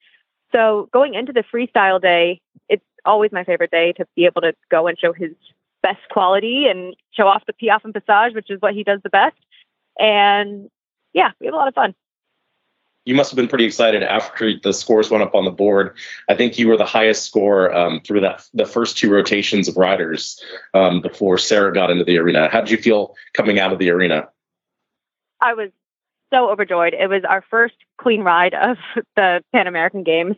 So 0.52 0.90
going 0.92 1.14
into 1.14 1.34
the 1.34 1.44
freestyle 1.44 2.02
day, 2.02 2.42
it's 2.68 2.84
always 3.06 3.32
my 3.32 3.44
favorite 3.44 3.72
day 3.72 3.94
to 3.94 4.06
be 4.16 4.26
able 4.26 4.42
to 4.42 4.54
go 4.70 4.88
and 4.88 4.98
show 4.98 5.14
his 5.14 5.32
best 5.82 6.02
quality 6.12 6.68
and 6.68 6.96
show 7.12 7.28
off 7.28 7.46
the 7.46 7.54
piaffe 7.54 7.86
and 7.86 7.94
passage, 7.94 8.36
which 8.36 8.50
is 8.50 8.62
what 8.62 8.74
he 8.74 8.84
does 8.84 9.00
the 9.04 9.10
best. 9.10 9.38
And 9.98 10.70
yeah, 11.14 11.32
we 11.40 11.48
have 11.48 11.54
a 11.54 11.58
lot 11.58 11.68
of 11.68 11.74
fun. 11.74 11.96
You 13.10 13.16
must 13.16 13.32
have 13.32 13.36
been 13.36 13.48
pretty 13.48 13.66
excited 13.66 14.04
after 14.04 14.54
the 14.60 14.72
scores 14.72 15.10
went 15.10 15.24
up 15.24 15.34
on 15.34 15.44
the 15.44 15.50
board. 15.50 15.98
I 16.30 16.36
think 16.36 16.60
you 16.60 16.68
were 16.68 16.78
the 16.78 16.86
highest 16.86 17.26
score 17.26 17.76
um, 17.76 18.02
through 18.02 18.22
that 18.22 18.48
the 18.54 18.68
first 18.68 19.00
two 19.00 19.12
rotations 19.12 19.68
of 19.68 19.78
riders 19.78 20.40
um, 20.76 21.02
before 21.02 21.40
Sarah 21.40 21.74
got 21.74 21.90
into 21.90 22.04
the 22.04 22.20
arena. 22.20 22.50
How 22.52 22.62
did 22.62 22.70
you 22.70 22.78
feel 22.78 23.16
coming 23.34 23.58
out 23.58 23.74
of 23.74 23.80
the 23.80 23.90
arena? 23.90 24.30
I 25.42 25.56
was 25.56 25.72
so 26.32 26.52
overjoyed. 26.52 26.94
It 26.94 27.10
was 27.10 27.24
our 27.28 27.44
first 27.50 27.74
clean 27.98 28.22
ride 28.22 28.54
of 28.54 28.78
the 29.16 29.44
Pan 29.54 29.66
American 29.66 30.04
Games, 30.04 30.36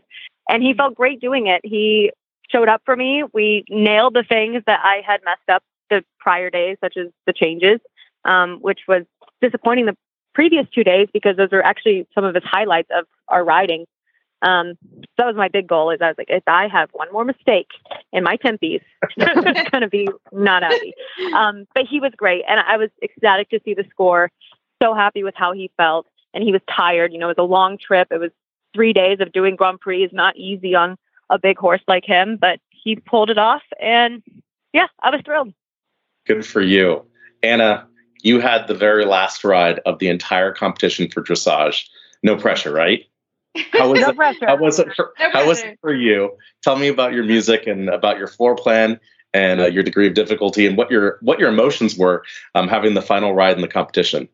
and 0.47 0.63
he 0.63 0.73
felt 0.73 0.95
great 0.95 1.19
doing 1.19 1.47
it. 1.47 1.59
He 1.65 2.13
showed 2.49 2.69
up 2.69 2.83
for 2.85 2.95
me. 2.95 3.25
We 3.33 3.65
nailed 3.69 4.13
the 4.13 4.23
things 4.23 4.63
that 4.65 4.79
I 4.81 5.01
had 5.05 5.19
messed 5.25 5.49
up 5.49 5.61
the 5.89 6.05
prior 6.21 6.49
days, 6.49 6.77
such 6.81 6.95
as 6.95 7.07
the 7.27 7.33
changes, 7.33 7.81
um, 8.23 8.59
which 8.61 8.79
was 8.87 9.03
disappointing 9.41 9.87
the 9.87 9.97
previous 10.33 10.67
two 10.73 10.83
days 10.83 11.07
because 11.13 11.37
those 11.37 11.49
are 11.51 11.61
actually 11.61 12.07
some 12.13 12.23
of 12.23 12.35
his 12.35 12.43
highlights 12.43 12.89
of 12.95 13.05
our 13.27 13.43
riding. 13.43 13.85
Um, 14.41 14.73
so 14.83 15.05
that 15.19 15.27
was 15.27 15.35
my 15.35 15.49
big 15.49 15.67
goal. 15.67 15.91
Is 15.91 15.99
I 16.01 16.07
was 16.07 16.15
like, 16.17 16.29
if 16.29 16.43
I 16.47 16.67
have 16.67 16.89
one 16.93 17.11
more 17.11 17.23
mistake 17.23 17.67
in 18.11 18.23
my 18.23 18.37
tempies, 18.37 18.81
it's 19.17 19.69
going 19.69 19.81
to 19.81 19.87
be 19.87 20.09
not 20.31 20.63
happy. 20.63 20.93
Um, 21.35 21.67
but 21.75 21.85
he 21.85 21.99
was 21.99 22.11
great, 22.17 22.43
and 22.47 22.59
I 22.59 22.77
was 22.77 22.89
ecstatic 23.03 23.49
to 23.49 23.59
see 23.63 23.73
the 23.73 23.85
score. 23.91 24.31
So 24.81 24.95
happy 24.95 25.23
with 25.23 25.35
how 25.37 25.53
he 25.53 25.69
felt, 25.77 26.07
and 26.33 26.43
he 26.43 26.51
was 26.51 26.61
tired. 26.75 27.13
You 27.13 27.19
know, 27.19 27.29
it 27.29 27.37
was 27.37 27.43
a 27.43 27.47
long 27.47 27.77
trip. 27.77 28.07
It 28.09 28.19
was 28.19 28.31
three 28.73 28.93
days 28.93 29.19
of 29.19 29.31
doing 29.31 29.55
Grand 29.55 29.79
Prix. 29.79 30.03
Is 30.03 30.13
not 30.13 30.35
easy 30.35 30.73
on 30.73 30.97
a 31.29 31.37
big 31.37 31.57
horse 31.57 31.81
like 31.87 32.05
him, 32.05 32.37
but 32.37 32.59
he 32.71 32.95
pulled 32.95 33.29
it 33.29 33.37
off, 33.37 33.63
and 33.79 34.23
yeah, 34.73 34.87
I 35.01 35.11
was 35.11 35.21
thrilled. 35.23 35.53
Good 36.25 36.45
for 36.45 36.61
you, 36.61 37.05
Anna 37.43 37.87
you 38.23 38.39
had 38.39 38.67
the 38.67 38.73
very 38.73 39.05
last 39.05 39.43
ride 39.43 39.79
of 39.85 39.99
the 39.99 40.07
entire 40.07 40.53
competition 40.53 41.09
for 41.09 41.21
dressage. 41.21 41.85
No 42.23 42.35
pressure, 42.35 42.71
right? 42.71 43.05
How 43.71 43.91
was 43.91 43.99
no 44.01 44.09
it? 44.09 44.15
Pressure. 44.15 44.47
How 44.47 44.57
was 44.57 44.79
it 44.79 44.93
for 44.95 45.13
no 45.19 45.31
How 45.31 45.47
was 45.47 45.61
it 45.61 45.77
for 45.81 45.93
you? 45.93 46.37
Tell 46.63 46.75
me 46.75 46.87
about 46.87 47.13
your 47.13 47.23
music 47.23 47.67
and 47.67 47.89
about 47.89 48.17
your 48.17 48.27
floor 48.27 48.55
plan 48.55 48.99
and 49.33 49.61
uh, 49.61 49.67
your 49.67 49.83
degree 49.83 50.07
of 50.07 50.13
difficulty 50.13 50.65
and 50.65 50.77
what 50.77 50.91
your 50.91 51.17
what 51.21 51.39
your 51.39 51.49
emotions 51.49 51.97
were 51.97 52.23
um, 52.55 52.67
having 52.67 52.93
the 52.93 53.01
final 53.01 53.33
ride 53.33 53.55
in 53.55 53.61
the 53.61 53.67
competition. 53.67 54.27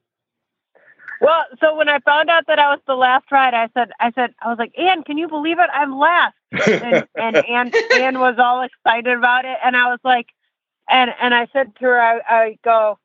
Well, 1.20 1.46
so 1.60 1.76
when 1.76 1.90
I 1.90 2.00
found 2.00 2.30
out 2.30 2.46
that 2.48 2.60
I 2.60 2.70
was 2.70 2.80
the 2.86 2.96
last 2.96 3.32
ride, 3.32 3.54
I 3.54 3.70
said, 3.74 3.92
I 4.00 4.12
said, 4.12 4.36
I 4.42 4.50
was 4.50 4.60
like, 4.60 4.78
Anne, 4.78 5.04
can 5.04 5.18
you 5.18 5.28
believe 5.28 5.58
it? 5.60 5.70
I'm 5.74 5.98
last. 5.98 6.36
And, 6.52 7.08
and 7.16 7.38
Anne, 7.38 7.72
Anne 7.94 8.20
was 8.20 8.36
all 8.38 8.62
excited 8.62 9.18
about 9.18 9.46
it. 9.46 9.58
And 9.64 9.76
I 9.76 9.90
was 9.90 10.00
like, 10.04 10.28
and, 10.90 11.12
and 11.20 11.34
I 11.34 11.48
said 11.54 11.76
to 11.78 11.86
her, 11.86 12.00
I, 12.00 12.20
I 12.30 12.58
go, 12.64 13.00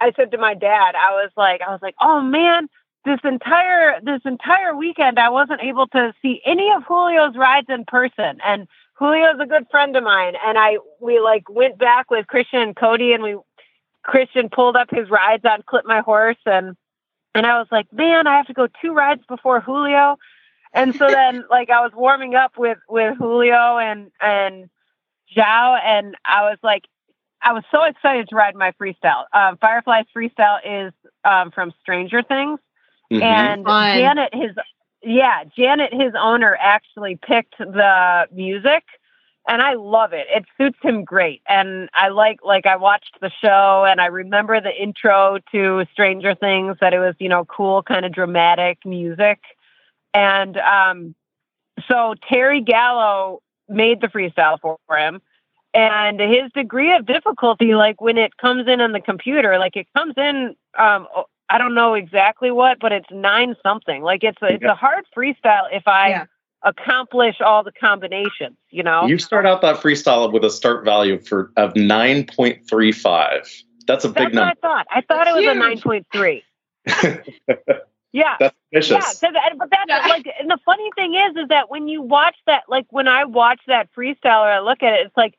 I 0.00 0.12
said 0.16 0.30
to 0.30 0.38
my 0.38 0.54
dad, 0.54 0.94
I 0.94 1.12
was 1.12 1.30
like, 1.36 1.60
I 1.60 1.70
was 1.70 1.80
like, 1.82 1.94
oh 2.00 2.20
man, 2.20 2.68
this 3.04 3.20
entire 3.24 4.00
this 4.02 4.20
entire 4.24 4.76
weekend 4.76 5.18
I 5.18 5.30
wasn't 5.30 5.62
able 5.62 5.86
to 5.88 6.12
see 6.20 6.40
any 6.44 6.70
of 6.70 6.86
Julio's 6.86 7.36
rides 7.36 7.68
in 7.68 7.84
person. 7.84 8.38
And 8.44 8.66
Julio's 8.98 9.40
a 9.40 9.46
good 9.46 9.66
friend 9.70 9.96
of 9.96 10.04
mine. 10.04 10.34
And 10.44 10.58
I 10.58 10.78
we 11.00 11.20
like 11.20 11.48
went 11.48 11.78
back 11.78 12.10
with 12.10 12.26
Christian 12.26 12.60
and 12.60 12.76
Codi 12.76 13.14
and 13.14 13.22
we 13.22 13.36
Christian 14.02 14.48
pulled 14.48 14.76
up 14.76 14.88
his 14.90 15.08
rides 15.10 15.44
on 15.44 15.62
ClipMyHorse 15.62 16.36
and 16.46 16.76
and 17.34 17.46
I 17.46 17.58
was 17.58 17.68
like, 17.70 17.92
man, 17.92 18.26
I 18.26 18.36
have 18.36 18.46
to 18.46 18.54
go 18.54 18.68
two 18.82 18.92
rides 18.92 19.22
before 19.28 19.60
Julio. 19.60 20.16
And 20.74 20.94
so 20.94 21.08
then 21.08 21.44
like 21.50 21.70
I 21.70 21.80
was 21.80 21.92
warming 21.94 22.34
up 22.34 22.52
with 22.58 22.78
with 22.88 23.16
Julio 23.16 23.78
and 23.78 24.10
and 24.20 24.68
Zhao 25.34 25.80
and 25.82 26.16
I 26.24 26.42
was 26.42 26.58
like, 26.62 26.84
I 27.42 27.52
was 27.52 27.64
so 27.70 27.84
excited 27.84 28.28
to 28.28 28.36
ride 28.36 28.54
my 28.54 28.72
freestyle. 28.72 29.24
Um, 29.32 29.56
Firefly's 29.58 30.06
freestyle 30.16 30.58
is 30.64 30.92
um, 31.24 31.50
from 31.50 31.72
Stranger 31.80 32.22
Things, 32.22 32.60
mm-hmm. 33.12 33.22
and 33.22 33.64
Fun. 33.64 33.98
Janet, 33.98 34.34
his 34.34 34.50
yeah, 35.02 35.44
Janet, 35.56 35.92
his 35.92 36.12
owner, 36.18 36.56
actually 36.60 37.16
picked 37.16 37.56
the 37.58 38.26
music, 38.32 38.84
and 39.48 39.62
I 39.62 39.74
love 39.74 40.12
it. 40.12 40.26
It 40.28 40.44
suits 40.58 40.78
him 40.82 41.04
great, 41.04 41.40
and 41.48 41.88
I 41.94 42.08
like 42.08 42.40
like 42.44 42.66
I 42.66 42.76
watched 42.76 43.18
the 43.20 43.30
show, 43.42 43.86
and 43.88 44.00
I 44.00 44.06
remember 44.06 44.60
the 44.60 44.70
intro 44.70 45.38
to 45.52 45.86
Stranger 45.92 46.34
Things 46.34 46.76
that 46.80 46.92
it 46.92 46.98
was 46.98 47.14
you 47.18 47.28
know 47.28 47.46
cool, 47.46 47.82
kind 47.82 48.04
of 48.04 48.12
dramatic 48.12 48.78
music, 48.84 49.40
and 50.12 50.58
um, 50.58 51.14
so 51.90 52.14
Terry 52.28 52.60
Gallo 52.60 53.42
made 53.68 54.00
the 54.00 54.08
freestyle 54.08 54.60
for, 54.60 54.76
for 54.86 54.96
him 54.98 55.22
and 55.72 56.20
his 56.20 56.50
degree 56.54 56.94
of 56.94 57.06
difficulty 57.06 57.74
like 57.74 58.00
when 58.00 58.18
it 58.18 58.36
comes 58.36 58.66
in 58.66 58.80
on 58.80 58.92
the 58.92 59.00
computer 59.00 59.58
like 59.58 59.76
it 59.76 59.86
comes 59.96 60.14
in 60.16 60.54
um 60.78 61.06
i 61.48 61.58
don't 61.58 61.74
know 61.74 61.94
exactly 61.94 62.50
what 62.50 62.78
but 62.80 62.92
it's 62.92 63.08
nine 63.10 63.54
something 63.62 64.02
like 64.02 64.24
it's 64.24 64.40
a, 64.42 64.46
it's 64.54 64.64
a 64.64 64.74
hard 64.74 65.04
freestyle 65.16 65.68
if 65.72 65.86
i 65.86 66.08
yeah. 66.08 66.24
accomplish 66.62 67.36
all 67.40 67.62
the 67.62 67.72
combinations 67.72 68.56
you 68.70 68.82
know 68.82 69.06
you 69.06 69.18
start 69.18 69.46
out 69.46 69.62
that 69.62 69.76
freestyle 69.76 70.32
with 70.32 70.44
a 70.44 70.50
start 70.50 70.84
value 70.84 71.18
for 71.18 71.52
of 71.56 71.72
9.35 71.74 73.62
that's 73.86 74.04
a 74.04 74.08
that's 74.08 74.24
big 74.26 74.34
number 74.34 74.50
i 74.50 74.54
thought 74.54 74.86
i 74.90 75.00
thought 75.02 75.24
that's 75.24 75.30
it 75.30 75.34
was 75.34 75.82
huge. 75.84 76.42
a 76.86 76.88
9.3 76.88 77.72
Yeah. 78.12 78.36
That's 78.40 78.56
vicious. 78.72 79.22
Yeah, 79.22 79.30
but 79.56 79.70
that's 79.70 79.84
yeah. 79.88 80.06
like, 80.08 80.26
and 80.40 80.50
the 80.50 80.58
funny 80.64 80.90
thing 80.96 81.14
is, 81.14 81.36
is 81.36 81.48
that 81.48 81.70
when 81.70 81.88
you 81.88 82.02
watch 82.02 82.36
that, 82.46 82.64
like 82.68 82.86
when 82.90 83.06
I 83.08 83.24
watch 83.24 83.60
that 83.66 83.88
freestyle 83.96 84.42
or 84.42 84.50
I 84.50 84.60
look 84.60 84.82
at 84.82 84.94
it, 84.94 85.06
it's 85.06 85.16
like 85.16 85.36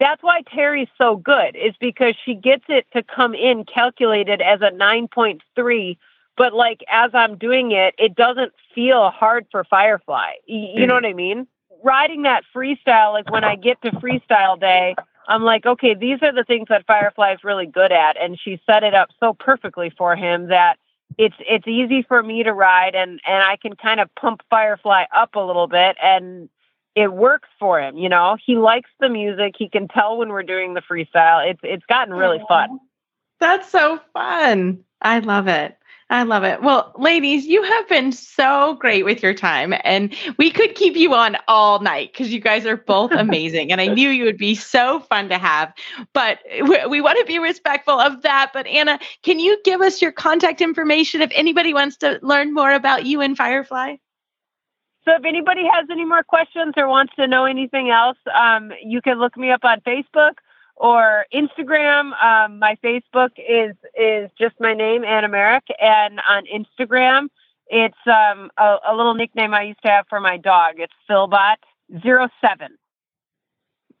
that's 0.00 0.22
why 0.22 0.42
Terry's 0.42 0.88
so 0.96 1.16
good, 1.16 1.56
is 1.56 1.74
because 1.80 2.14
she 2.24 2.34
gets 2.34 2.64
it 2.68 2.86
to 2.92 3.02
come 3.02 3.34
in 3.34 3.64
calculated 3.64 4.40
as 4.40 4.60
a 4.60 4.70
9.3. 4.70 5.96
But 6.36 6.54
like 6.54 6.84
as 6.90 7.10
I'm 7.14 7.36
doing 7.36 7.72
it, 7.72 7.94
it 7.98 8.14
doesn't 8.14 8.52
feel 8.74 9.10
hard 9.10 9.46
for 9.50 9.64
Firefly. 9.64 10.32
You 10.46 10.86
know 10.86 10.94
what 10.94 11.04
I 11.04 11.08
mm-hmm. 11.08 11.16
mean? 11.16 11.46
Riding 11.82 12.22
that 12.22 12.44
freestyle, 12.54 13.12
like 13.12 13.30
when 13.30 13.44
I 13.44 13.56
get 13.56 13.80
to 13.82 13.90
freestyle 13.92 14.58
day, 14.58 14.94
I'm 15.26 15.42
like, 15.42 15.66
okay, 15.66 15.94
these 15.94 16.18
are 16.22 16.32
the 16.32 16.44
things 16.44 16.68
that 16.68 16.86
Firefly 16.86 17.34
is 17.34 17.44
really 17.44 17.66
good 17.66 17.92
at. 17.92 18.16
And 18.20 18.38
she 18.40 18.60
set 18.66 18.82
it 18.82 18.94
up 18.94 19.10
so 19.20 19.34
perfectly 19.34 19.90
for 19.90 20.16
him 20.16 20.48
that 20.48 20.78
it's 21.18 21.36
it's 21.40 21.66
easy 21.66 22.02
for 22.02 22.22
me 22.22 22.42
to 22.42 22.52
ride 22.52 22.94
and 22.94 23.20
and 23.26 23.42
I 23.42 23.56
can 23.56 23.74
kind 23.74 23.98
of 23.98 24.14
pump 24.14 24.42
Firefly 24.50 25.04
up 25.14 25.34
a 25.34 25.40
little 25.40 25.66
bit 25.66 25.96
and 26.02 26.48
it 26.98 27.12
works 27.12 27.48
for 27.60 27.80
him. 27.80 27.96
You 27.96 28.08
know, 28.08 28.36
he 28.44 28.56
likes 28.56 28.90
the 28.98 29.08
music. 29.08 29.54
He 29.56 29.68
can 29.68 29.86
tell 29.86 30.18
when 30.18 30.30
we're 30.30 30.42
doing 30.42 30.74
the 30.74 30.82
freestyle. 30.82 31.48
It's 31.48 31.60
it's 31.62 31.86
gotten 31.86 32.12
really 32.12 32.40
fun. 32.48 32.80
That's 33.38 33.70
so 33.70 34.00
fun. 34.12 34.84
I 35.00 35.20
love 35.20 35.46
it. 35.46 35.76
I 36.10 36.22
love 36.22 36.42
it. 36.42 36.62
Well, 36.62 36.92
ladies, 36.98 37.46
you 37.46 37.62
have 37.62 37.88
been 37.88 38.12
so 38.12 38.74
great 38.80 39.04
with 39.04 39.22
your 39.22 39.34
time, 39.34 39.74
and 39.84 40.12
we 40.38 40.50
could 40.50 40.74
keep 40.74 40.96
you 40.96 41.14
on 41.14 41.36
all 41.46 41.80
night 41.80 42.12
because 42.12 42.32
you 42.32 42.40
guys 42.40 42.66
are 42.66 42.78
both 42.78 43.12
amazing. 43.16 43.70
and 43.70 43.80
I 43.80 43.88
knew 43.88 44.08
you 44.08 44.24
would 44.24 44.38
be 44.38 44.54
so 44.54 45.00
fun 45.00 45.28
to 45.28 45.38
have, 45.38 45.72
but 46.14 46.38
we, 46.62 46.86
we 46.86 47.00
want 47.02 47.18
to 47.18 47.26
be 47.26 47.38
respectful 47.38 48.00
of 48.00 48.22
that. 48.22 48.50
But 48.54 48.66
Anna, 48.66 48.98
can 49.22 49.38
you 49.38 49.60
give 49.64 49.82
us 49.82 50.00
your 50.00 50.10
contact 50.10 50.62
information 50.62 51.20
if 51.20 51.30
anybody 51.34 51.74
wants 51.74 51.98
to 51.98 52.18
learn 52.22 52.54
more 52.54 52.72
about 52.72 53.04
you 53.04 53.20
and 53.20 53.36
Firefly? 53.36 53.96
So 55.08 55.14
if 55.14 55.24
anybody 55.24 55.62
has 55.72 55.86
any 55.90 56.04
more 56.04 56.22
questions 56.22 56.74
or 56.76 56.86
wants 56.86 57.14
to 57.16 57.26
know 57.26 57.46
anything 57.46 57.88
else, 57.88 58.18
um, 58.34 58.72
you 58.84 59.00
can 59.00 59.18
look 59.18 59.38
me 59.38 59.50
up 59.50 59.64
on 59.64 59.80
Facebook 59.80 60.32
or 60.76 61.24
Instagram. 61.32 62.12
Um, 62.22 62.58
my 62.58 62.76
Facebook 62.84 63.30
is 63.38 63.74
is 63.98 64.30
just 64.38 64.54
my 64.60 64.74
name, 64.74 65.04
Anna 65.04 65.28
Marek, 65.28 65.64
and 65.80 66.20
on 66.28 66.44
Instagram, 66.44 67.28
it's 67.68 67.96
um, 68.06 68.50
a, 68.58 68.76
a, 68.90 68.94
little 68.94 69.14
nickname 69.14 69.54
I 69.54 69.62
used 69.62 69.80
to 69.82 69.88
have 69.88 70.04
for 70.10 70.20
my 70.20 70.36
dog. 70.36 70.74
It's 70.76 70.92
Philbot07. 71.08 72.68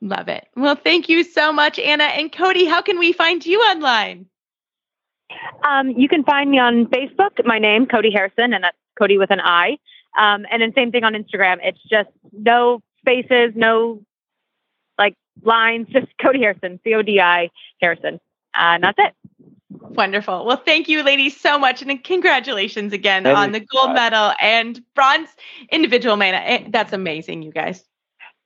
Love 0.02 0.28
it. 0.28 0.46
Well, 0.56 0.76
thank 0.76 1.08
you 1.08 1.24
so 1.24 1.54
much, 1.54 1.78
Anna 1.78 2.04
and 2.04 2.30
Codi. 2.30 2.68
How 2.68 2.82
can 2.82 2.98
we 2.98 3.14
find 3.14 3.46
you 3.46 3.60
online? 3.60 4.26
Um, 5.66 5.90
you 5.90 6.08
can 6.08 6.22
find 6.22 6.50
me 6.50 6.58
on 6.58 6.84
Facebook. 6.86 7.46
My 7.46 7.58
name, 7.58 7.86
Codi 7.86 8.12
Harrison, 8.12 8.52
and 8.52 8.62
that's 8.62 8.76
Codi 9.00 9.18
with 9.18 9.30
an 9.30 9.40
I. 9.40 9.78
Um, 10.16 10.46
and 10.50 10.62
then 10.62 10.72
same 10.74 10.92
thing 10.92 11.04
on 11.04 11.14
Instagram. 11.14 11.58
It's 11.62 11.82
just 11.90 12.10
no 12.32 12.80
spaces, 13.00 13.52
no 13.54 14.02
like 14.98 15.14
lines, 15.42 15.88
just 15.92 16.06
Codi 16.20 16.38
Harrison, 16.38 16.80
C 16.84 16.94
O 16.94 17.02
D 17.02 17.20
I 17.20 17.50
Harrison. 17.80 18.14
Uh, 18.54 18.74
and 18.74 18.84
that's 18.84 18.98
it. 18.98 19.14
Wonderful. 19.70 20.44
Well, 20.44 20.56
thank 20.56 20.88
you, 20.88 21.02
ladies, 21.02 21.38
so 21.38 21.58
much. 21.58 21.82
And 21.82 22.02
congratulations 22.02 22.92
again 22.92 23.26
on 23.26 23.52
the 23.52 23.60
gold 23.60 23.92
medal 23.92 24.32
and 24.40 24.80
bronze 24.94 25.28
individual 25.70 26.16
man. 26.16 26.70
That's 26.70 26.92
amazing, 26.92 27.42
you 27.42 27.52
guys. 27.52 27.84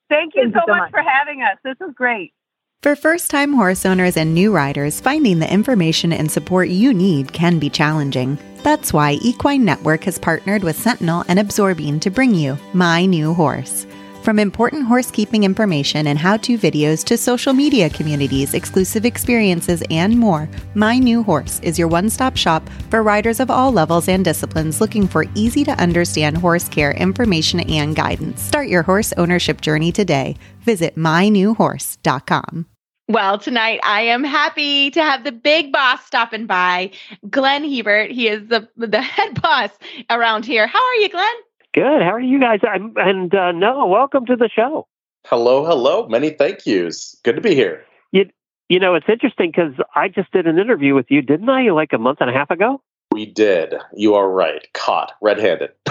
Thank 0.08 0.34
you, 0.34 0.42
thank 0.42 0.54
so, 0.54 0.60
you 0.60 0.64
so 0.66 0.72
much, 0.72 0.80
much 0.80 0.90
for 0.90 1.02
having 1.02 1.42
us. 1.42 1.56
This 1.64 1.76
was 1.80 1.92
great. 1.94 2.34
For 2.82 2.96
first 2.96 3.30
time 3.30 3.52
horse 3.52 3.86
owners 3.86 4.16
and 4.16 4.34
new 4.34 4.52
riders, 4.52 5.00
finding 5.00 5.38
the 5.38 5.52
information 5.52 6.12
and 6.12 6.28
support 6.28 6.68
you 6.68 6.92
need 6.92 7.32
can 7.32 7.60
be 7.60 7.70
challenging. 7.70 8.36
That's 8.64 8.92
why 8.92 9.18
Equine 9.22 9.64
Network 9.64 10.02
has 10.02 10.18
partnered 10.18 10.64
with 10.64 10.80
Sentinel 10.80 11.24
and 11.28 11.38
Absorbine 11.38 12.00
to 12.00 12.10
bring 12.10 12.34
you 12.34 12.58
My 12.74 13.06
New 13.06 13.34
Horse. 13.34 13.86
From 14.24 14.40
important 14.40 14.86
horsekeeping 14.86 15.44
information 15.44 16.08
and 16.08 16.18
how 16.18 16.38
to 16.38 16.58
videos 16.58 17.04
to 17.04 17.16
social 17.16 17.52
media 17.52 17.88
communities, 17.88 18.52
exclusive 18.52 19.04
experiences, 19.04 19.84
and 19.88 20.18
more, 20.18 20.48
My 20.74 20.98
New 20.98 21.22
Horse 21.22 21.60
is 21.60 21.78
your 21.78 21.86
one 21.86 22.10
stop 22.10 22.36
shop 22.36 22.68
for 22.90 23.04
riders 23.04 23.38
of 23.38 23.48
all 23.48 23.70
levels 23.70 24.08
and 24.08 24.24
disciplines 24.24 24.80
looking 24.80 25.06
for 25.06 25.24
easy 25.36 25.62
to 25.64 25.80
understand 25.80 26.36
horse 26.36 26.68
care 26.68 26.90
information 26.90 27.60
and 27.60 27.94
guidance. 27.94 28.42
Start 28.42 28.66
your 28.66 28.82
horse 28.82 29.12
ownership 29.16 29.60
journey 29.60 29.92
today. 29.92 30.36
Visit 30.62 30.96
mynewhorse.com. 30.96 32.66
Well, 33.08 33.38
tonight 33.38 33.80
I 33.82 34.02
am 34.02 34.22
happy 34.22 34.90
to 34.92 35.02
have 35.02 35.24
the 35.24 35.32
big 35.32 35.72
boss 35.72 36.04
stopping 36.06 36.46
by, 36.46 36.92
Glenn 37.28 37.68
Hebert. 37.68 38.12
He 38.12 38.28
is 38.28 38.48
the 38.48 38.68
the 38.76 39.02
head 39.02 39.40
boss 39.42 39.70
around 40.08 40.44
here. 40.44 40.66
How 40.66 40.82
are 40.82 40.94
you, 40.94 41.08
Glenn? 41.08 41.34
Good. 41.74 42.02
How 42.02 42.12
are 42.12 42.20
you 42.20 42.38
guys? 42.38 42.60
I'm, 42.62 42.94
and 42.96 43.34
uh, 43.34 43.52
Noah, 43.52 43.88
welcome 43.88 44.24
to 44.26 44.36
the 44.36 44.48
show. 44.54 44.86
Hello, 45.26 45.64
hello. 45.64 46.06
Many 46.08 46.30
thank 46.30 46.64
yous. 46.66 47.16
Good 47.24 47.36
to 47.36 47.40
be 47.40 47.54
here. 47.54 47.84
You, 48.12 48.26
you 48.68 48.78
know, 48.78 48.94
it's 48.94 49.08
interesting 49.08 49.50
because 49.50 49.74
I 49.94 50.08
just 50.08 50.30
did 50.32 50.46
an 50.46 50.58
interview 50.58 50.94
with 50.94 51.06
you, 51.08 51.22
didn't 51.22 51.48
I, 51.48 51.70
like 51.70 51.92
a 51.92 51.98
month 51.98 52.18
and 52.20 52.30
a 52.30 52.32
half 52.32 52.50
ago? 52.50 52.82
We 53.10 53.26
did. 53.26 53.74
You 53.94 54.14
are 54.14 54.28
right. 54.30 54.66
Caught 54.74 55.12
red-handed. 55.20 55.70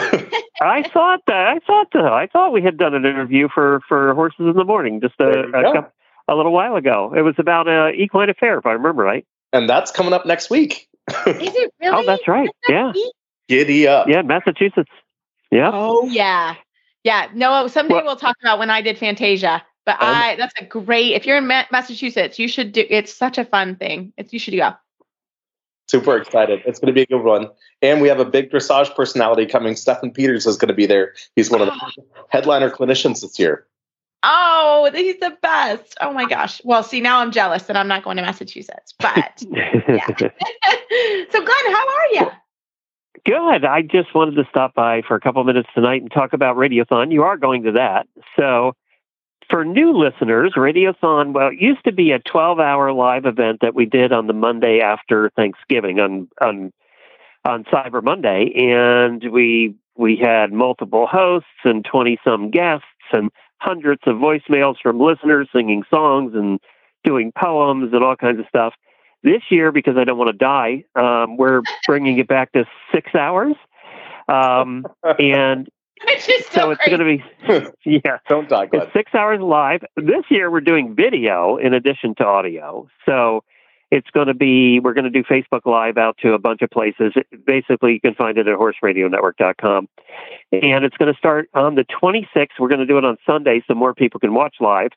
I 0.61 0.83
thought 0.91 1.21
that. 1.27 1.47
I 1.47 1.59
thought 1.65 1.87
that. 1.93 2.13
I 2.13 2.27
thought 2.27 2.51
we 2.51 2.61
had 2.61 2.77
done 2.77 2.93
an 2.93 3.05
interview 3.05 3.47
for 3.53 3.81
for 3.87 4.13
Horses 4.13 4.39
in 4.39 4.53
the 4.53 4.63
Morning 4.63 5.01
just 5.01 5.15
a, 5.19 5.29
a, 5.29 5.73
couple, 5.73 5.91
a 6.31 6.35
little 6.35 6.51
while 6.51 6.75
ago. 6.75 7.13
It 7.15 7.21
was 7.21 7.35
about 7.37 7.67
a 7.67 7.91
Equine 7.91 8.29
Affaire, 8.29 8.57
if 8.57 8.65
I 8.65 8.73
remember 8.73 9.03
right. 9.03 9.25
And 9.53 9.69
that's 9.69 9.91
coming 9.91 10.13
up 10.13 10.25
next 10.25 10.49
week. 10.49 10.87
Is 11.09 11.15
it 11.27 11.73
really? 11.81 11.95
Oh, 11.97 12.05
that's 12.05 12.27
right. 12.27 12.49
yeah. 12.69 12.93
Giddy 13.49 13.87
up. 13.87 14.07
Yeah, 14.07 14.21
Massachusetts. 14.21 14.91
Yeah. 15.51 15.71
Oh 15.73 16.07
yeah. 16.07 16.55
Yeah. 17.03 17.27
No, 17.33 17.67
someday 17.67 17.95
well, 17.95 18.05
we'll 18.05 18.15
talk 18.15 18.37
about 18.41 18.59
when 18.59 18.69
I 18.69 18.81
did 18.81 18.97
Fantasia. 18.97 19.61
But 19.85 19.93
um, 19.93 19.97
I 20.01 20.35
that's 20.37 20.53
a 20.59 20.65
great 20.65 21.13
if 21.13 21.25
you're 21.25 21.37
in 21.37 21.47
Ma- 21.47 21.65
Massachusetts, 21.71 22.39
you 22.39 22.47
should 22.47 22.71
do 22.71 22.85
it's 22.89 23.13
such 23.13 23.37
a 23.37 23.43
fun 23.43 23.75
thing. 23.75 24.13
It's 24.15 24.31
you 24.31 24.39
should 24.39 24.55
go. 24.55 24.73
Super 25.89 26.15
excited. 26.15 26.61
It's 26.65 26.79
going 26.79 26.87
to 26.87 26.93
be 26.93 27.01
a 27.01 27.05
good 27.05 27.23
one. 27.23 27.49
And 27.81 27.99
we 27.99 28.07
have 28.07 28.21
a 28.21 28.25
big 28.25 28.49
dressage 28.49 28.95
personality 28.95 29.45
coming. 29.45 29.73
Steffen 29.73 30.13
Peters 30.13 30.45
is 30.45 30.55
going 30.55 30.69
to 30.69 30.73
be 30.73 30.85
there. 30.85 31.13
He's 31.35 31.51
one 31.51 31.61
of 31.61 31.67
the 31.67 32.03
headliner 32.29 32.69
clinicians 32.69 33.21
this 33.21 33.37
year. 33.37 33.65
Oh, 34.23 34.89
he's 34.93 35.19
the 35.19 35.35
best. 35.41 35.97
Oh 35.99 36.13
my 36.13 36.25
gosh. 36.25 36.61
Well, 36.63 36.83
see, 36.83 37.01
now 37.01 37.19
I'm 37.19 37.31
jealous 37.31 37.63
that 37.63 37.75
I'm 37.75 37.87
not 37.87 38.03
going 38.03 38.17
to 38.17 38.23
Massachusetts. 38.23 38.93
But 38.99 39.43
yeah. 39.51 40.05
so 40.07 41.45
Glenn, 41.45 41.71
how 41.71 41.87
are 41.87 42.07
you? 42.13 42.31
Good. 43.25 43.65
I 43.65 43.81
just 43.81 44.15
wanted 44.15 44.35
to 44.35 44.47
stop 44.49 44.73
by 44.73 45.01
for 45.07 45.15
a 45.15 45.19
couple 45.19 45.43
minutes 45.43 45.69
tonight 45.75 46.01
and 46.01 46.11
talk 46.11 46.33
about 46.33 46.55
Radiothon. 46.55 47.11
You 47.11 47.23
are 47.23 47.37
going 47.37 47.63
to 47.63 47.71
that. 47.73 48.07
So, 48.37 48.73
for 49.49 49.65
new 49.65 49.91
listeners, 49.91 50.53
Radiothon, 50.55 51.33
well, 51.33 51.49
it 51.49 51.59
used 51.59 51.83
to 51.83 51.91
be 51.91 52.11
a 52.11 52.19
12 52.19 52.59
hour 52.59 52.93
live 52.93 53.25
event 53.25 53.59
that 53.61 53.75
we 53.75 53.85
did 53.85 54.11
on 54.11 54.27
the 54.27 54.33
Monday 54.33 54.79
after 54.79 55.29
Thanksgiving 55.35 55.99
on, 55.99 56.29
on, 56.39 56.71
on 57.43 57.65
Cyber 57.65 58.01
Monday. 58.01 58.53
And 58.55 59.29
we, 59.29 59.75
we 59.97 60.15
had 60.15 60.53
multiple 60.53 61.05
hosts 61.05 61.49
and 61.65 61.83
20 61.83 62.17
some 62.23 62.49
guests 62.49 62.85
and 63.11 63.29
hundreds 63.61 64.01
of 64.07 64.15
voicemails 64.15 64.75
from 64.81 64.99
listeners 64.99 65.47
singing 65.53 65.83
songs 65.89 66.33
and 66.33 66.59
doing 67.03 67.31
poems 67.37 67.93
and 67.93 68.03
all 68.03 68.15
kinds 68.15 68.39
of 68.39 68.45
stuff. 68.49 68.73
This 69.23 69.41
year, 69.51 69.71
because 69.71 69.97
I 69.97 70.03
don't 70.03 70.17
want 70.17 70.31
to 70.31 70.37
die, 70.37 70.83
um, 70.95 71.37
we're 71.37 71.61
bringing 71.85 72.17
it 72.17 72.27
back 72.27 72.51
to 72.53 72.65
six 72.91 73.13
hours. 73.13 73.53
Um, 74.27 74.85
and 75.19 75.69
so, 76.51 76.71
it's 76.71 76.83
going 76.87 76.99
to 76.99 77.05
be, 77.05 77.71
yeah. 78.03 78.17
Don't 78.27 78.49
die. 78.49 78.67
It's 78.73 78.91
six 78.93 79.13
hours 79.13 79.39
live. 79.39 79.81
This 79.95 80.23
year, 80.31 80.49
we're 80.49 80.61
doing 80.61 80.95
video 80.95 81.57
in 81.57 81.75
addition 81.75 82.15
to 82.15 82.25
audio. 82.25 82.87
So 83.05 83.43
it's 83.91 84.09
going 84.11 84.27
to 84.27 84.33
be, 84.33 84.79
we're 84.79 84.93
going 84.93 85.03
to 85.03 85.09
do 85.09 85.23
Facebook 85.23 85.65
Live 85.65 85.97
out 85.97 86.17
to 86.19 86.33
a 86.33 86.39
bunch 86.39 86.61
of 86.61 86.69
places. 86.69 87.13
Basically, 87.45 87.93
you 87.93 87.99
can 87.99 88.15
find 88.15 88.37
it 88.37 88.47
at 88.47 88.57
horseradionetwork.com. 88.57 89.89
And 90.53 90.85
it's 90.85 90.95
going 90.97 91.13
to 91.13 91.17
start 91.17 91.49
on 91.53 91.75
the 91.75 91.83
26th. 91.83 92.47
We're 92.57 92.69
going 92.69 92.79
to 92.79 92.85
do 92.85 92.97
it 92.97 93.05
on 93.05 93.17
Sunday 93.25 93.61
so 93.67 93.75
more 93.75 93.93
people 93.93 94.21
can 94.21 94.33
watch 94.33 94.55
live. 94.61 94.91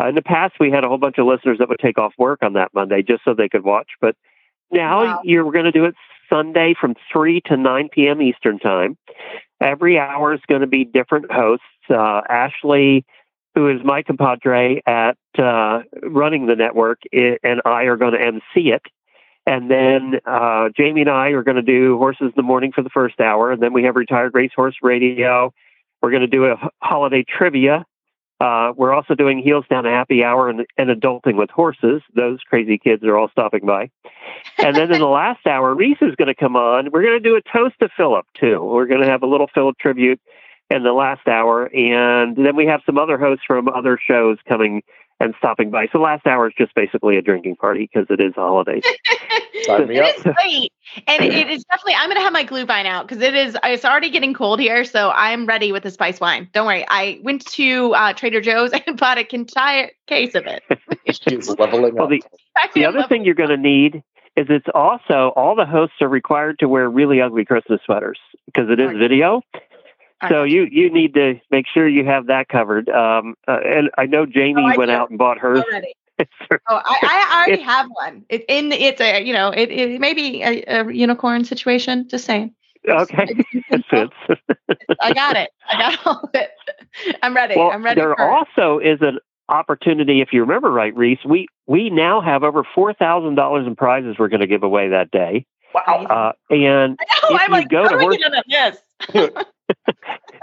Uh, 0.00 0.08
in 0.08 0.14
the 0.14 0.22
past, 0.22 0.54
we 0.58 0.70
had 0.70 0.84
a 0.84 0.88
whole 0.88 0.96
bunch 0.96 1.18
of 1.18 1.26
listeners 1.26 1.58
that 1.58 1.68
would 1.68 1.78
take 1.78 1.98
off 1.98 2.14
work 2.16 2.38
on 2.42 2.54
that 2.54 2.70
Monday 2.74 3.02
just 3.02 3.22
so 3.24 3.34
they 3.34 3.50
could 3.50 3.62
watch. 3.62 3.90
But 4.00 4.16
now 4.72 5.04
wow. 5.04 5.20
you're 5.22 5.52
going 5.52 5.66
to 5.66 5.72
do 5.72 5.84
it 5.84 5.94
Sunday 6.30 6.74
from 6.80 6.94
3 7.12 7.42
to 7.42 7.58
9 7.58 7.88
p.m. 7.92 8.22
Eastern 8.22 8.58
Time. 8.58 8.96
Every 9.60 9.98
hour 9.98 10.32
is 10.32 10.40
going 10.48 10.62
to 10.62 10.66
be 10.66 10.86
different 10.86 11.30
hosts. 11.30 11.64
Uh, 11.90 12.22
Ashley, 12.26 13.04
who 13.54 13.68
is 13.68 13.80
my 13.84 14.02
compadre 14.02 14.82
at 14.86 15.16
uh, 15.38 15.80
running 16.02 16.46
the 16.46 16.56
network, 16.56 17.00
and 17.12 17.62
I 17.64 17.84
are 17.84 17.96
going 17.96 18.12
to 18.12 18.20
MC 18.20 18.70
it. 18.70 18.82
And 19.46 19.70
then 19.70 20.20
uh, 20.26 20.68
Jamie 20.76 21.00
and 21.00 21.10
I 21.10 21.28
are 21.30 21.42
going 21.42 21.56
to 21.56 21.62
do 21.62 21.98
Horses 21.98 22.26
in 22.26 22.32
the 22.36 22.42
Morning 22.42 22.72
for 22.72 22.82
the 22.82 22.90
first 22.90 23.20
hour. 23.20 23.50
And 23.50 23.60
then 23.60 23.72
we 23.72 23.84
have 23.84 23.96
Retired 23.96 24.34
Racehorse 24.34 24.76
Radio. 24.82 25.52
We're 26.02 26.10
going 26.10 26.22
to 26.22 26.28
do 26.28 26.44
a 26.44 26.70
holiday 26.80 27.24
trivia 27.24 27.84
uh, 28.40 28.72
we're 28.74 28.92
also 28.92 29.14
doing 29.14 29.38
Heels 29.38 29.66
Down 29.68 29.84
a 29.84 29.90
Happy 29.90 30.24
Hour 30.24 30.48
and, 30.48 30.66
and 30.78 30.88
Adulting 30.88 31.36
with 31.36 31.50
Horses. 31.50 32.00
Those 32.14 32.40
crazy 32.48 32.78
kids 32.78 33.04
are 33.04 33.16
all 33.16 33.28
stopping 33.28 33.66
by. 33.66 33.90
And 34.58 34.74
then 34.74 34.90
in 34.90 34.98
the 34.98 35.06
last 35.06 35.46
hour, 35.46 35.74
Reese 35.74 35.98
is 36.00 36.14
going 36.16 36.28
to 36.28 36.34
come 36.34 36.56
on. 36.56 36.90
We're 36.90 37.02
going 37.02 37.22
to 37.22 37.28
do 37.28 37.36
a 37.36 37.42
toast 37.42 37.74
to 37.80 37.90
Philip, 37.94 38.26
too. 38.38 38.64
We're 38.64 38.86
going 38.86 39.02
to 39.02 39.06
have 39.06 39.22
a 39.22 39.26
little 39.26 39.48
Philip 39.52 39.76
tribute 39.78 40.20
in 40.70 40.82
the 40.84 40.92
last 40.92 41.26
hour. 41.26 41.66
And 41.74 42.36
then 42.36 42.56
we 42.56 42.66
have 42.66 42.80
some 42.86 42.98
other 42.98 43.18
hosts 43.18 43.44
from 43.46 43.68
other 43.68 43.98
shows 43.98 44.38
coming 44.48 44.82
and 45.20 45.34
stopping 45.38 45.70
by. 45.70 45.86
So 45.92 46.00
last 46.00 46.26
hour 46.26 46.48
is 46.48 46.54
just 46.56 46.74
basically 46.74 47.16
a 47.18 47.22
drinking 47.22 47.56
party 47.56 47.88
because 47.92 48.06
it 48.10 48.20
is 48.20 48.34
holidays. 48.34 48.82
Sign 49.64 49.88
me 49.88 49.98
it 49.98 50.16
is 50.16 50.22
great, 50.22 50.72
and 51.06 51.22
it 51.22 51.50
is 51.50 51.64
definitely. 51.64 51.94
I'm 51.94 52.08
gonna 52.08 52.20
have 52.20 52.32
my 52.32 52.44
glühwein 52.44 52.86
out 52.86 53.06
because 53.06 53.22
it 53.22 53.34
is. 53.34 53.54
It's 53.62 53.84
already 53.84 54.08
getting 54.08 54.32
cold 54.32 54.58
here, 54.58 54.86
so 54.86 55.10
I'm 55.10 55.44
ready 55.44 55.70
with 55.70 55.82
the 55.82 55.90
spice 55.90 56.18
wine. 56.18 56.48
Don't 56.54 56.66
worry. 56.66 56.86
I 56.88 57.20
went 57.22 57.44
to 57.46 57.92
uh, 57.94 58.14
Trader 58.14 58.40
Joe's 58.40 58.70
and 58.86 58.98
bought 58.98 59.18
a 59.18 59.34
entire 59.34 59.90
case 60.06 60.34
of 60.34 60.46
it. 60.46 60.62
She's 61.10 61.48
leveling 61.50 61.94
well, 61.94 62.08
the, 62.08 62.22
the 62.74 62.86
other 62.86 63.02
thing 63.06 63.24
you're 63.24 63.34
going 63.34 63.50
to 63.50 63.58
need 63.58 64.02
is 64.36 64.46
it's 64.48 64.66
also 64.74 65.32
all 65.36 65.54
the 65.54 65.66
hosts 65.66 65.96
are 66.00 66.08
required 66.08 66.58
to 66.60 66.68
wear 66.68 66.88
really 66.88 67.20
ugly 67.20 67.44
Christmas 67.44 67.80
sweaters 67.84 68.18
because 68.46 68.70
it 68.70 68.80
is 68.80 68.96
video. 68.96 69.42
So 70.28 70.44
you 70.44 70.66
you 70.70 70.92
need 70.92 71.14
to 71.14 71.40
make 71.50 71.66
sure 71.72 71.88
you 71.88 72.04
have 72.04 72.26
that 72.26 72.48
covered. 72.48 72.88
Um, 72.88 73.34
uh, 73.48 73.58
and 73.64 73.90
I 73.96 74.06
know 74.06 74.26
Jamie 74.26 74.62
oh, 74.62 74.66
I 74.66 74.76
went 74.76 74.90
out 74.90 75.10
and 75.10 75.18
bought 75.18 75.38
hers. 75.38 75.60
Already. 75.60 75.94
oh, 76.20 76.56
I, 76.68 76.98
I 77.02 77.46
already 77.46 77.62
have 77.62 77.88
one. 77.92 78.24
It's 78.28 78.44
in 78.48 78.72
it's 78.72 79.00
a 79.00 79.22
you 79.22 79.32
know 79.32 79.50
it, 79.50 79.70
it 79.70 80.00
may 80.00 80.12
be 80.12 80.42
a, 80.42 80.62
a 80.66 80.92
unicorn 80.92 81.44
situation. 81.44 82.08
Just 82.08 82.26
saying. 82.26 82.54
Okay, 82.88 83.26
it. 83.70 84.10
I 85.00 85.12
got 85.12 85.36
it. 85.36 85.50
I 85.68 85.78
got 85.78 86.06
all 86.06 86.20
of 86.22 86.30
it. 86.34 86.50
I'm 87.22 87.34
ready. 87.34 87.54
Well, 87.56 87.70
I'm 87.70 87.84
ready. 87.84 88.00
There 88.00 88.18
also 88.18 88.78
is 88.78 88.98
an 89.02 89.18
opportunity, 89.50 90.22
if 90.22 90.28
you 90.32 90.40
remember 90.40 90.70
right, 90.70 90.94
Reese. 90.96 91.18
We 91.24 91.46
we 91.66 91.90
now 91.90 92.20
have 92.20 92.42
over 92.42 92.64
four 92.74 92.94
thousand 92.94 93.34
dollars 93.34 93.66
in 93.66 93.76
prizes 93.76 94.16
we're 94.18 94.28
going 94.28 94.40
to 94.40 94.46
give 94.46 94.62
away 94.62 94.88
that 94.88 95.10
day. 95.10 95.46
Wow! 95.74 96.06
Uh, 96.08 96.54
and 96.54 96.98
know, 96.98 97.36
if 97.36 97.40
I'm 97.40 97.50
you 97.50 97.52
like, 97.52 97.68
go 97.68 97.88
to 97.88 97.98
horse, 97.98 98.18
yes. 98.46 98.78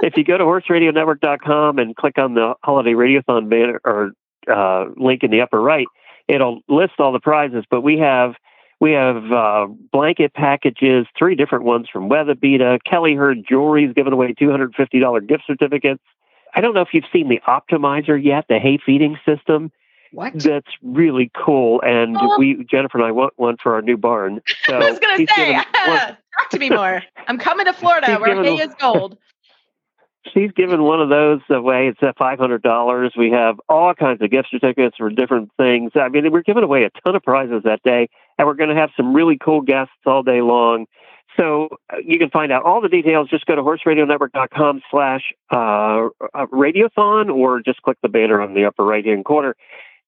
if 0.01 0.17
you 0.17 0.23
go 0.23 0.37
to 0.37 0.43
horseradionetwork.com 0.43 1.79
and 1.79 1.95
click 1.95 2.17
on 2.17 2.33
the 2.33 2.53
holiday 2.63 2.93
radiothon 2.93 3.49
banner 3.49 3.79
or 3.85 4.11
uh, 4.51 4.85
link 4.95 5.23
in 5.23 5.31
the 5.31 5.41
upper 5.41 5.61
right, 5.61 5.87
it'll 6.27 6.61
list 6.67 6.93
all 6.99 7.11
the 7.11 7.19
prizes. 7.19 7.63
But 7.69 7.81
we 7.81 7.99
have 7.99 8.33
we 8.79 8.91
have 8.91 9.31
uh, 9.31 9.67
blanket 9.91 10.33
packages, 10.33 11.07
three 11.17 11.35
different 11.35 11.65
ones 11.65 11.87
from 11.91 12.09
Weatherbeeta. 12.09 12.79
Kelly 12.85 13.15
Herd 13.15 13.39
Jewelry's 13.47 13.93
giving 13.95 14.13
away 14.13 14.33
$250 14.33 15.27
gift 15.27 15.43
certificates. 15.47 16.03
I 16.55 16.61
don't 16.61 16.73
know 16.73 16.81
if 16.81 16.89
you've 16.93 17.05
seen 17.11 17.27
the 17.27 17.41
optimizer 17.47 18.21
yet, 18.23 18.45
the 18.47 18.59
hay 18.59 18.77
feeding 18.83 19.17
system. 19.25 19.71
What? 20.11 20.33
That's 20.39 20.67
really 20.81 21.31
cool. 21.35 21.81
And 21.81 22.17
oh. 22.19 22.37
we, 22.37 22.63
Jennifer 22.69 22.97
and 22.97 23.07
I 23.07 23.11
want 23.11 23.33
one 23.37 23.57
for 23.61 23.75
our 23.75 23.81
new 23.81 23.97
barn. 23.97 24.41
So 24.65 24.77
I 24.77 24.89
was 24.89 24.99
going 24.99 25.25
to 25.25 25.33
say, 25.33 25.53
talk 25.85 26.49
to 26.51 26.59
me 26.59 26.69
more. 26.69 27.03
I'm 27.27 27.37
coming 27.37 27.65
to 27.65 27.73
Florida 27.73 28.17
where 28.17 28.43
hay 28.43 28.57
is 28.57 28.73
gold. 28.79 29.17
She's 30.33 30.51
given 30.51 30.83
one 30.83 31.01
of 31.01 31.07
those 31.07 31.39
away. 31.49 31.87
It's 31.87 32.03
at 32.03 32.17
five 32.17 32.37
hundred 32.37 32.61
dollars. 32.61 33.13
We 33.17 33.31
have 33.31 33.61
all 33.69 33.93
kinds 33.93 34.21
of 34.21 34.29
gift 34.29 34.49
certificates 34.51 34.97
for 34.97 35.09
different 35.09 35.51
things. 35.55 35.91
I 35.95 36.09
mean, 36.09 36.29
we're 36.31 36.41
giving 36.41 36.63
away 36.63 36.83
a 36.83 36.89
ton 37.05 37.15
of 37.15 37.23
prizes 37.23 37.61
that 37.63 37.81
day, 37.83 38.09
and 38.37 38.45
we're 38.45 38.55
going 38.55 38.69
to 38.69 38.75
have 38.75 38.89
some 38.97 39.13
really 39.13 39.37
cool 39.37 39.61
guests 39.61 39.93
all 40.05 40.23
day 40.23 40.41
long. 40.41 40.85
So 41.37 41.69
uh, 41.93 41.97
you 42.03 42.17
can 42.17 42.29
find 42.29 42.51
out 42.51 42.63
all 42.63 42.81
the 42.81 42.89
details. 42.89 43.29
Just 43.29 43.45
go 43.45 43.55
to 43.55 43.61
horseradionetwork.com 43.61 44.81
slash 44.89 45.33
uh, 45.51 46.09
radiothon 46.51 47.33
or 47.33 47.61
just 47.61 47.81
click 47.83 47.97
the 48.01 48.09
banner 48.09 48.41
on 48.41 48.53
the 48.53 48.65
upper 48.65 48.83
right 48.83 49.05
hand 49.05 49.23
corner 49.23 49.55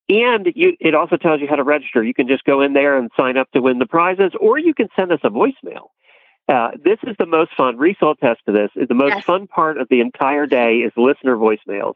and 0.10 0.52
you, 0.56 0.76
it 0.80 0.96
also 0.96 1.18
tells 1.18 1.40
you 1.40 1.48
how 1.48 1.56
to 1.56 1.64
register. 1.64 2.04
You 2.04 2.14
can 2.14 2.28
just 2.28 2.44
go 2.44 2.62
in 2.62 2.74
there 2.74 2.98
and 2.98 3.12
sign 3.16 3.38
up 3.38 3.52
to 3.52 3.62
win 3.62 3.78
the 3.80 3.86
prizes, 3.86 4.32
or 4.40 4.58
you 4.58 4.74
can 4.74 4.88
send 4.96 5.12
us 5.12 5.20
a 5.24 5.30
voicemail. 5.30 5.90
Uh, 6.48 6.72
this 6.84 6.98
is 7.04 7.16
the 7.20 7.28
most 7.28 7.52
fun. 7.56 7.78
Will 7.78 8.16
test 8.16 8.42
to 8.48 8.52
this. 8.52 8.72
The 8.76 8.96
most 8.96 9.18
Yes. 9.18 9.24
fun 9.26 9.46
part 9.46 9.78
of 9.78 9.88
the 9.90 10.02
entire 10.02 10.48
day 10.48 10.78
is 10.78 10.92
listener 10.98 11.38
voicemails. 11.38 11.94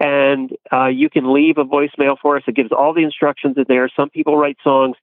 And 0.00 0.50
uh, 0.72 0.86
you 0.86 1.08
can 1.08 1.32
leave 1.32 1.56
a 1.56 1.64
voicemail 1.64 2.16
for 2.20 2.36
us. 2.36 2.42
It 2.48 2.56
gives 2.56 2.72
all 2.72 2.92
the 2.92 3.04
instructions 3.04 3.56
in 3.56 3.64
there. 3.68 3.88
Some 3.96 4.10
people 4.10 4.36
write 4.36 4.58
songs. 4.62 4.96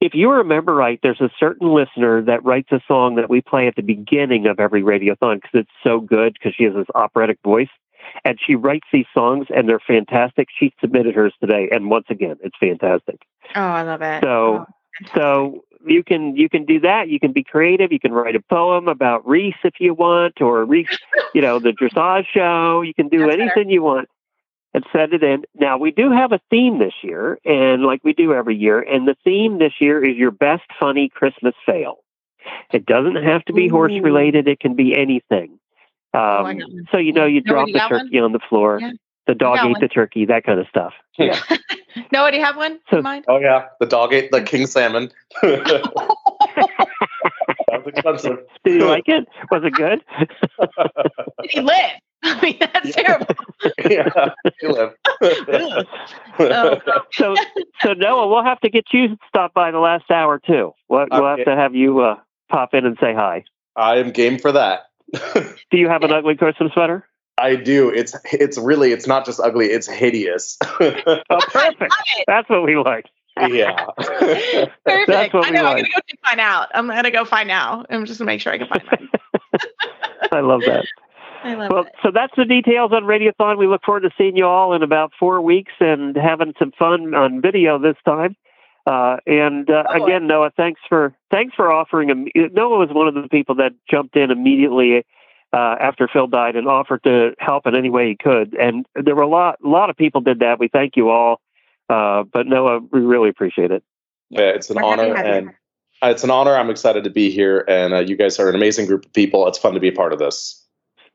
If 0.00 0.14
you 0.14 0.30
remember 0.30 0.74
right, 0.74 1.00
there's 1.02 1.20
a 1.20 1.30
certain 1.40 1.72
listener 1.72 2.22
that 2.22 2.44
writes 2.44 2.70
a 2.70 2.80
song 2.86 3.16
that 3.16 3.30
we 3.30 3.40
play 3.40 3.66
at 3.66 3.76
the 3.76 3.82
beginning 3.82 4.46
of 4.46 4.60
every 4.60 4.82
radiothon 4.82 5.36
because 5.36 5.50
it's 5.54 5.70
so 5.82 6.00
good 6.00 6.34
because 6.34 6.54
she 6.54 6.64
has 6.64 6.74
this 6.74 6.86
operatic 6.94 7.38
voice. 7.42 7.68
And 8.24 8.38
she 8.44 8.54
writes 8.54 8.86
these 8.92 9.06
songs 9.14 9.46
and 9.54 9.68
they're 9.68 9.80
fantastic. 9.80 10.48
She 10.58 10.72
submitted 10.80 11.14
hers 11.14 11.34
today. 11.40 11.68
And 11.72 11.90
once 11.90 12.06
again, 12.10 12.36
it's 12.42 12.56
fantastic. 12.58 13.20
Oh, 13.54 13.60
I 13.60 13.82
love 13.82 14.02
it. 14.02 14.22
So- 14.22 14.66
Oh, 14.68 15.06
So 15.16 15.64
you 15.86 16.04
can 16.04 16.36
you 16.36 16.48
can 16.50 16.64
do 16.66 16.78
that. 16.80 17.08
You 17.08 17.18
can 17.18 17.32
be 17.32 17.42
creative. 17.42 17.92
You 17.92 17.98
can 17.98 18.12
write 18.12 18.36
a 18.36 18.40
poem 18.42 18.88
about 18.88 19.26
Reese 19.26 19.56
if 19.64 19.74
you 19.80 19.94
want, 19.94 20.40
or 20.42 20.64
Reese, 20.64 20.96
you 21.34 21.40
know, 21.40 21.58
the 21.58 21.70
dressage 21.70 22.26
show. 22.32 22.82
You 22.82 22.92
can 22.94 23.08
do 23.08 23.20
That's 23.26 23.32
anything 23.40 23.70
you 23.70 23.82
want 23.82 24.08
and 24.74 24.84
send 24.92 25.14
it 25.14 25.22
in. 25.22 25.44
Now 25.54 25.78
we 25.78 25.90
do 25.92 26.10
have 26.10 26.32
a 26.32 26.40
theme 26.50 26.78
this 26.78 26.92
year, 27.02 27.38
and 27.44 27.82
like 27.84 28.02
we 28.04 28.12
do 28.12 28.34
every 28.34 28.54
year, 28.56 28.80
and 28.80 29.08
the 29.08 29.16
theme 29.24 29.58
this 29.58 29.72
year 29.80 30.04
is 30.04 30.16
your 30.16 30.30
best 30.30 30.64
funny 30.78 31.08
Christmas 31.08 31.54
fail. 31.64 31.98
It 32.72 32.84
doesn't 32.86 33.16
have 33.16 33.44
to 33.46 33.52
be 33.52 33.68
horse 33.68 33.92
related. 34.04 34.48
It 34.48 34.60
can 34.60 34.74
be 34.74 34.94
anything. 34.96 35.58
Oh, 36.14 36.18
I 36.18 36.50
Um, 36.50 36.58
got 36.58 36.68
one. 36.70 36.88
so 36.92 36.98
you 36.98 37.12
know, 37.12 37.26
you 37.26 37.40
Noah, 37.44 37.54
drop 37.54 37.66
the 37.66 37.72
got 37.72 37.90
one? 37.90 38.00
turkey 38.06 38.18
on 38.18 38.32
the 38.32 38.40
floor. 38.48 38.78
Yeah. 38.80 38.90
The 39.28 39.34
dog 39.36 39.58
ate 39.62 39.70
one. 39.72 39.80
the 39.80 39.88
turkey. 39.88 40.24
That 40.26 40.44
kind 40.44 40.58
of 40.60 40.66
stuff. 40.68 40.92
Yeah. 41.18 41.38
Noah, 42.10 42.30
do 42.30 42.38
you 42.38 42.44
have 42.44 42.56
one 42.56 42.80
So- 42.90 42.96
in 42.98 43.02
mind? 43.02 43.24
Oh 43.28 43.38
yeah, 43.38 43.66
the 43.78 43.86
dog 43.86 44.12
ate 44.14 44.30
the 44.32 44.42
king 44.42 44.66
salmon. 44.66 45.10
that 45.42 45.84
was 47.68 47.86
expensive. 47.86 48.38
Did 48.64 48.80
you 48.80 48.86
like 48.88 49.04
it? 49.08 49.26
Was 49.50 49.62
it 49.64 49.74
good? 49.74 50.00
Did 51.40 51.50
he 51.50 51.60
live? 51.60 51.90
I 52.24 52.40
mean, 52.40 52.56
that's 52.60 52.92
terrible. 52.94 53.26
yeah, 53.90 54.28
you 54.62 54.68
live. 54.70 54.94
Oh, 56.38 56.76
so 57.12 57.34
so 57.80 57.92
Noah, 57.94 58.28
we'll 58.28 58.44
have 58.44 58.60
to 58.60 58.70
get 58.70 58.84
you 58.92 59.08
to 59.08 59.16
stop 59.28 59.52
by 59.54 59.70
the 59.70 59.78
last 59.80 60.10
hour 60.10 60.38
too. 60.44 60.72
We'll, 60.88 61.06
we'll 61.10 61.26
have 61.36 61.44
to 61.44 61.56
have 61.56 61.74
you 61.74 62.00
uh, 62.00 62.16
pop 62.48 62.74
in 62.74 62.86
and 62.86 62.96
say 63.00 63.12
hi. 63.14 63.44
I 63.76 63.96
am 63.96 64.10
game 64.12 64.38
for 64.38 64.52
that. 64.52 64.86
Do 65.70 65.78
you 65.78 65.88
have 65.88 66.02
an 66.02 66.12
ugly 66.12 66.36
Christmas 66.36 66.72
sweater? 66.72 67.06
I 67.38 67.56
do. 67.56 67.88
It's 67.88 68.14
it's 68.24 68.58
really 68.58 68.92
it's 68.92 69.06
not 69.06 69.24
just 69.24 69.40
ugly. 69.40 69.66
It's 69.66 69.86
hideous. 69.88 70.58
Oh, 70.80 71.40
perfect. 71.48 71.94
That's 72.26 72.48
what 72.48 72.62
we 72.64 72.76
like. 72.76 73.06
yeah. 73.48 73.86
Perfect. 73.96 75.06
That's 75.06 75.32
what 75.32 75.46
I 75.46 75.50
we 75.50 75.56
know. 75.56 75.64
I'm 75.64 75.76
gonna 75.76 75.82
go 75.88 76.00
find 76.24 76.40
out. 76.40 76.68
I'm 76.74 76.86
gonna 76.88 77.10
go 77.10 77.24
find 77.24 77.50
out. 77.50 77.86
I'm 77.88 78.04
just 78.04 78.18
gonna 78.18 78.26
make 78.26 78.42
sure 78.42 78.52
I 78.52 78.58
can 78.58 78.68
find 78.68 78.82
mine. 78.90 79.08
I 80.30 80.40
love 80.40 80.60
that. 80.66 80.84
I 81.42 81.54
love 81.54 81.70
Well, 81.72 81.84
it. 81.84 81.92
so 82.02 82.10
that's 82.12 82.34
the 82.36 82.44
details 82.44 82.92
on 82.92 83.04
Radiothon. 83.04 83.56
We 83.58 83.66
look 83.66 83.82
forward 83.84 84.02
to 84.02 84.10
seeing 84.18 84.36
you 84.36 84.44
all 84.44 84.74
in 84.74 84.82
about 84.82 85.12
four 85.18 85.40
weeks 85.40 85.72
and 85.80 86.14
having 86.14 86.52
some 86.58 86.72
fun 86.78 87.14
on 87.14 87.40
video 87.40 87.78
this 87.78 87.96
time. 88.04 88.36
Uh, 88.86 89.16
and 89.26 89.70
uh, 89.70 89.84
Oh, 89.88 90.04
again, 90.04 90.26
Noah, 90.26 90.50
thanks 90.56 90.80
for 90.88 91.14
thanks 91.30 91.54
for 91.54 91.70
offering. 91.72 92.10
Him. 92.10 92.28
Noah 92.52 92.78
was 92.78 92.88
one 92.90 93.08
of 93.08 93.14
the 93.14 93.28
people 93.28 93.54
that 93.56 93.72
jumped 93.88 94.16
in 94.16 94.30
immediately 94.30 95.04
uh, 95.52 95.76
after 95.80 96.08
Phil 96.08 96.26
died 96.26 96.56
and 96.56 96.66
offered 96.66 97.02
to 97.04 97.34
help 97.38 97.66
in 97.66 97.76
any 97.76 97.90
way 97.90 98.08
he 98.08 98.16
could. 98.16 98.54
And 98.54 98.86
there 98.94 99.14
were 99.14 99.22
a 99.22 99.28
lot 99.28 99.58
a 99.64 99.68
lot 99.68 99.90
of 99.90 99.96
people 99.96 100.20
did 100.20 100.40
that. 100.40 100.58
We 100.58 100.68
thank 100.68 100.96
you 100.96 101.10
all. 101.10 101.40
Uh, 101.88 102.24
but 102.32 102.46
Noah, 102.46 102.80
we 102.90 103.00
really 103.00 103.28
appreciate 103.28 103.70
it. 103.70 103.84
Yeah, 104.30 104.40
it's 104.42 104.70
an 104.70 104.76
We're 104.76 104.84
honor 104.84 105.02
to 105.02 105.08
you. 105.10 105.14
and 105.14 105.48
uh, 106.02 106.08
it's 106.08 106.24
an 106.24 106.30
honor. 106.30 106.56
I'm 106.56 106.70
excited 106.70 107.04
to 107.04 107.10
be 107.10 107.30
here, 107.30 107.64
and 107.68 107.92
uh, 107.92 107.98
you 107.98 108.16
guys 108.16 108.40
are 108.40 108.48
an 108.48 108.54
amazing 108.54 108.86
group 108.86 109.04
of 109.04 109.12
people. 109.12 109.46
It's 109.46 109.58
fun 109.58 109.74
to 109.74 109.80
be 109.80 109.88
a 109.88 109.92
part 109.92 110.12
of 110.12 110.18
this. 110.18 110.66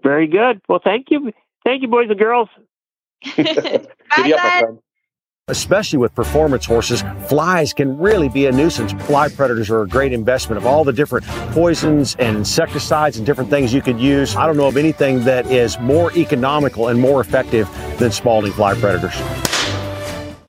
Very 0.03 0.28
good. 0.28 0.61
Well, 0.70 0.80
thank 0.82 1.07
you, 1.09 1.34
thank 1.65 1.82
you, 1.82 1.88
boys 1.88 2.09
and 2.09 2.20
girls. 2.20 2.47
Giddy 3.36 3.49
up, 3.49 3.88
my 4.15 4.36
Bye, 4.38 4.59
friend. 4.59 4.80
Especially 5.50 5.98
with 5.98 6.14
performance 6.14 6.66
horses, 6.66 7.06
flies 7.30 7.72
can 7.72 7.98
really 7.98 8.28
be 8.28 8.48
a 8.48 8.52
nuisance. 8.52 8.91
Fly 9.06 9.30
predators 9.30 9.70
are 9.70 9.82
a 9.84 9.88
great 9.88 10.12
investment 10.12 10.58
of 10.58 10.66
all 10.66 10.84
the 10.84 10.91
different 10.91 11.26
poisons 11.54 12.18
and 12.20 12.36
insecticides 12.36 13.16
and 13.16 13.26
different 13.26 13.50
things 13.50 13.74
you 13.74 13.82
could 13.82 13.98
use. 13.98 14.36
I 14.36 14.45
don't 14.45 14.58
know 14.58 14.68
of 14.68 14.76
anything 14.76 15.24
that 15.24 15.50
is 15.50 15.80
more 15.80 16.12
economical 16.18 16.89
and 16.89 17.00
more 17.00 17.22
effective 17.22 17.70
than 17.98 18.12
Spalding 18.12 18.52
fly 18.52 18.74
predators. 18.74 19.16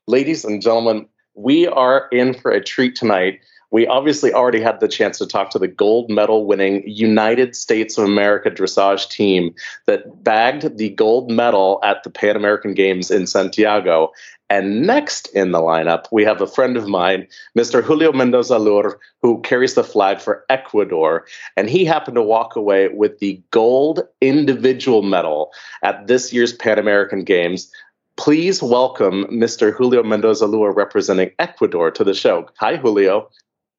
Ladies 0.09 0.45
and 0.45 0.61
gentlemen, 0.61 1.07
we 1.35 1.69
are 1.69 2.09
in 2.11 2.35
for 2.35 2.51
a 2.51 2.61
treat 2.61 2.97
tonight. 2.97 3.39
We 3.71 3.87
obviously 3.87 4.33
already 4.33 4.61
had 4.61 4.81
the 4.81 4.89
chance 4.89 5.19
to 5.19 5.27
talk 5.27 5.51
to 5.51 5.59
the 5.59 5.69
gold 5.69 6.11
medal 6.11 6.47
winning 6.47 6.83
United 6.87 7.55
States 7.55 7.99
of 7.99 8.05
America 8.05 8.51
dressage 8.51 9.11
team 9.11 9.55
that 9.87 10.25
bagged 10.25 10.79
the 10.79 10.89
gold 10.89 11.31
medal 11.31 11.79
at 11.85 12.03
the 12.03 12.11
Pan 12.11 12.35
American 12.35 12.73
Games 12.75 13.11
in 13.11 13.27
Santiago. 13.27 14.11
And 14.51 14.87
next 14.87 15.29
in 15.35 15.53
the 15.53 15.59
lineup, 15.59 16.07
we 16.11 16.25
have 16.25 16.41
a 16.41 16.47
friend 16.47 16.77
of 16.77 16.89
mine, 16.89 17.27
Mr. 17.57 17.83
Julio 17.83 18.13
Mendoza 18.13 18.59
Loor, 18.59 18.99
who 19.21 19.43
carries 19.43 19.75
the 19.75 19.85
flag 19.85 20.21
for 20.21 20.45
Ecuador. 20.49 21.27
And 21.57 21.69
he 21.69 21.85
happened 21.85 22.15
to 22.15 22.23
walk 22.23 22.57
away 22.57 22.89
with 22.89 23.19
the 23.19 23.43
gold 23.51 24.01
individual 24.23 25.03
medal 25.03 25.53
at 25.83 26.07
this 26.07 26.33
year's 26.33 26.55
Pan 26.55 26.79
American 26.79 27.25
Games. 27.25 27.71
Please 28.17 28.63
welcome 28.63 29.27
Mr. 29.27 29.73
Julio 29.73 30.03
Mendoza 30.03 30.47
Loor 30.47 30.73
representing 30.73 31.31
Ecuador 31.39 31.91
to 31.91 32.03
the 32.03 32.15
show. 32.15 32.49
Hi, 32.59 32.77
Julio. 32.77 33.29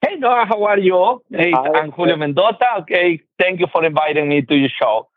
Hey 0.02 0.16
Noah, 0.16 0.46
how 0.48 0.64
are 0.64 0.80
you? 0.80 1.22
Hey, 1.30 1.52
Hi. 1.52 1.80
I'm 1.80 1.92
Julio 1.92 2.16
Mendoza. 2.16 2.66
Okay, 2.80 3.22
thank 3.38 3.60
you 3.60 3.68
for 3.70 3.84
inviting 3.84 4.30
me 4.30 4.42
to 4.44 4.56
your 4.56 4.70
show. 4.70 5.10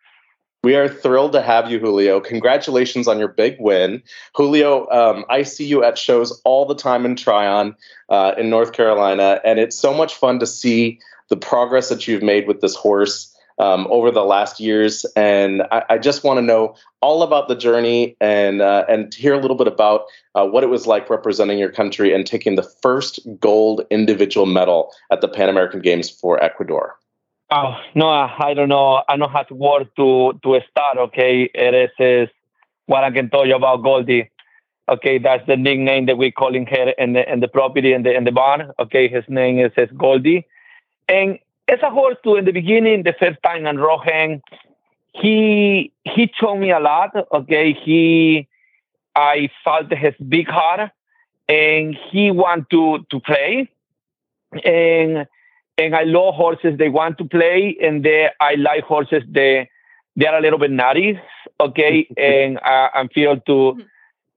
We 0.65 0.77
are 0.77 0.89
thrilled 0.89 1.33
to 1.33 1.43
have 1.43 1.69
you, 1.73 1.81
Julio. 1.81 2.21
Congratulations 2.21 3.09
on 3.09 3.19
your 3.19 3.27
big 3.27 3.57
win. 3.59 4.01
Julio, 4.37 4.89
um, 4.91 5.25
I 5.29 5.43
see 5.43 5.67
you 5.67 5.83
at 5.83 5.99
shows 5.99 6.41
all 6.45 6.67
the 6.67 6.77
time 6.77 7.05
in 7.05 7.17
Tryon 7.17 7.75
uh, 8.09 8.35
in 8.39 8.49
North 8.49 8.73
Carolina, 8.73 9.41
and 9.45 9.59
it's 9.59 9.77
so 9.77 9.93
much 9.93 10.15
fun 10.15 10.39
to 10.39 10.47
see 10.47 11.01
the 11.31 11.37
progress 11.37 11.89
that 11.89 12.07
you've 12.07 12.23
made 12.23 12.47
with 12.47 12.61
this 12.61 12.77
horse 12.77 13.37
um, 13.59 13.89
over 13.91 14.13
the 14.13 14.25
last 14.25 14.61
years. 14.61 15.05
And 15.17 15.63
I, 15.73 15.83
I 15.91 15.99
just 15.99 16.23
want 16.23 16.39
to 16.39 16.43
know 16.43 16.77
all 17.01 17.25
about 17.25 17.49
the 17.49 17.57
journey 17.57 18.17
and 18.21 18.63
uh, 18.63 18.85
and 18.89 19.13
hear 19.13 19.35
a 19.35 19.41
little 19.41 19.57
bit 19.57 19.67
about 19.67 20.05
uh, 20.37 20.47
what 20.47 20.63
it 20.63 20.69
was 20.69 20.87
like 20.87 21.11
representing 21.11 21.59
your 21.59 21.73
country 21.73 22.15
and 22.15 22.25
taking 22.25 22.55
the 22.55 22.71
first 22.83 23.19
gold 23.41 23.85
individual 23.91 24.47
medal 24.47 24.93
at 25.11 25.23
the 25.23 25.29
Pan 25.29 25.49
American 25.49 25.81
Games 25.81 26.09
for 26.09 26.41
Ecuador. 26.41 26.97
Oh, 27.55 27.77
Noah, 27.95 28.35
I 28.39 28.55
don't 28.55 28.71
know. 28.71 29.03
I 29.07 29.19
don't 29.19 29.31
have 29.31 29.51
word 29.51 29.91
to 29.97 30.41
to 30.43 30.61
start. 30.71 30.97
Okay, 30.97 31.51
it 31.53 31.75
is, 31.75 31.91
is 31.99 32.29
what 32.87 33.05
I 33.05 33.11
can 33.11 33.29
tell 33.29 33.47
you 33.47 33.57
about 33.57 33.83
Goldie. 33.83 34.31
Okay, 34.89 35.19
that's 35.19 35.47
the 35.47 35.59
nickname 35.59 36.07
that 36.07 36.17
we're 36.17 36.33
calling 36.33 36.65
her 36.65 36.95
in 36.97 37.13
the 37.13 37.31
in 37.31 37.41
the 37.41 37.49
property 37.49 37.93
in 37.93 38.05
the 38.05 38.17
in 38.17 38.25
the 38.25 38.33
barn. 38.33 38.71
Okay, 38.79 39.07
his 39.07 39.25
name 39.29 39.59
is, 39.59 39.71
is 39.77 39.91
Goldie, 39.99 40.47
and 41.09 41.39
as 41.69 41.79
a 41.83 41.91
horse 41.91 42.17
too. 42.25 42.37
In 42.37 42.47
the 42.47 42.53
beginning, 42.53 43.03
the 43.03 43.15
first 43.21 43.39
time 43.45 43.67
on 43.67 43.77
Rohan, 43.77 44.41
he 45.13 45.93
he 46.05 46.33
showed 46.41 46.57
me 46.57 46.71
a 46.71 46.81
lot. 46.81 47.11
Okay, 47.35 47.75
he 47.75 48.49
I 49.15 49.51
felt 49.63 49.93
his 49.93 50.15
big 50.27 50.49
heart, 50.49 50.91
and 51.51 51.95
he 52.11 52.31
want 52.31 52.71
to 52.71 53.05
to 53.11 53.21
play, 53.21 53.69
and 54.65 55.27
and 55.79 55.95
I 55.95 56.03
love 56.03 56.35
horses. 56.35 56.79
They 56.79 56.89
want 56.89 57.19
to 57.19 57.25
play, 57.25 57.77
and 57.83 58.05
they 58.05 58.29
I 58.41 58.55
like 58.55 58.85
horses. 58.85 59.23
They 59.29 59.69
they 60.17 60.27
are 60.27 60.39
a 60.39 60.41
little 60.41 60.59
bit 60.59 60.71
nutty, 60.71 61.19
okay, 61.61 62.07
and 62.17 62.59
I, 62.63 62.89
I 62.95 63.09
feel 63.15 63.39
to. 63.41 63.83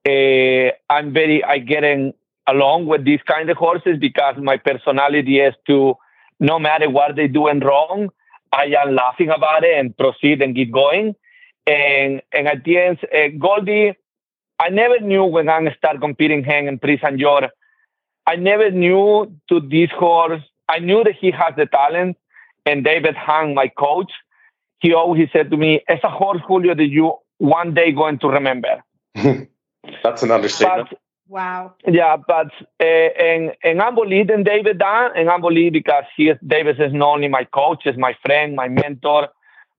Uh, 0.08 0.72
I'm 0.94 1.14
very 1.14 1.44
I 1.44 1.58
getting 1.58 2.14
along 2.48 2.86
with 2.86 3.06
these 3.06 3.22
kind 3.28 3.50
of 3.50 3.58
horses 3.58 3.98
because 4.00 4.36
my 4.38 4.58
personality 4.58 5.40
is 5.40 5.56
to 5.68 5.96
no 6.40 6.60
matter 6.60 6.90
what 6.90 7.16
they 7.16 7.28
doing 7.28 7.60
wrong, 7.60 8.10
I 8.52 8.66
am 8.78 8.96
laughing 8.96 9.30
about 9.30 9.64
it 9.64 9.78
and 9.78 9.98
proceed 9.98 10.42
and 10.42 10.56
keep 10.56 10.72
going. 10.72 11.16
And 11.66 12.22
and 12.32 12.48
at 12.48 12.64
the 12.64 12.78
end, 12.78 13.00
uh, 13.12 13.30
Goldie, 13.40 13.94
I 14.60 14.70
never 14.70 15.00
knew 15.00 15.24
when 15.24 15.50
I 15.50 15.74
start 15.76 16.00
competing 16.00 16.44
him 16.44 16.68
in 16.68 16.80
Prix 16.80 17.00
St. 17.00 17.20
Georges. 17.20 17.50
I 18.28 18.36
never 18.36 18.72
knew 18.72 19.32
to 19.50 19.60
this 19.60 19.90
horse. 19.92 20.42
I 20.68 20.80
knew 20.80 21.04
that 21.04 21.16
he 21.20 21.32
has 21.32 21.54
the 21.56 21.66
talent. 21.66 22.18
And 22.66 22.84
David 22.84 23.16
Hang, 23.16 23.54
my 23.54 23.68
coach, 23.68 24.12
he 24.80 24.94
always 24.94 25.30
said 25.32 25.52
to 25.52 25.58
me, 25.58 25.82
"It's 25.88 26.04
a 26.04 26.10
horse, 26.10 26.42
Julio, 26.48 26.74
that 26.76 26.88
you 26.88 27.14
one 27.38 27.74
day 27.74 27.92
going 27.92 28.20
to 28.20 28.28
remember." 28.28 28.84
That's 30.04 30.24
an 30.24 30.32
understatement. 30.32 30.90
But 30.90 31.00
Wow. 31.28 31.74
yeah, 31.88 32.18
but 32.18 32.52
uh, 32.80 32.84
and 32.84 33.54
and 33.64 33.82
I'm 33.82 33.96
leading 33.96 34.44
David 34.44 34.78
down, 34.78 35.12
and 35.16 35.28
I'm 35.28 35.42
leading 35.42 35.74
because 35.74 36.04
he 36.16 36.30
is 36.30 36.38
David 36.46 36.80
is 36.80 36.94
not 36.94 37.16
only 37.16 37.28
my 37.28 37.46
coach, 37.46 37.88
is 37.88 37.98
my 37.98 38.16
friend, 38.24 38.56
my 38.56 38.68
mentor. 38.68 39.30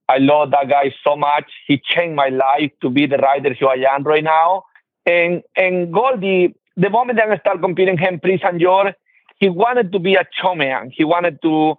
I 0.09 0.17
love 0.17 0.51
that 0.51 0.69
guy 0.69 0.93
so 1.05 1.15
much. 1.15 1.49
He 1.65 1.81
changed 1.83 2.15
my 2.15 2.27
life 2.27 2.71
to 2.81 2.89
be 2.89 3.05
the 3.05 3.17
rider 3.17 3.53
who 3.53 3.67
I 3.67 3.85
am 3.93 4.03
right 4.03 4.23
now. 4.23 4.63
And 5.05 5.41
and 5.55 5.93
Goldie, 5.93 6.53
the 6.75 6.89
moment 6.89 7.17
that 7.17 7.29
I 7.29 7.37
start 7.37 7.61
competing 7.61 7.97
him 7.97 8.19
Prix 8.19 8.41
and 8.43 8.59
George, 8.59 8.93
he 9.39 9.49
wanted 9.49 9.91
to 9.91 9.99
be 9.99 10.15
a 10.15 10.25
showman. 10.31 10.91
He 10.93 11.03
wanted 11.03 11.41
to 11.43 11.75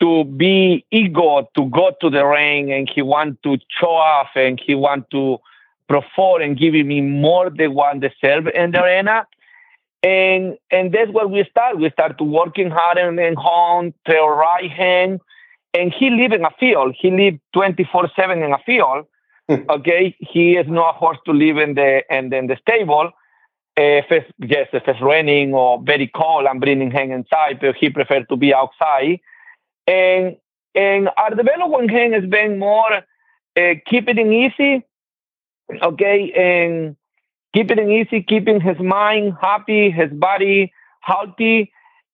to 0.00 0.24
be 0.24 0.84
ego 0.90 1.48
to 1.56 1.66
go 1.70 1.92
to 2.00 2.10
the 2.10 2.24
ring 2.24 2.72
and 2.72 2.90
he 2.92 3.00
wanted 3.00 3.40
to 3.44 3.58
show 3.68 3.94
off 3.94 4.28
and 4.34 4.60
he 4.64 4.74
wanted 4.74 5.08
to 5.12 5.38
perform 5.88 6.42
and 6.42 6.58
give 6.58 6.74
me 6.74 7.00
more 7.00 7.48
than 7.48 7.74
one 7.74 8.00
deserve 8.00 8.48
in 8.48 8.72
the 8.72 8.82
arena. 8.82 9.26
And 10.02 10.58
and 10.70 10.92
that's 10.92 11.10
where 11.10 11.26
we 11.26 11.44
start. 11.50 11.78
We 11.78 11.90
start 11.90 12.20
working 12.20 12.70
hard 12.70 12.98
and, 12.98 13.18
in 13.18 13.34
home, 13.34 13.94
trail 14.06 14.28
right 14.28 14.70
hand. 14.70 15.20
And 15.72 15.92
he 15.92 16.10
live 16.10 16.32
in 16.32 16.44
a 16.44 16.50
field. 16.60 16.94
He 16.98 17.10
live 17.10 17.38
24-7 17.56 18.44
in 18.44 18.52
a 18.52 18.58
field. 18.58 19.06
Hmm. 19.48 19.68
okay. 19.70 20.14
He 20.18 20.56
is 20.56 20.66
not 20.68 20.94
a 20.94 20.98
horse 20.98 21.18
to 21.26 21.32
live 21.32 21.56
in 21.56 21.74
the 21.74 22.02
and 22.10 22.32
in 22.32 22.46
the 22.46 22.56
stable. 22.60 23.10
If 23.76 24.06
it's 24.10 24.30
yes, 24.38 24.68
if 24.72 24.84
it's 24.86 25.00
raining 25.00 25.52
or 25.52 25.82
very 25.82 26.06
cold, 26.06 26.46
I'm 26.46 26.60
bringing 26.60 26.92
him 26.92 27.10
inside, 27.10 27.58
but 27.60 27.74
he 27.76 27.90
prefer 27.90 28.22
to 28.24 28.36
be 28.36 28.54
outside. 28.54 29.20
And 29.86 30.36
and 30.74 31.10
our 31.16 31.30
development 31.30 31.90
him 31.90 32.12
has 32.12 32.24
been 32.24 32.58
more 32.58 32.92
uh, 33.56 33.74
keeping 33.86 34.18
it 34.18 34.52
easy, 34.52 34.84
okay, 35.82 36.32
and 36.32 36.96
keeping 37.52 37.78
it 37.78 38.06
easy, 38.06 38.22
keeping 38.22 38.60
his 38.60 38.78
mind 38.78 39.34
happy, 39.40 39.90
his 39.90 40.10
body 40.12 40.72
healthy, 41.00 41.72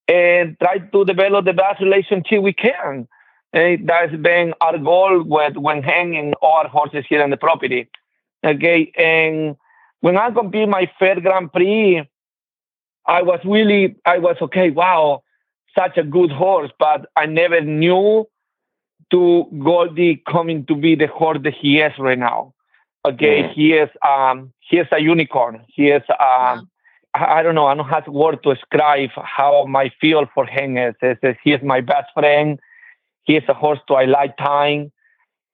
and 0.08 0.58
try 0.60 0.78
to 0.78 1.04
develop 1.04 1.44
the 1.44 1.52
best 1.52 1.80
relationship 1.80 2.42
we 2.42 2.52
can. 2.52 3.06
And 3.52 3.88
that's 3.88 4.14
been 4.16 4.54
our 4.60 4.78
goal 4.78 5.22
with 5.22 5.56
when 5.56 5.82
hanging 5.82 6.34
all 6.40 6.66
horses 6.68 7.04
here 7.08 7.22
on 7.22 7.30
the 7.30 7.36
property. 7.36 7.88
Okay, 8.44 8.92
and 8.96 9.56
when 10.00 10.16
I 10.16 10.30
compete 10.30 10.68
my 10.68 10.90
first 10.98 11.22
Grand 11.22 11.52
Prix, 11.52 12.02
I 13.06 13.22
was 13.22 13.40
really, 13.44 13.96
I 14.04 14.18
was 14.18 14.36
okay. 14.42 14.70
Wow, 14.70 15.22
such 15.76 15.96
a 15.96 16.02
good 16.02 16.30
horse, 16.30 16.70
but 16.78 17.06
I 17.16 17.26
never 17.26 17.60
knew 17.60 18.28
to 19.10 19.46
Goldie 19.62 20.22
coming 20.28 20.66
to 20.66 20.74
be 20.74 20.94
the 20.94 21.06
horse 21.08 21.38
that 21.42 21.54
he 21.54 21.80
is 21.80 21.92
right 21.98 22.18
now. 22.18 22.54
Okay, 23.06 23.42
mm. 23.42 23.52
he 23.54 23.72
is 23.72 23.88
um 24.06 24.52
he 24.60 24.78
is 24.78 24.86
a 24.92 25.00
unicorn. 25.00 25.64
He 25.68 25.88
is 25.88 26.02
um 26.10 26.68
I, 27.14 27.38
I 27.38 27.42
don't 27.42 27.54
know, 27.54 27.66
I 27.66 27.74
don't 27.74 27.88
have 27.88 28.06
word 28.06 28.42
to 28.42 28.54
describe 28.54 29.10
how 29.16 29.64
my 29.66 29.90
feel 30.00 30.26
for 30.34 30.46
him 30.46 30.76
is. 30.76 30.94
is, 31.02 31.16
is 31.22 31.36
he 31.42 31.52
is 31.52 31.62
my 31.62 31.80
best 31.80 32.08
friend. 32.14 32.60
He 33.24 33.36
is 33.36 33.44
a 33.48 33.54
horse 33.54 33.80
to 33.88 33.94
a 33.94 34.06
lifetime. 34.06 34.92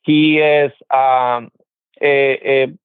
He 0.03 0.39
is 0.39 0.73
um 0.91 1.51
a, 2.03 2.15
a, 2.45 2.79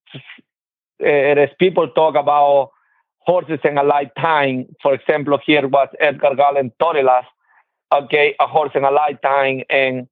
Eh, 1.03 1.33
a, 1.33 1.41
as 1.41 1.49
people 1.59 1.87
talk 1.89 2.15
about 2.15 2.71
horses 3.19 3.59
in 3.63 3.77
a 3.77 3.83
lifetime. 3.83 4.67
For 4.81 4.93
example, 4.93 5.37
here 5.45 5.67
was 5.67 5.87
Edgar 5.99 6.35
Galen 6.35 6.71
Torelas, 6.81 7.25
okay, 7.93 8.35
a 8.39 8.47
horse 8.47 8.71
in 8.75 8.83
a 8.83 8.91
lifetime, 8.91 9.63
and 9.69 10.07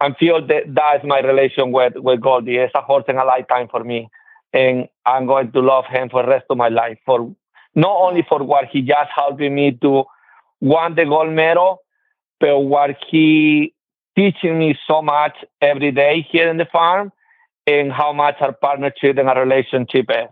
I 0.00 0.12
feel 0.14 0.46
that 0.46 0.74
that 0.74 1.00
is 1.00 1.04
my 1.04 1.20
relation 1.20 1.72
with 1.72 1.94
with 1.96 2.20
Goldie. 2.20 2.56
It's 2.56 2.74
a 2.74 2.82
horse 2.82 3.04
in 3.08 3.16
a 3.16 3.24
lifetime 3.24 3.68
for 3.70 3.82
me, 3.84 4.08
and 4.52 4.88
I'm 5.04 5.26
going 5.26 5.52
to 5.52 5.60
love 5.60 5.86
him 5.86 6.08
for 6.10 6.22
the 6.22 6.28
rest 6.28 6.46
of 6.50 6.56
my 6.56 6.68
life. 6.68 6.98
For 7.06 7.34
not 7.74 7.96
only 7.96 8.24
for 8.28 8.42
what 8.42 8.66
he 8.66 8.82
just 8.82 9.10
helping 9.14 9.54
me 9.54 9.72
to 9.82 10.04
win 10.60 10.94
the 10.94 11.04
gold 11.04 11.32
medal, 11.32 11.78
but 12.40 12.60
what 12.60 12.96
he 13.08 13.74
teaching 14.16 14.58
me 14.58 14.74
so 14.86 15.02
much 15.02 15.36
every 15.60 15.92
day 15.92 16.26
here 16.30 16.48
in 16.48 16.56
the 16.56 16.64
farm, 16.66 17.12
and 17.66 17.92
how 17.92 18.12
much 18.12 18.36
our 18.40 18.52
partnership 18.52 19.18
and 19.18 19.28
our 19.28 19.42
relationship 19.42 20.06
is. 20.10 20.28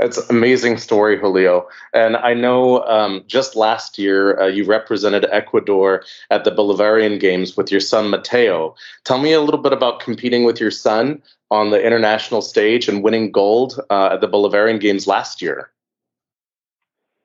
It's 0.00 0.18
an 0.18 0.36
amazing 0.36 0.78
story, 0.78 1.16
Julio. 1.18 1.68
And 1.92 2.16
I 2.16 2.34
know 2.34 2.82
um, 2.84 3.22
just 3.28 3.54
last 3.54 3.96
year 3.96 4.40
uh, 4.40 4.46
you 4.46 4.64
represented 4.64 5.24
Ecuador 5.30 6.02
at 6.30 6.42
the 6.42 6.50
Bolivarian 6.50 7.20
Games 7.20 7.56
with 7.56 7.70
your 7.70 7.80
son 7.80 8.10
Mateo. 8.10 8.74
Tell 9.04 9.18
me 9.18 9.32
a 9.32 9.40
little 9.40 9.60
bit 9.60 9.72
about 9.72 10.00
competing 10.00 10.42
with 10.42 10.58
your 10.60 10.72
son 10.72 11.22
on 11.52 11.70
the 11.70 11.80
international 11.80 12.42
stage 12.42 12.88
and 12.88 13.04
winning 13.04 13.30
gold 13.30 13.80
uh, 13.88 14.10
at 14.14 14.20
the 14.20 14.28
Bolivarian 14.28 14.80
Games 14.80 15.06
last 15.06 15.40
year. 15.40 15.70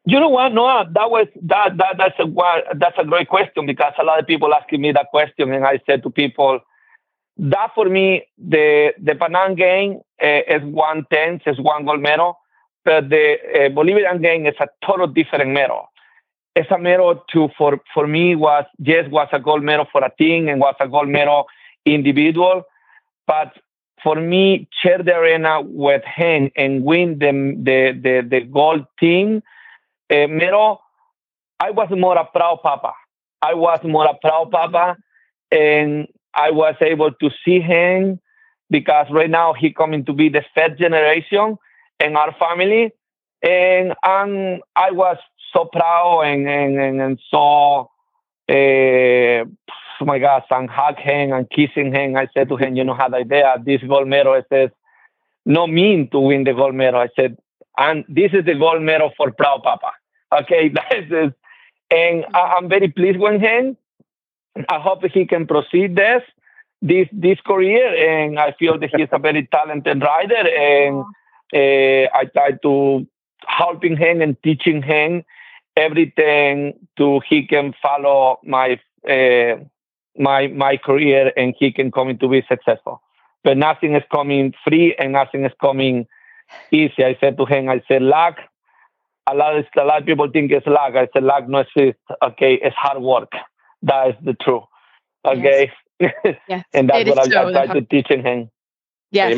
You 0.05 0.19
know 0.19 0.29
what, 0.29 0.53
Noah? 0.53 0.89
That 0.93 1.09
was 1.11 1.27
that 1.43 1.77
that 1.77 1.95
that's 1.97 2.19
a 2.19 2.75
that's 2.75 2.97
a 2.97 3.03
great 3.03 3.27
question 3.29 3.65
because 3.65 3.93
a 3.99 4.03
lot 4.03 4.19
of 4.19 4.25
people 4.27 4.53
asking 4.53 4.81
me 4.81 4.91
that 4.91 5.07
question, 5.11 5.51
and 5.51 5.65
I 5.65 5.79
said 5.85 6.03
to 6.03 6.09
people, 6.09 6.59
that 7.39 7.71
for 7.73 7.85
me 7.89 8.23
the 8.37 8.93
the 9.01 9.13
Panam 9.13 9.55
game 9.57 10.01
uh, 10.21 10.55
is 10.55 10.63
one 10.63 11.05
tenth, 11.11 11.43
is 11.45 11.59
one 11.59 11.85
gold 11.85 12.01
medal 12.01 12.37
but 12.85 13.09
the 13.09 13.35
uh, 13.55 13.69
Bolivian 13.69 14.21
game 14.21 14.45
is 14.45 14.55
a 14.59 14.67
total 14.85 15.07
different 15.07 15.51
medal. 15.51 15.89
It's 16.55 16.71
a 16.71 16.77
medal 16.77 17.23
to 17.31 17.49
for 17.57 17.79
for 17.93 18.07
me 18.07 18.35
was 18.35 18.65
yes 18.79 19.05
was 19.11 19.27
a 19.31 19.39
gold 19.39 19.63
medal 19.63 19.85
for 19.91 20.03
a 20.03 20.11
team 20.17 20.47
and 20.47 20.59
was 20.59 20.75
a 20.79 20.87
gold 20.87 21.07
medal 21.07 21.45
individual, 21.85 22.63
but 23.27 23.53
for 24.03 24.15
me 24.15 24.67
share 24.81 25.03
the 25.03 25.15
arena 25.15 25.61
with 25.61 26.03
him 26.03 26.49
and 26.55 26.83
win 26.83 27.19
the 27.19 27.31
the 27.63 27.79
the, 28.01 28.27
the 28.27 28.41
gold 28.41 28.85
team 28.99 29.43
uh, 30.09 30.27
medal. 30.27 30.81
I 31.59 31.71
was 31.71 31.89
more 31.91 32.17
a 32.17 32.25
proud 32.25 32.61
papa. 32.63 32.93
I 33.41 33.53
was 33.53 33.79
more 33.83 34.05
a 34.05 34.15
proud 34.15 34.49
papa, 34.51 34.97
and 35.51 36.07
I 36.33 36.51
was 36.51 36.75
able 36.81 37.11
to 37.11 37.29
see 37.43 37.59
him 37.59 38.19
because 38.69 39.07
right 39.11 39.29
now 39.29 39.53
he 39.53 39.73
coming 39.73 40.05
to 40.05 40.13
be 40.13 40.29
the 40.29 40.43
third 40.55 40.77
generation 40.77 41.57
in 41.99 42.15
our 42.15 42.33
family. 42.33 42.91
And 43.41 43.93
and 44.03 44.61
I 44.75 44.91
was 44.91 45.17
so 45.53 45.65
proud 45.65 46.21
and, 46.21 46.47
and, 46.47 46.79
and, 46.79 47.01
and 47.01 47.19
so, 47.31 47.89
uh, 48.49 49.45
oh 50.01 50.05
my 50.05 50.19
gosh, 50.19 50.45
and 50.51 50.69
hug 50.69 50.97
him 50.97 51.33
and 51.33 51.49
kissing 51.49 51.93
him. 51.93 52.15
I 52.15 52.27
said 52.33 52.49
to 52.49 52.57
him, 52.57 52.75
you 52.75 52.83
know, 52.83 52.93
had 52.93 53.13
idea, 53.13 53.55
this 53.63 53.81
gold 53.81 54.07
medal 54.07 54.41
says, 54.51 54.69
no 55.45 55.67
mean 55.67 56.09
to 56.11 56.19
win 56.19 56.43
the 56.43 56.53
gold 56.53 56.75
medal. 56.75 56.99
I 56.99 57.09
said, 57.15 57.37
and 57.77 58.05
this 58.07 58.31
is 58.33 58.45
the 58.45 58.55
gold 58.55 58.81
medal 58.81 59.11
for 59.17 59.31
proud 59.31 59.63
papa. 59.63 59.91
Okay, 60.31 60.69
that 60.75 60.93
is, 60.93 61.31
and 61.89 62.25
I, 62.33 62.55
I'm 62.57 62.69
very 62.69 62.89
pleased 62.89 63.19
with 63.19 63.41
him. 63.41 63.77
I 64.67 64.79
hope 64.79 65.05
he 65.05 65.25
can 65.25 65.47
proceed 65.47 65.95
this 65.95 66.23
this 66.81 67.07
this 67.11 67.39
career, 67.45 67.87
and 67.95 68.39
I 68.39 68.53
feel 68.53 68.77
that 68.79 68.89
he's 68.95 69.09
a 69.11 69.19
very 69.19 69.47
talented 69.47 70.01
rider, 70.01 70.47
and 70.47 71.03
uh, 71.53 72.09
I 72.17 72.25
try 72.33 72.51
to 72.63 73.07
helping 73.47 73.97
him 73.97 74.21
and 74.21 74.41
teaching 74.43 74.81
him 74.81 75.23
everything 75.75 76.73
to 76.97 77.21
he 77.27 77.45
can 77.45 77.73
follow 77.81 78.39
my 78.43 78.79
uh, 79.09 79.55
my 80.17 80.47
my 80.47 80.77
career 80.77 81.31
and 81.37 81.55
he 81.57 81.71
can 81.71 81.91
come 81.91 82.17
to 82.17 82.27
be 82.27 82.43
successful. 82.47 83.01
But 83.43 83.57
nothing 83.57 83.95
is 83.95 84.03
coming 84.11 84.53
free 84.67 84.95
and 84.99 85.13
nothing 85.13 85.45
is 85.45 85.53
coming 85.61 86.07
easy. 86.71 87.03
I 87.03 87.17
said 87.19 87.37
to 87.37 87.45
him, 87.45 87.69
I 87.69 87.81
said, 87.87 88.01
luck. 88.01 88.37
A 89.27 89.35
lot, 89.35 89.57
of, 89.57 89.65
a 89.77 89.85
lot 89.85 90.01
of 90.01 90.07
people 90.07 90.27
think 90.29 90.51
it's 90.51 90.65
luck. 90.65 90.95
I 90.95 91.07
said, 91.13 91.23
luck 91.23 91.47
no 91.47 91.59
exists. 91.59 92.01
Okay, 92.21 92.55
it's 92.55 92.75
hard 92.75 93.01
work. 93.01 93.31
That 93.83 94.09
is 94.09 94.15
the 94.23 94.33
truth. 94.33 94.63
Okay. 95.25 95.71
Yes. 95.99 96.35
yes. 96.47 96.63
and 96.73 96.89
that's 96.89 97.09
what 97.09 97.35
I, 97.35 97.47
I 97.47 97.65
try 97.65 97.79
to 97.79 97.81
teach 97.81 98.07
him. 98.07 98.49
Yes. 99.11 99.33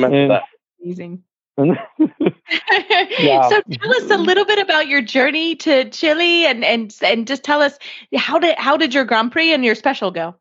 Amazing. 0.84 1.24
yeah. 1.58 3.50
So 3.50 3.62
tell 3.62 3.96
us 3.96 4.10
a 4.10 4.18
little 4.18 4.46
bit 4.46 4.58
about 4.58 4.88
your 4.88 5.02
journey 5.02 5.56
to 5.58 5.90
Chile 5.90 6.46
and 6.46 6.64
and 6.64 6.96
and 7.04 7.28
just 7.28 7.44
tell 7.44 7.62
us 7.62 7.78
how 8.16 8.40
did 8.40 8.58
how 8.58 8.78
did 8.78 8.94
your 8.94 9.04
Grand 9.04 9.32
Prix 9.32 9.54
and 9.54 9.64
your 9.64 9.76
special 9.76 10.12
go? 10.12 10.36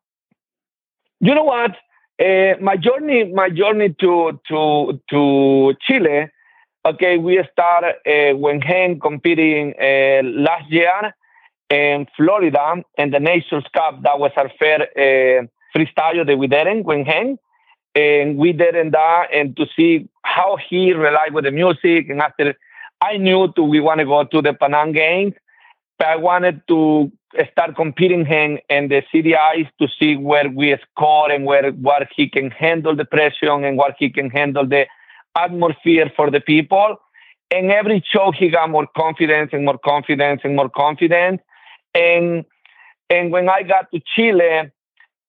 You 1.19 1.35
know 1.35 1.43
what? 1.43 1.71
Uh, 2.19 2.55
my 2.61 2.75
journey 2.77 3.31
my 3.31 3.49
journey 3.49 3.95
to 3.99 4.39
to 4.47 5.01
to 5.09 5.73
Chile. 5.81 6.27
Okay, 6.85 7.17
we 7.17 7.43
started 7.51 7.95
uh, 8.07 8.35
when 8.37 8.59
Hen 8.61 8.99
competing 8.99 9.73
uh, 9.79 10.23
last 10.23 10.71
year 10.71 11.13
in 11.71 12.05
Florida 12.17 12.83
in 12.97 13.11
the 13.11 13.19
Nations 13.19 13.63
Cup. 13.73 14.03
That 14.03 14.19
was 14.19 14.31
our 14.35 14.51
fair 14.59 14.81
uh, 14.81 15.45
freestyle 15.73 16.27
that 16.27 16.37
we 16.37 16.47
did 16.47 16.85
when 16.85 17.05
Hen 17.05 17.39
and 17.95 18.37
we 18.37 18.51
did 18.51 18.75
in 18.75 18.91
that 18.91 19.27
and 19.33 19.55
to 19.55 19.65
see 19.75 20.09
how 20.23 20.57
he 20.69 20.93
relied 20.93 21.33
with 21.33 21.45
the 21.45 21.51
music. 21.51 22.09
And 22.09 22.21
after 22.21 22.53
I 23.01 23.17
knew 23.17 23.51
to 23.53 23.63
we 23.63 23.79
want 23.79 23.99
to 23.99 24.05
go 24.05 24.23
to 24.25 24.41
the 24.41 24.53
Panam 24.53 24.93
Games, 24.93 25.33
but 25.97 26.07
I 26.07 26.15
wanted 26.17 26.61
to 26.67 27.11
start 27.51 27.75
competing 27.77 28.25
him 28.25 28.59
in 28.69 28.89
the 28.89 29.01
CDIs 29.13 29.69
to 29.79 29.87
see 29.97 30.17
where 30.17 30.49
we 30.49 30.75
score 30.91 31.31
and 31.31 31.45
where 31.45 31.71
what 31.71 32.07
he 32.15 32.27
can 32.29 32.51
handle 32.51 32.95
the 32.95 33.05
pressure 33.05 33.51
and 33.51 33.77
what 33.77 33.95
he 33.97 34.09
can 34.09 34.29
handle 34.29 34.67
the 34.67 34.85
atmosphere 35.37 36.11
for 36.15 36.29
the 36.29 36.41
people. 36.41 36.97
And 37.49 37.71
every 37.71 38.03
show 38.05 38.31
he 38.31 38.49
got 38.49 38.69
more 38.69 38.87
confidence 38.95 39.51
and 39.53 39.65
more 39.65 39.77
confidence 39.77 40.41
and 40.43 40.55
more 40.55 40.69
confidence. 40.69 41.41
And 41.93 42.45
and 43.09 43.31
when 43.31 43.49
I 43.49 43.63
got 43.63 43.91
to 43.91 43.99
Chile, 44.15 44.71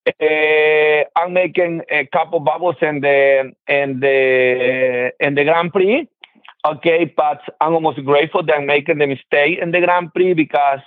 uh, 0.06 1.18
I'm 1.18 1.32
making 1.32 1.82
a 1.90 2.06
couple 2.12 2.40
bubbles 2.40 2.76
in 2.80 3.00
the 3.00 3.52
in 3.68 4.00
the 4.00 5.12
in 5.20 5.34
the 5.34 5.44
Grand 5.44 5.72
Prix. 5.72 6.08
Okay, 6.64 7.12
but 7.16 7.40
I'm 7.60 7.74
almost 7.74 8.04
grateful 8.04 8.44
that 8.44 8.54
I'm 8.54 8.66
making 8.66 8.98
the 8.98 9.06
mistake 9.06 9.58
in 9.60 9.72
the 9.72 9.80
Grand 9.80 10.14
Prix 10.14 10.34
because 10.34 10.78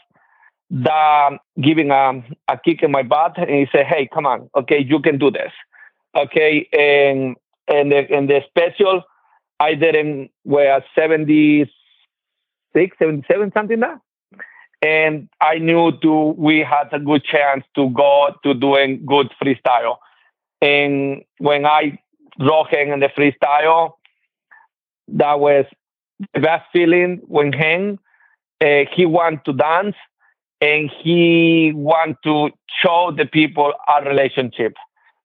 the 0.69 1.38
giving 1.61 1.91
a, 1.91 2.23
a 2.47 2.57
kick 2.57 2.82
in 2.82 2.91
my 2.91 3.03
butt 3.03 3.38
and 3.38 3.49
he 3.49 3.67
said, 3.71 3.86
"Hey, 3.86 4.07
come 4.13 4.26
on, 4.26 4.49
okay, 4.55 4.80
you 4.80 4.99
can 4.99 5.17
do 5.17 5.32
this." 5.32 5.51
Okay, 6.15 6.67
and 6.71 7.36
and 7.67 7.91
the, 7.91 8.09
and 8.11 8.30
the 8.30 8.41
special, 8.47 9.03
I 9.59 9.73
didn't 9.73 10.32
wear 10.43 10.84
76, 10.97 11.71
77, 12.97 13.51
something 13.53 13.80
that. 13.80 13.99
And 14.82 15.30
I 15.41 15.57
knew 15.57 15.91
to 16.01 16.36
we 16.38 16.59
had 16.59 16.89
a 16.91 16.99
good 16.99 17.23
chance 17.23 17.63
to 17.76 17.89
go 17.89 18.30
to 18.43 18.53
doing 18.53 19.05
good 19.05 19.32
freestyle. 19.41 19.97
And 20.61 21.23
when 21.39 21.65
I 21.65 21.97
him 22.69 22.91
in 22.91 22.99
the 22.99 23.09
freestyle, 23.17 23.93
that 25.07 25.39
was 25.39 25.65
the 26.34 26.39
best 26.39 26.65
feeling 26.71 27.21
when 27.28 27.53
him 27.53 27.99
uh, 28.61 28.86
he 28.93 29.05
want 29.05 29.45
to 29.45 29.53
dance 29.53 29.95
and 30.61 30.89
he 31.01 31.71
want 31.76 32.17
to 32.23 32.49
show 32.82 33.11
the 33.15 33.26
people 33.26 33.73
our 33.88 34.03
relationship 34.05 34.73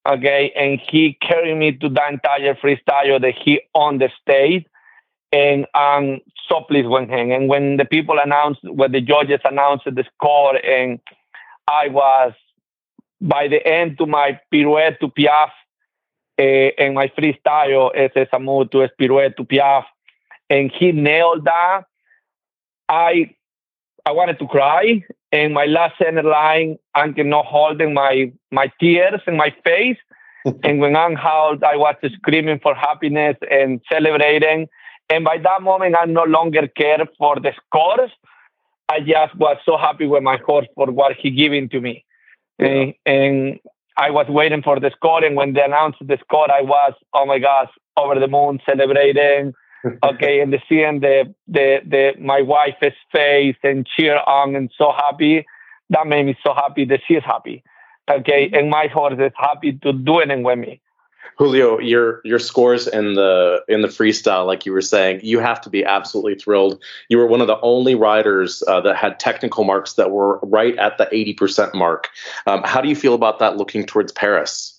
okay 0.09 0.53
and 0.57 0.81
he 0.91 1.17
carried 1.21 1.57
me 1.57 1.73
to 1.73 1.89
the 1.89 2.03
entire 2.09 2.55
freestyle 2.55 3.21
that 3.21 3.35
he 3.45 3.61
on 3.75 3.99
the 3.99 4.11
stage 4.21 4.65
and 5.33 5.67
I'm 5.75 6.21
so 6.49 6.63
pleased 6.63 6.89
with 6.89 7.09
him 7.09 7.31
and 7.31 7.49
when 7.49 7.77
the 7.77 7.85
people 7.85 8.19
announced 8.23 8.61
when 8.65 8.93
the 8.93 9.01
judges 9.01 9.41
announced 9.45 9.85
the 9.85 10.05
score 10.15 10.57
and 10.57 10.99
I 11.69 11.89
was 11.89 12.33
by 13.21 13.49
the 13.49 13.65
end 13.67 13.99
to 13.99 14.07
my 14.07 14.41
pirouette 14.53 14.99
to 15.01 15.09
piaffe 15.09 15.51
uh, 16.39 16.43
and 16.43 16.95
my 16.95 17.09
freestyle 17.09 17.91
ese 17.95 18.29
Samu 18.33 18.71
to 18.73 18.89
pirouette 18.99 19.37
to 19.37 19.45
piaffe 19.45 19.87
and 20.49 20.73
he 20.73 20.93
nailed 20.93 21.45
that 21.45 21.83
I 22.89 23.35
I 24.05 24.13
wanted 24.13 24.39
to 24.41 24.49
cry 24.49 25.05
and 25.33 25.55
my 25.55 25.67
last 25.67 25.97
center 25.99 26.23
line, 26.23 26.79
I'm 26.95 27.15
not 27.17 27.47
holding 27.47 27.95
my 27.95 28.33
my 28.51 28.73
tears 28.81 29.21
in 29.27 29.37
my 29.37 29.55
face. 29.65 29.99
and 30.65 30.81
when 30.81 30.97
I'm 30.97 31.15
held, 31.15 31.63
I 31.63 31.77
was 31.77 31.97
screaming 32.15 32.61
for 32.61 32.75
happiness 32.75 33.37
and 33.51 33.81
celebrating. 33.93 34.69
And 35.11 35.25
by 35.25 35.39
that 35.39 35.63
moment, 35.63 35.97
I 35.99 36.05
no 36.05 36.25
longer 36.25 36.69
care 36.69 37.05
for 37.19 37.37
the 37.37 37.53
scores. 37.67 38.11
I 38.89 39.01
just 39.01 39.35
was 39.37 39.57
so 39.65 39.77
happy 39.77 40.07
with 40.07 40.23
my 40.23 40.39
horse 40.47 40.67
for 40.75 40.87
what 40.87 41.17
he 41.17 41.31
giving 41.31 41.69
to 41.71 41.81
me. 41.81 42.05
Yeah. 42.59 42.67
And, 42.67 42.95
and 43.07 43.61
I 43.97 44.11
was 44.11 44.27
waiting 44.29 44.63
for 44.63 44.79
the 44.79 44.91
score. 44.97 45.25
And 45.25 45.37
when 45.37 45.53
they 45.53 45.63
announced 45.63 45.99
the 46.01 46.19
score, 46.25 46.51
I 46.51 46.63
was, 46.63 46.95
oh 47.15 47.27
my 47.27 47.39
gosh, 47.39 47.71
over 47.97 48.19
the 48.19 48.29
moon 48.29 48.61
celebrating 48.65 49.53
okay, 50.03 50.41
and 50.41 50.53
the 50.53 50.61
seeing 50.69 51.01
the 51.01 51.35
the 51.49 51.81
the 51.87 52.13
my 52.19 52.43
wife's 52.43 52.97
face 53.13 53.57
and 53.63 53.87
cheer 53.87 54.19
on 54.27 54.55
and 54.55 54.71
so 54.77 54.93
happy, 54.93 55.47
that 55.91 56.07
made 56.07 56.27
me 56.27 56.37
so 56.45 56.55
happy 56.55 56.85
that 56.87 57.01
she's 57.07 57.23
happy. 57.25 57.63
Okay, 58.11 58.47
mm-hmm. 58.47 58.55
and 58.55 58.71
my 58.71 58.89
horse 58.89 59.19
is 59.19 59.33
happy 59.37 59.73
to 59.73 59.93
do 59.93 60.21
it 60.21 60.43
with 60.43 60.59
me. 60.59 60.81
Julio, 61.41 61.79
your 61.79 62.21
your 62.23 62.39
scores 62.39 62.87
in 62.87 63.15
the 63.15 63.65
in 63.67 63.81
the 63.81 63.89
freestyle, 63.89 64.47
like 64.47 64.67
you 64.67 64.73
were 64.73 64.83
saying, 64.83 65.21
you 65.23 65.39
have 65.39 65.59
to 65.63 65.71
be 65.71 65.83
absolutely 65.83 66.35
thrilled. 66.35 66.79
You 67.09 67.17
were 67.17 67.27
one 67.27 67.41
of 67.41 67.47
the 67.47 67.59
only 67.63 67.95
riders 67.95 68.63
uh, 68.69 68.83
that 68.83 68.97
had 68.97 69.19
technical 69.19 69.65
marks 69.65 69.95
that 69.95 70.11
were 70.11 70.39
right 70.43 70.77
at 70.77 70.99
the 70.99 71.09
eighty 71.13 71.33
percent 71.33 71.75
mark. 71.75 72.11
Um, 72.47 72.61
how 72.67 72.83
do 72.83 72.91
you 72.91 72.95
feel 72.95 73.15
about 73.15 73.39
that 73.39 73.57
looking 73.57 73.87
towards 73.87 74.13
Paris? 74.13 74.79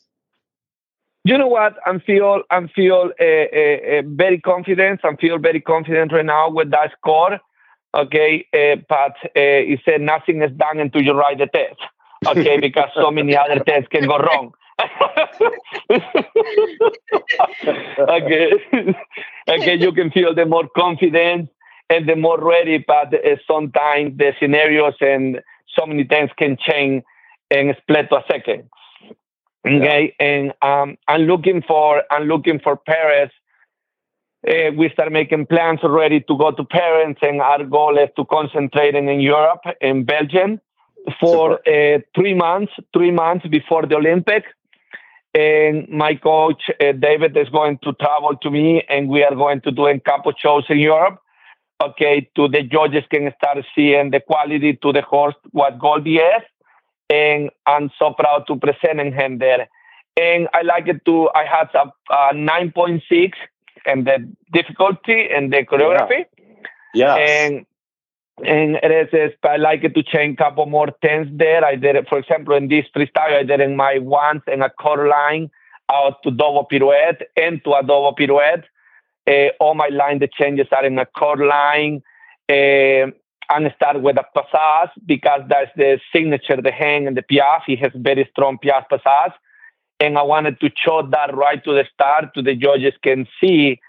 you 1.24 1.36
know 1.36 1.48
what? 1.48 1.78
I'm 1.88 2.00
feel 2.00 2.44
I'm 2.52 2.68
feel 2.68 3.12
uh, 3.20 3.24
uh, 3.24 4.00
uh, 4.00 4.02
very 4.06 4.40
confident. 4.40 5.02
I'm 5.04 5.18
feel 5.18 5.40
very 5.40 5.62
confident 5.62 6.12
right 6.12 6.24
now 6.24 6.52
with 6.52 6.70
that 6.70 6.92
score. 6.98 7.40
Okay, 7.96 8.46
uh, 8.54 8.82
but 8.88 9.16
uh, 9.36 9.66
he 9.66 9.80
said 9.84 10.02
nothing 10.02 10.44
is 10.44 10.52
done 10.52 10.80
until 10.80 11.02
you 11.02 11.14
write 11.14 11.40
the 11.40 11.48
test. 11.48 11.80
Okay, 12.28 12.60
because 12.68 12.90
so 12.94 13.10
many 13.10 13.36
other 13.36 13.64
tests 13.64 13.90
can 13.90 14.06
go 14.08 14.20
wrong. 14.20 14.54
okay, 18.10 18.52
okay, 19.48 19.76
you 19.76 19.92
can 19.92 20.12
feel 20.12 20.34
the 20.34 20.46
more 20.46 20.68
confident 20.76 21.50
and 21.90 22.08
the 22.08 22.16
more 22.16 22.40
ready, 22.40 22.78
but 22.88 23.14
uh, 23.14 23.36
sometimes 23.46 24.18
the 24.18 24.34
scenarios 24.40 24.94
and 25.02 25.42
so 25.78 25.86
many 25.86 26.04
things 26.06 26.30
can 26.38 26.58
change 26.58 27.04
in 27.50 27.76
split 27.82 28.08
a 28.12 28.22
second. 28.32 28.70
Okay, 29.66 30.16
yeah. 30.20 30.26
and 30.26 30.54
um, 30.62 30.98
I'm 31.08 31.22
looking 31.22 31.62
for 31.62 32.04
I'm 32.10 32.24
looking 32.24 32.60
for 32.60 32.78
Paris. 32.78 33.30
Uh, 34.48 34.72
we 34.76 34.90
start 34.90 35.12
making 35.12 35.46
plans 35.46 35.82
already 35.84 36.20
to 36.22 36.38
go 36.38 36.50
to 36.52 36.64
Paris, 36.64 37.16
and 37.22 37.42
our 37.42 37.64
goal 37.64 37.98
is 37.98 38.10
to 38.16 38.26
concentrate 38.26 38.96
in 38.96 39.08
Europe, 39.20 39.62
in 39.82 40.04
Belgium, 40.04 40.60
for 41.20 41.60
uh, 41.68 42.00
three 42.16 42.34
months. 42.34 42.72
Three 42.92 43.12
months 43.12 43.46
before 43.48 43.86
the 43.86 43.98
Olympic, 43.98 44.46
and 45.34 45.88
my 45.90 46.16
coach 46.16 46.64
uh, 46.80 46.92
David 46.92 47.36
is 47.38 47.50
going 47.50 47.80
to 47.84 47.94
travel 47.94 48.36
to 48.42 48.50
me, 48.50 48.84
and 48.90 49.10
we 49.10 49.24
are 49.24 49.36
going 49.36 49.62
to 49.62 49.72
do 49.72 49.88
a 49.88 50.00
couple 50.00 50.34
shows 50.38 50.66
in 50.70 50.80
Europe. 50.80 51.20
Okay, 51.82 52.30
to 52.36 52.48
the 52.48 52.64
judges 52.64 53.04
can 53.10 53.32
start 53.38 53.66
seeing 53.74 54.12
the 54.12 54.20
quality 54.20 54.78
to 54.82 54.92
the 54.92 55.02
horse 55.02 55.36
what 55.52 55.80
Goldie 55.80 56.18
is, 56.18 56.44
and 57.10 57.50
I'm 57.66 57.90
so 57.98 58.14
proud 58.14 58.46
to 58.48 58.56
present 58.56 59.14
him 59.14 59.40
there. 59.40 59.68
And 60.18 60.48
I 60.54 60.62
like 60.62 60.88
it 60.88 61.04
to, 61.06 61.30
I 61.34 61.46
had 61.46 61.70
a, 61.74 61.88
a 62.14 62.34
9.6 62.34 63.32
and 63.86 64.06
the 64.06 64.30
difficulty 64.54 65.28
and 65.34 65.52
the 65.52 65.66
choreography. 65.66 66.26
Yeah. 66.94 67.16
And 67.16 67.56
and 67.56 67.66
it 68.44 69.14
is, 69.14 69.32
I 69.44 69.58
like 69.58 69.82
to 69.82 70.04
change 70.04 70.36
a 70.40 70.44
couple 70.44 70.66
more 70.66 70.88
tens 71.04 71.28
there. 71.32 71.64
I 71.64 71.76
did 71.76 71.96
it, 71.96 72.08
for 72.10 72.20
example, 72.20 72.56
in 72.56 72.68
this 72.68 72.86
freestyle, 72.96 73.40
I 73.40 73.44
did 73.44 73.60
in 73.60 73.76
my 73.76 74.00
ones 74.00 74.42
and 74.48 74.64
a 74.64 74.70
quarter 74.70 75.08
line 75.08 75.50
out 75.92 76.24
to 76.24 76.32
double 76.32 76.66
pirouette 76.66 77.22
and 77.36 77.64
to 77.64 77.74
a 77.74 77.82
double 77.82 78.16
pirouette. 78.16 78.64
Uh, 79.28 79.50
all 79.60 79.76
my 79.76 79.88
line, 79.90 80.20
the 80.20 80.28
changes 80.28 80.68
are 80.72 80.86
in 80.86 80.98
a 80.98 81.06
quarter 81.06 81.46
line. 81.46 82.02
Uh, 82.50 83.12
and 83.52 83.72
start 83.76 84.02
with 84.02 84.18
a 84.18 84.26
passage 84.34 84.92
because 85.06 85.42
that's 85.50 85.72
the 85.76 86.00
signature, 86.14 86.62
the 86.62 86.72
hang 86.72 87.06
and 87.06 87.18
the 87.18 87.22
piaffe. 87.22 87.64
He 87.68 87.76
has 87.76 87.92
very 87.96 88.28
strong 88.32 88.58
piaffe 88.58 88.88
passage. 88.90 89.34
And 90.00 90.18
I 90.18 90.24
wanted 90.24 90.60
to 90.62 90.72
show 90.76 91.08
that 91.12 91.36
right 91.36 91.64
to 91.64 91.74
the 91.74 91.86
start 91.94 92.34
to 92.34 92.42
the 92.42 92.56
judges 92.56 92.94
can 93.04 93.28
see 93.40 93.80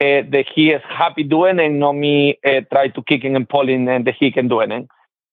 that 0.00 0.46
he 0.54 0.70
is 0.70 0.82
happy 0.88 1.22
doing 1.22 1.58
and 1.58 1.80
not 1.80 1.92
me 1.92 2.38
uh, 2.44 2.60
try 2.72 2.88
to 2.88 3.02
kicking 3.02 3.36
and 3.36 3.48
pulling 3.48 3.88
and 3.88 4.06
that 4.06 4.14
he 4.18 4.30
can 4.30 4.48
do 4.48 4.60
it. 4.60 4.88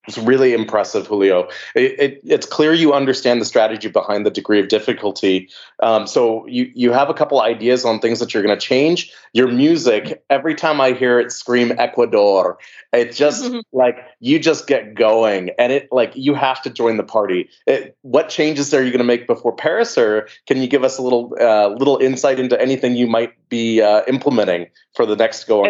It's 0.07 0.17
really 0.17 0.53
impressive, 0.53 1.07
Julio. 1.07 1.47
It, 1.75 1.99
it, 1.99 2.21
it's 2.25 2.45
clear 2.45 2.73
you 2.73 2.93
understand 2.93 3.39
the 3.39 3.45
strategy 3.45 3.87
behind 3.87 4.25
the 4.25 4.31
degree 4.31 4.59
of 4.59 4.67
difficulty. 4.67 5.49
Um, 5.81 6.07
so 6.07 6.45
you 6.45 6.69
you 6.75 6.91
have 6.91 7.09
a 7.09 7.13
couple 7.13 7.41
ideas 7.41 7.85
on 7.85 7.99
things 7.99 8.19
that 8.19 8.33
you're 8.33 8.43
going 8.43 8.57
to 8.57 8.65
change. 8.65 9.13
Your 9.31 9.47
music, 9.47 10.21
every 10.29 10.55
time 10.55 10.81
I 10.81 10.91
hear 10.91 11.21
it 11.21 11.31
scream 11.31 11.71
Ecuador, 11.77 12.57
it 12.91 13.13
just 13.13 13.49
like 13.71 13.97
you 14.19 14.39
just 14.39 14.67
get 14.67 14.93
going, 14.93 15.51
and 15.57 15.71
it 15.71 15.87
like 15.89 16.11
you 16.15 16.33
have 16.33 16.61
to 16.63 16.69
join 16.69 16.97
the 16.97 17.03
party. 17.03 17.49
It, 17.65 17.95
what 18.01 18.27
changes 18.27 18.73
are 18.73 18.83
you 18.83 18.89
going 18.89 18.97
to 18.97 19.05
make 19.05 19.25
before 19.25 19.55
Paris, 19.55 19.97
or 19.97 20.27
can 20.47 20.61
you 20.61 20.67
give 20.67 20.83
us 20.83 20.97
a 20.97 21.01
little 21.01 21.33
uh, 21.39 21.69
little 21.69 21.97
insight 21.97 22.41
into 22.41 22.59
anything 22.61 22.97
you 22.97 23.07
might 23.07 23.31
be 23.47 23.81
uh, 23.81 24.01
implementing 24.09 24.67
for 24.95 25.05
the 25.05 25.15
next 25.15 25.45
go 25.45 25.63
on 25.63 25.69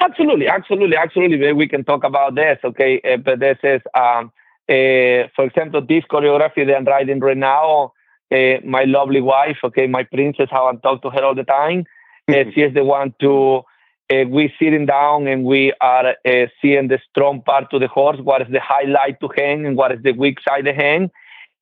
Absolutely, 0.00 0.46
absolutely, 0.46 0.96
absolutely. 0.96 1.52
We 1.52 1.68
can 1.68 1.84
talk 1.84 2.04
about 2.04 2.34
this, 2.34 2.58
okay? 2.62 3.00
Uh, 3.00 3.16
but 3.16 3.40
this 3.40 3.58
is, 3.62 3.80
um, 3.94 4.30
uh, 4.68 5.28
for 5.34 5.44
example, 5.44 5.80
this 5.80 6.04
choreography 6.10 6.66
that 6.66 6.76
I'm 6.76 6.84
writing 6.84 7.20
right 7.20 7.36
now. 7.36 7.92
Uh, 8.30 8.56
my 8.64 8.84
lovely 8.84 9.20
wife, 9.20 9.56
okay, 9.64 9.86
my 9.86 10.02
princess, 10.02 10.48
how 10.50 10.66
I 10.66 10.74
talk 10.76 11.02
to 11.02 11.10
her 11.10 11.24
all 11.24 11.34
the 11.34 11.44
time. 11.44 11.84
Mm-hmm. 12.28 12.50
she 12.54 12.62
is 12.62 12.74
the 12.74 12.84
one 12.84 13.14
to. 13.20 13.62
we 14.10 14.52
sitting 14.58 14.86
down 14.86 15.26
and 15.28 15.44
we 15.44 15.72
are 15.80 16.14
seeing 16.60 16.88
the 16.88 16.98
strong 17.08 17.40
part 17.42 17.70
to 17.70 17.78
the 17.78 17.88
horse. 17.88 18.18
What 18.20 18.42
is 18.42 18.48
the 18.50 18.60
highlight 18.60 19.20
to 19.20 19.28
hang 19.36 19.64
and 19.64 19.76
what 19.76 19.92
is 19.92 20.02
the 20.02 20.12
weak 20.12 20.38
side 20.46 20.64
to 20.64 20.74
hang, 20.74 21.10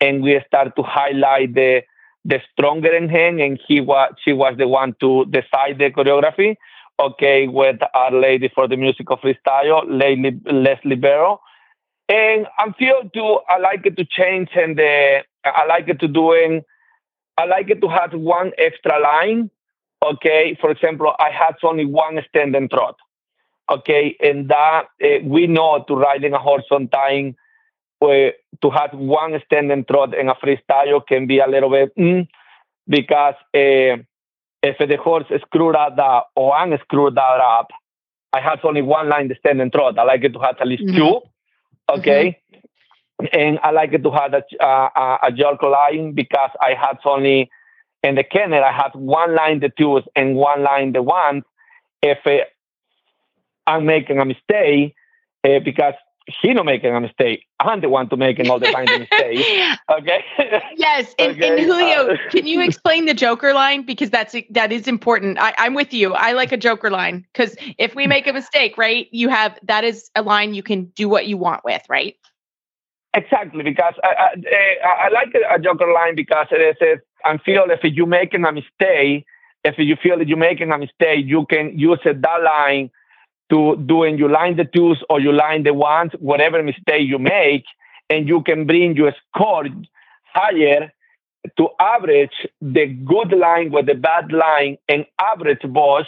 and 0.01 0.23
we 0.23 0.41
start 0.47 0.75
to 0.77 0.83
highlight 0.83 1.55
the 1.55 1.83
the 2.25 2.41
stronger 2.51 2.93
in 2.95 3.09
hang. 3.11 3.43
And 3.43 3.61
he 3.69 3.81
was 3.81 4.15
she 4.25 4.33
was 4.33 4.55
the 4.57 4.67
one 4.67 4.95
to 5.01 5.27
decide 5.27 5.79
the 5.79 5.91
choreography 5.91 6.57
okay, 7.01 7.49
with 7.49 7.81
Our 7.95 8.13
Lady 8.13 8.51
for 8.55 8.69
the 8.69 8.77
Music 8.77 9.11
of 9.11 9.21
Freestyle, 9.21 9.85
Lady 9.89 10.41
Leslie 10.51 10.97
Barrow. 10.97 11.41
And 12.09 12.47
I 12.59 12.71
feel 12.79 13.09
to 13.15 13.39
I 13.49 13.59
like 13.59 13.87
it 13.87 13.97
to 13.97 14.05
change 14.05 14.51
and 14.55 14.77
the 14.77 15.23
I 15.45 15.65
like 15.67 15.89
it 15.89 16.01
to 16.01 16.09
doing 16.09 16.63
I 17.37 17.47
like 17.47 17.71
it 17.71 17.81
to 17.81 17.89
have 17.89 18.13
one 18.13 18.53
extra 18.59 19.01
line. 19.01 19.51
Okay, 20.05 20.57
for 20.61 20.71
example, 20.71 21.15
I 21.19 21.31
had 21.31 21.55
only 21.63 21.87
one 21.87 22.21
stand 22.29 22.55
and 22.55 22.71
trot. 22.71 22.97
Okay, 23.71 24.17
and 24.21 24.51
that 24.51 24.85
uh, 25.03 25.09
we 25.25 25.47
know 25.47 25.83
to 25.89 25.95
riding 25.95 26.35
a 26.35 26.39
horse 26.39 26.67
on 26.71 26.89
time 26.89 27.35
uh, 28.03 28.31
to 28.61 28.71
have 28.71 28.91
one 28.93 29.41
stand 29.47 29.73
and 29.73 29.89
trot 29.89 30.15
in 30.15 30.29
a 30.29 30.35
freestyle 30.35 31.05
can 31.07 31.27
be 31.27 31.39
a 31.39 31.49
little 31.49 31.71
bit 31.71 31.97
mm, 31.97 32.29
because 32.87 33.35
uh, 33.55 33.97
if 34.65 34.79
the 34.79 34.97
horse 34.97 35.27
screwed 35.43 35.77
up 35.77 36.31
or 36.35 36.57
I'm 36.57 36.77
screwed 36.79 37.17
that 37.17 37.41
up, 37.41 37.69
I 38.33 38.41
have 38.41 38.61
only 38.65 38.83
one 38.83 39.09
line 39.09 39.29
to 39.29 39.35
stand 39.37 39.61
and 39.61 39.71
trot. 39.71 39.99
I 39.99 40.05
like 40.05 40.25
it 40.25 40.33
to 40.33 40.39
have 40.41 40.57
at 40.61 40.67
least 40.67 40.85
mm-hmm. 40.85 40.97
two. 40.97 41.21
Okay. 41.89 42.39
Mm-hmm. 43.23 43.27
And 43.39 43.59
I 43.63 43.71
like 43.71 43.93
it 43.93 44.03
to 44.03 44.11
have 44.11 44.33
a, 44.33 44.43
uh, 44.65 45.19
a 45.23 45.31
Joker 45.31 45.69
line 45.69 46.13
because 46.13 46.51
I 46.61 46.75
had 46.75 46.99
only 47.05 47.51
in 48.03 48.17
the 48.17 48.25
kennel, 48.25 48.65
I 48.65 48.73
had 48.73 48.91
one 48.95 49.35
line 49.35 49.61
the 49.61 49.71
twos 49.71 50.03
and 50.17 50.35
one 50.35 50.63
line 50.63 50.93
the 50.93 51.03
ones. 51.03 51.45
If 52.03 52.19
uh, 52.27 52.45
I'm 53.67 53.87
making 53.87 54.19
a 54.19 54.25
mistake, 54.25 54.95
uh, 55.45 55.59
because 55.65 55.95
he 56.27 56.55
not 56.55 56.65
making 56.65 56.95
a 56.95 57.01
mistake. 57.01 57.47
I'm 57.61 57.81
the 57.81 57.89
one 57.89 58.09
to 58.09 58.17
making 58.17 58.49
all 58.49 58.59
the 58.59 58.71
time 58.71 58.87
the 58.87 59.01
mistake. 59.01 59.79
Okay. 59.91 60.25
yes, 60.77 61.15
and, 61.19 61.33
okay. 61.33 61.49
and 61.49 61.61
Julio, 61.61 62.13
uh, 62.13 62.17
can 62.31 62.47
you 62.47 62.63
explain 62.63 63.05
the 63.05 63.15
Joker 63.15 63.53
line 63.53 63.85
because 63.85 64.11
that's 64.11 64.35
that 64.51 64.73
is 64.73 64.89
important. 64.89 65.39
I, 65.39 65.55
I'm 65.59 65.75
with 65.75 65.93
you. 65.93 66.15
I 66.15 66.33
like 66.33 66.53
a 66.53 66.57
Joker 66.57 66.91
line 66.91 67.27
because 67.33 67.55
if 67.79 67.95
we 67.95 68.07
make 68.07 68.27
a 68.27 68.33
mistake, 68.33 68.79
right, 68.79 69.09
you 69.13 69.29
have 69.29 69.59
that 69.65 69.85
is 69.85 70.11
a 70.15 70.23
line 70.23 70.55
you 70.55 70.63
can 70.63 70.87
do 70.97 71.09
what 71.09 71.27
you 71.27 71.37
want 71.37 71.65
with, 71.65 71.83
right? 71.89 72.17
Exactly, 73.15 73.63
because 73.63 73.95
I, 74.03 74.35
I, 74.53 75.07
I 75.07 75.09
like 75.11 75.35
a 75.55 75.59
Joker 75.61 75.93
line 75.93 76.17
because 76.17 76.47
it 76.51 76.77
says 76.79 76.99
I 77.25 77.37
feel 77.39 77.67
if 77.69 77.81
you're 77.83 78.07
making 78.07 78.45
a 78.45 78.53
mistake, 78.53 79.27
if 79.65 79.79
you 79.79 79.97
feel 80.03 80.19
that 80.19 80.29
you're 80.29 80.39
making 80.39 80.73
a 80.73 80.79
mistake, 80.79 81.25
you 81.27 81.47
can 81.47 81.79
use 81.79 82.01
that 82.05 82.43
line 82.43 82.91
to 83.51 83.77
doing 83.87 84.19
you 84.19 84.29
line 84.29 84.57
the 84.57 84.65
twos 84.65 85.03
or 85.11 85.21
you 85.21 85.33
line 85.33 85.63
the 85.65 85.75
ones, 85.75 86.13
whatever 86.19 86.63
mistake 86.63 87.07
you 87.07 87.19
make, 87.19 87.65
and 88.11 88.29
you 88.29 88.43
can 88.43 88.67
bring 88.67 88.97
your 88.97 89.13
score 89.29 89.67
higher 90.33 90.93
to 91.57 91.69
average 91.79 92.47
the 92.61 92.87
good 92.87 93.33
line 93.33 93.71
with 93.71 93.87
the 93.87 93.95
bad 93.95 94.33
line 94.33 94.79
and 94.89 95.05
average 95.21 95.61
boss, 95.65 96.07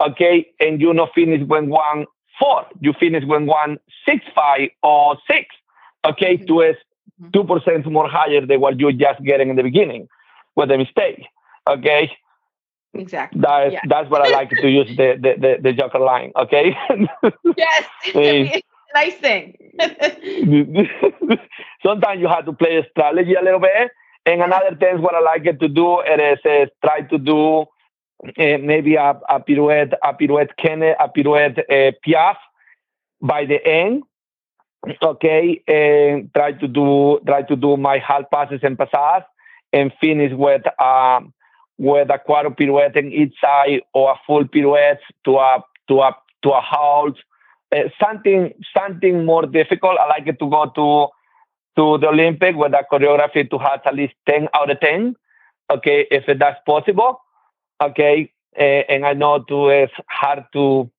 okay, 0.00 0.46
and 0.60 0.80
you 0.80 0.92
not 0.92 1.10
finish 1.14 1.46
when 1.46 1.68
one 1.68 2.06
four, 2.38 2.66
you 2.80 2.92
finish 2.98 3.24
when 3.24 3.46
one 3.46 3.78
six 4.06 4.24
five 4.34 4.68
or 4.82 5.16
six, 5.30 5.46
okay, 6.04 6.36
mm-hmm. 6.36 6.46
to 6.46 6.60
is 6.62 6.76
two 7.32 7.44
percent 7.44 7.86
more 7.86 8.08
higher 8.08 8.44
than 8.44 8.60
what 8.60 8.80
you're 8.80 8.92
just 8.92 9.22
getting 9.22 9.50
in 9.50 9.56
the 9.56 9.62
beginning 9.62 10.08
with 10.56 10.68
the 10.68 10.78
mistake, 10.78 11.24
okay. 11.68 12.10
Exactly. 12.94 13.40
That 13.40 13.66
is, 13.68 13.72
yeah. 13.74 13.80
That's 13.88 14.10
what 14.10 14.26
I 14.26 14.30
like 14.30 14.50
to 14.50 14.68
use 14.68 14.88
the, 14.96 15.16
the, 15.20 15.34
the, 15.40 15.56
the 15.62 15.72
Joker 15.72 15.98
line. 15.98 16.32
Okay. 16.36 16.76
yes. 17.56 17.84
nice 18.94 19.14
thing. 19.14 19.56
Sometimes 21.82 22.20
you 22.20 22.28
have 22.28 22.44
to 22.44 22.52
play 22.52 22.76
a 22.76 22.86
strategy 22.90 23.34
a 23.34 23.42
little 23.42 23.60
bit. 23.60 23.90
And 24.26 24.42
another 24.42 24.76
thing, 24.76 25.02
what 25.02 25.14
I 25.14 25.20
like 25.20 25.46
it 25.46 25.58
to 25.60 25.68
do 25.68 26.00
it 26.00 26.20
is 26.20 26.38
uh, 26.44 26.86
try 26.86 27.00
to 27.00 27.18
do 27.18 27.62
uh, 27.62 28.58
maybe 28.58 28.94
a, 28.94 29.18
a 29.28 29.40
pirouette, 29.40 29.94
a 30.04 30.14
pirouette 30.14 30.56
Kenne, 30.56 30.94
a 31.00 31.08
pirouette 31.08 31.58
uh, 31.58 31.92
Piaffe 32.04 32.36
by 33.20 33.46
the 33.46 33.64
end. 33.66 34.04
Okay, 35.00 35.62
and 35.68 36.32
try 36.34 36.52
to 36.52 36.66
do 36.66 37.20
try 37.24 37.42
to 37.42 37.54
do 37.54 37.76
my 37.76 37.98
half 37.98 38.24
passes 38.32 38.60
and 38.64 38.76
passes 38.76 39.24
and 39.72 39.92
finish 40.00 40.32
with 40.34 40.62
um, 40.80 41.32
with 41.78 42.10
a 42.10 42.18
quarter 42.18 42.50
pirouette 42.50 42.96
in 42.96 43.12
each 43.12 43.34
side 43.40 43.80
or 43.92 44.12
a 44.12 44.20
full 44.26 44.46
pirouette 44.46 45.00
to 45.24 45.36
a 45.36 45.64
to 45.88 46.00
a 46.00 46.16
to 46.42 46.50
a 46.50 46.60
halt. 46.60 47.16
Uh, 47.74 47.88
something 48.00 48.52
something 48.76 49.24
more 49.24 49.46
difficult. 49.46 49.98
I 49.98 50.06
like 50.08 50.26
it 50.26 50.38
to 50.38 50.50
go 50.50 50.66
to 50.66 51.08
to 51.76 51.98
the 51.98 52.08
Olympic 52.08 52.54
with 52.56 52.72
a 52.72 52.84
choreography 52.90 53.48
to 53.50 53.58
have 53.58 53.80
at 53.84 53.94
least 53.94 54.14
ten 54.28 54.48
out 54.54 54.70
of 54.70 54.80
ten. 54.80 55.16
Okay, 55.70 56.06
if 56.10 56.24
that's 56.38 56.60
possible. 56.66 57.20
Okay, 57.80 58.30
uh, 58.58 58.62
and 58.62 59.06
I 59.06 59.14
know 59.14 59.42
to 59.48 59.68
it's 59.68 59.92
hard 60.08 60.44
to 60.52 60.90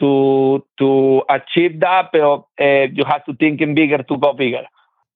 to 0.00 0.64
to 0.78 1.22
achieve 1.28 1.80
that, 1.80 2.10
but 2.12 2.44
uh, 2.60 2.86
you 2.92 3.04
have 3.04 3.24
to 3.24 3.34
think 3.34 3.60
in 3.60 3.74
bigger 3.74 3.98
to 3.98 4.16
go 4.18 4.32
bigger. 4.32 4.64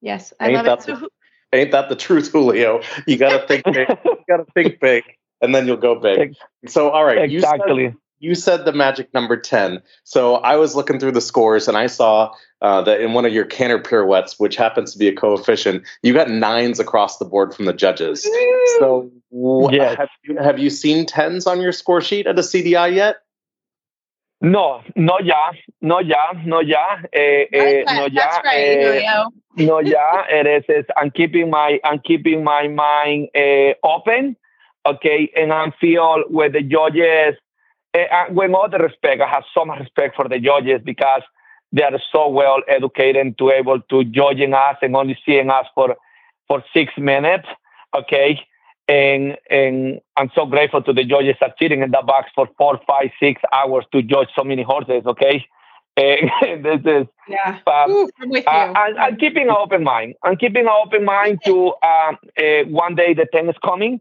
Yes, 0.00 0.32
I 0.40 0.50
Ain't 0.50 0.64
love 0.64 0.78
it. 0.78 0.82
So, 0.82 1.08
Ain't 1.52 1.72
that 1.72 1.88
the 1.88 1.96
truth, 1.96 2.32
Julio? 2.32 2.82
You 3.06 3.16
got 3.16 3.40
to 3.40 3.46
think 3.46 3.64
big. 3.64 3.88
you 4.04 4.16
got 4.28 4.38
to 4.38 4.46
think 4.54 4.80
big, 4.80 5.04
and 5.40 5.54
then 5.54 5.66
you'll 5.66 5.76
go 5.76 5.94
big. 5.94 6.34
So, 6.66 6.90
all 6.90 7.04
right, 7.04 7.18
exactly. 7.18 7.82
You 7.84 7.90
said, 7.90 7.98
you 8.18 8.34
said 8.34 8.64
the 8.64 8.72
magic 8.72 9.12
number 9.12 9.36
10. 9.36 9.82
So 10.04 10.36
I 10.36 10.56
was 10.56 10.74
looking 10.74 10.98
through 10.98 11.12
the 11.12 11.20
scores 11.20 11.68
and 11.68 11.76
I 11.76 11.86
saw 11.86 12.32
uh, 12.62 12.82
that 12.82 13.00
in 13.00 13.12
one 13.12 13.26
of 13.26 13.32
your 13.32 13.44
canter 13.44 13.78
pirouettes, 13.78 14.38
which 14.38 14.56
happens 14.56 14.92
to 14.92 14.98
be 14.98 15.08
a 15.08 15.14
coefficient, 15.14 15.84
you 16.02 16.14
got 16.14 16.30
nines 16.30 16.80
across 16.80 17.18
the 17.18 17.24
board 17.24 17.54
from 17.54 17.66
the 17.66 17.74
judges. 17.74 18.26
So 18.78 19.10
yes. 19.70 19.98
have, 19.98 20.08
you, 20.24 20.36
have 20.38 20.58
you 20.58 20.70
seen 20.70 21.04
tens 21.04 21.46
on 21.46 21.60
your 21.60 21.72
score 21.72 22.00
sheet 22.00 22.26
at 22.26 22.38
a 22.38 22.42
CDI 22.42 22.94
yet? 22.94 23.16
No, 24.40 24.82
no 24.94 25.18
ya, 25.20 25.52
no 25.80 26.00
ya, 26.00 26.32
no 26.44 26.60
ya, 26.60 26.98
eh, 27.12 27.46
eh, 27.52 27.84
no 27.94 28.06
ya, 28.06 28.40
right, 28.44 28.56
eh, 28.56 29.24
no 29.56 29.80
ya. 29.80 30.24
It 30.28 30.64
is, 30.68 30.84
I'm 30.96 31.10
keeping 31.10 31.48
my, 31.48 31.80
I'm 31.84 32.00
keeping 32.00 32.44
my 32.44 32.68
mind 32.68 33.30
eh, 33.34 33.72
open, 33.82 34.36
okay, 34.84 35.30
and 35.34 35.52
I 35.52 35.72
feel 35.80 36.24
with 36.28 36.52
the 36.52 36.62
judges, 36.62 37.34
eh, 37.94 38.06
with 38.28 38.52
all 38.52 38.68
the 38.68 38.78
respect, 38.78 39.22
I 39.22 39.28
have 39.28 39.44
so 39.54 39.64
much 39.64 39.80
respect 39.80 40.16
for 40.16 40.28
the 40.28 40.38
judges 40.38 40.82
because 40.84 41.22
they 41.72 41.82
are 41.82 41.98
so 42.12 42.28
well 42.28 42.60
educated 42.68 43.38
to 43.38 43.50
able 43.50 43.80
to 43.80 44.04
judging 44.04 44.52
us 44.52 44.76
and 44.82 44.94
only 44.94 45.18
seeing 45.24 45.50
us 45.50 45.66
for 45.74 45.96
for 46.46 46.62
six 46.74 46.92
minutes, 46.98 47.48
okay 47.96 48.38
and 48.88 49.36
and 49.50 50.00
I'm 50.16 50.30
so 50.34 50.46
grateful 50.46 50.82
to 50.82 50.92
the 50.92 51.04
judges 51.04 51.36
that 51.40 51.54
sitting 51.58 51.82
in 51.82 51.90
that 51.90 52.06
box 52.06 52.30
for 52.34 52.48
four, 52.56 52.80
five, 52.86 53.10
six 53.20 53.42
hours 53.52 53.84
to 53.92 54.02
judge 54.02 54.28
so 54.36 54.44
many 54.44 54.62
horses. 54.62 55.02
Okay, 55.06 55.44
and 55.96 56.64
this 56.64 56.80
is 56.84 57.06
yeah. 57.28 57.58
Um, 57.66 57.90
Ooh, 57.90 58.10
I'm 58.20 58.28
with 58.28 58.44
you. 58.44 58.50
Uh, 58.50 58.72
I'm, 58.76 58.98
I'm, 58.98 59.16
keeping 59.16 59.48
an 59.48 59.56
open 59.58 59.82
mind. 59.82 60.14
I'm 60.22 60.36
keeping 60.36 60.66
an 60.66 60.72
open 60.84 61.04
mind 61.04 61.40
to 61.46 61.68
um, 61.82 62.18
uh, 62.38 62.64
one 62.68 62.94
day 62.94 63.14
the 63.14 63.26
ten 63.32 63.48
is 63.48 63.56
coming. 63.64 64.00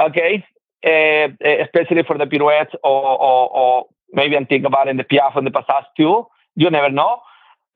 Okay, 0.00 0.44
uh, 0.84 1.28
especially 1.62 2.02
for 2.02 2.18
the 2.18 2.26
pirouettes 2.26 2.74
or, 2.82 3.18
or, 3.18 3.50
or 3.50 3.86
maybe 4.12 4.36
I'm 4.36 4.46
thinking 4.46 4.66
about 4.66 4.88
in 4.88 4.96
the 4.96 5.04
Piaffe 5.04 5.36
and 5.36 5.46
the 5.46 5.50
Passage 5.50 5.86
too. 5.96 6.26
You 6.54 6.70
never 6.70 6.90
know. 6.90 7.20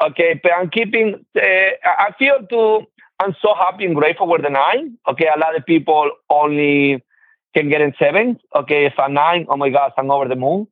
Okay, 0.01 0.41
but 0.43 0.53
I'm 0.53 0.71
keeping. 0.71 1.25
Uh, 1.37 1.41
I 1.85 2.13
feel 2.19 2.47
to 2.51 2.87
I'm 3.21 3.37
so 3.43 3.55
happy 3.55 3.85
and 3.85 3.95
grateful 3.95 4.27
with 4.27 4.43
the 4.43 4.49
nine. 4.49 4.97
Okay, 5.07 5.29
a 5.35 5.39
lot 5.39 5.55
of 5.55 5.67
people 5.67 6.11
only 6.31 7.05
can 7.55 7.69
get 7.69 7.83
in 7.83 7.93
seven. 7.99 8.41
Okay, 8.57 8.87
if 8.87 8.95
I'm 8.99 9.13
nine, 9.13 9.45
oh 9.51 9.59
my 9.59 9.69
gosh, 9.69 9.93
I'm 9.99 10.11
over 10.11 10.27
the 10.27 10.37
moon. 10.37 10.67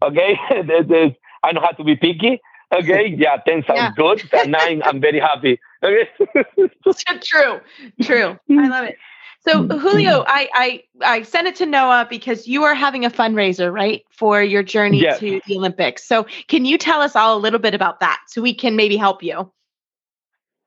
Okay, 0.00 0.38
this 0.66 0.86
is, 0.88 1.12
I 1.42 1.52
know 1.52 1.60
how 1.60 1.72
to 1.72 1.84
be 1.84 1.94
picky. 1.94 2.40
Okay, 2.72 3.08
yeah, 3.18 3.36
10 3.46 3.64
sounds 3.66 3.78
yeah. 3.78 3.92
good. 3.94 4.22
At 4.32 4.48
nine, 4.48 4.82
I'm 4.84 5.00
very 5.00 5.20
happy. 5.20 5.60
Okay. 5.84 7.18
true, 7.22 7.60
true. 8.02 8.38
I 8.50 8.68
love 8.68 8.84
it. 8.84 8.96
So 9.40 9.66
Julio, 9.66 10.24
I, 10.28 10.48
I 10.54 10.82
I 11.04 11.22
sent 11.22 11.48
it 11.48 11.56
to 11.56 11.66
Noah 11.66 12.06
because 12.08 12.46
you 12.46 12.62
are 12.62 12.74
having 12.74 13.04
a 13.04 13.10
fundraiser, 13.10 13.72
right, 13.72 14.04
for 14.10 14.40
your 14.40 14.62
journey 14.62 15.02
yes. 15.02 15.18
to 15.18 15.40
the 15.44 15.56
Olympics. 15.56 16.04
So 16.06 16.26
can 16.46 16.64
you 16.64 16.78
tell 16.78 17.00
us 17.00 17.16
all 17.16 17.36
a 17.36 17.40
little 17.40 17.58
bit 17.58 17.74
about 17.74 17.98
that 17.98 18.20
so 18.28 18.40
we 18.40 18.54
can 18.54 18.76
maybe 18.76 18.96
help 18.96 19.24
you? 19.24 19.50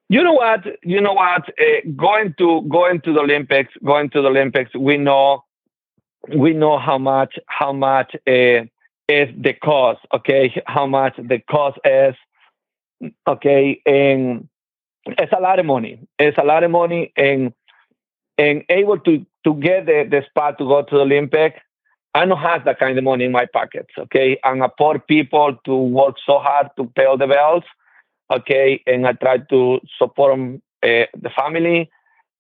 You 0.09 0.23
know 0.23 0.33
what? 0.33 0.65
You 0.83 1.01
know 1.01 1.13
what? 1.13 1.49
Uh, 1.59 1.89
going 1.95 2.35
to 2.37 2.61
going 2.69 3.01
to 3.01 3.13
the 3.13 3.21
Olympics, 3.21 3.73
going 3.83 4.09
to 4.11 4.21
the 4.21 4.27
Olympics, 4.27 4.75
we 4.75 4.97
know 4.97 5.43
we 6.35 6.53
know 6.53 6.77
how 6.77 6.97
much 6.97 7.39
how 7.47 7.73
much 7.73 8.15
uh, 8.27 8.65
is 9.09 9.29
the 9.37 9.53
cost. 9.63 10.01
Okay, 10.13 10.61
how 10.67 10.85
much 10.85 11.15
the 11.17 11.39
cost 11.49 11.79
is. 11.83 12.15
Okay, 13.27 13.81
and 13.85 14.47
it's 15.07 15.33
a 15.33 15.41
lot 15.41 15.59
of 15.59 15.65
money. 15.65 16.07
It's 16.19 16.37
a 16.37 16.43
lot 16.43 16.63
of 16.63 16.69
money, 16.69 17.11
and 17.17 17.51
and 18.37 18.63
able 18.69 18.99
to 18.99 19.25
to 19.43 19.53
get 19.55 19.87
the, 19.87 20.07
the 20.09 20.23
spot 20.29 20.59
to 20.59 20.65
go 20.65 20.83
to 20.83 20.95
the 20.95 21.01
Olympic. 21.01 21.61
I 22.13 22.25
don't 22.25 22.39
have 22.39 22.63
that 22.65 22.79
kind 22.79 22.97
of 22.97 23.03
money 23.03 23.25
in 23.25 23.31
my 23.31 23.45
pockets. 23.45 23.89
Okay, 23.97 24.37
I'm 24.43 24.61
a 24.61 24.69
poor 24.69 24.99
people 24.99 25.57
to 25.65 25.75
work 25.75 26.15
so 26.23 26.37
hard 26.37 26.69
to 26.77 26.85
pay 26.95 27.05
all 27.05 27.17
the 27.17 27.27
bills 27.27 27.63
okay, 28.31 28.81
and 28.85 29.07
I 29.07 29.13
try 29.13 29.37
to 29.37 29.79
support 29.97 30.39
uh, 30.39 30.57
the 30.83 31.29
family 31.35 31.89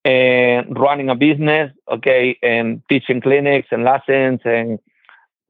and 0.03 0.77
running 0.77 1.09
a 1.09 1.15
business, 1.15 1.71
okay, 1.91 2.37
and 2.43 2.81
teaching 2.89 3.21
clinics 3.21 3.69
and 3.71 3.83
lessons, 3.83 4.41
and 4.45 4.79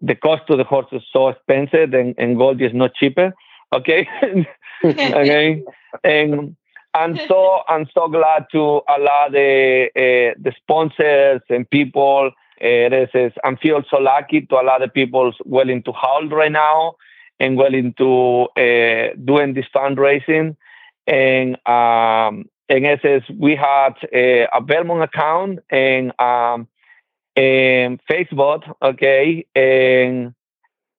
the 0.01 0.15
cost 0.15 0.43
of 0.49 0.57
the 0.57 0.63
horse 0.63 0.87
is 0.91 1.03
so 1.11 1.29
expensive, 1.29 1.93
and, 1.93 2.15
and 2.17 2.37
gold 2.37 2.61
is 2.61 2.73
not 2.73 2.93
cheaper, 2.95 3.33
okay, 3.73 4.07
okay, 4.85 5.63
and 6.03 6.55
I'm 6.93 7.17
so 7.27 7.61
I'm 7.67 7.87
so 7.93 8.07
glad 8.07 8.45
to 8.53 8.81
allow 8.87 9.27
the 9.29 9.89
uh, 9.95 10.39
the 10.41 10.53
sponsors 10.61 11.41
and 11.49 11.69
people. 11.69 12.31
Uh, 12.61 12.87
this 12.87 13.09
is, 13.13 13.33
I'm 13.43 13.57
feel 13.57 13.83
so 13.89 13.97
lucky 13.97 14.41
to 14.41 14.55
allow 14.55 14.79
the 14.79 14.87
people 14.87 15.33
willing 15.43 15.83
to 15.83 15.91
hold 15.91 16.31
right 16.31 16.51
now 16.51 16.95
and 17.39 17.57
willing 17.57 17.93
into 17.93 18.47
uh, 18.57 19.13
doing 19.23 19.53
this 19.53 19.65
fundraising. 19.73 20.55
And 21.07 21.57
um, 21.67 22.49
in 22.69 22.85
essence, 22.85 23.25
we 23.37 23.55
had 23.55 23.93
a, 24.11 24.47
a 24.53 24.61
Belmont 24.61 25.03
account, 25.03 25.59
and 25.69 26.19
um, 26.19 26.67
and 27.35 27.99
Facebook, 28.09 28.63
okay, 28.81 29.45
and 29.55 30.33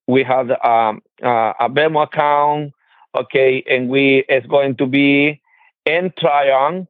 we 0.07 0.23
had 0.23 0.51
um, 0.65 1.03
uh, 1.23 1.55
a 1.59 1.69
Belmont 1.69 2.11
account, 2.13 2.73
okay, 3.17 3.65
and 3.69 3.89
we 3.89 4.25
it's 4.29 4.47
going 4.47 4.77
to 4.77 4.87
be 4.87 5.41
in 5.85 6.13
Tryon, 6.19 6.87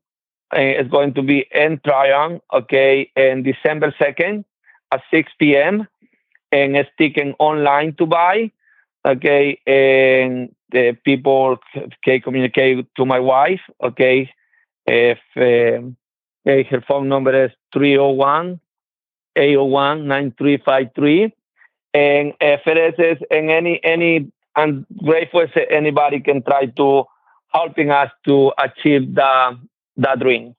it's 0.52 0.90
going 0.90 1.14
to 1.14 1.22
be 1.22 1.46
in 1.52 1.80
Tryon, 1.84 2.40
okay, 2.52 3.10
in 3.16 3.42
December 3.44 3.94
second 3.98 4.44
at 4.92 5.02
six 5.10 5.32
p.m. 5.38 5.86
and 6.52 6.76
it's 6.76 6.90
taken 6.98 7.34
online 7.38 7.94
to 7.94 8.06
buy, 8.06 8.50
okay, 9.06 9.60
and 9.66 10.54
the 10.72 10.96
people 11.04 11.58
can 12.04 12.20
communicate 12.20 12.86
to 12.96 13.06
my 13.06 13.20
wife, 13.20 13.60
okay, 13.82 14.30
if 14.86 15.18
um, 15.36 15.96
her 16.44 16.84
phone 16.86 17.08
number 17.08 17.44
is 17.44 17.50
301 17.72 18.60
801 19.36 20.06
9353 20.06 21.34
and 21.94 22.32
if 22.40 22.60
it 22.66 22.98
is 22.98 23.18
in 23.30 23.50
any 23.50 23.80
any 23.84 24.30
I'm 24.54 24.86
grateful 25.04 25.46
anybody 25.70 26.20
can 26.20 26.42
try 26.42 26.66
to 26.66 27.04
helping 27.52 27.90
us 27.90 28.10
to 28.26 28.52
achieve 28.58 29.14
the 29.14 29.58
that 29.98 30.20
dream. 30.20 30.54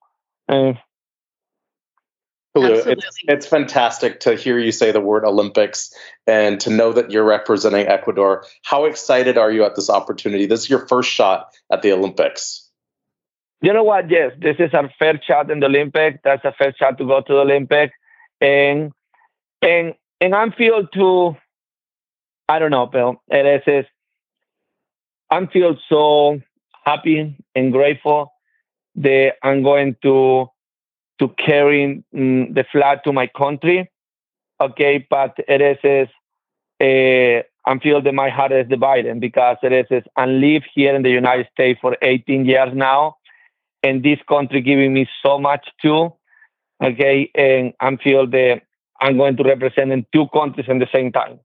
Julio, 2.62 2.84
it's, 2.86 3.18
it's 3.24 3.46
fantastic 3.46 4.20
to 4.22 4.36
hear 4.36 4.60
you 4.60 4.72
say 4.72 4.92
the 4.92 5.02
word 5.02 5.26
Olympics 5.26 5.94
and 6.26 6.60
to 6.62 6.70
know 6.70 6.94
that 6.94 7.12
you're 7.12 7.24
representing 7.24 7.88
Ecuador. 7.88 8.46
How 8.64 8.86
excited 8.86 9.38
are 9.38 9.52
you 9.52 9.64
at 9.64 9.76
this 9.76 9.90
opportunity? 9.90 10.46
This 10.46 10.62
is 10.62 10.70
your 10.70 10.88
first 10.88 11.10
shot 11.10 11.54
at 11.72 11.82
the 11.82 11.92
Olympics. 11.92 12.70
You 13.62 13.74
know 13.74 13.84
what? 13.84 14.10
Yes, 14.10 14.34
this 14.40 14.58
is 14.60 14.74
our 14.74 14.92
first 15.00 15.26
shot 15.26 15.50
in 15.50 15.60
the 15.60 15.66
Olympics. 15.66 16.20
That's 16.24 16.46
a 16.46 16.54
first 16.58 16.78
shot 16.78 16.98
to 17.00 17.06
go 17.06 17.22
to 17.22 17.34
the 17.34 17.40
Olympics, 17.40 17.94
and 18.40 18.92
and 19.62 19.96
and 20.22 20.36
I'm 20.36 20.52
feel 20.52 20.86
too. 20.88 21.36
I 22.48 22.60
don't 22.60 22.72
know, 22.72 22.86
Bill. 22.86 23.22
It 23.30 23.68
is. 23.68 23.86
I'm 25.30 25.48
feel 25.48 25.76
so 25.90 26.40
happy 26.86 27.36
and 27.56 27.72
grateful 27.72 28.32
that 28.96 29.34
I'm 29.44 29.64
going 29.64 29.96
to 30.04 30.50
to 31.20 31.30
carry 31.44 32.04
mm, 32.14 32.54
the 32.54 32.66
flag 32.72 33.04
to 33.04 33.14
my 33.14 33.28
country. 33.28 33.90
Okay, 34.60 35.06
but 35.10 35.36
it 35.48 35.62
is, 35.84 36.08
uh, 36.82 37.44
I 37.70 37.80
feel 37.80 38.02
that 38.02 38.14
my 38.14 38.30
heart 38.30 38.52
is 38.52 38.68
divided 38.68 39.20
because 39.20 39.58
it 39.62 39.88
is, 39.92 40.04
I 40.16 40.26
live 40.26 40.64
here 40.74 40.96
in 40.96 41.04
the 41.04 41.10
United 41.10 41.48
States 41.52 41.80
for 41.82 41.96
18 42.02 42.46
years 42.46 42.72
now, 42.74 43.18
and 43.84 44.04
this 44.04 44.20
country 44.28 44.62
giving 44.62 44.94
me 44.94 45.08
so 45.24 45.40
much 45.40 45.68
too. 45.82 46.14
Okay, 46.84 47.32
and 47.34 47.74
I 47.80 47.96
feel 47.98 48.28
that 48.28 48.62
I'm 49.02 49.18
going 49.18 49.38
to 49.38 49.44
represent 49.44 49.92
in 49.92 50.06
two 50.14 50.28
countries 50.34 50.68
at 50.70 50.80
the 50.80 50.88
same 50.94 51.12
time. 51.12 51.40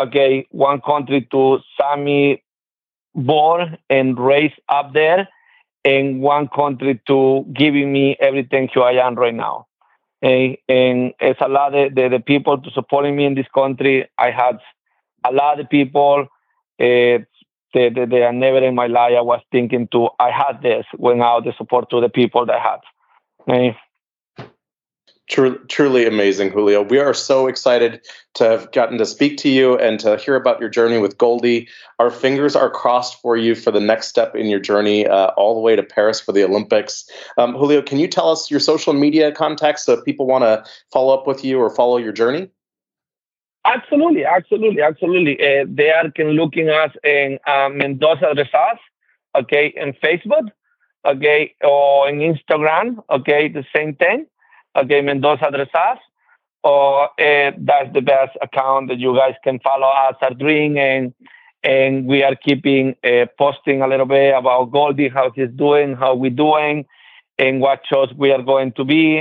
Okay, 0.00 0.46
one 0.50 0.80
country 0.80 1.26
to 1.32 1.58
Sammy 1.76 2.42
born 3.14 3.78
and 3.90 4.18
raised 4.18 4.60
up 4.68 4.92
there, 4.92 5.28
and 5.84 6.20
one 6.20 6.48
country 6.48 7.00
to 7.06 7.46
giving 7.52 7.92
me 7.92 8.16
everything 8.20 8.68
who 8.72 8.82
I 8.82 8.92
am 9.06 9.14
right 9.14 9.34
now. 9.34 9.66
And, 10.20 10.56
and 10.68 11.14
it's 11.20 11.40
a 11.40 11.48
lot 11.48 11.74
of 11.74 11.94
the, 11.94 12.08
the 12.08 12.20
people 12.20 12.58
to 12.58 12.70
supporting 12.72 13.16
me 13.16 13.24
in 13.24 13.34
this 13.34 13.46
country. 13.54 14.08
I 14.18 14.30
had 14.30 14.58
a 15.24 15.32
lot 15.32 15.60
of 15.60 15.68
people. 15.70 16.26
Uh, 16.80 17.18
they, 17.74 18.22
are 18.22 18.32
never 18.32 18.64
in 18.64 18.74
my 18.74 18.86
life. 18.86 19.12
I 19.16 19.20
was 19.20 19.40
thinking 19.52 19.88
to, 19.92 20.08
I 20.18 20.30
had 20.30 20.62
this 20.62 20.86
I 20.94 21.44
the 21.44 21.52
support 21.56 21.90
to 21.90 22.00
the 22.00 22.08
people 22.08 22.46
that 22.46 22.56
I 22.56 22.80
had. 23.56 23.74
Truly, 25.28 25.58
truly 25.68 26.06
amazing, 26.06 26.50
Julio. 26.50 26.80
We 26.80 26.98
are 26.98 27.12
so 27.12 27.48
excited 27.48 28.00
to 28.34 28.44
have 28.44 28.72
gotten 28.72 28.96
to 28.96 29.04
speak 29.04 29.36
to 29.38 29.50
you 29.50 29.76
and 29.76 30.00
to 30.00 30.16
hear 30.16 30.36
about 30.36 30.58
your 30.58 30.70
journey 30.70 30.96
with 30.96 31.18
Goldie. 31.18 31.68
Our 31.98 32.10
fingers 32.10 32.56
are 32.56 32.70
crossed 32.70 33.20
for 33.20 33.36
you 33.36 33.54
for 33.54 33.70
the 33.70 33.80
next 33.80 34.08
step 34.08 34.34
in 34.34 34.46
your 34.46 34.58
journey, 34.58 35.06
uh, 35.06 35.26
all 35.36 35.54
the 35.54 35.60
way 35.60 35.76
to 35.76 35.82
Paris 35.82 36.18
for 36.18 36.32
the 36.32 36.44
Olympics. 36.44 37.10
Um, 37.36 37.54
Julio, 37.54 37.82
can 37.82 37.98
you 37.98 38.08
tell 38.08 38.30
us 38.30 38.50
your 38.50 38.58
social 38.58 38.94
media 38.94 39.30
contacts 39.30 39.84
so 39.84 39.92
if 39.92 40.04
people 40.04 40.26
want 40.26 40.44
to 40.44 40.64
follow 40.90 41.12
up 41.12 41.26
with 41.26 41.44
you 41.44 41.58
or 41.58 41.68
follow 41.68 41.98
your 41.98 42.12
journey? 42.12 42.48
Absolutely, 43.66 44.24
absolutely, 44.24 44.80
absolutely. 44.80 45.34
Uh, 45.40 45.66
they 45.68 45.90
are 45.90 46.10
can 46.10 46.28
looking 46.30 46.70
us 46.70 46.92
in 47.04 47.38
uh, 47.46 47.68
Mendoza 47.68 48.32
Dressage, 48.34 48.78
okay, 49.34 49.74
in 49.76 49.92
Facebook, 49.92 50.48
okay, 51.04 51.54
or 51.62 52.08
in 52.08 52.20
Instagram, 52.20 53.04
okay, 53.10 53.48
the 53.48 53.66
same 53.76 53.94
thing 53.94 54.24
okay, 54.76 55.00
Mendoza 55.00 55.46
Dressage, 55.46 55.98
or 56.64 57.04
uh, 57.04 57.52
that's 57.58 57.92
the 57.94 58.00
best 58.00 58.36
account 58.42 58.88
that 58.88 58.98
you 58.98 59.14
guys 59.16 59.34
can 59.44 59.58
follow 59.60 59.86
us 59.86 60.16
are 60.20 60.34
doing 60.34 60.78
and 60.78 61.14
and 61.64 62.06
we 62.06 62.22
are 62.22 62.36
keeping 62.36 62.94
uh, 63.04 63.26
posting 63.36 63.82
a 63.82 63.88
little 63.88 64.06
bit 64.06 64.32
about 64.34 64.70
Goldie, 64.70 65.08
how 65.08 65.30
he's 65.34 65.50
doing, 65.56 65.96
how 65.96 66.14
we're 66.14 66.30
doing, 66.30 66.86
and 67.36 67.60
what 67.60 67.80
shows 67.90 68.12
we 68.16 68.30
are 68.30 68.42
going 68.42 68.72
to 68.72 68.84
be, 68.84 69.18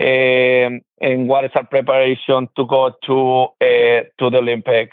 um, 0.00 0.80
and 1.00 1.28
what 1.28 1.44
is 1.44 1.52
our 1.54 1.64
preparation 1.66 2.48
to 2.56 2.66
go 2.66 2.92
to 3.04 3.42
uh, 3.64 4.02
to 4.18 4.30
the 4.30 4.38
Olympic 4.38 4.92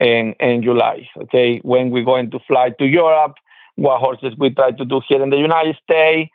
in 0.00 0.34
in 0.40 0.62
July. 0.62 1.08
Okay, 1.22 1.58
when 1.62 1.90
we're 1.90 2.04
going 2.04 2.30
to 2.30 2.38
fly 2.46 2.70
to 2.78 2.86
Europe, 2.86 3.34
what 3.76 4.00
horses 4.00 4.34
we 4.38 4.50
try 4.50 4.70
to 4.72 4.84
do 4.84 5.00
here 5.08 5.22
in 5.22 5.30
the 5.30 5.36
United 5.36 5.76
States, 5.82 6.30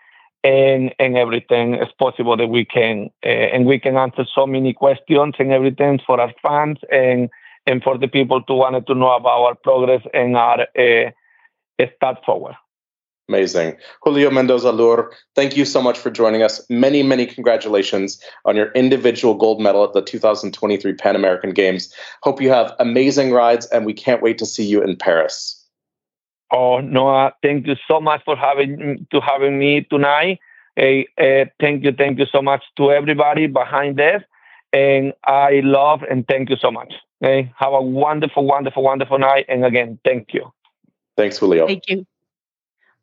and 0.47 0.95
and 0.99 1.17
everything 1.17 1.75
is 1.75 1.91
possible 1.99 2.37
that 2.37 2.47
we 2.47 2.63
can 2.63 3.09
uh, 3.25 3.47
and 3.53 3.65
we 3.65 3.79
can 3.79 3.97
answer 3.97 4.25
so 4.33 4.47
many 4.47 4.73
questions 4.73 5.33
and 5.39 5.51
everything 5.51 5.99
for 6.05 6.19
our 6.21 6.33
fans 6.41 6.77
and 6.91 7.29
and 7.65 7.83
for 7.83 7.97
the 7.97 8.07
people 8.07 8.41
to 8.43 8.53
wanted 8.53 8.87
to 8.87 8.95
know 8.95 9.13
about 9.15 9.39
our 9.41 9.55
progress 9.55 10.03
and 10.13 10.37
our 10.37 10.61
uh, 10.61 11.11
start 11.97 12.17
forward. 12.25 12.55
Amazing. 13.29 13.75
Julio 14.03 14.31
Mendoza 14.31 14.71
Loor, 14.71 15.11
thank 15.35 15.57
you 15.57 15.65
so 15.65 15.81
much 15.81 15.97
for 15.97 16.09
joining 16.09 16.43
us. 16.43 16.65
Many, 16.69 17.03
many 17.03 17.25
congratulations 17.25 18.23
on 18.45 18.55
your 18.55 18.71
individual 18.71 19.33
gold 19.33 19.59
medal 19.59 19.83
at 19.83 19.91
the 19.91 20.01
2023 20.01 20.93
Pan 20.93 21.13
American 21.13 21.49
Games. 21.49 21.93
Hope 22.23 22.41
you 22.41 22.49
have 22.49 22.73
amazing 22.79 23.33
rides, 23.33 23.65
and 23.65 23.85
we 23.85 23.93
can't 23.93 24.21
wait 24.21 24.37
to 24.37 24.45
see 24.45 24.63
you 24.63 24.81
in 24.81 24.95
Paris. 24.95 25.56
Oh 26.51 26.79
Noah, 26.79 27.33
thank 27.41 27.67
you 27.67 27.75
so 27.87 27.99
much 27.99 28.21
for 28.23 28.35
having 28.35 29.05
to 29.11 29.19
having 29.19 29.59
me 29.59 29.81
tonight. 29.81 30.39
Hey, 30.75 31.07
uh, 31.17 31.49
thank 31.59 31.83
you, 31.83 31.91
thank 31.91 32.19
you 32.19 32.25
so 32.31 32.41
much 32.41 32.63
to 32.77 32.91
everybody 32.91 33.47
behind 33.47 33.97
this, 33.97 34.21
and 34.71 35.13
I 35.25 35.61
love 35.63 36.03
and 36.03 36.27
thank 36.27 36.49
you 36.49 36.55
so 36.57 36.71
much. 36.71 36.93
Hey, 37.19 37.51
have 37.57 37.73
a 37.73 37.81
wonderful, 37.81 38.45
wonderful, 38.45 38.83
wonderful 38.83 39.17
night, 39.17 39.45
and 39.49 39.65
again, 39.65 39.99
thank 40.05 40.33
you. 40.33 40.51
Thanks, 41.17 41.37
Julio. 41.37 41.65
Thank 41.65 41.89
you. 41.89 42.05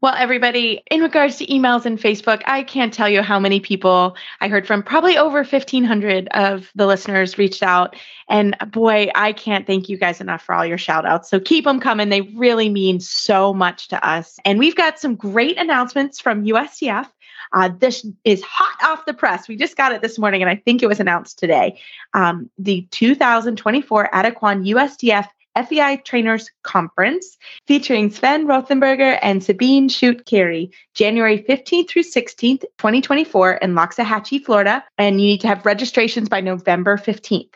Well, 0.04 0.14
everybody, 0.18 0.82
in 0.90 1.00
regards 1.00 1.36
to 1.36 1.46
emails 1.46 1.86
and 1.86 1.98
Facebook, 1.98 2.42
I 2.44 2.62
can't 2.62 2.92
tell 2.92 3.08
you 3.08 3.22
how 3.22 3.40
many 3.40 3.58
people 3.58 4.18
I 4.42 4.48
heard 4.48 4.66
from. 4.66 4.82
Probably 4.82 5.16
over 5.16 5.38
1,500 5.38 6.28
of 6.32 6.70
the 6.74 6.84
listeners 6.84 7.38
reached 7.38 7.62
out. 7.62 7.96
And 8.28 8.54
boy, 8.70 9.08
I 9.14 9.32
can't 9.32 9.66
thank 9.66 9.88
you 9.88 9.96
guys 9.96 10.20
enough 10.20 10.42
for 10.42 10.54
all 10.54 10.66
your 10.66 10.76
shout 10.76 11.06
outs. 11.06 11.30
So 11.30 11.40
keep 11.40 11.64
them 11.64 11.80
coming. 11.80 12.10
They 12.10 12.20
really 12.20 12.68
mean 12.68 13.00
so 13.00 13.54
much 13.54 13.88
to 13.88 14.06
us. 14.06 14.38
And 14.44 14.58
we've 14.58 14.76
got 14.76 14.98
some 14.98 15.14
great 15.14 15.56
announcements 15.56 16.20
from 16.20 16.44
USDF. 16.44 17.08
Uh, 17.54 17.70
this 17.78 18.04
is 18.24 18.42
hot 18.42 18.76
off 18.86 19.06
the 19.06 19.14
press. 19.14 19.48
We 19.48 19.56
just 19.56 19.74
got 19.74 19.92
it 19.92 20.02
this 20.02 20.18
morning, 20.18 20.42
and 20.42 20.50
I 20.50 20.56
think 20.56 20.82
it 20.82 20.86
was 20.86 21.00
announced 21.00 21.38
today. 21.38 21.80
Um, 22.12 22.50
the 22.58 22.86
2024 22.90 24.10
Adequan 24.12 24.68
USDF 24.68 25.28
FEI 25.56 25.96
Trainers 26.04 26.50
Conference 26.62 27.36
featuring 27.66 28.10
Sven 28.10 28.46
Rothenberger 28.46 29.18
and 29.22 29.42
Sabine 29.42 29.88
Schut-Kery, 29.88 30.70
January 30.94 31.44
15th 31.48 31.88
through 31.88 32.02
16th, 32.02 32.62
2024 32.78 33.54
in 33.54 33.74
Loxahatchee, 33.74 34.44
Florida. 34.44 34.84
And 34.98 35.20
you 35.20 35.28
need 35.28 35.40
to 35.42 35.48
have 35.48 35.66
registrations 35.66 36.28
by 36.28 36.40
November 36.40 36.96
15th. 36.96 37.50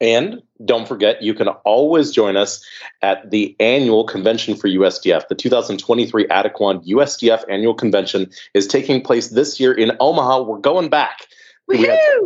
And 0.00 0.42
don't 0.64 0.88
forget, 0.88 1.22
you 1.22 1.32
can 1.32 1.46
always 1.48 2.10
join 2.10 2.36
us 2.36 2.64
at 3.02 3.30
the 3.30 3.54
annual 3.60 4.02
convention 4.02 4.56
for 4.56 4.68
USDF. 4.68 5.28
The 5.28 5.36
2023 5.36 6.26
Adequan 6.26 6.84
USDF 6.88 7.44
annual 7.48 7.74
convention 7.74 8.28
is 8.52 8.66
taking 8.66 9.00
place 9.00 9.28
this 9.28 9.60
year 9.60 9.72
in 9.72 9.92
Omaha. 10.00 10.42
We're 10.42 10.58
going 10.58 10.88
back. 10.88 11.28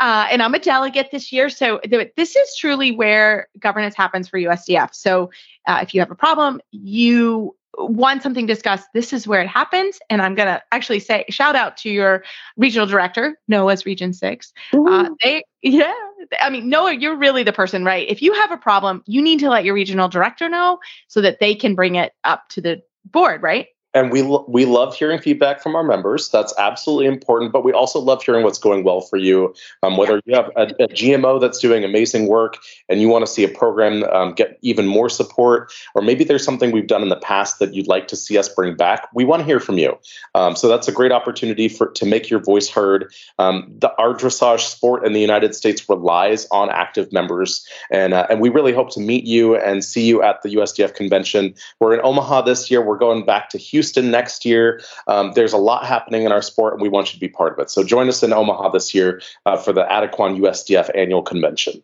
uh, 0.00 0.26
and 0.30 0.42
I'm 0.42 0.54
a 0.54 0.58
delegate 0.58 1.10
this 1.10 1.32
year. 1.32 1.48
So 1.48 1.78
th- 1.78 2.12
this 2.16 2.36
is 2.36 2.56
truly 2.56 2.92
where 2.92 3.48
governance 3.58 3.94
happens 3.94 4.28
for 4.28 4.38
USDF. 4.38 4.94
So 4.94 5.30
uh, 5.66 5.80
if 5.82 5.94
you 5.94 6.00
have 6.00 6.10
a 6.10 6.16
problem, 6.16 6.60
you 6.70 7.56
want 7.78 8.22
something 8.22 8.46
discussed, 8.46 8.88
this 8.94 9.12
is 9.12 9.26
where 9.26 9.40
it 9.40 9.48
happens. 9.48 9.98
And 10.10 10.22
I'm 10.22 10.34
going 10.34 10.48
to 10.48 10.62
actually 10.72 11.00
say, 11.00 11.24
shout 11.28 11.56
out 11.56 11.76
to 11.78 11.90
your 11.90 12.24
regional 12.56 12.86
director, 12.86 13.38
Noah's 13.48 13.86
Region 13.86 14.12
6. 14.12 14.52
Uh, 14.72 15.10
they, 15.22 15.44
yeah, 15.62 15.92
I 16.40 16.50
mean, 16.50 16.68
Noah, 16.68 16.94
you're 16.94 17.16
really 17.16 17.42
the 17.42 17.52
person, 17.52 17.84
right? 17.84 18.08
If 18.08 18.22
you 18.22 18.32
have 18.34 18.50
a 18.50 18.56
problem, 18.56 19.02
you 19.06 19.22
need 19.22 19.40
to 19.40 19.50
let 19.50 19.64
your 19.64 19.74
regional 19.74 20.08
director 20.08 20.48
know 20.48 20.78
so 21.08 21.20
that 21.20 21.40
they 21.40 21.54
can 21.54 21.74
bring 21.74 21.96
it 21.96 22.12
up 22.24 22.48
to 22.50 22.60
the 22.60 22.82
board, 23.04 23.42
right? 23.42 23.68
And 23.94 24.10
we 24.10 24.22
we 24.48 24.64
love 24.64 24.94
hearing 24.94 25.20
feedback 25.20 25.62
from 25.62 25.76
our 25.76 25.84
members. 25.84 26.28
That's 26.28 26.52
absolutely 26.58 27.06
important. 27.06 27.52
But 27.52 27.64
we 27.64 27.72
also 27.72 28.00
love 28.00 28.22
hearing 28.22 28.42
what's 28.42 28.58
going 28.58 28.82
well 28.82 29.00
for 29.00 29.16
you. 29.16 29.54
Um, 29.82 29.96
whether 29.96 30.20
you 30.24 30.34
have 30.34 30.50
a, 30.56 30.62
a, 30.82 30.88
GMO 30.88 31.40
that's 31.40 31.60
doing 31.60 31.84
amazing 31.84 32.26
work 32.26 32.58
and 32.88 33.00
you 33.00 33.08
want 33.08 33.24
to 33.24 33.30
see 33.30 33.44
a 33.44 33.48
program 33.48 34.02
um, 34.04 34.32
get 34.32 34.58
even 34.62 34.86
more 34.86 35.08
support, 35.08 35.72
or 35.94 36.02
maybe 36.02 36.24
there's 36.24 36.44
something 36.44 36.72
we've 36.72 36.88
done 36.88 37.02
in 37.02 37.08
the 37.08 37.16
past 37.16 37.60
that 37.60 37.72
you'd 37.72 37.86
like 37.86 38.08
to 38.08 38.16
see 38.16 38.36
us 38.36 38.48
bring 38.48 38.74
back. 38.74 39.08
We 39.14 39.24
want 39.24 39.40
to 39.40 39.46
hear 39.46 39.60
from 39.60 39.78
you. 39.78 39.96
Um, 40.34 40.56
so 40.56 40.68
that's 40.68 40.88
a 40.88 40.92
great 40.92 41.12
opportunity 41.12 41.68
for 41.68 41.86
to 41.92 42.04
make 42.04 42.28
your 42.28 42.40
voice 42.40 42.68
heard. 42.68 43.12
Um, 43.38 43.72
the 43.78 43.94
our 43.96 44.14
dressage 44.14 44.60
sport 44.60 45.06
in 45.06 45.12
the 45.12 45.20
United 45.20 45.54
States 45.54 45.88
relies 45.88 46.46
on 46.50 46.68
active 46.68 47.12
members, 47.12 47.64
and 47.92 48.12
uh, 48.12 48.26
and 48.28 48.40
we 48.40 48.48
really 48.48 48.72
hope 48.72 48.90
to 48.90 49.00
meet 49.00 49.24
you 49.24 49.56
and 49.56 49.84
see 49.84 50.04
you 50.04 50.20
at 50.20 50.42
the 50.42 50.56
USDF 50.56 50.94
convention. 50.96 51.54
We're 51.78 51.94
in 51.94 52.00
Omaha 52.02 52.42
this 52.42 52.72
year. 52.72 52.82
We're 52.82 52.98
going 52.98 53.24
back 53.24 53.50
to 53.50 53.58
Houston. 53.58 53.83
Houston 53.84 54.10
next 54.10 54.46
year. 54.46 54.80
Um, 55.06 55.32
there's 55.34 55.52
a 55.52 55.58
lot 55.58 55.84
happening 55.84 56.22
in 56.22 56.32
our 56.32 56.40
sport, 56.40 56.72
and 56.72 56.80
we 56.80 56.88
want 56.88 57.08
you 57.08 57.18
to 57.18 57.20
be 57.20 57.28
part 57.28 57.52
of 57.52 57.58
it. 57.58 57.68
So 57.68 57.84
join 57.84 58.08
us 58.08 58.22
in 58.22 58.32
Omaha 58.32 58.70
this 58.70 58.94
year 58.94 59.20
uh, 59.44 59.58
for 59.58 59.74
the 59.74 59.84
Adequan 59.84 60.40
USDF 60.40 60.90
annual 60.94 61.20
convention. 61.22 61.82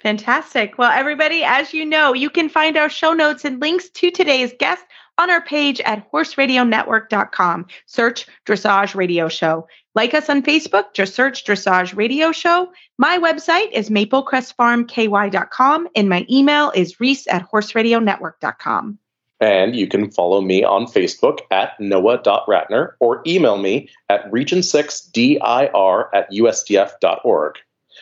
Fantastic. 0.00 0.78
Well, 0.78 0.90
everybody, 0.90 1.44
as 1.44 1.72
you 1.72 1.84
know, 1.84 2.12
you 2.12 2.28
can 2.28 2.48
find 2.48 2.76
our 2.76 2.88
show 2.88 3.12
notes 3.12 3.44
and 3.44 3.60
links 3.60 3.88
to 3.90 4.10
today's 4.10 4.52
guest 4.58 4.84
on 5.16 5.30
our 5.30 5.40
page 5.40 5.80
at 5.80 6.10
horseradionetwork.com. 6.10 7.66
Search 7.86 8.26
Dressage 8.44 8.94
Radio 8.96 9.28
Show. 9.28 9.68
Like 9.94 10.12
us 10.12 10.28
on 10.28 10.42
Facebook, 10.42 10.92
just 10.92 11.14
search 11.14 11.44
Dressage 11.44 11.96
Radio 11.96 12.32
Show. 12.32 12.72
My 12.98 13.16
website 13.18 13.70
is 13.72 13.90
maplecrestfarmky.com, 13.90 15.88
and 15.94 16.08
my 16.08 16.26
email 16.28 16.72
is 16.74 17.00
reese 17.00 17.26
at 17.28 17.48
horseradionetwork.com. 17.50 18.98
And 19.40 19.76
you 19.76 19.86
can 19.86 20.10
follow 20.10 20.40
me 20.40 20.64
on 20.64 20.86
Facebook 20.86 21.40
at 21.50 21.78
noah.ratner 21.78 22.92
or 23.00 23.22
email 23.26 23.58
me 23.58 23.90
at 24.08 24.30
region6dir 24.30 26.08
at 26.14 26.30
usdf.org. 26.30 27.54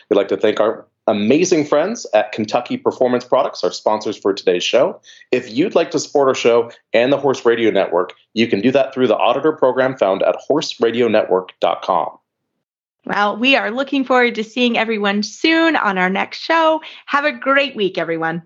We'd 0.09 0.17
like 0.17 0.27
to 0.29 0.37
thank 0.37 0.59
our 0.59 0.85
amazing 1.07 1.65
friends 1.65 2.07
at 2.13 2.31
Kentucky 2.31 2.77
Performance 2.77 3.25
Products, 3.25 3.63
our 3.63 3.71
sponsors 3.71 4.17
for 4.17 4.33
today's 4.33 4.63
show. 4.63 4.99
If 5.31 5.51
you'd 5.51 5.75
like 5.75 5.91
to 5.91 5.99
support 5.99 6.27
our 6.27 6.35
show 6.35 6.71
and 6.93 7.11
the 7.11 7.17
Horse 7.17 7.45
Radio 7.45 7.69
Network, 7.69 8.13
you 8.33 8.47
can 8.47 8.61
do 8.61 8.71
that 8.71 8.93
through 8.93 9.07
the 9.07 9.17
auditor 9.17 9.51
program 9.51 9.97
found 9.97 10.23
at 10.23 10.37
horseradionetwork.com. 10.49 12.17
Well, 13.05 13.37
we 13.37 13.55
are 13.55 13.69
looking 13.69 14.03
forward 14.03 14.35
to 14.35 14.43
seeing 14.43 14.77
everyone 14.77 15.21
soon 15.21 15.75
on 15.75 15.97
our 15.99 16.09
next 16.09 16.39
show. 16.39 16.81
Have 17.05 17.23
a 17.23 17.31
great 17.31 17.75
week, 17.75 17.99
everyone. 17.99 18.41